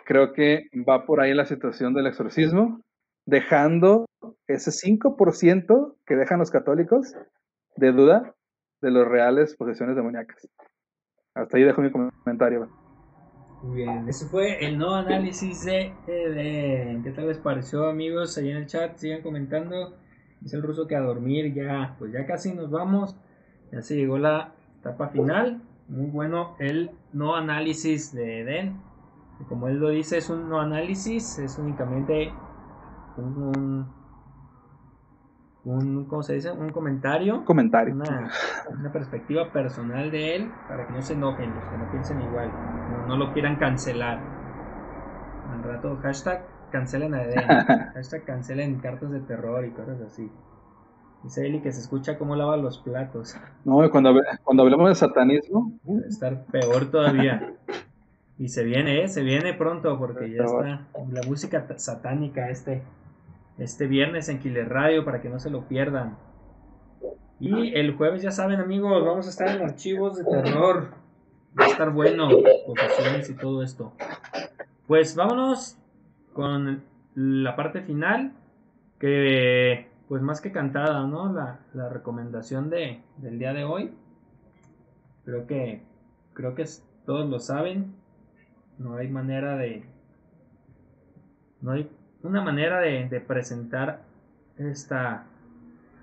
creo 0.05 0.33
que 0.33 0.69
va 0.89 1.05
por 1.05 1.21
ahí 1.21 1.35
la 1.35 1.47
situación 1.47 1.95
del 1.95 2.07
exorcismo, 2.07 2.81
dejando 3.27 4.07
ese 4.47 4.71
5% 4.71 5.97
que 6.07 6.17
dejan 6.17 6.39
los 6.39 6.51
católicos 6.51 7.15
de 7.77 7.93
duda 7.93 8.35
de 8.81 8.91
los 8.91 9.07
reales 9.07 9.57
posesiones 9.57 9.97
demoníacas. 9.97 10.49
Hasta 11.35 11.57
ahí 11.57 11.65
dejo 11.65 11.83
mi 11.83 11.91
comentario. 11.91 12.69
Muy 13.63 13.77
bien, 13.77 14.09
ese 14.09 14.27
fue 14.27 14.65
el 14.65 14.79
no 14.79 14.95
análisis 14.95 15.65
de, 15.67 15.95
de, 16.07 17.01
¿Qué 17.05 17.11
tal 17.11 17.29
les 17.29 17.39
pareció, 17.39 17.89
amigos? 17.89 18.39
Ahí 18.39 18.51
en 18.51 18.57
el 18.57 18.67
chat, 18.67 18.97
sigan 18.97 19.23
comentando. 19.23 19.99
Dice 20.41 20.57
el 20.57 20.63
ruso 20.63 20.87
que 20.87 20.97
a 20.97 21.01
dormir 21.01 21.53
ya, 21.55 21.97
pues 21.99 22.13
ya 22.13 22.27
casi 22.27 22.55
nos 22.55 22.71
vamos. 22.71 23.17
Ya 23.73 23.83
se 23.83 23.97
llegó 23.97 24.19
la 24.19 24.53
etapa 24.81 25.09
final. 25.09 25.63
Muy 25.89 26.07
bueno 26.07 26.57
el 26.59 26.91
no 27.13 27.37
análisis 27.37 28.13
de 28.15 28.41
Eden. 28.41 28.81
Como 29.49 29.69
él 29.69 29.79
lo 29.79 29.89
dice, 29.89 30.19
es 30.19 30.29
un 30.29 30.49
no 30.49 30.61
análisis, 30.61 31.39
es 31.39 31.59
únicamente 31.59 32.33
un 33.17 33.87
un, 35.65 36.07
¿cómo 36.07 36.23
se 36.23 36.35
dice? 36.35 36.51
Un 36.51 36.71
comentario. 36.71 37.45
Comentario. 37.45 37.95
Una, 37.95 38.93
perspectiva 38.93 39.53
personal 39.53 40.11
de 40.11 40.37
él 40.37 40.53
para 40.69 40.87
que 40.87 40.93
no 40.93 41.03
se 41.03 41.13
enojen, 41.13 41.55
los 41.55 41.65
que 41.65 41.79
no 41.79 41.91
piensen 41.91 42.23
igual, 42.23 42.51
no, 43.07 43.17
lo 43.17 43.33
quieran 43.33 43.57
cancelar. 43.57 44.21
Al 45.53 45.63
rato, 45.63 45.99
hashtag 46.03 46.45
cancelen 46.71 47.15
a 47.15 47.23
Eden, 47.25 47.47
hashtag 47.95 48.25
cancelen 48.25 48.81
cartas 48.81 49.11
de 49.11 49.21
terror 49.21 49.65
y 49.65 49.71
cosas 49.71 50.01
así. 50.01 50.31
Dice 51.23 51.47
Eli 51.47 51.61
que 51.61 51.71
se 51.71 51.81
escucha 51.81 52.17
cómo 52.17 52.35
lava 52.35 52.57
los 52.57 52.79
platos. 52.79 53.37
No, 53.65 53.91
cuando, 53.91 54.15
cuando 54.43 54.63
hablamos 54.63 54.89
de 54.89 54.95
satanismo. 54.95 55.79
Debe 55.83 56.09
estar 56.09 56.47
peor 56.47 56.91
todavía. 56.91 57.55
Y 58.39 58.49
se 58.49 58.65
viene, 58.65 59.05
¿eh? 59.05 59.09
Se 59.09 59.23
viene 59.23 59.53
pronto 59.53 59.99
porque 59.99 60.33
ya 60.33 60.45
está 60.45 60.87
la 60.95 61.23
música 61.27 61.67
satánica 61.77 62.49
este 62.49 62.83
este 63.61 63.87
viernes 63.87 64.31
en 64.31 64.39
Killer 64.39 64.69
Radio 64.69 65.05
para 65.05 65.21
que 65.21 65.29
no 65.29 65.39
se 65.39 65.51
lo 65.51 65.69
pierdan. 65.69 66.17
Y 67.39 67.75
el 67.75 67.95
jueves, 67.95 68.23
ya 68.23 68.31
saben, 68.31 68.61
amigos, 68.61 69.05
vamos 69.05 69.27
a 69.27 69.31
estar 69.31 69.49
en 69.49 69.63
archivos 69.63 70.17
de 70.17 70.25
terror. 70.25 70.89
Va 71.59 71.65
a 71.65 71.69
estar 71.69 71.91
bueno, 71.91 72.29
confesiones 72.67 73.29
y 73.29 73.35
todo 73.35 73.63
esto. 73.63 73.93
Pues 74.87 75.15
vámonos 75.15 75.77
con 76.33 76.83
la 77.15 77.57
parte 77.57 77.83
final, 77.83 78.33
que 78.99 79.89
pues 80.09 80.23
más 80.23 80.41
que 80.41 80.53
cantada, 80.53 81.07
¿no? 81.07 81.33
La, 81.33 81.61
la 81.73 81.89
recomendación 81.89 82.71
de, 82.71 83.01
del 83.19 83.39
día 83.39 83.53
de 83.53 83.65
hoy. 83.65 83.95
Creo 85.25 85.47
que, 85.47 85.83
creo 86.33 86.55
que 86.55 86.65
todos 87.07 87.29
lo 87.29 87.39
saben. 87.39 87.95
No 88.79 88.97
hay 88.97 89.09
manera 89.09 89.57
de... 89.57 89.85
No 91.61 91.73
hay 91.73 91.91
una 92.23 92.43
manera 92.43 92.81
de, 92.81 93.21
presentar 93.27 94.03
esta, 94.59 95.25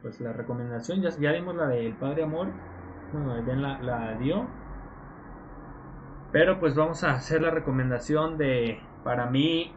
pues 0.01 0.19
la 0.19 0.33
recomendación, 0.33 1.01
ya, 1.01 1.09
ya 1.19 1.31
vimos 1.31 1.55
la 1.55 1.67
del 1.67 1.93
Padre 1.93 2.23
Amor, 2.23 2.47
bueno, 3.13 3.43
bien 3.43 3.61
la, 3.61 3.81
la 3.81 4.17
dio, 4.17 4.47
pero 6.31 6.59
pues 6.59 6.75
vamos 6.75 7.03
a 7.03 7.11
hacer 7.11 7.41
la 7.41 7.51
recomendación 7.51 8.37
de, 8.37 8.79
para 9.03 9.27
mí, 9.27 9.73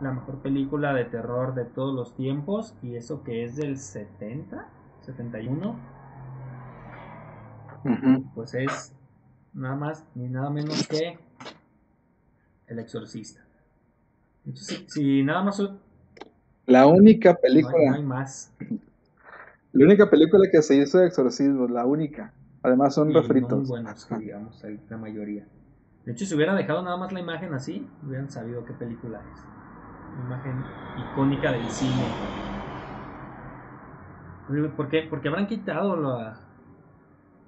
la 0.00 0.12
mejor 0.12 0.38
película 0.38 0.94
de 0.94 1.04
terror 1.04 1.54
de 1.54 1.64
todos 1.64 1.94
los 1.94 2.14
tiempos, 2.14 2.74
y 2.82 2.96
eso 2.96 3.22
que 3.22 3.44
es 3.44 3.56
del 3.56 3.78
70, 3.78 4.66
71, 5.00 5.76
pues 8.34 8.54
es 8.54 8.94
nada 9.52 9.76
más 9.76 10.06
ni 10.14 10.28
nada 10.28 10.50
menos 10.50 10.86
que 10.86 11.18
El 12.66 12.78
Exorcista. 12.78 13.40
Si, 14.86 15.22
nada 15.22 15.42
más. 15.42 15.62
La 16.66 16.86
única 16.86 17.34
película. 17.34 17.90
No 17.90 17.96
hay, 17.96 18.02
más. 18.02 18.54
La 19.72 19.84
única 19.84 20.08
película 20.10 20.48
que 20.50 20.62
se 20.62 20.76
hizo 20.76 20.98
de 20.98 21.06
exorcismo, 21.06 21.68
la 21.68 21.84
única. 21.84 22.32
Además 22.62 22.94
son 22.94 23.12
refritos. 23.12 23.58
Muy 23.60 23.68
buenos, 23.68 24.08
digamos, 24.18 24.62
la 24.88 24.96
mayoría. 24.96 25.46
De 26.04 26.12
hecho, 26.12 26.24
si 26.24 26.34
hubieran 26.34 26.56
dejado 26.56 26.82
nada 26.82 26.96
más 26.96 27.12
la 27.12 27.20
imagen 27.20 27.54
así, 27.54 27.86
hubieran 28.04 28.30
sabido 28.30 28.64
qué 28.64 28.72
película 28.72 29.22
es. 29.32 29.59
Imagen 30.26 30.64
icónica 31.12 31.52
del 31.52 31.68
cine. 31.70 32.04
¿Por 34.76 34.88
qué? 34.88 35.06
Porque 35.08 35.28
habrán 35.28 35.46
quitado 35.46 35.96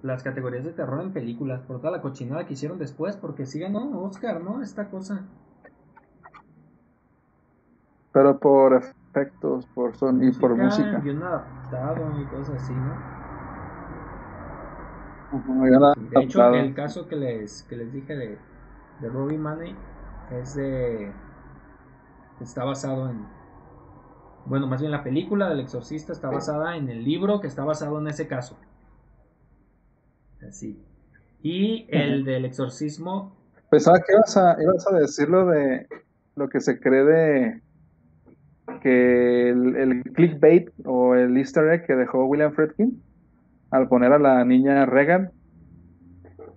las 0.03 0.23
categorías 0.23 0.65
de 0.65 0.73
terror 0.73 1.01
en 1.01 1.13
películas 1.13 1.61
por 1.63 1.79
toda 1.79 1.91
la 1.91 2.03
cochinada 2.03 2.47
que 2.47 2.55
hicieron 2.55 2.79
después, 2.79 3.17
porque 3.17 3.47
sí 3.47 3.59
ganó 3.59 4.03
Oscar, 4.03 4.41
¿no? 4.41 4.63
Esta 4.63 4.89
cosa. 4.89 5.23
Pero 8.13 8.39
por 8.39 8.75
efectos, 8.75 9.67
por 9.75 9.97
son 9.97 10.23
y 10.23 10.31
por 10.33 10.55
música. 10.57 10.99
Bien 10.99 11.23
adaptado 11.23 12.21
y 12.21 12.25
cosas 12.27 12.63
así, 12.63 12.73
¿no? 12.73 13.23
de 15.97 16.23
hecho, 16.23 16.55
el 16.55 16.75
caso 16.75 17.09
que 17.09 17.17
les, 17.17 17.63
que 17.63 17.77
les 17.77 17.93
dije 17.93 18.15
de, 18.15 18.39
de 19.01 19.09
Robbie 19.09 19.39
Money 19.39 19.75
es 20.31 20.55
de. 20.55 21.11
Está 22.43 22.65
basado 22.65 23.09
en. 23.09 23.27
Bueno, 24.45 24.67
más 24.67 24.81
bien 24.81 24.91
la 24.91 25.05
película 25.05 25.49
del 25.49 25.61
exorcista 25.61 26.13
está 26.13 26.29
basada 26.29 26.77
en 26.77 26.89
el 26.89 27.05
libro 27.05 27.41
que 27.41 27.47
está 27.47 27.65
basado 27.65 28.01
en 28.01 28.09
ese 28.09 28.27
caso. 28.27 28.59
Así. 30.47 30.83
Y 31.43 31.87
el 31.89 32.25
del 32.25 32.45
exorcismo. 32.45 33.37
Pensaba 33.71 33.99
que 34.01 34.13
ibas 34.13 34.37
a, 34.37 34.57
ibas 34.61 34.87
a 34.87 34.97
decir 34.97 35.29
lo 35.29 35.47
de 35.47 35.87
lo 36.35 36.49
que 36.49 36.61
se 36.61 36.81
cree 36.81 37.05
de 37.05 37.63
que 38.81 39.51
el, 39.51 40.03
clickbait 40.15 40.71
o 40.85 41.15
el 41.15 41.37
easter 41.37 41.69
egg 41.73 41.87
que 41.87 41.95
dejó 41.95 42.25
William 42.25 42.53
Friedkin 42.53 43.03
al 43.71 43.89
poner 43.89 44.13
a 44.13 44.19
la 44.19 44.45
niña 44.45 44.87
Reagan, 44.87 45.31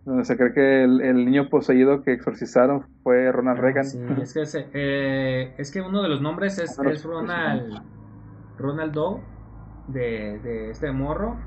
donde 0.05 0.23
se 0.23 0.37
cree 0.37 0.53
que 0.53 0.83
el, 0.83 1.25
niño 1.25 1.49
poseído 1.49 2.03
que 2.03 2.13
exorcizaron 2.13 2.85
fue 3.03 3.31
Ronald 3.31 3.57
ah, 3.57 3.61
Reagan. 3.61 3.85
Sí, 3.85 3.99
es 4.21 4.33
que, 4.33 4.69
eh, 4.73 5.55
es 5.57 5.71
que 5.71 5.81
uno 5.81 6.03
de 6.03 6.09
los 6.09 6.21
nombres 6.21 6.59
es, 6.59 6.77
es 6.79 7.03
Ronald, 7.03 7.81
Ronald 8.57 8.93
Doe, 8.93 9.21
de, 9.87 10.69
este 10.69 10.91
morro, 10.91 11.37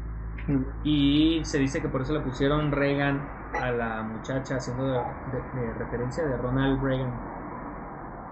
y 0.83 1.41
se 1.45 1.59
dice 1.59 1.81
que 1.81 1.89
por 1.89 2.03
eso 2.03 2.15
le 2.15 2.21
pusieron 2.21 2.73
Reagan 2.73 3.21
a 3.61 3.71
la 3.71 4.03
muchacha, 4.03 4.57
haciendo 4.57 4.87
de 4.87 5.73
referencia 5.79 6.25
de 6.25 6.37
Ronald 6.37 6.83
Reagan. 6.83 7.13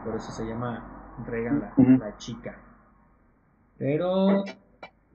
Por 0.05 0.15
eso 0.17 0.31
se 0.33 0.47
llama 0.47 0.83
Regan, 1.27 1.73
la, 1.99 2.17
chica. 2.17 2.57
Pero 3.79 4.45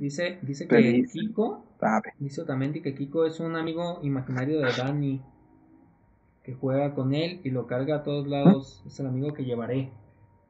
dice, 0.04 0.40
dice 0.42 0.68
que 0.68 1.06
Kiko, 1.12 1.64
dice 2.20 2.44
también 2.46 2.74
que 2.74 2.94
Kiko 2.94 3.26
es 3.26 3.40
un 3.40 3.56
amigo 3.56 4.00
imaginario 4.04 4.60
de 4.60 4.72
Dani, 4.78 5.22
que 6.44 6.54
juega 6.54 6.94
con 6.94 7.14
él 7.14 7.40
y 7.44 7.52
lo 7.52 7.68
carga 7.68 7.98
a 7.98 8.04
todos 8.04 8.28
lados. 8.28 8.84
Es 8.86 9.00
el 9.00 9.08
amigo 9.08 9.34
que 9.34 9.46
llevaré. 9.46 9.92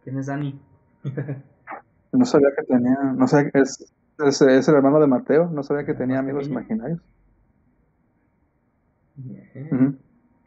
¿Quién 0.03 0.17
es 0.17 0.27
Dani? 0.27 0.59
no 2.11 2.25
sabía 2.25 2.49
que 2.57 2.63
tenía, 2.65 2.97
no 3.15 3.27
sé, 3.27 3.51
es, 3.53 3.93
es, 4.25 4.41
es, 4.41 4.67
el 4.67 4.75
hermano 4.75 4.99
de 4.99 5.07
Mateo, 5.07 5.49
no 5.49 5.63
sabía 5.63 5.85
que 5.85 5.93
tenía 5.93 6.19
amigos 6.19 6.47
imaginarios. 6.47 7.01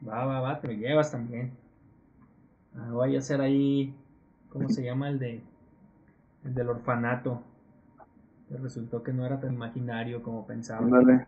Va, 0.07 0.25
va, 0.25 0.41
va, 0.41 0.61
te 0.61 0.69
lo 0.69 0.75
llevas 0.75 1.13
también. 1.13 1.53
Ah, 2.75 2.89
voy 2.91 3.15
a 3.15 3.19
hacer 3.21 3.41
ahí 3.41 3.95
¿Cómo 4.55 4.69
se 4.69 4.85
llama 4.85 5.09
el 5.09 5.19
de 5.19 5.43
el 6.45 6.55
del 6.55 6.69
orfanato? 6.69 7.43
Resultó 8.51 9.03
que 9.03 9.13
no 9.13 9.25
era 9.27 9.41
tan 9.41 9.55
imaginario 9.55 10.23
como 10.23 10.47
pensaba. 10.47 10.81
Ándale. 10.85 11.27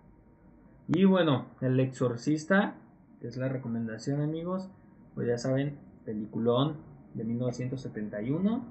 Y 0.88 1.04
bueno, 1.04 1.46
El 1.60 1.78
Exorcista, 1.80 2.74
que 3.20 3.28
es 3.28 3.36
la 3.36 3.48
recomendación, 3.48 4.20
amigos. 4.20 4.70
Pues 5.14 5.26
ya 5.26 5.38
saben, 5.38 5.78
peliculón 6.04 6.76
de 7.14 7.24
1971. 7.24 8.64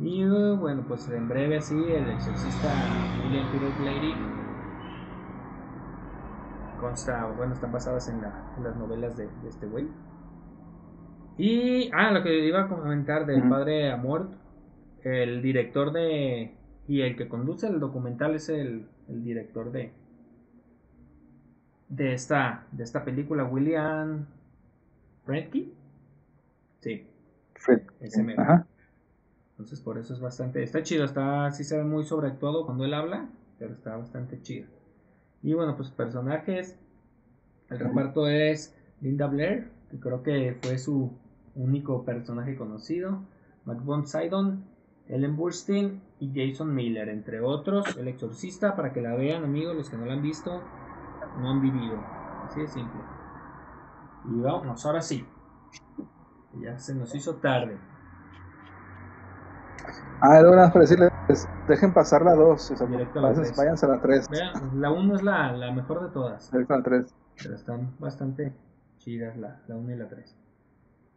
Y 0.00 0.24
uh, 0.26 0.56
bueno, 0.56 0.84
pues 0.88 1.08
en 1.10 1.28
breve 1.28 1.58
así, 1.58 1.74
El 1.74 2.08
Exorcista 2.10 2.68
William 3.24 3.50
Peter 3.52 3.70
Blatty 3.80 4.14
consta, 6.80 7.26
bueno, 7.36 7.54
están 7.54 7.72
basadas 7.72 8.08
en, 8.08 8.20
la- 8.22 8.54
en 8.56 8.64
las 8.64 8.76
novelas 8.76 9.16
de, 9.16 9.26
de 9.42 9.48
este 9.48 9.66
güey. 9.66 9.86
Y, 11.38 11.90
ah, 11.92 12.10
lo 12.12 12.22
que 12.22 12.46
iba 12.46 12.62
a 12.62 12.68
comentar 12.68 13.26
del 13.26 13.46
padre 13.48 13.90
Amort, 13.92 14.32
el 15.02 15.42
director 15.42 15.92
de, 15.92 16.55
y 16.88 17.00
el 17.00 17.16
que 17.16 17.28
conduce 17.28 17.66
el 17.66 17.80
documental 17.80 18.34
es 18.34 18.48
el, 18.48 18.86
el 19.08 19.24
director 19.24 19.72
de, 19.72 19.92
de 21.88 22.14
esta, 22.14 22.66
de 22.72 22.84
esta 22.84 23.04
película, 23.04 23.44
William 23.44 24.26
Friedkin. 25.24 25.72
Sí, 26.80 27.06
ese 28.00 28.22
mero. 28.22 28.42
Ajá. 28.42 28.66
Entonces 29.50 29.80
por 29.80 29.98
eso 29.98 30.12
es 30.12 30.20
bastante, 30.20 30.62
está 30.62 30.82
chido, 30.82 31.04
está, 31.04 31.50
sí 31.50 31.64
se 31.64 31.78
ve 31.78 31.84
muy 31.84 32.04
sobre 32.04 32.30
todo 32.30 32.66
cuando 32.66 32.84
él 32.84 32.92
habla, 32.92 33.28
pero 33.58 33.72
está 33.72 33.96
bastante 33.96 34.40
chido. 34.42 34.66
Y 35.42 35.54
bueno, 35.54 35.76
pues 35.76 35.90
personajes, 35.90 36.76
el 37.70 37.78
reparto 37.78 38.28
es 38.28 38.74
Linda 39.00 39.26
Blair, 39.26 39.70
que 39.90 39.98
creo 39.98 40.22
que 40.22 40.58
fue 40.60 40.78
su 40.78 41.10
único 41.54 42.04
personaje 42.04 42.54
conocido, 42.54 43.22
Mac 43.64 43.82
von 43.82 44.06
Sydow, 44.06 44.58
Ellen 45.08 45.36
Burstyn 45.36 46.02
y 46.18 46.32
Jason 46.34 46.74
Miller, 46.74 47.08
entre 47.08 47.40
otros, 47.40 47.96
El 47.96 48.08
Exorcista, 48.08 48.74
para 48.74 48.92
que 48.92 49.00
la 49.00 49.14
vean 49.14 49.44
amigos, 49.44 49.76
los 49.76 49.88
que 49.88 49.96
no 49.96 50.04
la 50.04 50.14
han 50.14 50.22
visto, 50.22 50.62
no 51.38 51.50
han 51.50 51.60
vivido, 51.60 51.96
así 52.44 52.60
de 52.60 52.68
simple. 52.68 53.00
Y 54.28 54.40
vamos, 54.40 54.84
ahora 54.84 55.00
sí, 55.00 55.24
ya 56.60 56.78
se 56.78 56.94
nos 56.94 57.14
hizo 57.14 57.36
tarde. 57.36 57.78
Ah, 60.20 60.38
era 60.38 60.50
una 60.50 60.68
para 60.68 60.80
decirles, 60.80 61.12
dejen 61.68 61.92
pasar 61.92 62.22
la 62.22 62.34
2, 62.34 62.70
o 62.70 62.76
sea, 62.76 62.86
váyanse 63.56 63.86
a 63.86 63.88
la 63.90 64.00
3. 64.00 64.28
Vean, 64.30 64.80
la 64.80 64.90
1 64.90 65.16
es 65.16 65.22
la, 65.22 65.52
la 65.52 65.72
mejor 65.72 66.02
de 66.02 66.08
todas. 66.08 66.50
Directo 66.50 66.74
a 66.74 66.78
la 66.78 66.82
3. 66.82 67.14
Pero 67.42 67.54
están 67.54 67.94
bastante 67.98 68.56
chidas 68.98 69.36
la, 69.36 69.60
la 69.68 69.76
1 69.76 69.92
y 69.92 69.96
la 69.96 70.08
3. 70.08 70.36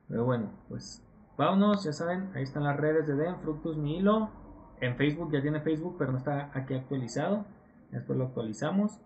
Pero 0.10 0.26
bueno, 0.26 0.52
pues 0.68 1.02
vámonos, 1.40 1.86
ya 1.86 1.94
saben, 1.94 2.32
ahí 2.36 2.44
están 2.44 2.66
las 2.66 2.76
redes 2.76 3.08
de 3.08 3.16
Den, 3.16 3.38
Fructus 3.40 3.78
Mi 3.78 3.98
Hilo. 3.98 4.30
En 4.82 4.98
Facebook 4.98 5.32
ya 5.32 5.42
tiene 5.42 5.62
Facebook, 5.62 5.96
pero 5.98 6.12
no 6.12 6.18
está 6.18 6.52
aquí 6.54 6.74
actualizado. 6.74 7.46
Después 7.92 8.20
lo 8.20 8.26
actualizamos. 8.26 9.00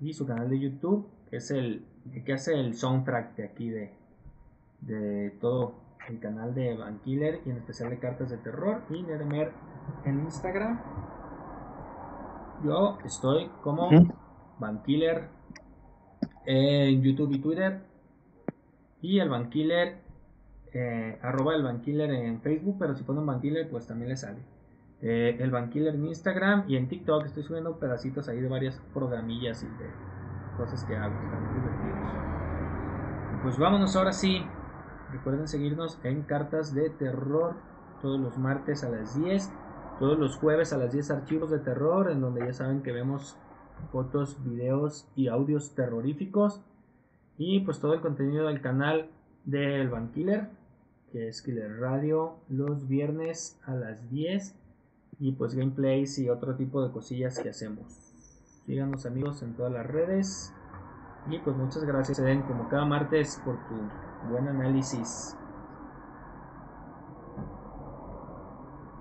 Y 0.00 0.12
su 0.12 0.26
canal 0.26 0.48
de 0.48 0.58
YouTube, 0.58 1.08
que 1.28 1.36
es 1.36 1.50
el 1.50 1.84
que 2.24 2.32
hace 2.32 2.54
el 2.54 2.74
soundtrack 2.74 3.34
de 3.36 3.44
aquí 3.44 3.68
de, 3.68 3.92
de 4.80 5.30
todo 5.40 5.74
el 6.08 6.20
canal 6.20 6.54
de 6.54 6.76
Van 6.76 7.00
Killer 7.00 7.40
y 7.44 7.50
en 7.50 7.58
especial 7.58 7.90
de 7.90 7.98
cartas 7.98 8.30
de 8.30 8.38
terror. 8.38 8.82
Y 8.88 9.02
Neremer 9.02 9.52
en 10.04 10.20
Instagram. 10.20 10.80
Yo 12.64 12.98
estoy 13.04 13.48
como 13.62 13.88
Ujú. 13.88 14.14
Van 14.58 14.82
Killer 14.84 15.28
en 16.46 17.02
YouTube 17.02 17.32
y 17.32 17.40
Twitter. 17.40 17.82
Y 19.02 19.18
el 19.18 19.28
Bankiller, 19.28 19.99
eh, 20.72 21.18
arroba 21.22 21.54
el 21.54 21.62
Bankiller 21.62 22.10
en 22.10 22.40
Facebook, 22.40 22.76
pero 22.78 22.94
si 22.94 23.02
ponen 23.04 23.26
Bankiller, 23.26 23.68
pues 23.68 23.86
también 23.86 24.10
le 24.10 24.16
sale. 24.16 24.38
Eh, 25.02 25.36
el 25.40 25.50
Bankiller 25.50 25.94
en 25.94 26.06
Instagram 26.06 26.64
y 26.68 26.76
en 26.76 26.88
TikTok 26.88 27.24
estoy 27.24 27.42
subiendo 27.42 27.78
pedacitos 27.78 28.28
ahí 28.28 28.40
de 28.40 28.48
varias 28.48 28.80
programillas 28.92 29.62
y 29.62 29.66
de 29.66 29.90
cosas 30.56 30.84
que 30.84 30.96
hago, 30.96 31.14
están 31.14 31.54
divertidos. 31.54 31.98
Pues 33.42 33.58
vámonos 33.58 33.96
ahora 33.96 34.12
sí. 34.12 34.44
Recuerden 35.10 35.48
seguirnos 35.48 35.98
en 36.04 36.22
Cartas 36.22 36.74
de 36.74 36.90
Terror 36.90 37.56
todos 38.00 38.20
los 38.20 38.38
martes 38.38 38.84
a 38.84 38.90
las 38.90 39.18
10, 39.18 39.52
todos 39.98 40.18
los 40.18 40.36
jueves 40.36 40.72
a 40.72 40.78
las 40.78 40.92
10 40.92 41.10
archivos 41.10 41.50
de 41.50 41.58
terror, 41.58 42.10
en 42.10 42.20
donde 42.20 42.46
ya 42.46 42.52
saben 42.52 42.82
que 42.82 42.92
vemos 42.92 43.36
fotos, 43.92 44.42
videos 44.44 45.08
y 45.14 45.28
audios 45.28 45.74
terroríficos. 45.74 46.62
Y 47.36 47.60
pues 47.60 47.80
todo 47.80 47.94
el 47.94 48.00
contenido 48.00 48.46
del 48.46 48.60
canal 48.60 49.10
del 49.44 49.88
Van 49.88 50.12
Killer, 50.12 50.50
que 51.12 51.28
es 51.28 51.42
Killer 51.42 51.80
Radio, 51.80 52.36
los 52.48 52.88
viernes 52.88 53.58
a 53.64 53.74
las 53.74 54.10
10. 54.10 54.54
Y 55.18 55.32
pues 55.32 55.54
gameplays 55.54 56.18
y 56.18 56.30
otro 56.30 56.56
tipo 56.56 56.82
de 56.82 56.92
cosillas 56.92 57.38
que 57.38 57.50
hacemos. 57.50 57.84
Síganos 58.66 59.04
amigos 59.04 59.42
en 59.42 59.54
todas 59.54 59.72
las 59.72 59.86
redes. 59.86 60.52
Y 61.28 61.38
pues 61.38 61.56
muchas 61.56 61.84
gracias 61.84 62.18
Eden 62.18 62.42
como 62.42 62.68
cada 62.68 62.84
martes 62.84 63.40
por 63.44 63.56
tu 63.68 63.74
buen 64.30 64.48
análisis. 64.48 65.36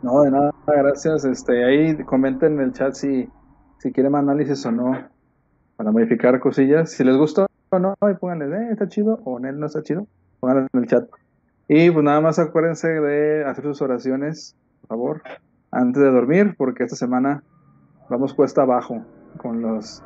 No, 0.01 0.23
de 0.23 0.31
nada, 0.31 0.53
gracias. 0.65 1.25
Este, 1.25 1.63
ahí 1.63 2.03
comenten 2.03 2.53
en 2.53 2.59
el 2.61 2.73
chat 2.73 2.93
si, 2.93 3.29
si 3.77 3.91
quieren 3.91 4.11
más 4.11 4.23
análisis 4.23 4.65
o 4.65 4.71
no, 4.71 4.91
para 5.75 5.91
modificar 5.91 6.39
cosillas. 6.39 6.91
Si 6.91 7.03
les 7.03 7.17
gustó 7.17 7.47
o 7.69 7.79
no, 7.79 7.95
pónganle, 8.19 8.57
eh, 8.57 8.71
está 8.71 8.87
chido, 8.87 9.19
o 9.25 9.39
no, 9.39 9.51
no 9.51 9.65
está 9.65 9.83
chido, 9.83 10.07
pónganlo 10.39 10.67
en 10.73 10.79
el 10.81 10.87
chat. 10.87 11.09
Y 11.71 11.91
pues 11.91 12.03
nada 12.03 12.19
más 12.19 12.39
acuérdense 12.39 12.87
de 12.87 13.45
hacer 13.45 13.63
sus 13.63 13.79
oraciones, 13.83 14.55
por 14.81 14.87
favor, 14.87 15.21
antes 15.69 16.01
de 16.01 16.09
dormir, 16.09 16.55
porque 16.57 16.83
esta 16.83 16.95
semana 16.95 17.43
vamos 18.09 18.33
cuesta 18.33 18.63
abajo 18.63 19.05
con 19.37 19.61
los 19.61 20.03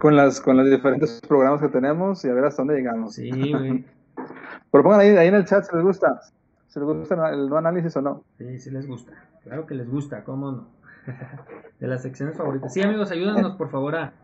con 0.00 0.16
las 0.16 0.40
con 0.40 0.56
los 0.56 0.70
diferentes 0.70 1.20
programas 1.28 1.60
que 1.60 1.68
tenemos 1.68 2.24
y 2.24 2.30
a 2.30 2.32
ver 2.32 2.46
hasta 2.46 2.62
dónde 2.62 2.76
llegamos. 2.76 3.14
Sí, 3.14 3.30
güey. 3.52 3.84
Pero 4.72 4.82
pongan 4.82 5.00
ahí, 5.00 5.10
ahí 5.10 5.28
en 5.28 5.34
el 5.34 5.44
chat 5.44 5.64
si 5.64 5.76
les 5.76 5.84
gusta, 5.84 6.20
si 6.68 6.80
les 6.80 6.88
gusta 6.88 7.30
el 7.32 7.50
no 7.50 7.58
análisis 7.58 7.94
o 7.96 8.00
no. 8.00 8.24
Sí, 8.38 8.58
sí 8.58 8.70
les 8.70 8.86
gusta. 8.86 9.12
Claro 9.42 9.66
que 9.66 9.74
les 9.74 9.90
gusta, 9.90 10.24
cómo 10.24 10.52
no. 10.52 10.68
de 11.80 11.86
las 11.86 12.00
secciones 12.00 12.34
favoritas. 12.34 12.72
Sí, 12.72 12.80
amigos, 12.80 13.10
ayúdanos 13.10 13.56
por 13.56 13.68
favor 13.68 13.94
a, 13.94 14.14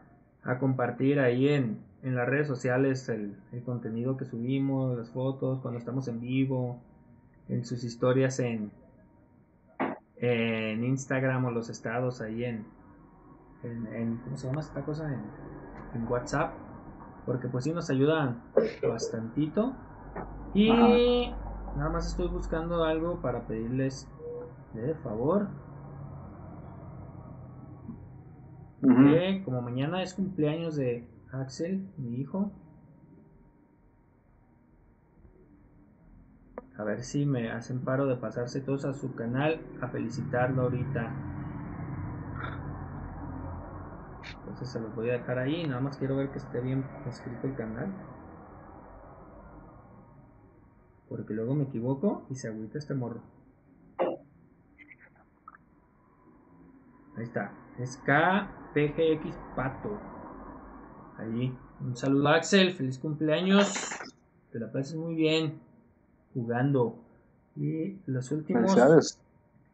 a 0.45 0.59
compartir 0.59 1.21
ahí 1.21 1.49
en, 1.49 1.79
en 2.03 2.15
las 2.17 2.29
redes 2.29 2.47
sociales 2.47 3.09
el, 3.09 3.35
el 3.53 3.63
contenido 3.63 4.17
que 4.17 4.25
subimos, 4.27 4.97
las 4.97 5.11
fotos, 5.11 5.61
cuando 5.61 5.79
estamos 5.79 6.07
en 6.09 6.21
vivo, 6.21 6.79
en 7.49 7.65
sus 7.65 7.85
historias 7.85 8.39
en, 8.41 8.71
en 10.17 10.85
Instagram 10.85 11.45
o 11.47 11.51
los 11.51 11.69
estados 11.71 12.21
ahí 12.21 12.45
en, 12.45 12.65
en, 13.63 13.87
en- 13.87 14.17
¿cómo 14.19 14.37
se 14.37 14.47
llama 14.47 14.61
esta 14.61 14.83
cosa? 14.83 15.13
En, 15.13 15.21
en 16.01 16.11
WhatsApp. 16.11 16.53
Porque 17.27 17.49
pues 17.49 17.65
sí 17.65 17.73
nos 17.73 17.89
ayudan 17.91 18.43
bastantito. 18.87 19.73
Y 20.53 20.71
nada 21.77 21.91
más 21.91 22.07
estoy 22.07 22.29
buscando 22.29 22.85
algo 22.85 23.21
para 23.23 23.41
pedirles 23.47 24.07
de 24.75 24.95
favor. 24.97 25.49
Como 28.85 29.63
mañana 29.63 30.03
es 30.03 30.13
cumpleaños 30.13 30.77
de 30.77 31.09
Axel, 31.33 31.89
mi 31.97 32.21
hijo. 32.21 32.53
A 36.77 36.85
ver 36.85 37.03
si 37.03 37.25
me 37.25 37.51
hacen 37.51 37.81
paro 37.81 38.05
de 38.05 38.17
pasarse 38.17 38.61
todos 38.61 38.85
a 38.85 38.93
su 38.93 39.15
canal 39.15 39.63
a 39.81 39.89
felicitarlo 39.89 40.63
ahorita. 40.63 41.15
Entonces 44.41 44.69
se 44.69 44.81
los 44.81 44.95
voy 44.95 45.09
a 45.09 45.15
dejar 45.15 45.39
ahí. 45.39 45.67
Nada 45.67 45.81
más 45.81 45.97
quiero 45.97 46.17
ver 46.17 46.31
que 46.31 46.39
esté 46.39 46.61
bien 46.61 46.85
escrito 47.07 47.47
el 47.47 47.55
canal. 47.55 47.91
Porque 51.09 51.33
luego 51.33 51.55
me 51.55 51.65
equivoco 51.65 52.27
y 52.29 52.35
se 52.35 52.49
agüita 52.49 52.77
este 52.77 52.93
morro. 52.93 53.23
Ahí 57.17 57.23
está. 57.23 57.53
Es 57.79 57.97
KPGX 58.75 59.37
Pato. 59.55 60.01
Ahí. 61.17 61.57
Un 61.81 61.97
saludo 61.97 62.29
a 62.29 62.35
Axel. 62.37 62.73
Feliz 62.73 62.99
cumpleaños. 62.99 63.73
Que 64.51 64.59
la 64.59 64.73
pases 64.73 64.97
muy 64.97 65.15
bien. 65.15 65.61
Jugando. 66.35 66.97
Y 67.57 67.99
los 68.07 68.33
últimos, 68.33 68.73
últimos 68.73 69.21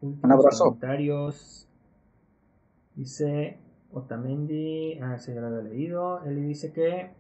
Un 0.02 0.20
abrazo. 0.31 0.64
comentarios. 0.64 1.66
Dice 2.94 3.59
Otamendi. 3.90 4.98
Ah, 5.01 5.16
se 5.18 5.35
lo 5.35 5.47
había 5.47 5.62
leído. 5.62 6.22
Él 6.24 6.47
dice 6.47 6.72
que 6.72 7.10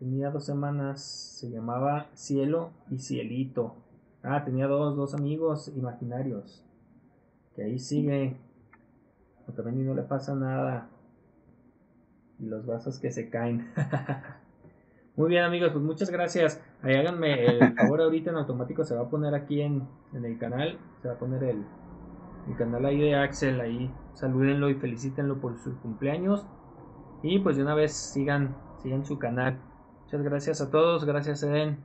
tenía 0.00 0.30
dos 0.30 0.44
semanas. 0.44 1.00
Se 1.02 1.50
llamaba 1.50 2.06
Cielo 2.14 2.70
y 2.90 2.98
Cielito. 2.98 3.76
Ah, 4.24 4.44
tenía 4.44 4.66
dos, 4.66 4.96
dos 4.96 5.14
amigos 5.14 5.68
imaginarios. 5.68 6.64
Que 7.54 7.62
ahí 7.62 7.78
sigue. 7.78 8.36
Otamendi 9.46 9.84
no 9.84 9.94
le 9.94 10.02
pasa 10.02 10.34
nada. 10.34 10.88
Y 12.38 12.46
los 12.46 12.66
vasos 12.66 12.98
que 12.98 13.10
se 13.10 13.30
caen. 13.30 13.72
Muy 15.16 15.30
bien 15.30 15.44
amigos, 15.44 15.70
pues 15.72 15.82
muchas 15.84 16.10
gracias. 16.10 16.62
Ahí 16.80 16.94
háganme 16.94 17.44
el 17.44 17.74
favor 17.74 18.02
ahorita 18.02 18.30
en 18.30 18.36
automático 18.36 18.84
se 18.84 18.94
va 18.94 19.02
a 19.02 19.10
poner 19.10 19.34
aquí 19.34 19.60
en, 19.60 19.88
en 20.12 20.24
el 20.24 20.38
canal. 20.38 20.78
Se 21.02 21.08
va 21.08 21.14
a 21.14 21.18
poner 21.18 21.42
el, 21.42 21.64
el 22.48 22.56
canal 22.56 22.84
ahí 22.86 23.00
de 23.00 23.16
Axel, 23.16 23.60
ahí 23.60 23.92
salúdenlo 24.14 24.70
y 24.70 24.74
felicítenlo 24.74 25.40
por 25.40 25.58
su 25.58 25.76
cumpleaños. 25.80 26.46
Y 27.24 27.40
pues 27.40 27.56
de 27.56 27.62
una 27.64 27.74
vez 27.74 27.92
sigan, 27.92 28.56
sigan 28.80 29.04
su 29.04 29.18
canal. 29.18 29.58
Muchas 30.04 30.22
gracias 30.22 30.60
a 30.60 30.70
todos, 30.70 31.04
gracias 31.04 31.42
Eden. 31.42 31.78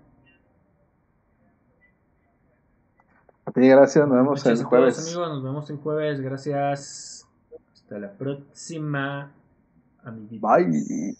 A 3.46 3.52
ti 3.52 3.68
gracias, 3.68 4.08
nos 4.08 4.16
vemos 4.16 4.44
Gracias 4.44 4.60
el 4.60 4.66
jueves. 4.66 4.96
todos, 4.96 5.08
amigos, 5.08 5.30
nos 5.30 5.44
vemos 5.44 5.70
el 5.70 5.78
jueves, 5.78 6.22
gracias. 6.22 7.28
Hasta 7.74 8.00
la 8.00 8.14
próxima, 8.14 9.34
amiguitos. 10.06 10.42
Bye. 10.42 11.16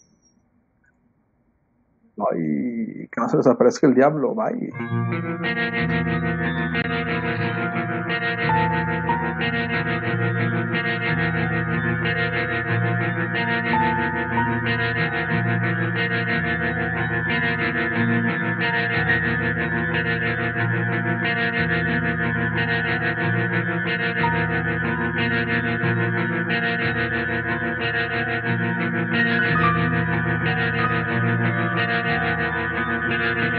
Bye. 2.16 3.08
Que 3.10 3.20
no 3.20 3.28
se 3.28 3.36
les 3.36 3.46
aparezca 3.46 3.86
el 3.86 3.94
diablo. 3.94 4.34
Bye. 4.34 4.70
Thank 33.06 33.52
you. 33.52 33.53